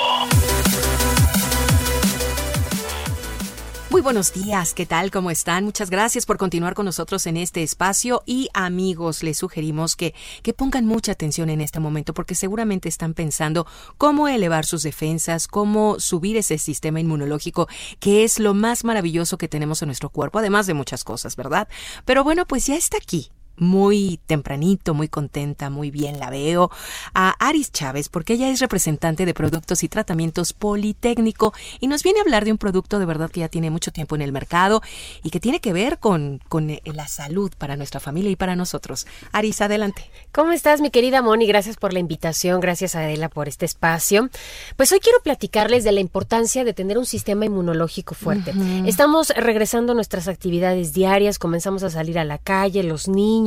Muy 3.91 3.99
buenos 3.99 4.31
días, 4.31 4.73
¿qué 4.73 4.85
tal? 4.85 5.11
¿Cómo 5.11 5.31
están? 5.31 5.65
Muchas 5.65 5.89
gracias 5.89 6.25
por 6.25 6.37
continuar 6.37 6.75
con 6.75 6.85
nosotros 6.85 7.27
en 7.27 7.35
este 7.35 7.61
espacio 7.61 8.23
y 8.25 8.47
amigos, 8.53 9.21
les 9.21 9.37
sugerimos 9.37 9.97
que, 9.97 10.15
que 10.43 10.53
pongan 10.53 10.85
mucha 10.85 11.11
atención 11.11 11.49
en 11.49 11.59
este 11.59 11.81
momento 11.81 12.13
porque 12.13 12.33
seguramente 12.33 12.87
están 12.87 13.13
pensando 13.13 13.67
cómo 13.97 14.29
elevar 14.29 14.65
sus 14.65 14.83
defensas, 14.83 15.49
cómo 15.49 15.99
subir 15.99 16.37
ese 16.37 16.57
sistema 16.57 17.01
inmunológico, 17.01 17.67
que 17.99 18.23
es 18.23 18.39
lo 18.39 18.53
más 18.53 18.85
maravilloso 18.85 19.37
que 19.37 19.49
tenemos 19.49 19.81
en 19.81 19.89
nuestro 19.89 20.09
cuerpo, 20.09 20.39
además 20.39 20.67
de 20.67 20.73
muchas 20.73 21.03
cosas, 21.03 21.35
¿verdad? 21.35 21.67
Pero 22.05 22.23
bueno, 22.23 22.45
pues 22.47 22.67
ya 22.67 22.77
está 22.77 22.95
aquí 22.95 23.29
muy 23.57 24.19
tempranito, 24.25 24.93
muy 24.93 25.07
contenta, 25.07 25.69
muy 25.69 25.91
bien 25.91 26.19
la 26.19 26.29
veo, 26.29 26.71
a 27.13 27.31
Aris 27.39 27.71
Chávez, 27.71 28.09
porque 28.09 28.33
ella 28.33 28.49
es 28.49 28.59
representante 28.59 29.25
de 29.25 29.33
productos 29.33 29.83
y 29.83 29.89
tratamientos 29.89 30.53
Politécnico 30.53 31.53
y 31.79 31.87
nos 31.87 32.03
viene 32.03 32.19
a 32.19 32.23
hablar 32.23 32.45
de 32.45 32.51
un 32.51 32.57
producto 32.57 32.99
de 32.99 33.05
verdad 33.05 33.29
que 33.29 33.41
ya 33.41 33.49
tiene 33.49 33.69
mucho 33.69 33.91
tiempo 33.91 34.15
en 34.15 34.21
el 34.21 34.31
mercado 34.31 34.81
y 35.23 35.29
que 35.29 35.39
tiene 35.39 35.59
que 35.59 35.73
ver 35.73 35.99
con, 35.99 36.39
con 36.49 36.69
eh, 36.69 36.81
la 36.85 37.07
salud 37.07 37.51
para 37.57 37.75
nuestra 37.75 37.99
familia 37.99 38.31
y 38.31 38.35
para 38.35 38.55
nosotros. 38.55 39.07
Aris, 39.31 39.61
adelante. 39.61 40.09
¿Cómo 40.31 40.51
estás, 40.51 40.81
mi 40.81 40.91
querida 40.91 41.21
Moni? 41.21 41.45
Gracias 41.45 41.77
por 41.77 41.93
la 41.93 41.99
invitación, 41.99 42.61
gracias 42.61 42.95
Adela 42.95 43.29
por 43.29 43.47
este 43.47 43.65
espacio. 43.65 44.29
Pues 44.75 44.91
hoy 44.91 44.99
quiero 44.99 45.19
platicarles 45.23 45.83
de 45.83 45.91
la 45.91 45.99
importancia 45.99 46.63
de 46.63 46.73
tener 46.73 46.97
un 46.97 47.05
sistema 47.05 47.45
inmunológico 47.45 48.15
fuerte. 48.15 48.53
Estamos 48.85 49.29
regresando 49.29 49.91
a 49.91 49.95
nuestras 49.95 50.27
actividades 50.27 50.93
diarias, 50.93 51.39
comenzamos 51.39 51.83
a 51.83 51.89
salir 51.89 52.19
a 52.19 52.25
la 52.25 52.37
calle, 52.37 52.83
los 52.83 53.07
niños, 53.07 53.40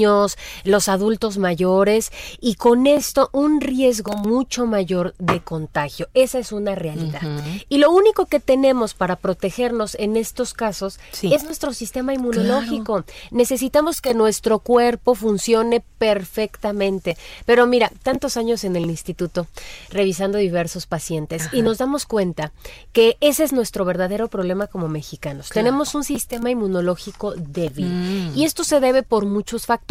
los 0.65 0.89
adultos 0.89 1.39
mayores, 1.39 2.11
y 2.41 2.55
con 2.57 2.87
esto 2.87 3.31
un 3.33 3.61
riesgo 3.61 4.15
mucho 4.17 4.67
mayor 4.67 5.15
de 5.19 5.41
contagio. 5.41 6.09
Esa 6.15 6.39
es 6.39 6.53
una 6.53 6.75
realidad. 6.75 7.21
Y 7.69 7.79
lo 7.79 7.91
único 7.91 8.27
que 8.27 8.41
tenemos 8.41 8.95
para 8.95 9.17
protegernos 9.17 9.95
en 9.97 10.17
estos 10.17 10.55
casos 10.55 10.99
es 11.23 11.45
nuestro 11.45 11.73
sistema 11.73 12.15
inmunológico. 12.15 13.05
Necesitamos 13.31 14.01
que 14.01 14.15
nuestro 14.15 14.59
cuerpo 14.59 15.15
funcione 15.15 15.83
perfectamente. 15.99 17.17
Pero 17.47 17.67
mira, 17.67 17.91
tantos 18.03 18.37
años 18.37 18.65
en 18.65 18.77
el 18.77 18.85
instituto 18.91 19.47
revisando 19.91 20.39
diversos 20.39 20.87
pacientes 20.87 21.49
y 21.53 21.63
nos 21.63 21.79
damos 21.79 22.07
cuenta 22.07 22.53
que 22.93 23.17
ese 23.21 23.45
es 23.45 23.53
nuestro 23.53 23.85
verdadero 23.85 24.29
problema 24.29 24.67
como 24.67 24.89
mexicanos. 24.89 25.49
Claro. 25.49 25.67
Tenemos 25.67 25.95
un 25.95 26.05
sistema 26.05 26.51
inmunológico 26.51 27.35
débil 27.37 27.85
Mm. 27.85 28.33
y 28.37 28.45
esto 28.45 28.65
se 28.65 28.81
debe 28.81 29.03
por 29.03 29.27
muchos 29.27 29.67
factores. 29.67 29.84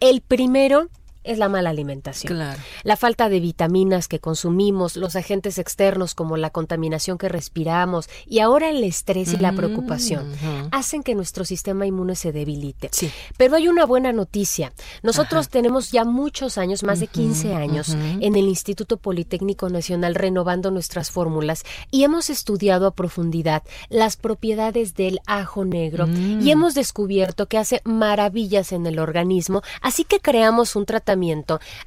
El 0.00 0.20
primero 0.20 0.88
es 1.24 1.38
la 1.38 1.48
mala 1.48 1.70
alimentación. 1.70 2.32
Claro. 2.34 2.60
La 2.82 2.96
falta 2.96 3.28
de 3.28 3.40
vitaminas 3.40 4.08
que 4.08 4.18
consumimos, 4.18 4.96
los 4.96 5.16
agentes 5.16 5.58
externos 5.58 6.14
como 6.14 6.36
la 6.36 6.50
contaminación 6.50 7.18
que 7.18 7.28
respiramos 7.28 8.08
y 8.26 8.40
ahora 8.40 8.70
el 8.70 8.82
estrés 8.84 9.32
y 9.32 9.36
la 9.36 9.52
Mm, 9.52 9.56
preocupación 9.56 10.32
hacen 10.72 11.02
que 11.02 11.14
nuestro 11.14 11.44
sistema 11.44 11.86
inmune 11.86 12.16
se 12.16 12.32
debilite. 12.32 12.90
Pero 13.36 13.56
hay 13.56 13.68
una 13.68 13.84
buena 13.86 14.12
noticia. 14.12 14.72
Nosotros 15.02 15.48
tenemos 15.48 15.92
ya 15.92 16.04
muchos 16.04 16.58
años, 16.58 16.82
más 16.82 17.00
de 17.00 17.06
15 17.06 17.54
años, 17.54 17.90
en 17.90 18.34
el 18.36 18.48
Instituto 18.48 18.96
Politécnico 18.96 19.68
Nacional 19.68 20.14
renovando 20.14 20.70
nuestras 20.70 21.10
fórmulas 21.10 21.64
y 21.90 22.04
hemos 22.04 22.30
estudiado 22.30 22.86
a 22.86 22.94
profundidad 22.94 23.62
las 23.90 24.16
propiedades 24.16 24.94
del 24.94 25.20
ajo 25.26 25.64
negro 25.64 26.06
Mm. 26.06 26.40
y 26.42 26.50
hemos 26.50 26.74
descubierto 26.74 27.46
que 27.46 27.58
hace 27.58 27.80
maravillas 27.84 28.72
en 28.72 28.86
el 28.86 28.98
organismo, 28.98 29.62
así 29.80 30.04
que 30.04 30.20
creamos 30.20 30.74
un 30.76 30.84
tratamiento 30.86 31.11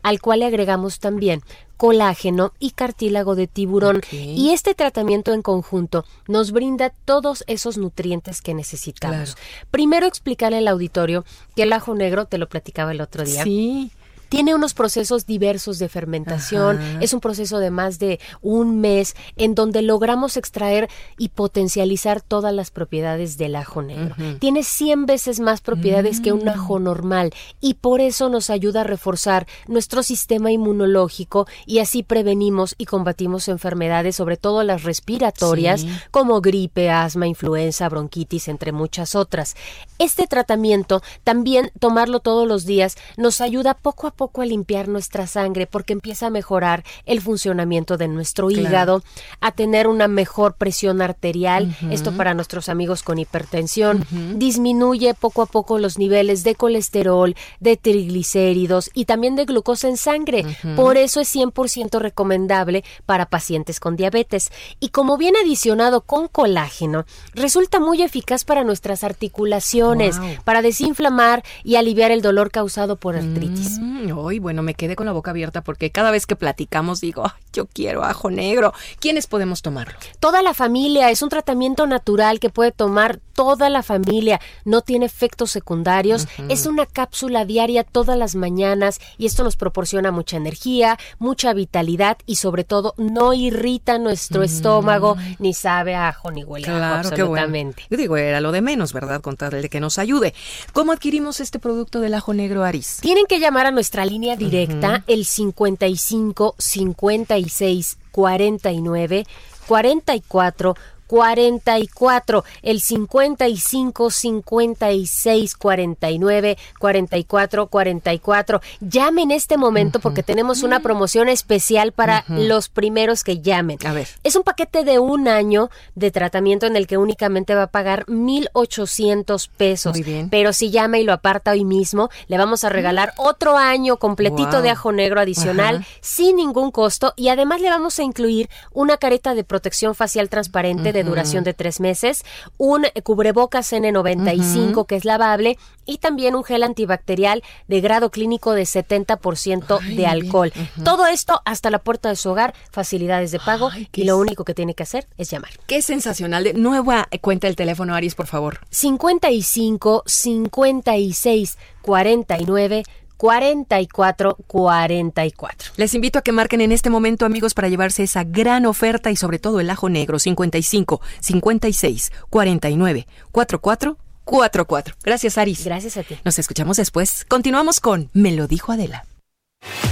al 0.04 0.22
cual 0.22 0.40
le 0.40 0.46
agregamos 0.46 1.00
también 1.00 1.42
colágeno 1.78 2.54
y 2.60 2.72
cartílago 2.72 3.36
de 3.36 3.48
tiburón 3.48 4.02
y 4.12 4.52
este 4.52 4.76
tratamiento 4.76 5.34
en 5.34 5.42
conjunto 5.42 6.06
nos 6.28 6.52
brinda 6.52 6.92
todos 7.06 7.44
esos 7.48 7.78
nutrientes 7.78 8.42
que 8.42 8.54
necesitamos. 8.54 9.36
Primero 9.72 10.08
explicarle 10.08 10.60
al 10.60 10.68
auditorio 10.68 11.26
que 11.56 11.64
el 11.64 11.74
ajo 11.74 11.94
negro, 11.96 12.26
te 12.26 12.38
lo 12.38 12.48
platicaba 12.48 12.92
el 12.92 13.02
otro 13.02 13.24
día. 13.24 13.44
Sí. 13.44 13.92
Tiene 14.36 14.54
unos 14.54 14.74
procesos 14.74 15.26
diversos 15.26 15.80
de 15.80 15.88
fermentación, 15.88 16.78
Ajá. 16.78 17.00
es 17.00 17.14
un 17.14 17.22
proceso 17.22 17.60
de 17.60 17.72
más 17.72 18.00
de 18.00 18.20
un 18.42 18.82
mes 18.82 19.16
en 19.38 19.56
donde 19.56 19.82
logramos 19.82 20.36
extraer 20.36 20.90
y 21.18 21.30
potencializar 21.30 22.20
todas 22.20 22.54
las 22.54 22.70
propiedades 22.70 23.38
del 23.38 23.56
ajo 23.56 23.82
negro. 23.82 24.14
Tiene 24.40 24.64
100 24.64 25.06
veces 25.06 25.40
más 25.40 25.62
propiedades 25.62 26.20
que 26.20 26.34
Mm. 26.34 26.42
un 26.42 26.50
ajo 26.50 26.80
normal 26.80 27.32
y 27.62 27.76
por 27.76 28.02
eso 28.02 28.28
nos 28.28 28.50
ayuda 28.50 28.82
a 28.82 28.84
reforzar 28.84 29.48
nuestro 29.70 30.04
sistema 30.04 30.52
inmunológico 30.52 31.48
y 31.66 31.80
así 31.80 32.04
prevenimos 32.04 32.76
y 32.78 32.88
combatimos 32.88 33.48
enfermedades, 33.48 34.18
sobre 34.18 34.36
todo 34.36 34.64
las 34.64 34.84
respiratorias, 34.84 35.80
Sí. 35.80 35.90
como 36.12 36.42
gripe, 36.42 36.90
asma, 36.90 37.26
influenza, 37.26 37.88
bronquitis, 37.88 38.50
entre 38.50 38.74
muchas 38.74 39.16
otras. 39.16 39.56
Este 39.98 40.28
tratamiento, 40.28 41.02
también 41.24 41.72
tomarlo 41.80 42.20
todos 42.20 42.46
los 42.46 42.66
días, 42.66 42.98
nos 43.16 43.40
ayuda 43.40 43.76
poco 43.76 44.08
a 44.08 44.12
poco 44.12 44.25
a 44.36 44.46
limpiar 44.46 44.88
nuestra 44.88 45.28
sangre 45.28 45.68
porque 45.68 45.94
empieza 45.94 46.28
a 46.28 46.30
mejorar 46.30 46.84
el 47.06 47.22
funcionamiento 47.22 47.98
de 47.98 48.08
nuestro 48.08 48.48
Claro. 48.48 48.62
hígado, 48.68 49.04
a 49.42 49.52
tener 49.52 49.88
una 49.88 50.08
mejor 50.08 50.56
presión 50.56 51.02
arterial, 51.02 51.76
esto 51.92 52.12
para 52.18 52.34
nuestros 52.34 52.70
amigos 52.70 53.02
con 53.04 53.18
hipertensión, 53.20 54.06
disminuye 54.36 55.14
poco 55.14 55.42
a 55.42 55.46
poco 55.46 55.80
los 55.80 55.98
niveles 55.98 56.44
de 56.44 56.56
colesterol, 56.56 57.36
de 57.60 57.78
triglicéridos 57.78 58.90
y 58.94 59.06
también 59.06 59.36
de 59.36 59.46
glucosa 59.46 59.88
en 59.88 59.98
sangre. 59.98 60.46
Por 60.76 60.98
eso 60.98 61.20
es 61.22 61.34
100% 61.36 62.00
recomendable 62.00 62.84
para 63.06 63.26
pacientes 63.28 63.80
con 63.80 63.96
diabetes. 63.96 64.52
Y 64.80 64.90
como 64.90 65.18
viene 65.18 65.40
adicionado 65.40 66.02
con 66.02 66.28
colágeno, 66.28 67.06
resulta 67.34 67.80
muy 67.80 68.02
eficaz 68.02 68.44
para 68.46 68.64
nuestras 68.64 69.04
articulaciones, 69.04 70.20
Wow. 70.20 70.28
para 70.44 70.62
desinflamar 70.62 71.44
y 71.64 71.76
aliviar 71.76 72.12
el 72.12 72.22
dolor 72.22 72.52
causado 72.52 72.96
por 72.96 73.16
artritis. 73.16 73.80
Mm, 73.80 74.05
Hoy, 74.12 74.40
bueno, 74.40 74.62
me 74.62 74.74
quedé 74.74 74.96
con 74.96 75.06
la 75.06 75.12
boca 75.12 75.32
abierta 75.32 75.64
porque 75.64 75.92
cada 75.92 76.12
vez 76.12 76.26
que 76.26 76.36
platicamos 76.36 77.02
digo, 77.02 77.24
"Ay, 77.26 77.42
yo 77.54 77.66
quiero 77.66 78.04
ajo 78.04 78.30
negro. 78.30 78.74
¿Quiénes 79.00 79.28
podemos 79.28 79.62
tomarlo? 79.62 79.98
Toda 80.20 80.42
la 80.42 80.54
familia 80.54 81.10
es 81.10 81.22
un 81.22 81.30
tratamiento 81.30 81.88
natural 81.88 82.40
que 82.40 82.50
puede 82.50 82.72
tomar 82.72 83.20
toda 83.36 83.70
la 83.70 83.84
familia, 83.84 84.40
no 84.64 84.82
tiene 84.82 85.06
efectos 85.06 85.52
secundarios, 85.52 86.28
es 86.50 86.66
una 86.66 86.86
cápsula 86.86 87.46
diaria 87.46 87.84
todas 87.84 88.18
las 88.18 88.34
mañanas 88.36 89.00
y 89.18 89.26
esto 89.26 89.44
nos 89.44 89.58
proporciona 89.58 90.12
mucha 90.12 90.38
energía, 90.38 90.98
mucha 91.20 91.54
vitalidad 91.54 92.18
y 92.26 92.38
sobre 92.38 92.64
todo 92.64 92.94
no 92.98 93.34
irrita 93.34 94.00
nuestro 94.00 94.42
estómago 94.42 95.18
ni 95.38 95.54
sabe 95.54 95.94
a 95.96 96.08
ajo 96.10 96.32
ni 96.32 96.44
huele 96.44 96.66
Claro, 96.66 97.10
qué 97.12 97.22
bueno. 97.24 97.44
absolutamente. 97.44 97.84
Yo 97.90 97.98
digo, 97.98 98.18
era 98.18 98.40
lo 98.42 98.52
de 98.52 98.62
menos, 98.62 98.94
¿verdad? 98.94 99.22
Con 99.22 99.36
tal 99.36 99.52
de 99.52 99.70
que 99.70 99.80
nos 99.80 100.00
ayude. 100.00 100.34
¿Cómo 100.74 100.92
adquirimos 100.94 101.40
este 101.40 101.60
producto 101.60 102.00
del 102.00 102.14
ajo 102.14 102.34
negro, 102.34 102.64
Aris? 102.64 102.98
Tienen 103.02 103.26
que 103.26 103.40
llamar 103.40 103.66
a 103.66 103.72
nuestra 103.72 104.06
línea 104.06 104.36
directa 104.36 105.04
el 105.08 105.26
55 105.26 106.56
56 106.58 107.98
49 108.12 109.26
44 109.68 110.76
44 111.08 112.44
el 112.62 112.82
55 112.82 114.10
56 114.10 115.56
49 115.56 116.58
44 116.80 117.68
44 117.68 118.62
llame 118.82 119.24
en 119.24 119.32
este 119.32 119.58
momento 119.58 120.00
porque 120.00 120.24
tenemos 120.24 120.64
una 120.64 120.80
promoción 120.80 121.30
especial 121.30 121.92
para 121.92 122.24
los 122.28 122.70
primeros 122.70 123.24
que 123.24 123.40
llamen 123.42 123.78
A 123.86 123.94
ver. 123.94 124.08
es 124.24 124.36
un 124.36 124.44
paquete 124.44 124.84
de 124.84 125.00
un 125.00 125.28
año 125.28 125.70
de 125.96 126.12
tratamiento 126.12 126.66
en 126.66 126.76
el 126.76 126.88
que 126.88 126.98
únicamente 126.98 127.56
va 127.56 127.64
a 127.64 127.68
pagar 127.68 128.06
1.800 128.08 129.50
pesos. 129.58 129.94
Muy 129.94 130.04
bien. 130.04 130.30
Pero 130.30 130.54
si 130.54 130.72
llama 130.72 130.98
y 131.00 131.04
lo 131.04 131.14
aparta 131.14 131.52
hoy 131.52 131.66
mismo, 131.66 132.10
le 132.28 132.38
vamos 132.38 132.64
a 132.64 132.70
regalar 132.70 133.14
otro 133.18 133.58
año 133.58 133.98
completito 133.98 134.36
Wow. 134.46 134.62
de 134.62 134.70
ajo 134.70 134.92
negro 134.92 135.20
adicional 135.22 135.86
sin 136.02 136.36
ningún 136.38 136.72
costo 136.72 137.14
y 137.16 137.30
además 137.30 137.62
le 137.62 137.70
vamos 137.70 138.00
a 138.00 138.04
incluir 138.04 138.50
una 138.72 138.98
careta 138.98 139.34
de 139.34 139.44
protección 139.44 139.96
facial 139.96 140.30
transparente 140.30 140.94
de 140.98 141.04
duración 141.04 141.44
de 141.44 141.54
tres 141.54 141.80
meses, 141.80 142.24
un 142.58 142.86
cubrebocas 143.04 143.72
N95 143.74 144.72
Ujú. 144.72 144.86
que 144.86 144.96
es 144.96 145.06
lavable 145.06 145.58
y 145.86 145.98
también 145.98 146.36
un 146.36 146.44
gel 146.44 146.64
antibacterial 146.64 147.44
de 147.68 147.82
grado 147.82 148.10
clínico 148.10 148.54
de 148.54 148.64
70% 148.64 149.80
Ay, 149.82 149.96
de 149.96 150.08
alcohol. 150.08 150.52
Todo 150.84 151.06
esto 151.06 151.42
hasta 151.46 151.70
la 151.70 151.80
puerta 151.80 152.10
de 152.10 152.16
su 152.16 152.30
hogar, 152.30 152.54
facilidades 152.72 153.32
de 153.32 153.40
pago 153.40 153.70
y 153.94 154.04
lo 154.04 154.18
único 154.18 154.44
que 154.46 154.54
tiene 154.54 154.74
que 154.74 154.84
hacer 154.84 155.08
es 155.18 155.30
llamar. 155.30 155.52
Qué 155.68 155.82
sensacional. 155.82 156.44
De 156.44 156.54
nueva 156.54 157.08
cuenta 157.22 157.48
el 157.48 157.56
teléfono, 157.56 157.96
Aris, 157.96 158.16
por 158.16 158.28
favor. 158.28 158.60
55 158.70 160.04
56 160.06 161.58
49 161.82 162.84
44 163.26 164.38
44. 164.46 165.72
Les 165.78 165.96
invito 165.96 166.20
a 166.20 166.22
que 166.22 166.32
marquen 166.32 166.62
en 166.62 166.72
este 166.72 166.92
momento, 166.92 167.26
amigos, 167.26 167.56
para 167.56 167.70
llevarse 167.70 168.04
esa 168.04 168.24
gran 168.24 168.68
oferta 168.68 169.10
y 169.10 169.16
sobre 169.16 169.40
todo 169.40 169.60
el 169.60 169.70
ajo 169.72 169.90
negro 169.90 170.20
55 170.20 171.02
56 171.22 172.12
49 172.30 173.08
44 173.32 173.98
44. 174.24 174.96
Gracias, 175.04 175.38
Aris. 175.40 175.66
Gracias 175.66 175.98
a 175.98 176.04
ti. 176.04 176.20
Nos 176.24 176.38
escuchamos 176.38 176.78
después. 176.78 177.26
Continuamos 177.28 177.80
con 177.80 178.12
Me 178.14 178.32
lo 178.32 178.46
dijo 178.46 178.72
Adela. 178.72 179.06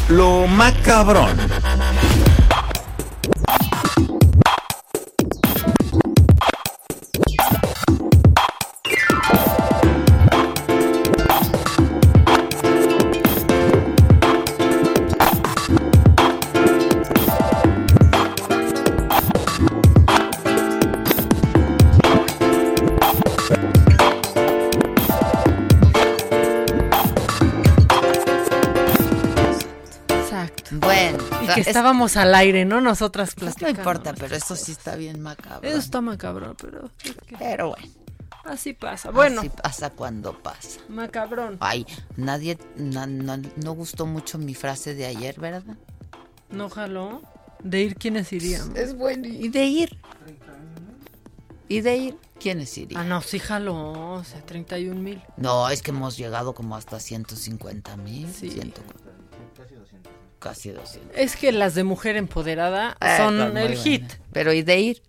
Lo 0.10 0.46
macabrón. 0.46 1.36
Y 31.44 31.48
que 31.56 31.62
es- 31.62 31.68
estábamos 31.68 32.18
al 32.18 32.34
aire, 32.36 32.66
¿no? 32.66 32.82
Nosotras 32.82 33.34
pues 33.36 33.52
no 33.52 33.54
platicando. 33.60 33.80
importa, 33.82 34.14
pero 34.14 34.36
esto 34.36 34.56
sí 34.56 34.72
está 34.74 34.96
bien 34.96 35.22
macabro. 35.22 35.68
Eso 35.68 35.78
está 35.78 36.02
macabro, 36.02 36.56
pero... 36.60 36.90
Pero 37.40 37.70
bueno. 37.70 37.88
Así 38.46 38.74
pasa. 38.74 39.10
Bueno, 39.12 39.40
Así 39.40 39.50
pasa 39.50 39.90
cuando 39.92 40.38
pasa. 40.44 40.82
macabrón. 40.90 41.56
Ay, 41.62 41.86
nadie, 42.18 42.58
na- 42.76 43.06
na- 43.08 43.40
no, 43.56 43.72
gustó 43.74 44.06
mucho 44.06 44.38
mi 44.38 44.54
frase 44.54 44.96
de 44.96 45.06
ayer, 45.06 45.40
¿verdad? 45.40 45.64
No 46.50 46.70
jaló. 46.70 47.22
De 47.64 47.82
ir, 47.82 47.96
¿quiénes 47.96 48.34
irían? 48.34 48.76
Es 48.76 48.98
bueno. 48.98 49.28
¿Y 49.30 49.48
de 49.48 49.64
ir? 49.64 49.98
¿Y 51.70 51.82
de 51.82 51.96
ir? 51.98 52.18
¿Quiénes 52.40 52.78
irían? 52.78 53.02
Ah, 53.02 53.06
no, 53.06 53.22
sí 53.22 53.40
jaló. 53.40 54.14
O 54.16 54.24
sea, 54.26 54.42
31 54.46 55.00
mil. 55.02 55.22
No, 55.38 55.70
es 55.70 55.82
que 55.82 55.92
hemos 55.92 56.18
llegado 56.18 56.54
como 56.54 56.76
hasta 56.76 57.00
150 57.00 57.96
mil. 57.98 58.32
Sí. 58.34 58.50
Casi 60.44 60.72
200. 60.72 61.18
Es 61.18 61.38
que 61.38 61.52
las 61.54 61.74
de 61.74 61.84
mujer 61.86 62.18
empoderada 62.18 62.98
Eh, 63.00 63.16
son 63.18 63.38
pues, 63.38 63.46
el 63.48 63.52
buena. 63.70 63.76
hit. 63.82 64.04
Pero 64.34 64.52
¿y 64.52 64.62
de 64.62 64.78
ir? 64.80 65.02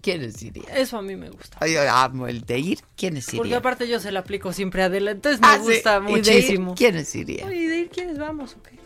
¿Quiénes 0.00 0.40
irían? 0.42 0.66
Eso 0.74 0.96
a 0.96 1.02
mí 1.02 1.16
me 1.16 1.28
gusta. 1.28 1.66
Yo 1.66 1.80
amo 1.90 2.28
el 2.28 2.42
de 2.46 2.58
ir. 2.58 2.78
¿Quiénes 2.96 3.26
Porque 3.26 3.48
irían? 3.48 3.58
aparte 3.58 3.88
yo 3.88 3.98
se 3.98 4.12
la 4.12 4.20
aplico 4.20 4.52
siempre 4.52 4.82
a 4.82 4.86
Adela, 4.86 5.10
entonces 5.10 5.40
me 5.40 5.48
Ah, 5.48 5.58
sí. 5.58 5.72
gusta 5.72 5.96
¿Y 5.96 6.04
de 6.04 6.10
ir? 6.12 6.16
muchísimo. 6.16 6.74
¿Quiénes 6.76 7.14
irían? 7.16 7.52
¿y 7.52 7.66
de 7.66 7.78
ir 7.80 7.90
quiénes 7.90 8.16
vamos? 8.18 8.54
o 8.54 8.62
qué? 8.62 8.78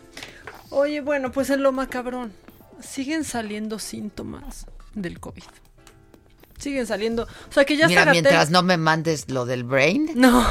Oye, 0.71 1.01
bueno, 1.01 1.31
pues 1.31 1.49
en 1.51 1.61
lo 1.63 1.71
macabrón. 1.71 2.33
Siguen 2.81 3.23
saliendo 3.23 3.77
síntomas 3.79 4.65
del 4.95 5.19
COVID. 5.19 5.43
Siguen 6.57 6.87
saliendo. 6.87 7.23
O 7.23 7.53
sea 7.53 7.63
que 7.63 7.77
ya 7.77 7.87
Mira, 7.87 8.05
mientras 8.11 8.49
no 8.49 8.63
me 8.63 8.77
mandes 8.77 9.29
lo 9.29 9.45
del 9.45 9.63
brain. 9.63 10.09
No. 10.15 10.45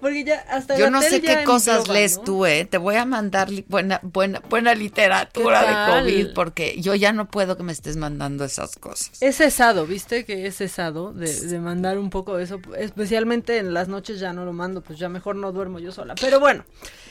Porque 0.00 0.24
ya 0.24 0.44
hasta 0.50 0.76
Yo 0.76 0.90
no 0.90 1.02
sé 1.02 1.20
qué 1.20 1.44
cosas 1.44 1.80
engloba, 1.80 1.98
lees 1.98 2.16
¿no? 2.18 2.24
tú, 2.24 2.46
¿eh? 2.46 2.66
Te 2.68 2.78
voy 2.78 2.96
a 2.96 3.04
mandar 3.04 3.48
buena, 3.68 4.00
buena, 4.02 4.40
buena 4.48 4.74
literatura 4.74 5.60
¿Qué 5.60 6.02
de? 6.02 6.24
COVID 6.24 6.34
porque 6.34 6.80
yo 6.80 6.94
ya 6.94 7.12
no 7.12 7.28
puedo 7.28 7.56
que 7.56 7.62
me 7.62 7.72
estés 7.72 7.96
mandando 7.96 8.44
esas 8.44 8.76
cosas. 8.76 9.10
Es 9.20 9.36
cesado, 9.36 9.86
¿viste? 9.86 10.24
Que 10.24 10.46
es 10.46 10.56
cesado 10.56 11.12
de, 11.12 11.32
de 11.32 11.58
mandar 11.60 11.98
un 11.98 12.10
poco 12.10 12.36
de 12.36 12.44
eso. 12.44 12.60
Especialmente 12.76 13.58
en 13.58 13.74
las 13.74 13.88
noches 13.88 14.20
ya 14.20 14.32
no 14.32 14.44
lo 14.44 14.52
mando, 14.52 14.82
pues 14.82 14.98
ya 14.98 15.08
mejor 15.08 15.36
no 15.36 15.52
duermo 15.52 15.78
yo 15.78 15.92
sola. 15.92 16.14
Pero 16.20 16.40
bueno. 16.40 16.64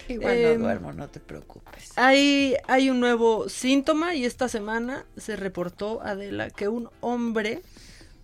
Igual 0.07 0.37
em, 0.37 0.59
no 0.59 0.65
duermo, 0.65 0.93
no 0.93 1.07
te 1.07 1.19
preocupes. 1.19 1.91
Hay, 1.95 2.55
hay 2.67 2.89
un 2.89 2.99
nuevo 2.99 3.49
síntoma 3.49 4.15
y 4.15 4.25
esta 4.25 4.49
semana 4.49 5.05
se 5.17 5.35
reportó, 5.35 6.01
Adela, 6.01 6.49
que 6.49 6.67
un 6.67 6.89
hombre, 6.99 7.61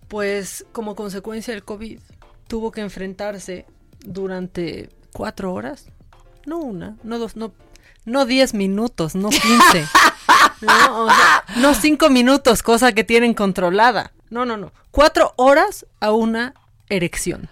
pues 0.08 0.66
como 0.72 0.94
consecuencia 0.94 1.54
del 1.54 1.64
COVID, 1.64 1.98
tuvo 2.46 2.70
que 2.70 2.80
enfrentarse 2.80 3.64
durante 4.04 4.90
cuatro 5.12 5.52
horas. 5.52 5.86
No 6.46 6.58
una, 6.58 6.96
no 7.02 7.18
dos, 7.18 7.36
no, 7.36 7.52
no 8.04 8.24
diez 8.26 8.54
minutos, 8.54 9.14
no 9.14 9.28
quince. 9.30 9.86
no, 10.60 11.04
o 11.04 11.10
sea, 11.10 11.44
no 11.56 11.74
cinco 11.74 12.10
minutos, 12.10 12.62
cosa 12.62 12.92
que 12.92 13.04
tienen 13.04 13.34
controlada. 13.34 14.12
No, 14.30 14.44
no, 14.44 14.56
no. 14.56 14.72
Cuatro 14.90 15.34
horas 15.36 15.86
a 16.00 16.12
una 16.12 16.54
erección. 16.88 17.48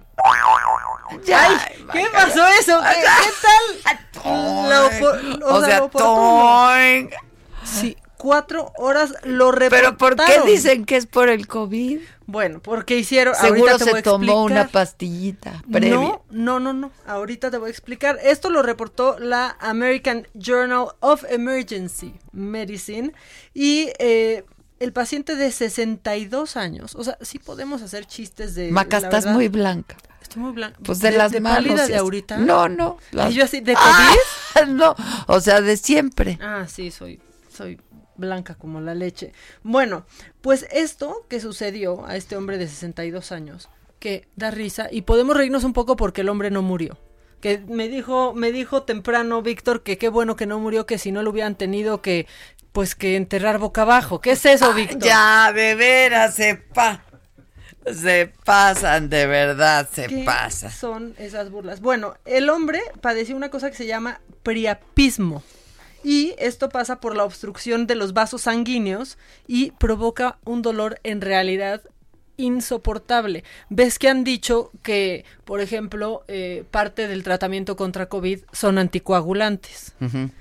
Ay, 1.35 1.57
¿Qué 1.93 2.07
pasó 2.13 2.47
eso? 2.61 2.81
¿Qué, 2.81 3.01
qué 3.01 3.31
tal? 3.43 4.69
Lo 4.69 5.57
O 5.57 5.65
sea, 5.65 5.79
lo. 5.79 7.09
Sí, 7.65 7.97
cuatro 8.17 8.73
horas 8.77 9.15
lo 9.23 9.53
Pero 9.53 9.97
¿por 9.97 10.17
qué 10.17 10.23
reportaron. 10.23 10.47
dicen 10.47 10.85
que 10.85 10.97
es 10.97 11.07
por 11.07 11.29
el 11.29 11.47
COVID? 11.47 12.01
Bueno, 12.29 12.61
porque 12.61 12.99
hicieron. 12.99 13.35
Seguro 13.35 13.71
ahorita 13.71 13.79
te 13.79 13.85
voy 13.85 13.93
se 13.95 13.99
a 14.01 14.03
tomó 14.03 14.45
una 14.45 14.69
pastillita 14.69 15.63
previa. 15.73 15.95
No, 15.95 16.23
no, 16.29 16.61
no, 16.61 16.75
no. 16.75 16.93
Ahorita 17.07 17.51
te 17.51 17.57
voy 17.57 17.69
a 17.69 17.71
explicar. 17.71 18.19
Esto 18.23 18.51
lo 18.51 18.63
reportó 18.63 19.19
la 19.19 19.57
American 19.61 20.29
Journal 20.35 20.89
of 21.01 21.25
Emergency 21.31 22.13
Medicine. 22.33 23.15
Y 23.55 23.93
eh, 23.99 24.45
el 24.79 24.93
paciente 24.93 25.37
de 25.37 25.51
62 25.51 26.59
años. 26.59 26.95
O 26.97 27.03
sea, 27.03 27.17
sí 27.23 27.39
podemos 27.39 27.81
hacer 27.81 28.05
chistes 28.05 28.55
de. 28.55 28.71
Maca, 28.73 28.99
estás 28.99 29.25
verdad. 29.25 29.33
muy 29.33 29.49
blanca. 29.49 29.97
Estoy 30.21 30.43
muy 30.43 30.53
blanca. 30.53 30.79
Pues 30.85 30.99
de, 30.99 31.13
las 31.13 31.41
manos. 31.41 31.89
de 31.89 31.97
ahorita? 31.97 32.37
No, 32.37 32.69
no. 32.69 32.99
Y 33.31 33.33
yo 33.33 33.45
así, 33.45 33.61
¿de 33.61 33.75
Ah, 33.75 34.13
COVID? 34.55 34.69
no, 34.75 34.95
o 35.29 35.41
sea, 35.41 35.63
de 35.63 35.79
siempre. 35.79 36.39
Ah, 36.43 36.67
sí, 36.69 36.91
soy, 36.91 37.21
soy 37.51 37.81
blanca 38.19 38.55
como 38.57 38.81
la 38.81 38.95
leche. 38.95 39.33
Bueno, 39.63 40.05
pues 40.43 40.67
esto 40.71 41.25
que 41.29 41.41
sucedió 41.41 42.05
a 42.07 42.17
este 42.17 42.37
hombre 42.37 42.59
de 42.59 42.69
62 42.69 43.33
años, 43.33 43.71
que 43.99 44.29
da 44.37 44.51
risa, 44.51 44.89
y 44.91 45.03
podemos 45.03 45.37
reírnos 45.37 45.65
un 45.65 45.73
poco 45.73 45.97
porque 45.97 46.21
el 46.21 46.29
hombre 46.29 46.51
no 46.51 46.61
murió. 46.61 46.99
Que 47.41 47.59
me 47.59 47.89
dijo, 47.89 48.35
me 48.35 48.51
dijo 48.53 48.83
temprano 48.83 49.43
Víctor 49.43 49.83
que 49.83 49.97
qué 49.97 50.09
bueno 50.09 50.37
que 50.37 50.47
no 50.47 50.59
murió, 50.59 50.87
que 50.87 50.99
si 50.99 51.13
no 51.13 51.23
lo 51.23 51.31
hubieran 51.31 51.55
tenido 51.55 52.03
que, 52.03 52.27
pues 52.73 52.95
que 52.95 53.17
enterrar 53.17 53.59
boca 53.59 53.83
abajo. 53.83 54.21
¿Qué 54.21 54.33
es 54.33 54.45
eso, 54.45 54.75
Víctor? 54.75 55.03
Ya, 55.03 55.53
de 55.53 55.75
veras, 55.77 56.35
se 56.35 56.57
pa. 56.57 57.05
Se 57.95 58.33
pasan, 58.45 59.09
de 59.09 59.27
verdad, 59.27 59.89
se 59.91 60.09
¿Qué 60.09 60.25
pasan. 60.25 60.71
son 60.71 61.15
esas 61.17 61.51
burlas? 61.51 61.81
Bueno, 61.81 62.17
el 62.27 62.51
hombre 62.51 62.83
padeció 63.01 63.35
una 63.35 63.51
cosa 63.51 63.71
que 63.71 63.77
se 63.77 63.87
llama 63.87 64.21
priapismo. 64.43 65.43
Y 66.05 66.35
esto 66.39 66.69
pasa 66.69 67.01
por 67.01 67.17
la 67.17 67.25
obstrucción 67.25 67.87
de 67.87 67.95
los 67.97 68.13
vasos 68.13 68.43
sanguíneos 68.43 69.19
y 69.47 69.73
provoca 69.73 70.39
un 70.45 70.63
dolor 70.63 71.01
en 71.03 71.21
realidad 71.21 71.83
insoportable. 72.37 73.45
Ves 73.69 73.99
que 73.99 74.09
han 74.09 74.25
dicho 74.25 74.71
que, 74.83 75.25
por 75.45 75.61
ejemplo, 75.61 76.25
eh, 76.29 76.65
parte 76.71 77.09
del 77.09 77.23
tratamiento 77.25 77.77
contra 77.77 78.09
COVID 78.09 78.41
son 78.53 78.79
anticoagulantes. 78.79 79.95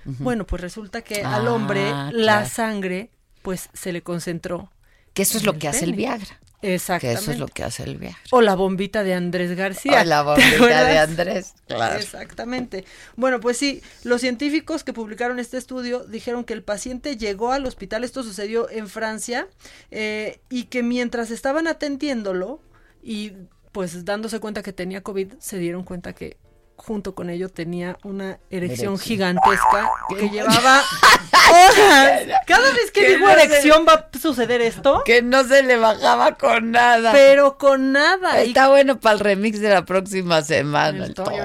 Bueno, 0.05 0.45
pues 0.45 0.61
resulta 0.61 1.01
que 1.01 1.23
al 1.23 1.47
hombre 1.47 1.89
Ah, 1.91 2.09
la 2.13 2.23
claro. 2.39 2.49
sangre, 2.49 3.09
pues 3.41 3.69
se 3.73 3.91
le 3.91 4.01
concentró. 4.03 4.71
Que 5.13 5.23
eso 5.23 5.37
es 5.39 5.43
lo 5.43 5.57
que 5.57 5.67
hace 5.67 5.85
el 5.85 5.95
pene. 5.95 6.19
Viagra. 6.61 6.69
Que 6.69 6.75
Exactamente. 6.75 7.21
eso 7.21 7.31
es 7.31 7.39
lo 7.39 7.47
que 7.47 7.63
hace 7.63 7.83
el 7.83 7.97
Viagra. 7.97 8.19
O 8.31 8.41
la 8.41 8.55
bombita 8.55 9.03
de 9.03 9.13
Andrés 9.13 9.55
García. 9.55 10.01
O 10.01 10.03
la 10.05 10.35
¿te 10.35 10.41
bombita 10.57 10.83
de? 10.83 10.97
Andrés, 10.99 11.53
claro. 11.67 11.99
Exactamente. 11.99 12.85
Bueno, 13.15 13.39
pues 13.39 13.57
sí, 13.57 13.81
los 14.03 14.21
científicos 14.21 14.83
que 14.83 14.93
publicaron 14.93 15.39
este 15.39 15.57
estudio 15.57 16.03
dijeron 16.03 16.43
que 16.43 16.53
el 16.53 16.63
paciente 16.63 17.17
llegó 17.17 17.51
al 17.51 17.65
hospital, 17.65 18.03
esto 18.03 18.23
sucedió 18.23 18.69
en 18.69 18.87
Francia, 18.87 19.47
eh, 19.91 20.39
y 20.49 20.65
que 20.65 20.83
mientras 20.83 21.31
estaban 21.31 21.67
atendiéndolo 21.67 22.59
y 23.03 23.33
pues 23.71 24.05
dándose 24.05 24.39
cuenta 24.39 24.63
que 24.63 24.73
tenía 24.73 25.01
COVID, 25.01 25.33
se 25.39 25.59
dieron 25.59 25.83
cuenta 25.83 26.13
que 26.13 26.37
junto 26.77 27.13
con 27.15 27.29
ello 27.29 27.49
tenía 27.49 27.97
una 28.03 28.39
erección 28.49 28.93
Erección. 28.93 28.99
gigantesca 28.99 29.91
que 30.17 30.29
llevaba 30.29 30.81
horas. 31.51 32.21
Cada 32.45 32.71
vez 32.71 32.91
que 32.93 33.01
Que 33.01 33.07
digo 33.15 33.25
no 33.25 33.31
erección 33.31 33.85
va 33.87 33.93
a 34.13 34.19
suceder 34.19 34.61
esto. 34.61 35.01
Que 35.05 35.21
no 35.21 35.43
se 35.43 35.63
le 35.63 35.77
bajaba 35.77 36.35
con 36.35 36.71
nada. 36.71 37.11
Pero 37.11 37.57
con 37.57 37.91
nada. 37.91 38.43
Y- 38.43 38.49
Está 38.49 38.69
bueno 38.69 38.99
para 38.99 39.13
el 39.13 39.19
remix 39.19 39.59
de 39.59 39.69
la 39.69 39.85
próxima 39.85 40.41
semana. 40.41 41.05
El 41.05 41.13
toy. 41.13 41.35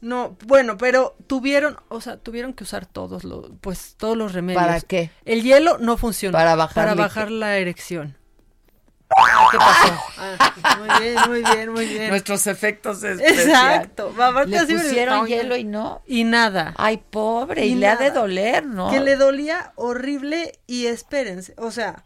No, 0.00 0.36
bueno, 0.44 0.76
pero 0.76 1.16
tuvieron, 1.26 1.78
o 1.88 2.00
sea, 2.00 2.16
tuvieron 2.18 2.52
que 2.52 2.62
usar 2.62 2.86
todos 2.86 3.24
los, 3.24 3.50
pues 3.60 3.94
todos 3.96 4.16
los 4.16 4.34
remedios. 4.34 4.62
¿Para 4.62 4.80
qué? 4.80 5.10
El 5.24 5.42
hielo 5.42 5.78
no 5.78 5.96
funciona. 5.96 6.36
Para 6.36 6.54
bajar 6.54 6.74
Para 6.74 6.94
bajar 6.94 7.30
la 7.30 7.56
erección. 7.56 8.16
¿Qué 9.50 9.58
pasó? 9.58 9.98
Ah, 10.18 10.76
muy 10.78 10.88
bien, 11.00 11.16
muy 11.28 11.42
bien, 11.42 11.72
muy 11.72 11.86
bien. 11.86 12.08
Nuestros 12.10 12.46
efectos 12.46 13.02
especiales. 13.02 13.46
Exacto. 13.46 14.14
Va, 14.14 14.44
Le 14.44 14.58
así 14.58 14.74
me- 14.74 14.80
pusieron 14.82 15.18
no, 15.20 15.26
hielo 15.26 15.56
y 15.56 15.64
no. 15.64 16.02
Y 16.06 16.24
nada. 16.24 16.74
Ay, 16.76 16.98
pobre, 16.98 17.64
y, 17.66 17.72
Y 17.72 17.74
le 17.76 17.86
ha 17.88 17.96
de 17.96 18.10
doler, 18.10 18.66
¿no? 18.66 18.90
Que 18.90 19.00
le 19.00 19.16
dolía 19.16 19.72
horrible 19.76 20.52
y 20.66 20.86
espérense, 20.86 21.54
o 21.56 21.70
sea, 21.70 22.04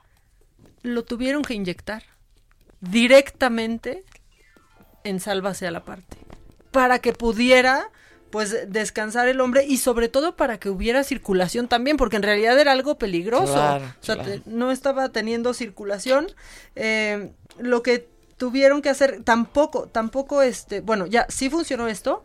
lo 0.83 1.05
tuvieron 1.05 1.43
que 1.43 1.55
inyectar 1.55 2.03
directamente 2.81 4.05
en 5.05 5.21
Sálvase 5.21 5.67
a 5.67 5.71
la 5.71 5.85
parte 5.85 6.17
para 6.71 6.99
que 6.99 7.13
pudiera 7.13 7.89
pues 8.31 8.71
descansar 8.71 9.29
el 9.29 9.41
hombre 9.41 9.65
y 9.67 9.79
sobre 9.79 10.09
todo 10.09 10.37
para 10.37 10.59
que 10.59 10.71
hubiera 10.71 11.03
circulación 11.05 11.69
también 11.69 11.97
porque 11.97 12.17
en 12.17 12.23
realidad 12.23 12.59
era 12.59 12.73
algo 12.73 12.97
peligroso 12.99 13.53
Claro, 13.55 13.85
o 14.01 14.05
sea 14.05 14.15
claro. 14.17 14.31
te- 14.31 14.43
no 14.51 14.71
estaba 14.71 15.09
teniendo 15.09 15.53
circulación 15.55 16.29
eh, 16.77 17.31
lo 17.59 17.83
que 17.83 18.09
tuvieron 18.37 18.83
que 18.83 18.89
hacer 18.89 19.23
tampoco 19.25 19.89
tampoco 19.89 20.43
este 20.43 20.81
bueno 20.81 21.07
ya 21.07 21.27
sí 21.29 21.51
funcionó 21.51 21.89
esto 21.89 22.25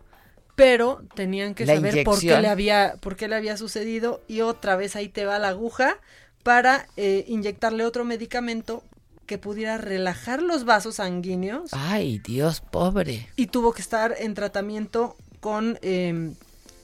pero 0.56 1.02
tenían 1.16 1.54
que 1.56 1.66
La 1.66 1.76
saber 1.76 2.04
por 2.06 2.20
qué 2.20 2.40
le 2.40 2.48
había 2.48 2.96
por 3.02 3.16
qué 3.16 3.28
le 3.28 3.36
había 3.36 3.58
sucedido 3.58 4.22
y 4.28 4.42
otra 4.42 4.76
vez 4.76 4.96
ahí 4.96 5.10
te 5.10 5.26
va 5.26 5.40
la 5.40 5.50
aguja 5.50 5.98
para 6.44 6.88
eh, 6.96 7.26
inyectarle 7.28 7.84
otro 7.84 8.06
medicamento 8.06 8.84
que 9.26 9.38
pudiera 9.40 9.80
relajar 9.80 10.44
los 10.44 10.64
vasos 10.66 10.98
sanguíneos 10.98 11.72
Ay, 11.74 12.20
Dios, 12.20 12.62
pobre. 12.62 13.28
y 13.36 13.48
tuvo 13.48 13.74
que 13.74 13.82
estar 13.82 14.14
en 14.20 14.36
tratamiento 14.36 15.18
con 15.46 15.78
eh, 15.84 16.34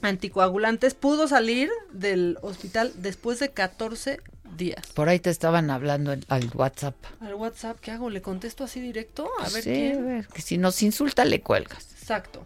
anticoagulantes. 0.03 0.93
Pudo 0.93 1.27
salir 1.27 1.71
del 1.93 2.38
hospital 2.43 2.93
después 2.97 3.39
de 3.39 3.49
14 3.49 4.19
días. 4.55 4.85
Por 4.93 5.09
ahí 5.09 5.19
te 5.19 5.31
estaban 5.31 5.71
hablando 5.71 6.13
en- 6.13 6.23
al 6.27 6.47
WhatsApp. 6.53 6.93
Al 7.21 7.33
WhatsApp, 7.33 7.79
¿qué 7.81 7.89
hago? 7.89 8.11
¿Le 8.11 8.21
contesto 8.21 8.63
así 8.63 8.79
directo? 8.79 9.27
A 9.39 9.49
ver 9.49 9.63
sí, 9.63 9.71
quién. 9.73 9.97
a 9.97 10.01
ver, 10.05 10.27
que 10.27 10.43
si 10.43 10.59
nos 10.59 10.83
insulta 10.83 11.25
le 11.25 11.41
cuelgas. 11.41 11.91
Exacto. 11.99 12.45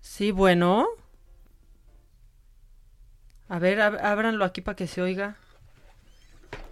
Sí, 0.00 0.30
bueno. 0.30 0.86
A 3.50 3.58
ver, 3.58 3.80
ab- 3.80 4.00
ábranlo 4.02 4.46
aquí 4.46 4.62
para 4.62 4.76
que 4.76 4.86
se 4.86 5.02
oiga. 5.02 5.36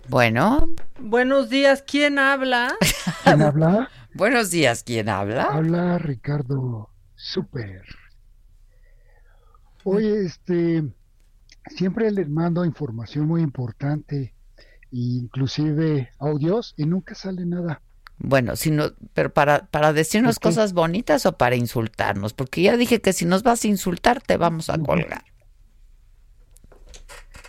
Bueno, 0.08 0.74
Buenos 0.98 1.50
días, 1.50 1.84
¿quién 1.86 2.18
habla? 2.18 2.74
¿Quién 3.22 3.42
habla? 3.42 3.90
buenos 4.14 4.50
días, 4.50 4.82
¿quién 4.82 5.10
habla? 5.10 5.44
Habla 5.44 5.98
Ricardo 5.98 6.88
Super. 7.14 7.82
Oye, 9.90 10.26
este, 10.26 10.84
siempre 11.66 12.10
les 12.10 12.28
mando 12.28 12.64
información 12.64 13.26
muy 13.26 13.42
importante, 13.42 14.34
inclusive 14.90 16.10
audios, 16.18 16.74
y 16.76 16.86
nunca 16.86 17.14
sale 17.14 17.44
nada. 17.46 17.82
Bueno, 18.18 18.56
si 18.56 18.70
no, 18.70 18.92
pero 19.14 19.32
para, 19.32 19.66
para 19.66 19.92
decirnos 19.92 20.40
cosas 20.40 20.72
bonitas 20.72 21.24
o 21.24 21.36
para 21.36 21.54
insultarnos, 21.54 22.34
porque 22.34 22.62
ya 22.62 22.76
dije 22.76 23.00
que 23.00 23.12
si 23.12 23.24
nos 23.24 23.42
vas 23.44 23.64
a 23.64 23.68
insultar 23.68 24.20
te 24.20 24.36
vamos 24.36 24.70
a 24.70 24.78
colgar. 24.78 25.24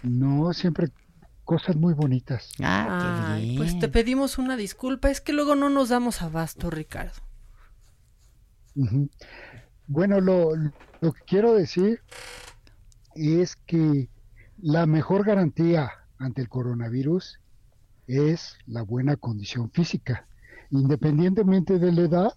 No, 0.04 0.54
siempre 0.54 0.92
cosas 1.44 1.76
muy 1.76 1.96
bonitas. 1.96 2.52
Ah, 2.62 3.34
Ay, 3.34 3.58
pues 3.58 3.80
te 3.80 3.90
pedimos 3.90 4.38
una 4.38 4.56
disculpa, 4.56 5.10
es 5.10 5.22
que 5.22 5.34
luego 5.34 5.56
no 5.56 5.70
nos 5.70 5.90
damos 5.90 6.22
abasto, 6.22 6.70
Ricardo. 6.70 7.20
Bueno, 9.88 10.22
lo, 10.22 10.52
lo 11.02 11.14
que 11.14 11.22
quiero 11.26 11.54
decir 11.54 12.02
es 13.16 13.56
que 13.56 14.10
la 14.58 14.86
mejor 14.86 15.26
garantía 15.26 15.92
ante 16.18 16.42
el 16.42 16.50
coronavirus 16.50 17.40
es 18.08 18.58
la 18.68 18.82
buena 18.82 19.16
condición 19.16 19.72
física. 19.72 20.28
Independientemente 20.72 21.80
de 21.80 21.92
la 21.92 22.02
edad, 22.02 22.34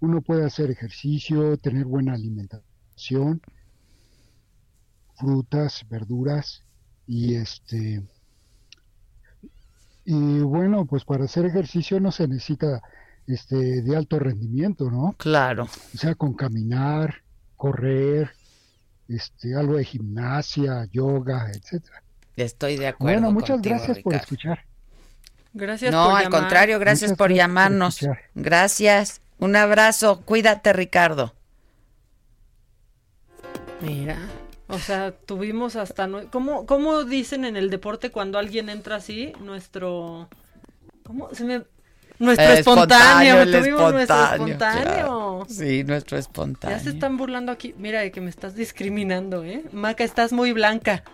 uno 0.00 0.20
puede 0.22 0.44
hacer 0.44 0.70
ejercicio, 0.70 1.56
tener 1.58 1.84
buena 1.84 2.14
alimentación, 2.14 3.40
frutas, 5.18 5.84
verduras 5.88 6.62
y 7.06 7.34
este 7.34 8.02
y 10.08 10.38
bueno, 10.38 10.86
pues 10.86 11.04
para 11.04 11.24
hacer 11.24 11.46
ejercicio 11.46 11.98
no 11.98 12.12
se 12.12 12.28
necesita 12.28 12.80
este 13.26 13.82
de 13.82 13.96
alto 13.96 14.20
rendimiento, 14.20 14.88
¿no? 14.88 15.16
Claro. 15.18 15.64
O 15.64 15.98
sea, 15.98 16.14
con 16.14 16.34
caminar, 16.34 17.22
correr, 17.56 18.32
este 19.08 19.54
algo 19.54 19.76
de 19.76 19.84
gimnasia, 19.84 20.86
yoga, 20.92 21.50
etcétera. 21.52 22.02
Estoy 22.36 22.76
de 22.76 22.88
acuerdo. 22.88 23.14
Bueno, 23.20 23.32
muchas 23.32 23.56
contigo, 23.56 23.74
gracias 23.76 23.98
por 24.00 24.14
escuchar. 24.14 24.64
Gracias 25.52 25.90
No, 25.92 26.04
por 26.10 26.16
al 26.18 26.24
llamar. 26.24 26.40
contrario, 26.40 26.78
gracias 26.78 27.10
Muchas 27.10 27.18
por 27.18 27.28
gracias 27.28 27.44
llamarnos. 27.48 27.98
gracias. 28.34 29.20
Un 29.38 29.56
abrazo. 29.56 30.20
Cuídate, 30.22 30.72
Ricardo. 30.72 31.34
Mira, 33.80 34.18
o 34.68 34.78
sea, 34.78 35.12
tuvimos 35.12 35.76
hasta... 35.76 36.08
¿Cómo, 36.30 36.66
¿Cómo 36.66 37.04
dicen 37.04 37.44
en 37.44 37.56
el 37.56 37.70
deporte 37.70 38.10
cuando 38.10 38.38
alguien 38.38 38.68
entra 38.68 38.96
así? 38.96 39.32
Nuestro... 39.40 40.28
¿Cómo 41.04 41.32
se 41.34 41.44
me...? 41.44 41.62
Nuestro 42.18 42.46
El 42.46 42.58
espontáneo, 42.58 43.40
el 43.42 43.52
tuvimos 43.52 43.92
nuestro 43.92 44.24
espontáneo, 44.24 44.84
claro. 44.84 45.46
Sí, 45.48 45.84
nuestro 45.84 46.16
espontáneo. 46.16 46.76
Ya 46.76 46.82
se 46.82 46.90
están 46.90 47.16
burlando 47.16 47.52
aquí. 47.52 47.74
Mira 47.78 48.00
de 48.00 48.10
que 48.10 48.20
me 48.20 48.30
estás 48.30 48.54
discriminando, 48.54 49.44
¿eh? 49.44 49.64
Maca, 49.72 50.04
estás 50.04 50.32
muy 50.32 50.52
blanca. 50.52 51.04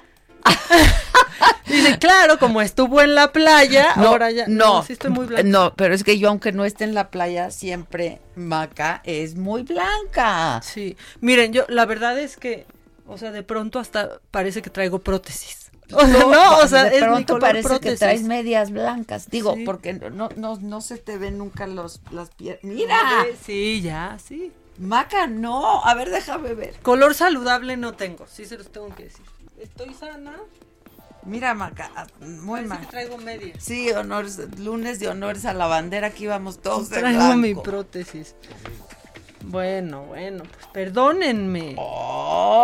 Dice, 1.66 1.98
claro, 1.98 2.38
como 2.38 2.60
estuvo 2.60 3.00
en 3.00 3.14
la 3.14 3.32
playa, 3.32 3.92
ahora 3.92 4.30
ya... 4.30 4.46
No, 4.46 4.82
sí 4.82 4.92
estoy 4.92 5.10
muy 5.10 5.26
blanca. 5.26 5.48
no, 5.48 5.74
pero 5.74 5.94
es 5.94 6.04
que 6.04 6.18
yo 6.18 6.28
aunque 6.28 6.52
no 6.52 6.64
esté 6.64 6.84
en 6.84 6.94
la 6.94 7.10
playa, 7.10 7.50
siempre 7.50 8.20
Maca 8.34 9.00
es 9.04 9.36
muy 9.36 9.62
blanca. 9.62 10.60
Sí, 10.62 10.96
miren, 11.20 11.52
yo 11.52 11.64
la 11.68 11.86
verdad 11.86 12.18
es 12.18 12.36
que, 12.36 12.66
o 13.06 13.16
sea, 13.16 13.30
de 13.32 13.42
pronto 13.42 13.78
hasta 13.78 14.20
parece 14.30 14.60
que 14.60 14.70
traigo 14.70 14.98
prótesis. 14.98 15.61
O 15.92 16.06
sea, 16.06 16.18
no, 16.20 16.58
o 16.58 16.68
sea, 16.68 16.84
de 16.84 16.96
es 16.96 17.02
mi 17.02 17.08
pronto 17.08 17.26
color 17.34 17.40
parece 17.40 17.68
prótesis. 17.68 17.98
que 18.00 18.04
traes 18.04 18.22
medias 18.22 18.70
blancas. 18.70 19.28
Digo, 19.28 19.54
Sí. 19.54 19.64
porque 19.64 19.92
no, 19.92 20.28
no, 20.36 20.56
no 20.56 20.80
se 20.80 20.96
te 20.98 21.18
ven 21.18 21.38
nunca 21.38 21.66
los, 21.66 22.00
las 22.10 22.30
piernas. 22.30 22.62
¡Mira! 22.64 22.98
Sí, 23.44 23.82
ya, 23.82 24.16
sí. 24.24 24.52
Maca, 24.78 25.26
no. 25.26 25.84
A 25.84 25.92
ver, 25.94 26.08
déjame 26.10 26.54
ver. 26.54 26.78
Color 26.82 27.14
saludable 27.14 27.76
no 27.76 27.92
tengo, 27.92 28.26
sí 28.26 28.46
se 28.46 28.56
los 28.56 28.72
tengo 28.72 28.88
que 28.94 29.04
decir. 29.04 29.26
Estoy 29.60 29.92
sana. 29.94 30.34
Mira, 31.24 31.54
Maca, 31.54 31.90
ah, 31.94 32.06
muy 32.20 32.62
mal. 32.62 32.84
traigo 32.88 33.16
medias. 33.18 33.62
Sí, 33.62 33.90
honores, 33.92 34.40
lunes 34.58 34.98
de 34.98 35.08
honores 35.08 35.44
a 35.44 35.52
la 35.52 35.66
bandera, 35.66 36.08
aquí 36.08 36.26
vamos 36.26 36.60
todos 36.62 36.88
de 36.90 36.98
Traigo 36.98 37.18
blanco. 37.20 37.36
mi 37.36 37.54
prótesis. 37.54 38.34
Bueno, 39.44 40.04
bueno, 40.04 40.44
pues 40.44 40.66
perdónenme. 40.72 41.76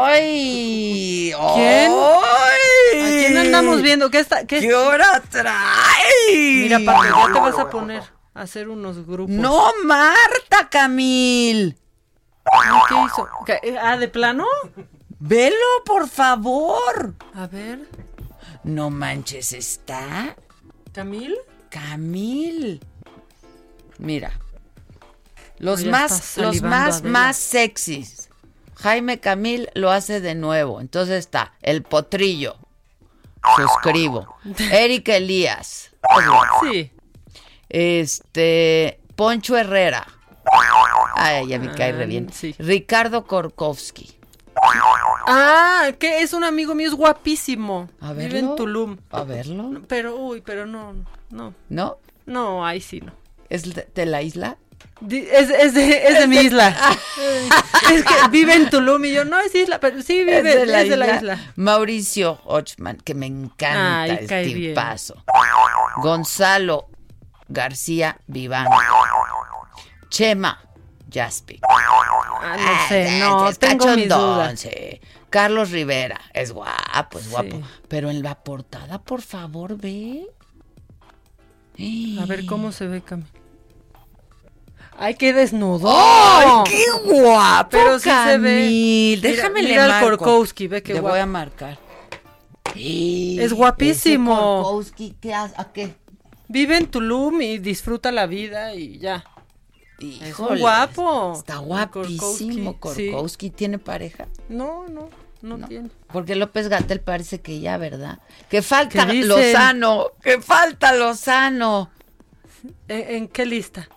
¡Ay! 0.04 1.32
¿Quién? 1.54 1.92
¡Ay! 1.92 3.00
¿A 3.00 3.18
quién 3.26 3.36
andamos 3.38 3.82
viendo? 3.82 4.10
¿Qué 4.10 4.20
está? 4.20 4.46
¿Qué, 4.46 4.60
¿Qué 4.60 4.74
hora 4.74 5.22
trae? 5.28 6.32
Mira, 6.32 6.78
Paco, 6.84 7.04
ya 7.04 7.32
te 7.32 7.40
vas 7.40 7.58
a 7.58 7.68
poner 7.70 8.02
a 8.34 8.40
hacer 8.42 8.68
unos 8.68 9.04
grupos. 9.06 9.30
No, 9.34 9.72
Marta 9.84 10.68
Camil. 10.70 11.76
¿Qué 12.88 12.94
hizo? 13.06 13.28
¿Qué- 13.44 13.78
Ah, 13.80 13.96
¿de 13.96 14.08
plano? 14.08 14.46
Velo, 15.18 15.56
por 15.84 16.08
favor. 16.08 17.14
A 17.34 17.46
ver, 17.46 17.80
No 18.62 18.88
manches, 18.90 19.52
está 19.52 20.36
Camil. 20.92 21.36
Camil. 21.70 22.80
Mira. 23.98 24.30
Los 25.58 25.84
más, 25.84 26.36
los 26.38 26.62
más, 26.62 27.02
más 27.02 27.36
sexys. 27.36 28.28
Jaime 28.76 29.18
Camil 29.20 29.68
lo 29.74 29.90
hace 29.90 30.20
de 30.20 30.34
nuevo. 30.34 30.80
Entonces 30.80 31.18
está 31.18 31.54
El 31.62 31.82
Potrillo. 31.82 32.56
Suscribo. 33.56 34.36
Eric 34.72 35.08
Elías. 35.08 35.90
Sí. 36.62 36.92
Este. 37.68 39.00
Poncho 39.16 39.56
Herrera. 39.56 40.06
Ay, 41.16 41.48
ya 41.48 41.58
me 41.58 41.72
cae 41.72 41.92
re 41.92 42.04
Ah, 42.04 42.06
bien. 42.06 42.32
sí. 42.32 42.54
Ricardo 42.58 43.26
Korkowski. 43.26 44.14
Ah, 45.26 45.90
que 45.98 46.22
es 46.22 46.32
un 46.32 46.44
amigo 46.44 46.74
mío, 46.74 46.88
es 46.88 46.94
guapísimo. 46.94 47.88
A 48.00 48.12
Vive 48.12 48.28
verlo. 48.34 48.50
en 48.50 48.56
Tulum. 48.56 48.96
A 49.10 49.24
verlo. 49.24 49.82
Pero, 49.88 50.16
uy, 50.16 50.40
pero 50.40 50.66
no, 50.66 50.94
no. 51.30 51.54
¿No? 51.68 51.98
No, 52.26 52.64
ahí 52.64 52.80
sí 52.80 53.00
no. 53.00 53.12
¿Es 53.50 53.64
de 53.94 54.06
la 54.06 54.22
isla? 54.22 54.56
Es, 55.00 55.50
es 55.50 55.74
de, 55.74 56.08
es 56.08 56.18
de 56.18 56.26
mi 56.26 56.38
isla. 56.38 56.76
Eh, 57.20 57.48
es 57.92 58.04
que 58.04 58.28
vive 58.30 58.54
en 58.54 58.68
Tulum 58.68 59.04
y 59.04 59.12
yo, 59.12 59.24
no 59.24 59.38
es 59.38 59.54
isla, 59.54 59.78
pero 59.78 60.02
sí 60.02 60.20
vive, 60.20 60.38
es 60.38 60.44
de 60.44 60.96
la, 60.96 61.16
isla. 61.16 61.52
Mauricio 61.56 62.40
Ochman, 62.44 62.96
que 62.98 63.14
me 63.14 63.26
encanta 63.26 64.02
Ay, 64.02 64.18
este 64.20 64.44
bien. 64.46 64.74
paso. 64.74 65.22
Gonzalo 65.98 66.88
García 67.48 68.18
Viván. 68.26 68.66
Chema 70.08 70.60
Jaspi. 71.12 71.60
Ah, 72.40 72.56
no 72.56 72.88
sé, 72.88 73.20
no, 73.20 73.48
es 73.48 73.58
tengo 73.58 73.86
mis 73.94 74.08
dudas. 74.08 74.60
sí. 74.60 75.00
Carlos 75.30 75.70
Rivera, 75.70 76.18
es 76.32 76.52
guapo, 76.52 77.18
es 77.18 77.30
guapo. 77.30 77.56
Sí. 77.56 77.64
Pero 77.88 78.08
en 78.08 78.22
la 78.22 78.34
portada, 78.36 78.98
por 78.98 79.20
favor, 79.20 79.76
ve. 79.76 80.26
A 82.20 82.24
ver 82.24 82.46
cómo 82.46 82.72
se 82.72 82.86
ve, 82.86 83.02
Cami. 83.02 83.24
Ay, 85.00 85.14
qué 85.14 85.32
desnudo. 85.32 85.88
¡Ay, 85.90 86.48
qué 86.66 86.84
guapo! 87.20 87.68
Pero 87.70 87.98
sí 87.98 88.10
se 88.10 88.38
ve. 88.38 88.60
Camil! 88.62 89.20
Mira, 89.22 89.30
Déjame 89.30 89.62
mira 89.62 90.00
le. 90.00 90.04
Korkowski, 90.06 90.66
ve 90.68 90.82
qué 90.82 90.94
Le 90.94 91.00
guapo. 91.00 91.12
voy 91.14 91.20
a 91.20 91.26
marcar. 91.26 91.78
Es 92.74 93.52
guapísimo. 93.52 94.62
Korkowski, 94.62 95.16
¿qué 95.20 95.34
hace? 95.34 95.54
¿A 95.56 95.72
qué? 95.72 95.94
Vive 96.48 96.76
en 96.76 96.86
Tulum 96.86 97.40
y 97.42 97.58
disfruta 97.58 98.10
la 98.12 98.26
vida 98.26 98.74
y 98.74 98.98
ya. 98.98 99.24
es 100.00 100.38
un 100.38 100.58
guapo. 100.58 101.34
Está 101.36 101.58
guapísimo. 101.58 102.76
Korkowski, 102.78 103.10
Korkowski 103.12 103.50
tiene 103.50 103.78
pareja. 103.78 104.24
sí. 104.24 104.42
No, 104.48 104.86
no, 104.88 105.10
no, 105.42 105.66
tiene. 105.68 105.90
Porque 106.12 106.34
López 106.34 106.68
Gatel 106.68 107.00
parece 107.00 107.40
que 107.40 107.60
ya, 107.60 107.76
¿verdad? 107.76 108.18
Que 108.48 108.62
falta. 108.62 109.04
Lozano. 109.12 110.06
Que 110.22 110.40
falta 110.40 110.92
Lozano. 110.92 111.90
¿En, 112.88 113.16
en 113.16 113.28
qué 113.28 113.46
lista? 113.46 113.88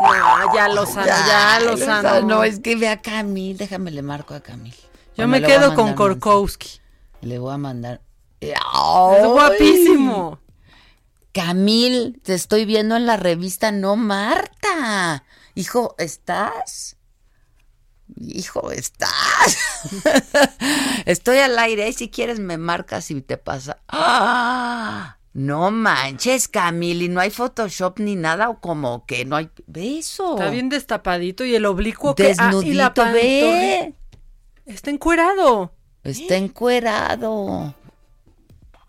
No, 0.00 0.54
ya 0.54 0.68
Lozano, 0.68 1.06
ya, 1.06 1.60
Lozano. 1.60 2.22
No, 2.22 2.44
es 2.44 2.60
que 2.60 2.76
ve 2.76 2.88
a 2.88 3.00
Camil. 3.00 3.56
Déjame 3.56 3.90
le 3.90 4.02
marco 4.02 4.34
a 4.34 4.40
Camil. 4.40 4.74
Yo 4.74 5.26
Bueno, 5.26 5.28
me 5.28 5.42
quedo 5.42 5.74
con 5.74 5.94
Korkowski. 5.94 6.80
Le 7.20 7.38
voy 7.38 7.52
a 7.54 7.58
mandar. 7.58 8.00
Es 8.40 8.54
¡Ay! 8.72 9.26
guapísimo. 9.26 10.38
Camil, 11.32 12.20
te 12.24 12.34
estoy 12.34 12.64
viendo 12.64 12.96
en 12.96 13.06
la 13.06 13.16
revista 13.16 13.70
No 13.70 13.96
Marta. 13.96 15.24
Hijo, 15.54 15.94
¿estás? 15.98 16.96
Hijo, 18.16 18.72
¿estás? 18.72 19.58
Estoy 21.06 21.38
al 21.38 21.58
aire, 21.58 21.88
¿eh? 21.88 21.92
si 21.92 22.10
quieres 22.10 22.40
me 22.40 22.58
marcas 22.58 23.10
y 23.10 23.20
te 23.20 23.36
pasa. 23.36 23.78
¡Ah! 23.88 25.16
No 25.32 25.70
manches, 25.70 26.48
Camil, 26.48 27.02
y 27.02 27.08
no 27.08 27.20
hay 27.20 27.30
Photoshop 27.30 28.00
ni 28.00 28.16
nada, 28.16 28.48
o 28.50 28.60
como 28.60 29.06
que 29.06 29.24
no 29.24 29.36
hay. 29.36 29.48
Ve 29.66 29.98
eso. 29.98 30.36
Está 30.36 30.50
bien 30.50 30.68
destapadito 30.68 31.44
y 31.44 31.54
el 31.54 31.66
oblicuo 31.66 32.14
que 32.16 32.34
ah, 32.38 32.50
y 32.64 32.72
la 32.74 32.90
Desnudito, 32.90 33.04
ve. 33.12 33.94
Está 34.66 34.90
encuerado. 34.90 35.72
Está 36.02 36.36
encuerado. 36.36 37.74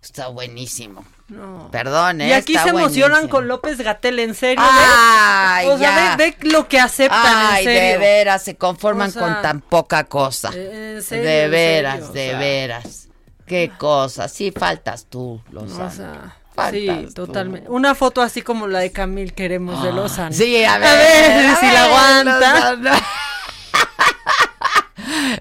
Está 0.01 0.29
buenísimo. 0.29 1.05
No. 1.27 1.69
Perdón, 1.71 2.21
¿eh? 2.21 2.29
Y 2.29 2.31
aquí 2.33 2.53
Está 2.55 2.63
se 2.65 2.69
emocionan 2.71 3.27
con 3.27 3.47
López 3.47 3.77
Gatel, 3.77 4.19
en 4.19 4.33
serio. 4.35 4.63
Ay, 4.67 5.67
¿ves? 5.67 5.75
O 5.75 5.77
sea, 5.77 5.95
ya. 5.95 6.15
ve, 6.17 6.35
ve 6.41 6.49
lo 6.49 6.67
que 6.67 6.79
aceptan, 6.79 7.21
Ay, 7.23 7.65
en 7.67 7.71
serio. 7.73 7.91
de 7.91 7.97
veras, 7.99 8.43
se 8.43 8.55
conforman 8.57 9.09
O 9.09 9.11
sea, 9.13 9.21
con 9.21 9.41
tan 9.41 9.61
poca 9.61 10.03
cosa. 10.05 10.49
eh, 10.53 10.95
en 10.97 11.03
serio, 11.03 11.23
de 11.23 11.43
en 11.45 11.51
veras, 11.51 12.01
o 12.01 12.11
de 12.11 12.29
sea. 12.29 12.39
veras. 12.39 13.07
Qué 13.51 13.69
cosa. 13.77 14.29
Sí, 14.29 14.51
faltas 14.55 15.07
tú, 15.09 15.41
O 15.49 15.51
Lozano. 15.51 15.91
sea, 15.91 16.37
Faltas 16.55 16.71
sí, 16.73 17.05
tú. 17.07 17.25
totalmente. 17.25 17.69
Una 17.69 17.95
foto 17.95 18.21
así 18.21 18.41
como 18.41 18.65
la 18.67 18.79
de 18.79 18.93
Camil 18.93 19.33
queremos 19.33 19.83
de 19.83 19.91
Lozano. 19.91 20.31
Sí, 20.33 20.63
a 20.63 20.77
ver. 20.77 20.87
A 20.87 20.95
ver 20.95 21.55
si 21.57 21.65
a 21.65 21.73
la 21.73 21.83
aguanta. 21.83 23.01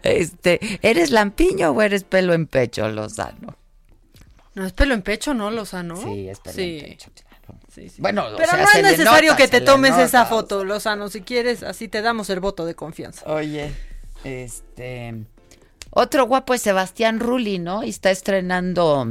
Este, 0.02 0.58
¿eres 0.82 1.10
lampiño 1.10 1.70
o 1.70 1.82
eres 1.82 2.04
pelo 2.04 2.32
en 2.34 2.46
pecho, 2.46 2.88
Lozano? 2.88 3.56
No 4.54 4.66
es 4.66 4.72
pelo 4.72 4.94
en 4.94 5.02
pecho, 5.02 5.34
¿no, 5.34 5.50
Lozano? 5.50 5.96
Sí, 5.96 6.28
es 6.28 6.40
pelo 6.40 6.54
Sí. 6.56 6.78
en 6.80 6.86
pecho, 6.90 7.10
claro. 7.14 7.60
Sí, 7.72 7.88
sí. 7.88 8.00
Bueno, 8.02 8.26
o 8.26 8.36
Pero 8.36 8.50
sea, 8.50 8.62
no 8.62 8.68
es 8.74 8.82
necesario 8.82 9.32
nota, 9.32 9.42
que 9.42 9.48
te 9.48 9.60
tomes 9.60 9.92
nota, 9.92 10.04
esa 10.04 10.22
o 10.24 10.26
foto, 10.26 10.64
Lozano. 10.64 11.08
Si 11.08 11.20
quieres, 11.20 11.62
así 11.62 11.86
te 11.88 12.02
damos 12.02 12.30
el 12.30 12.40
voto 12.40 12.64
de 12.66 12.74
confianza. 12.74 13.24
Oye, 13.30 13.72
este. 14.24 15.14
Otro 15.90 16.26
guapo 16.26 16.54
es 16.54 16.62
Sebastián 16.62 17.18
Rulli, 17.20 17.58
¿no? 17.58 17.82
Y 17.82 17.88
está 17.90 18.10
estrenando 18.10 19.06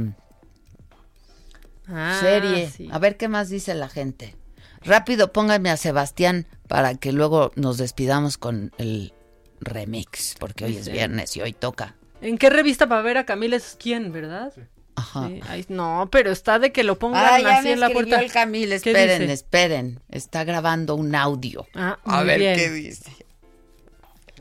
Ah, 1.88 2.18
serie. 2.20 2.70
sí. 2.70 2.88
A 2.92 2.98
ver 2.98 3.16
qué 3.16 3.28
más 3.28 3.48
dice 3.48 3.74
la 3.74 3.88
gente. 3.88 4.36
Rápido, 4.82 5.32
pónganme 5.32 5.70
a 5.70 5.76
Sebastián 5.76 6.46
para 6.68 6.94
que 6.94 7.12
luego 7.12 7.52
nos 7.56 7.76
despidamos 7.78 8.38
con 8.38 8.72
el 8.78 9.12
remix, 9.60 10.34
porque 10.38 10.64
hoy 10.64 10.76
es 10.76 10.88
viernes 10.90 11.36
y 11.36 11.42
hoy 11.42 11.52
toca. 11.52 11.96
¿En 12.22 12.38
qué 12.38 12.48
revista 12.48 12.86
para 12.88 13.02
ver 13.02 13.18
a 13.18 13.26
Camila 13.26 13.56
es 13.56 13.76
quién, 13.78 14.12
verdad? 14.12 14.52
Ajá. 14.94 15.28
Sí, 15.28 15.40
ahí- 15.48 15.66
no, 15.68 16.08
pero 16.10 16.30
está 16.30 16.58
de 16.58 16.72
que 16.72 16.84
lo 16.84 16.98
pongan 16.98 17.24
Ah, 17.26 17.40
ya 17.40 17.58
así 17.58 17.68
me 17.68 17.72
en 17.74 17.80
la 17.80 17.90
puerta. 17.90 18.20
el 18.20 18.30
Camil, 18.32 18.68
¿Qué 18.68 18.74
esperen, 18.76 19.20
dice? 19.22 19.32
esperen. 19.32 20.00
Está 20.10 20.44
grabando 20.44 20.94
un 20.94 21.14
audio. 21.14 21.66
Ah, 21.74 21.98
a 22.04 22.22
ver 22.22 22.38
bien. 22.38 22.56
qué 22.56 22.70
dice. 22.70 23.10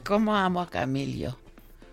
¿Cómo 0.06 0.36
amo 0.36 0.61
a 0.61 0.70
Camil 0.70 1.18
yo? 1.18 1.38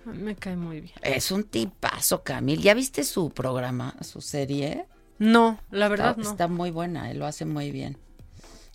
Me 0.06 0.36
cae 0.36 0.56
muy 0.56 0.80
bien. 0.80 0.94
Es 1.02 1.30
un 1.30 1.44
tipazo, 1.44 2.22
Camil. 2.22 2.62
¿Ya 2.62 2.74
viste 2.74 3.02
su 3.04 3.30
programa, 3.30 3.94
su 4.02 4.20
serie? 4.20 4.86
No, 5.18 5.58
la 5.70 5.88
verdad 5.88 6.10
está, 6.10 6.22
no. 6.22 6.30
Está 6.30 6.48
muy 6.48 6.70
buena, 6.70 7.10
él 7.10 7.18
lo 7.18 7.26
hace 7.26 7.44
muy 7.44 7.72
bien. 7.72 7.98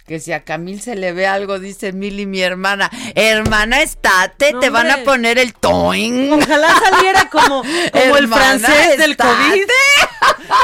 Que 0.06 0.20
si 0.20 0.34
a 0.34 0.44
Camil 0.44 0.82
se 0.82 0.96
le 0.96 1.14
ve 1.14 1.28
algo, 1.28 1.60
dice 1.60 1.94
Mili, 1.94 2.26
mi 2.26 2.42
hermana. 2.42 2.90
Hermana, 3.16 3.82
estate, 3.82 4.52
No, 4.52 4.60
te 4.60 4.70
van 4.70 4.92
a 4.92 5.04
poner 5.04 5.38
el 5.38 5.54
toing. 5.54 6.34
Ojalá 6.34 6.76
saliera 6.80 7.30
como, 7.30 7.62
como 7.94 8.18
el 8.18 8.28
francés 8.28 8.98
del 8.98 9.12
estate. 9.12 9.30
COVID. 9.34 9.64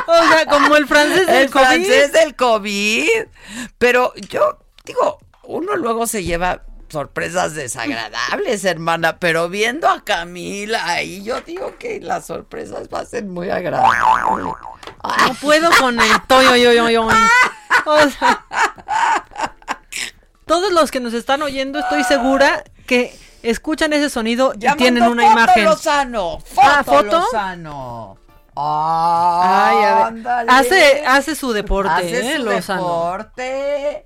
O 0.07 0.27
sea, 0.33 0.45
como 0.47 0.75
el 0.75 0.85
francés 0.85 1.27
del 1.27 1.43
el 1.43 1.49
COVID. 1.49 1.63
francés 1.65 2.11
del 2.11 2.35
COVID. 2.35 3.07
Pero 3.77 4.13
yo 4.29 4.59
digo, 4.83 5.19
uno 5.43 5.77
luego 5.77 6.07
se 6.07 6.23
lleva 6.25 6.63
sorpresas 6.89 7.53
desagradables, 7.53 8.63
hermana, 8.65 9.17
pero 9.17 9.49
viendo 9.49 9.87
a 9.89 10.03
Camila 10.03 10.85
ahí, 10.85 11.23
yo 11.23 11.41
digo 11.41 11.77
que 11.77 11.99
las 11.99 12.25
sorpresas 12.25 12.89
van 12.89 13.03
a 13.03 13.05
ser 13.05 13.25
muy 13.25 13.49
agradables. 13.49 13.99
No 14.03 15.33
puedo 15.41 15.69
con 15.79 15.99
el 15.99 16.21
toyo, 16.27 16.55
yo, 16.55 16.71
yo, 16.73 16.89
yo. 16.89 17.07
O 17.85 18.09
sea, 18.09 18.45
todos 20.45 20.71
los 20.71 20.91
que 20.91 20.99
nos 20.99 21.13
están 21.13 21.41
oyendo, 21.41 21.79
estoy 21.79 22.03
segura 22.03 22.63
que 22.85 23.17
escuchan 23.43 23.93
ese 23.93 24.09
sonido 24.09 24.53
y 24.55 24.59
Ya 24.59 24.75
tienen 24.75 25.03
mandó 25.03 25.13
una 25.13 25.23
foto, 25.29 25.39
imagen. 25.43 25.65
Lozano, 25.65 26.39
foto, 26.39 26.61
Ah, 26.67 26.83
¿foto? 26.83 27.03
Lozano. 27.19 28.17
Ay, 28.59 29.83
a 29.85 29.93
ver. 29.95 30.03
Ándale. 30.05 30.51
Hace, 30.51 31.03
hace 31.05 31.35
su 31.35 31.51
deporte, 31.53 31.91
Hace 31.91 32.33
¿eh? 32.33 32.37
su 32.37 32.43
Lozano. 32.43 32.81
deporte. 32.81 34.05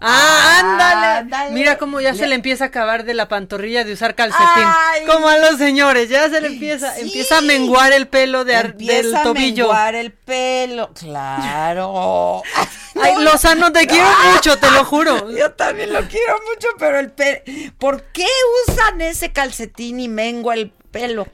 Ah, 0.00 0.58
ándale. 0.60 1.06
Ándale. 1.18 1.50
Mira 1.52 1.76
cómo 1.78 2.00
ya 2.00 2.12
Le- 2.12 2.18
se 2.18 2.26
le 2.26 2.34
empieza 2.34 2.64
a 2.64 2.66
acabar 2.68 3.04
de 3.04 3.14
la 3.14 3.28
pantorrilla 3.28 3.84
de 3.84 3.92
usar 3.92 4.14
calcetín. 4.14 4.46
Ay. 4.64 5.04
Como 5.06 5.28
a 5.28 5.36
los 5.38 5.58
señores, 5.58 6.08
ya 6.08 6.28
se 6.30 6.40
le 6.40 6.46
empieza, 6.48 6.94
Sí. 6.94 7.02
empieza 7.02 7.38
a 7.38 7.40
menguar 7.42 7.92
el 7.92 8.08
pelo 8.08 8.44
de 8.44 8.54
del 8.76 9.14
a 9.14 9.22
tobillo. 9.22 9.64
menguar 9.66 9.94
el 9.94 10.12
pelo. 10.12 10.90
Claro. 10.98 12.42
Ay, 13.02 13.14
Lozano, 13.22 13.72
te 13.72 13.86
quiero 13.86 14.08
mucho, 14.34 14.58
te 14.58 14.70
lo 14.70 14.84
juro. 14.84 15.30
Yo 15.30 15.52
también 15.52 15.92
lo 15.92 16.00
quiero 16.08 16.34
mucho, 16.48 16.68
pero 16.78 16.98
el 16.98 17.10
pelo. 17.12 17.40
¿Por 17.78 18.02
qué 18.12 18.26
usan 18.68 19.00
ese 19.00 19.32
calcetín 19.32 20.00
y 20.00 20.08
mengua 20.08 20.54
el 20.54 20.70
pelo? 20.70 20.79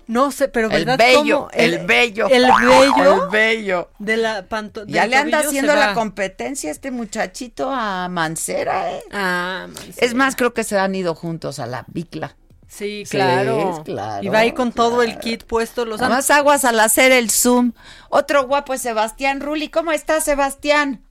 No 0.06 0.30
sé, 0.30 0.48
pero 0.48 0.68
El 0.70 0.84
¿verdad? 0.84 0.98
bello, 0.98 1.48
cómo 1.48 1.50
el 1.52 1.86
bello. 1.86 2.26
El 2.28 2.42
bello. 2.42 3.22
El 3.24 3.28
bello. 3.30 3.90
De 3.98 4.16
la 4.16 4.46
panto 4.46 4.84
Ya 4.86 5.06
le 5.06 5.16
anda 5.16 5.38
haciendo 5.40 5.74
la 5.74 5.94
competencia 5.94 6.70
este 6.70 6.90
muchachito 6.90 7.70
a 7.70 8.08
Mancera, 8.08 8.92
¿eh? 8.92 9.02
Ah, 9.12 9.66
Mancera. 9.68 10.06
Es 10.06 10.14
más, 10.14 10.36
creo 10.36 10.52
que 10.52 10.64
se 10.64 10.78
han 10.78 10.94
ido 10.94 11.14
juntos 11.14 11.58
a 11.58 11.66
la 11.66 11.84
bicla. 11.88 12.36
Sí, 12.68 13.04
Sí, 13.06 13.10
claro. 13.16 13.82
claro, 13.84 14.22
Y 14.24 14.28
va 14.28 14.40
ahí 14.40 14.52
con 14.52 14.72
todo 14.72 15.02
el 15.02 15.18
kit 15.18 15.44
puesto, 15.44 15.84
Lozano. 15.84 16.14
Más 16.14 16.30
aguas 16.30 16.64
al 16.64 16.78
hacer 16.80 17.12
el 17.12 17.30
Zoom. 17.30 17.72
Otro 18.10 18.46
guapo 18.46 18.74
es 18.74 18.82
Sebastián 18.82 19.40
Rulli. 19.40 19.68
¿Cómo 19.68 19.92
estás, 19.92 20.24
Sebastián? 20.24 21.02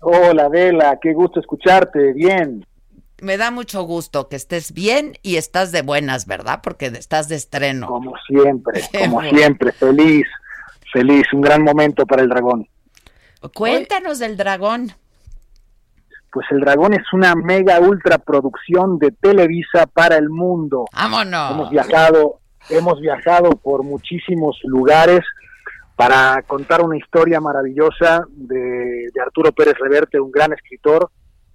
Hola, 0.00 0.46
Adela, 0.46 0.98
qué 1.00 1.12
gusto 1.12 1.40
escucharte. 1.40 2.12
Bien. 2.12 2.66
Me 3.22 3.36
da 3.36 3.50
mucho 3.50 3.82
gusto 3.82 4.28
que 4.28 4.36
estés 4.36 4.72
bien 4.72 5.14
y 5.22 5.36
estás 5.36 5.72
de 5.72 5.82
buenas, 5.82 6.26
¿verdad? 6.26 6.60
Porque 6.62 6.86
estás 6.86 7.28
de 7.28 7.36
estreno. 7.36 7.86
Como 7.86 8.14
siempre, 8.26 8.82
como 8.98 9.22
siempre, 9.22 9.72
feliz, 9.72 10.26
feliz, 10.92 11.24
un 11.32 11.42
gran 11.42 11.62
momento 11.62 12.06
para 12.06 12.22
el 12.22 12.28
dragón. 12.28 12.66
Cuéntanos 13.54 14.18
del 14.18 14.36
dragón. 14.36 14.92
Pues 16.32 16.46
el 16.50 16.60
dragón 16.60 16.94
es 16.94 17.12
una 17.12 17.34
mega 17.34 17.80
ultra 17.80 18.18
producción 18.18 18.98
de 18.98 19.10
Televisa 19.10 19.86
para 19.86 20.16
el 20.16 20.30
mundo. 20.30 20.86
Vámonos. 20.92 21.52
Hemos 21.52 21.70
viajado, 21.70 22.40
hemos 22.68 23.00
viajado 23.00 23.50
por 23.50 23.82
muchísimos 23.82 24.58
lugares 24.64 25.20
para 25.96 26.42
contar 26.46 26.82
una 26.82 26.96
historia 26.96 27.40
maravillosa 27.40 28.24
de, 28.30 29.10
de 29.12 29.20
Arturo 29.20 29.52
Pérez 29.52 29.74
Reverte, 29.78 30.20
un 30.20 30.30
gran 30.30 30.52
escritor 30.52 31.10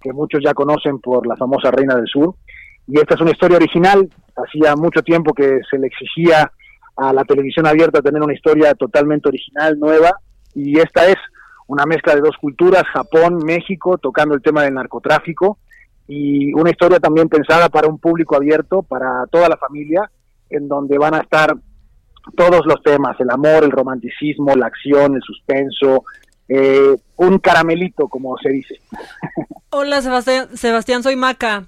que 0.06 0.12
muchos 0.12 0.40
ya 0.44 0.54
conocen 0.54 1.00
por 1.00 1.26
la 1.26 1.36
famosa 1.36 1.70
Reina 1.70 1.96
del 1.96 2.06
Sur. 2.06 2.36
Y 2.86 2.98
esta 2.98 3.14
es 3.16 3.20
una 3.20 3.32
historia 3.32 3.56
original. 3.56 4.08
Hacía 4.36 4.76
mucho 4.76 5.02
tiempo 5.02 5.34
que 5.34 5.60
se 5.68 5.78
le 5.78 5.88
exigía 5.88 6.50
a 6.96 7.12
la 7.12 7.24
televisión 7.24 7.66
abierta 7.66 8.00
tener 8.00 8.22
una 8.22 8.34
historia 8.34 8.74
totalmente 8.74 9.28
original, 9.28 9.78
nueva, 9.78 10.12
y 10.54 10.78
esta 10.78 11.06
es 11.06 11.16
una 11.66 11.84
mezcla 11.84 12.14
de 12.14 12.22
dos 12.22 12.36
culturas, 12.40 12.84
Japón, 12.84 13.38
México, 13.44 13.98
tocando 13.98 14.34
el 14.34 14.40
tema 14.40 14.62
del 14.62 14.74
narcotráfico, 14.74 15.58
y 16.08 16.54
una 16.54 16.70
historia 16.70 17.00
también 17.00 17.28
pensada 17.28 17.68
para 17.68 17.88
un 17.88 17.98
público 17.98 18.36
abierto, 18.36 18.82
para 18.82 19.26
toda 19.30 19.48
la 19.48 19.56
familia, 19.56 20.10
en 20.48 20.68
donde 20.68 20.96
van 20.96 21.14
a 21.14 21.20
estar 21.20 21.54
todos 22.34 22.64
los 22.64 22.82
temas, 22.82 23.20
el 23.20 23.30
amor, 23.30 23.64
el 23.64 23.72
romanticismo, 23.72 24.54
la 24.54 24.66
acción, 24.66 25.16
el 25.16 25.22
suspenso, 25.22 26.04
eh, 26.48 26.96
un 27.16 27.38
caramelito, 27.38 28.08
como 28.08 28.36
se 28.38 28.50
dice. 28.50 28.80
Hola 29.70 30.00
Sebastián, 30.02 30.48
Sebastián, 30.56 31.02
soy 31.02 31.16
Maca. 31.16 31.64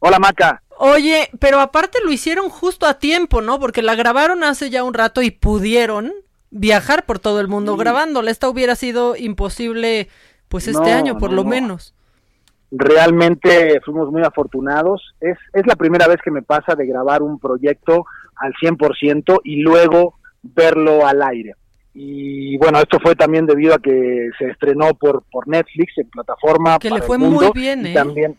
Hola 0.00 0.18
Maca. 0.18 0.62
Oye, 0.78 1.28
pero 1.38 1.60
aparte 1.60 1.98
lo 2.02 2.10
hicieron 2.10 2.48
justo 2.48 2.86
a 2.86 2.94
tiempo, 2.94 3.42
¿no? 3.42 3.60
Porque 3.60 3.82
la 3.82 3.94
grabaron 3.94 4.42
hace 4.44 4.70
ya 4.70 4.82
un 4.82 4.94
rato 4.94 5.20
y 5.20 5.30
pudieron 5.30 6.12
viajar 6.50 7.04
por 7.04 7.18
todo 7.18 7.40
el 7.40 7.48
mundo 7.48 7.76
grabándola. 7.76 8.30
Esta 8.30 8.48
hubiera 8.48 8.74
sido 8.74 9.14
imposible, 9.14 10.08
pues 10.48 10.68
este 10.68 10.92
año 10.92 11.18
por 11.18 11.32
lo 11.32 11.44
menos. 11.44 11.94
Realmente 12.70 13.80
fuimos 13.84 14.10
muy 14.10 14.22
afortunados. 14.22 15.14
Es, 15.20 15.36
es 15.52 15.66
la 15.66 15.76
primera 15.76 16.06
vez 16.08 16.18
que 16.24 16.30
me 16.30 16.42
pasa 16.42 16.74
de 16.74 16.86
grabar 16.86 17.22
un 17.22 17.38
proyecto 17.38 18.06
al 18.36 18.54
100% 18.54 19.40
y 19.44 19.56
luego 19.60 20.14
verlo 20.42 21.06
al 21.06 21.22
aire. 21.22 21.56
Y 21.92 22.56
bueno, 22.58 22.78
esto 22.78 22.98
fue 23.02 23.16
también 23.16 23.46
debido 23.46 23.74
a 23.74 23.78
que 23.78 24.30
se 24.38 24.48
estrenó 24.48 24.94
por, 24.94 25.22
por 25.30 25.48
Netflix 25.48 25.98
en 25.98 26.08
plataforma. 26.08 26.78
Que 26.78 26.90
le 26.90 27.02
fue 27.02 27.18
muy 27.18 27.50
bien, 27.52 27.84
¿eh? 27.86 27.94
También, 27.94 28.36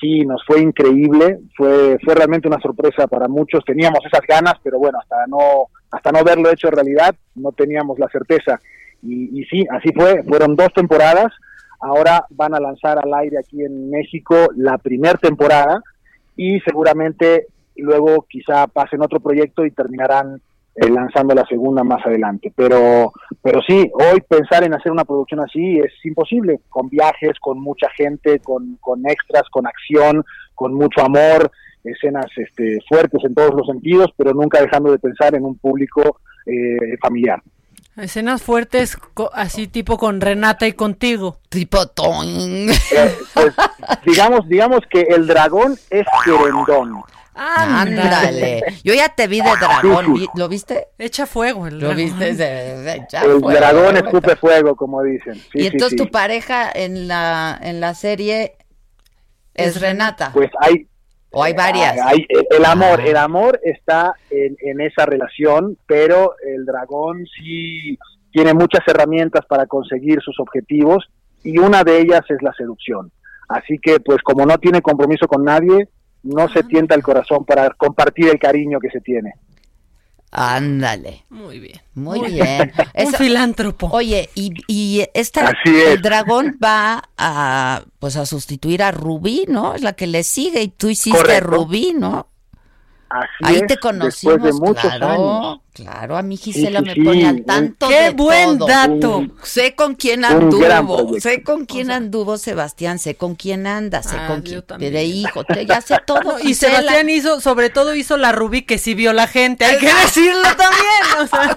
sí, 0.00 0.24
nos 0.24 0.42
fue 0.46 0.60
increíble. 0.60 1.40
Fue, 1.56 1.98
fue 2.02 2.14
realmente 2.14 2.48
una 2.48 2.60
sorpresa 2.60 3.06
para 3.06 3.28
muchos. 3.28 3.64
Teníamos 3.64 4.00
esas 4.04 4.26
ganas, 4.26 4.54
pero 4.62 4.78
bueno, 4.78 4.98
hasta 4.98 5.26
no, 5.26 5.68
hasta 5.90 6.10
no 6.10 6.24
verlo 6.24 6.50
hecho 6.50 6.70
realidad, 6.70 7.14
no 7.34 7.52
teníamos 7.52 7.98
la 7.98 8.08
certeza. 8.08 8.60
Y, 9.02 9.40
y 9.40 9.44
sí, 9.44 9.66
así 9.70 9.92
fue. 9.92 10.22
Fueron 10.22 10.56
dos 10.56 10.72
temporadas. 10.74 11.32
Ahora 11.80 12.24
van 12.30 12.54
a 12.54 12.60
lanzar 12.60 12.98
al 12.98 13.12
aire 13.12 13.38
aquí 13.38 13.62
en 13.62 13.90
México 13.90 14.48
la 14.56 14.78
primera 14.78 15.18
temporada 15.18 15.82
y 16.34 16.58
seguramente 16.60 17.48
luego 17.76 18.26
quizá 18.28 18.66
pasen 18.66 19.02
otro 19.02 19.20
proyecto 19.20 19.64
y 19.66 19.70
terminarán 19.70 20.40
eh, 20.76 20.90
lanzando 20.90 21.34
la 21.34 21.46
segunda 21.46 21.82
más 21.82 22.04
adelante. 22.04 22.52
Pero, 22.54 23.12
pero 23.42 23.60
sí, 23.66 23.90
hoy 23.94 24.20
pensar 24.28 24.64
en 24.64 24.74
hacer 24.74 24.92
una 24.92 25.04
producción 25.04 25.40
así 25.40 25.78
es 25.78 25.92
imposible, 26.04 26.60
con 26.68 26.88
viajes, 26.90 27.32
con 27.40 27.58
mucha 27.60 27.88
gente, 27.96 28.40
con, 28.40 28.76
con 28.80 29.08
extras, 29.08 29.44
con 29.50 29.66
acción, 29.66 30.22
con 30.54 30.74
mucho 30.74 31.00
amor, 31.02 31.50
escenas 31.82 32.26
este, 32.36 32.78
fuertes 32.88 33.24
en 33.24 33.34
todos 33.34 33.54
los 33.54 33.66
sentidos, 33.66 34.10
pero 34.16 34.32
nunca 34.32 34.60
dejando 34.60 34.92
de 34.92 34.98
pensar 34.98 35.34
en 35.34 35.44
un 35.44 35.56
público 35.56 36.20
eh, 36.44 36.96
familiar. 37.00 37.42
Escenas 37.96 38.42
fuertes, 38.42 38.98
así 39.32 39.68
tipo 39.68 39.96
con 39.96 40.20
Renata 40.20 40.66
y 40.66 40.74
contigo. 40.74 41.38
Tipo 41.48 41.86
ton. 41.86 42.26
Eh, 42.26 43.14
pues, 43.32 43.54
digamos, 44.04 44.46
digamos 44.46 44.80
que 44.90 45.00
el 45.00 45.26
dragón 45.26 45.78
es 45.88 46.06
querendón. 46.22 47.02
Ándale. 47.36 48.62
Yo 48.82 48.94
ya 48.94 49.08
te 49.10 49.26
vi 49.26 49.40
de 49.40 49.50
dragón. 49.60 50.14
¿Lo 50.34 50.48
viste? 50.48 50.88
Echa 50.98 51.26
fuego 51.26 51.66
el 51.66 51.74
¿Lo 51.78 51.88
dragón. 51.88 51.96
viste? 51.96 52.34
Se- 52.34 52.94
echa 52.96 53.22
El 53.24 53.40
fuego. 53.40 53.50
dragón 53.50 53.96
escupe 53.96 54.36
fuego, 54.36 54.74
como 54.76 55.02
dicen. 55.02 55.34
Sí, 55.34 55.48
y 55.54 55.60
sí, 55.60 55.66
entonces 55.66 55.90
sí. 55.98 56.04
tu 56.04 56.10
pareja 56.10 56.70
en 56.74 57.08
la 57.08 57.58
en 57.62 57.80
la 57.80 57.94
serie 57.94 58.56
es 59.54 59.80
Renata. 59.80 60.30
Pues 60.32 60.50
hay 60.60 60.86
o 61.30 61.42
hay 61.42 61.52
varias. 61.52 61.98
Hay- 62.00 62.24
el, 62.28 62.46
el 62.50 62.64
amor, 62.64 63.00
Ah. 63.02 63.06
el 63.06 63.16
amor 63.16 63.60
está 63.62 64.14
en, 64.30 64.56
en 64.60 64.80
esa 64.80 65.04
relación, 65.06 65.76
pero 65.86 66.34
el 66.46 66.64
dragón 66.64 67.24
sí 67.38 67.98
tiene 68.32 68.54
muchas 68.54 68.80
herramientas 68.86 69.44
para 69.46 69.66
conseguir 69.66 70.20
sus 70.22 70.38
objetivos 70.40 71.04
y 71.42 71.58
una 71.58 71.84
de 71.84 72.00
ellas 72.00 72.20
es 72.28 72.38
la 72.42 72.52
seducción. 72.54 73.10
Así 73.48 73.78
que, 73.80 74.00
pues 74.00 74.18
como 74.22 74.44
no 74.44 74.58
tiene 74.58 74.82
compromiso 74.82 75.26
con 75.28 75.44
nadie, 75.44 75.88
no 76.26 76.48
se 76.48 76.62
tienta 76.64 76.94
el 76.94 77.02
corazón 77.02 77.44
para 77.44 77.70
compartir 77.70 78.28
el 78.28 78.38
cariño 78.38 78.78
que 78.80 78.90
se 78.90 79.00
tiene. 79.00 79.34
Ándale. 80.30 81.24
Muy 81.30 81.60
bien. 81.60 81.80
Muy, 81.94 82.20
bien. 82.30 82.72
Un 82.94 83.12
filántropo. 83.14 83.88
Oye, 83.92 84.28
y, 84.34 84.52
y 84.66 85.06
esta, 85.14 85.50
es. 85.50 85.56
el 85.64 86.02
dragón 86.02 86.58
va 86.62 87.04
a, 87.16 87.82
pues 87.98 88.16
a 88.16 88.26
sustituir 88.26 88.82
a 88.82 88.90
Rubí, 88.90 89.46
¿no? 89.48 89.74
Es 89.74 89.82
la 89.82 89.94
que 89.94 90.06
le 90.06 90.24
sigue 90.24 90.62
y 90.62 90.68
tú 90.68 90.88
hiciste 90.90 91.18
Correcto. 91.18 91.46
Rubí, 91.46 91.94
¿no? 91.96 92.26
Así 93.08 93.28
Ahí 93.44 93.56
es, 93.58 93.66
te 93.68 93.76
conocimos, 93.78 94.42
después 94.42 94.54
de 94.54 94.66
muchos 94.66 94.82
claro, 94.96 95.08
años. 95.08 95.60
claro, 95.72 96.16
a 96.16 96.22
mí 96.22 96.36
Gisela 96.36 96.80
sí, 96.80 96.84
me 96.86 96.94
sí, 96.94 97.00
pone 97.02 97.26
al 97.26 97.44
tanto 97.44 97.86
¡Qué 97.88 97.94
de 98.02 98.10
buen 98.10 98.58
todo. 98.58 98.66
dato! 98.68 99.18
Un- 99.18 99.34
Sé 99.44 99.76
con 99.76 99.94
quién 99.94 100.24
anduvo, 100.24 101.20
sé 101.20 101.42
con 101.44 101.66
quién 101.66 101.92
anduvo 101.92 102.36
Sebastián, 102.36 102.98
sé 102.98 103.14
con 103.14 103.36
quién 103.36 103.66
anda, 103.68 104.02
sé 104.02 104.16
Ah, 104.18 104.26
con 104.26 104.42
quién 104.42 104.62
también. 104.62 104.92
de 104.92 105.04
hijo, 105.04 105.44
te- 105.44 105.64
ya 105.66 105.80
sé 105.80 105.96
todo. 106.06 106.20
No, 106.22 106.38
y. 106.40 106.54
Sebastián 106.54 107.08
hizo, 107.08 107.40
sobre 107.40 107.70
todo 107.70 107.94
hizo 107.94 108.16
la 108.16 108.32
Rubí 108.32 108.62
que 108.62 108.78
sí 108.78 108.94
vio 108.94 109.12
la 109.12 109.28
gente, 109.28 109.64
hay 109.64 109.78
que 109.78 109.86
decirlo 109.86 110.48
también. 110.56 111.20
O 111.20 111.26
sea, 111.28 111.56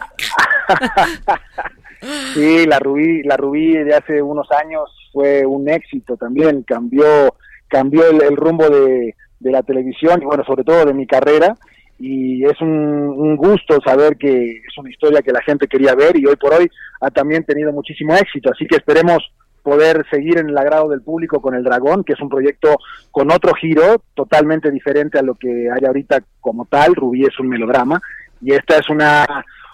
Sí, 2.34 2.66
la 2.66 2.80
Rubí, 2.80 3.24
la 3.24 3.36
Rubí 3.38 3.74
de 3.74 3.94
hace 3.96 4.22
unos 4.22 4.48
años 4.52 4.84
fue 5.12 5.46
un 5.46 5.68
éxito 5.68 6.16
también, 6.16 6.64
cambió, 6.64 7.36
cambió 7.68 8.08
el, 8.10 8.22
el 8.22 8.38
rumbo 8.38 8.70
de, 8.70 9.16
de 9.40 9.52
la 9.52 9.64
televisión 9.64 10.22
y 10.22 10.26
bueno, 10.26 10.44
sobre 10.46 10.64
todo 10.64 10.86
de 10.86 10.94
mi 10.94 11.08
carrera. 11.08 11.56
Y 12.02 12.46
es 12.46 12.62
un, 12.62 12.70
un 12.70 13.36
gusto 13.36 13.80
saber 13.84 14.16
que 14.16 14.62
es 14.66 14.78
una 14.78 14.90
historia 14.90 15.22
que 15.22 15.34
la 15.34 15.42
gente 15.42 15.68
quería 15.68 15.96
ver 15.96 16.18
y 16.18 16.26
hoy 16.26 16.38
por 16.38 16.54
hoy 16.54 16.70
ha 17.02 17.10
también 17.10 17.44
tenido 17.44 17.74
muchísimo 17.74 18.16
éxito, 18.16 18.50
así 18.54 18.66
que 18.66 18.78
esperemos 18.78 19.32
poder 19.64 20.06
seguir 20.10 20.38
en 20.38 20.50
el 20.50 20.58
agrado 20.58 20.88
del 20.88 21.02
público 21.02 21.42
con 21.42 21.56
El 21.56 21.64
Dragón, 21.64 22.06
que 22.06 22.14
es 22.14 22.22
un 22.22 22.30
proyecto 22.30 22.78
con 23.12 23.30
otro 23.32 23.54
giro 23.54 24.02
totalmente 24.14 24.72
diferente 24.72 25.20
a 25.20 25.22
lo 25.22 25.36
que 25.36 25.70
hay 25.70 25.86
ahorita 25.86 26.24
como 26.40 26.66
tal, 26.66 26.96
Rubí 26.96 27.24
es 27.24 27.38
un 27.38 27.50
melodrama 27.50 28.02
y 28.42 28.54
esta 28.54 28.78
es 28.78 28.90
una 28.90 29.26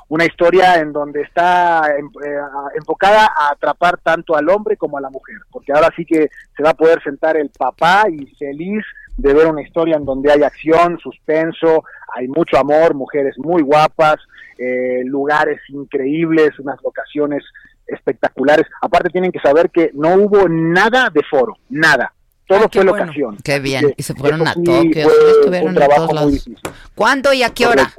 una 0.08 0.26
historia 0.26 0.76
en 0.76 0.94
donde 0.94 1.22
está 1.22 1.82
em- 1.98 2.12
eh, 2.24 2.38
enfocada 2.76 3.26
a 3.26 3.54
atrapar 3.54 3.98
tanto 4.04 4.36
al 4.36 4.48
hombre 4.50 4.78
como 4.78 4.98
a 4.98 5.02
la 5.02 5.10
mujer, 5.10 5.38
porque 5.52 5.72
ahora 5.74 5.90
sí 5.96 6.06
que 6.06 6.30
se 6.56 6.64
va 6.64 6.72
a 6.72 6.76
poder 6.76 7.02
sentar 7.02 7.38
el 7.38 7.50
papá 7.50 8.06
y 8.10 8.28
feliz 8.36 8.84
de 9.18 9.34
ver 9.34 9.48
una 9.48 9.62
historia 9.62 9.96
en 9.98 10.06
donde 10.06 10.32
hay 10.32 10.44
acción, 10.44 11.00
suspenso, 11.00 11.84
hay 12.16 12.28
mucho 12.28 12.58
amor, 12.58 12.94
mujeres 12.94 13.36
muy 13.38 13.62
guapas, 13.62 14.18
eh, 14.58 15.02
lugares 15.06 15.60
increíbles, 15.70 16.58
unas 16.60 16.82
locaciones 16.84 17.44
espectaculares. 17.88 18.66
Aparte 18.82 19.10
tienen 19.10 19.32
que 19.32 19.40
saber 19.40 19.70
que 19.70 19.92
no 19.94 20.16
hubo 20.16 20.48
nada 20.50 21.10
de 21.10 21.22
foro, 21.30 21.58
nada. 21.70 22.14
Todo 22.48 22.66
Ah, 22.66 22.70
qué 22.72 22.80
fue 22.80 22.90
bueno. 22.90 23.06
locación. 23.06 23.38
Qué 23.44 23.60
bien, 23.60 23.94
y 23.98 24.04
se 24.04 24.14
fueron 24.14 24.42
eso 24.42 24.52
a 24.52 24.54
Tokio, 24.54 25.10
fue 25.10 25.32
estuvieron 25.32 25.70
un 25.70 25.70
en 25.70 25.76
trabajo 25.76 26.08
todos 26.08 26.24
muy 26.26 26.32
lados. 26.34 26.50
¿Cuándo 26.94 27.34
y 27.34 27.44
a 27.44 27.50
qué 27.50 27.66
hora? 27.68 27.92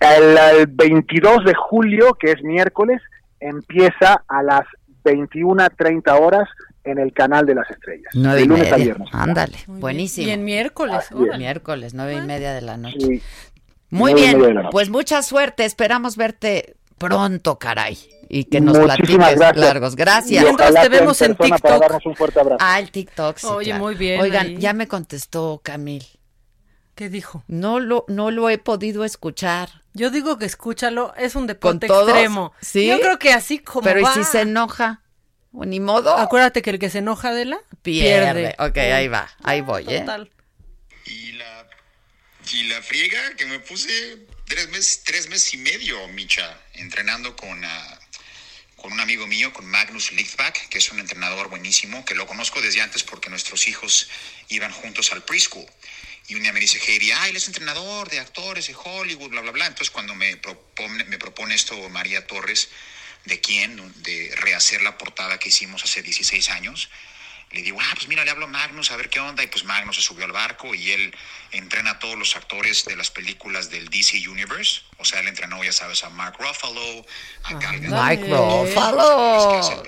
El, 0.00 0.36
el 0.58 0.66
22 0.68 1.44
de 1.44 1.54
julio, 1.54 2.14
que 2.14 2.32
es 2.32 2.42
miércoles, 2.42 3.00
empieza 3.40 4.24
a 4.26 4.42
las 4.42 4.62
21.30 5.04 6.18
horas 6.18 6.48
en 6.84 6.98
el 6.98 7.12
canal 7.12 7.46
de 7.46 7.54
las 7.54 7.70
estrellas. 7.70 8.12
Nueve 8.14 8.38
de 8.38 8.44
y 8.44 8.48
lunes 8.48 8.68
a 8.68 8.70
media. 8.72 8.84
viernes. 8.84 9.08
Ándale, 9.12 9.58
buenísimo. 9.66 10.26
Y 10.28 10.30
en 10.30 10.44
miércoles. 10.44 11.04
Órale. 11.12 11.38
Miércoles, 11.38 11.94
nueve 11.94 12.14
y 12.16 12.20
media 12.20 12.52
de 12.52 12.60
la 12.60 12.76
noche. 12.76 12.98
Sí. 13.00 13.22
Muy 13.90 14.12
nueve 14.12 14.20
y 14.20 14.34
bien, 14.40 14.54
noche. 14.56 14.68
pues 14.70 14.90
mucha 14.90 15.22
suerte. 15.22 15.64
Esperamos 15.64 16.16
verte 16.16 16.76
pronto, 16.98 17.58
caray. 17.58 17.98
Y 18.28 18.44
que 18.44 18.60
nos 18.60 18.76
Muchísimas 18.78 18.96
platiques 18.96 19.36
gracias. 19.38 19.56
largos. 19.56 19.96
Gracias. 19.96 20.42
Y 20.42 20.44
Mientras 20.44 20.74
te 20.74 20.88
vemos 20.88 21.20
en 21.22 21.34
Para 21.36 21.56
TikTok. 21.56 21.80
darnos 21.80 22.06
un 22.06 22.16
fuerte 22.16 22.40
abrazo. 22.40 22.58
Ah, 22.60 22.78
el 22.80 22.90
TikTok. 22.90 23.36
sí, 23.38 23.46
Oye, 23.46 23.66
claro. 23.66 23.84
muy 23.84 23.94
bien 23.94 24.20
Oigan, 24.20 24.46
ahí. 24.46 24.56
ya 24.58 24.72
me 24.72 24.88
contestó 24.88 25.60
Camil. 25.62 26.04
¿Qué 26.94 27.08
dijo? 27.08 27.42
No 27.48 27.80
lo, 27.80 28.04
no 28.08 28.30
lo 28.30 28.48
he 28.50 28.58
podido 28.58 29.04
escuchar. 29.04 29.68
Yo 29.94 30.10
digo 30.10 30.38
que 30.38 30.44
escúchalo, 30.46 31.12
es 31.16 31.34
un 31.36 31.46
deporte 31.46 31.86
¿Con 31.86 31.96
todos? 31.96 32.08
extremo. 32.08 32.52
¿Sí? 32.60 32.86
Yo 32.88 33.00
creo 33.00 33.18
que 33.18 33.32
así 33.32 33.58
como 33.58 33.82
Pero 33.82 34.00
¿y 34.00 34.02
va. 34.04 34.14
si 34.14 34.24
se 34.24 34.40
enoja? 34.42 35.02
Ni 35.54 35.78
modo. 35.78 36.16
Acuérdate 36.16 36.62
que 36.62 36.70
el 36.70 36.78
que 36.78 36.90
se 36.90 36.98
enoja 36.98 37.32
de 37.32 37.44
la 37.44 37.58
pierde. 37.82 38.56
Ok, 38.58 38.76
ahí 38.78 39.08
va, 39.08 39.32
ahí 39.42 39.60
voy, 39.60 39.84
¿eh? 39.88 40.00
Total. 40.00 40.30
Y 41.06 41.32
la, 41.32 41.68
y 42.52 42.62
la 42.64 42.82
friega 42.82 43.36
que 43.36 43.46
me 43.46 43.60
puse 43.60 44.26
tres 44.46 44.68
meses, 44.70 45.02
tres 45.04 45.28
meses 45.28 45.54
y 45.54 45.58
medio, 45.58 46.08
Micha, 46.08 46.58
entrenando 46.74 47.36
con, 47.36 47.64
uh, 47.64 47.96
con 48.76 48.92
un 48.92 49.00
amigo 49.00 49.26
mío, 49.28 49.52
con 49.52 49.64
Magnus 49.66 50.12
Lichtbach, 50.12 50.68
que 50.68 50.78
es 50.78 50.90
un 50.90 50.98
entrenador 50.98 51.48
buenísimo, 51.48 52.04
que 52.04 52.16
lo 52.16 52.26
conozco 52.26 52.60
desde 52.60 52.80
antes 52.80 53.04
porque 53.04 53.30
nuestros 53.30 53.68
hijos 53.68 54.08
iban 54.48 54.72
juntos 54.72 55.12
al 55.12 55.22
preschool. 55.22 55.66
Y 56.26 56.34
un 56.34 56.42
día 56.42 56.52
me 56.52 56.60
dice 56.60 56.78
Heidi, 56.78 57.12
ah, 57.12 57.28
él 57.28 57.36
es 57.36 57.46
entrenador 57.46 58.08
de 58.08 58.18
actores 58.18 58.66
de 58.66 58.74
Hollywood, 58.74 59.28
bla, 59.28 59.42
bla, 59.42 59.52
bla. 59.52 59.66
Entonces 59.66 59.90
cuando 59.90 60.14
me 60.14 60.36
propone, 60.38 61.04
me 61.04 61.18
propone 61.18 61.54
esto 61.54 61.76
María 61.90 62.26
Torres, 62.26 62.70
¿de 63.24 63.40
quién? 63.40 63.92
De 64.02 64.32
rehacer 64.36 64.82
la 64.82 64.98
portada 64.98 65.38
que 65.38 65.48
hicimos 65.48 65.82
hace 65.84 66.02
16 66.02 66.50
años. 66.50 66.90
Le 67.50 67.62
digo, 67.62 67.78
ah, 67.80 67.92
pues 67.94 68.08
mira, 68.08 68.24
le 68.24 68.32
hablo 68.32 68.46
a 68.46 68.48
Magnus 68.48 68.90
a 68.90 68.96
ver 68.96 69.08
qué 69.08 69.20
onda. 69.20 69.44
Y 69.44 69.46
pues 69.46 69.64
Magnus 69.64 69.96
se 69.96 70.02
subió 70.02 70.24
al 70.24 70.32
barco 70.32 70.74
y 70.74 70.90
él 70.90 71.14
entrena 71.52 71.92
a 71.92 71.98
todos 72.00 72.18
los 72.18 72.34
actores 72.34 72.84
de 72.84 72.96
las 72.96 73.10
películas 73.10 73.70
del 73.70 73.88
DC 73.88 74.28
Universe. 74.28 74.82
O 74.98 75.04
sea, 75.04 75.20
él 75.20 75.28
entrenó, 75.28 75.62
ya 75.62 75.72
sabes, 75.72 76.02
a 76.02 76.10
Mark 76.10 76.36
Ruffalo, 76.38 77.06
a 77.44 77.54
Gal 77.54 77.80
Mike 77.80 78.24
Ruffalo. 78.24 79.84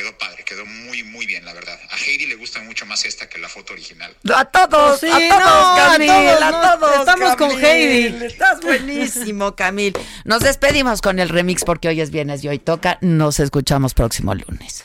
Quedó 0.00 0.16
padre, 0.16 0.44
quedó 0.44 0.64
muy, 0.64 1.02
muy 1.02 1.26
bien, 1.26 1.44
la 1.44 1.52
verdad. 1.52 1.78
A 1.90 1.96
Heidi 1.98 2.24
le 2.24 2.36
gusta 2.36 2.58
mucho 2.62 2.86
más 2.86 3.04
esta 3.04 3.28
que 3.28 3.38
la 3.38 3.50
foto 3.50 3.74
original. 3.74 4.16
A 4.34 4.46
todos, 4.46 5.04
a 5.04 5.18
todos, 5.28 5.78
Camil, 5.78 6.10
a 6.10 6.78
todos. 6.78 7.00
Estamos 7.00 7.36
con 7.36 7.50
Heidi. 7.62 8.24
Estás 8.24 8.62
buenísimo, 8.62 9.54
Camil. 9.54 9.92
Nos 10.24 10.40
despedimos 10.40 11.02
con 11.02 11.18
el 11.18 11.28
remix 11.28 11.64
porque 11.64 11.88
hoy 11.88 12.00
es 12.00 12.10
viernes 12.10 12.42
y 12.42 12.48
hoy 12.48 12.58
toca. 12.58 12.96
Nos 13.02 13.40
escuchamos 13.40 13.92
próximo 13.92 14.34
lunes. 14.34 14.84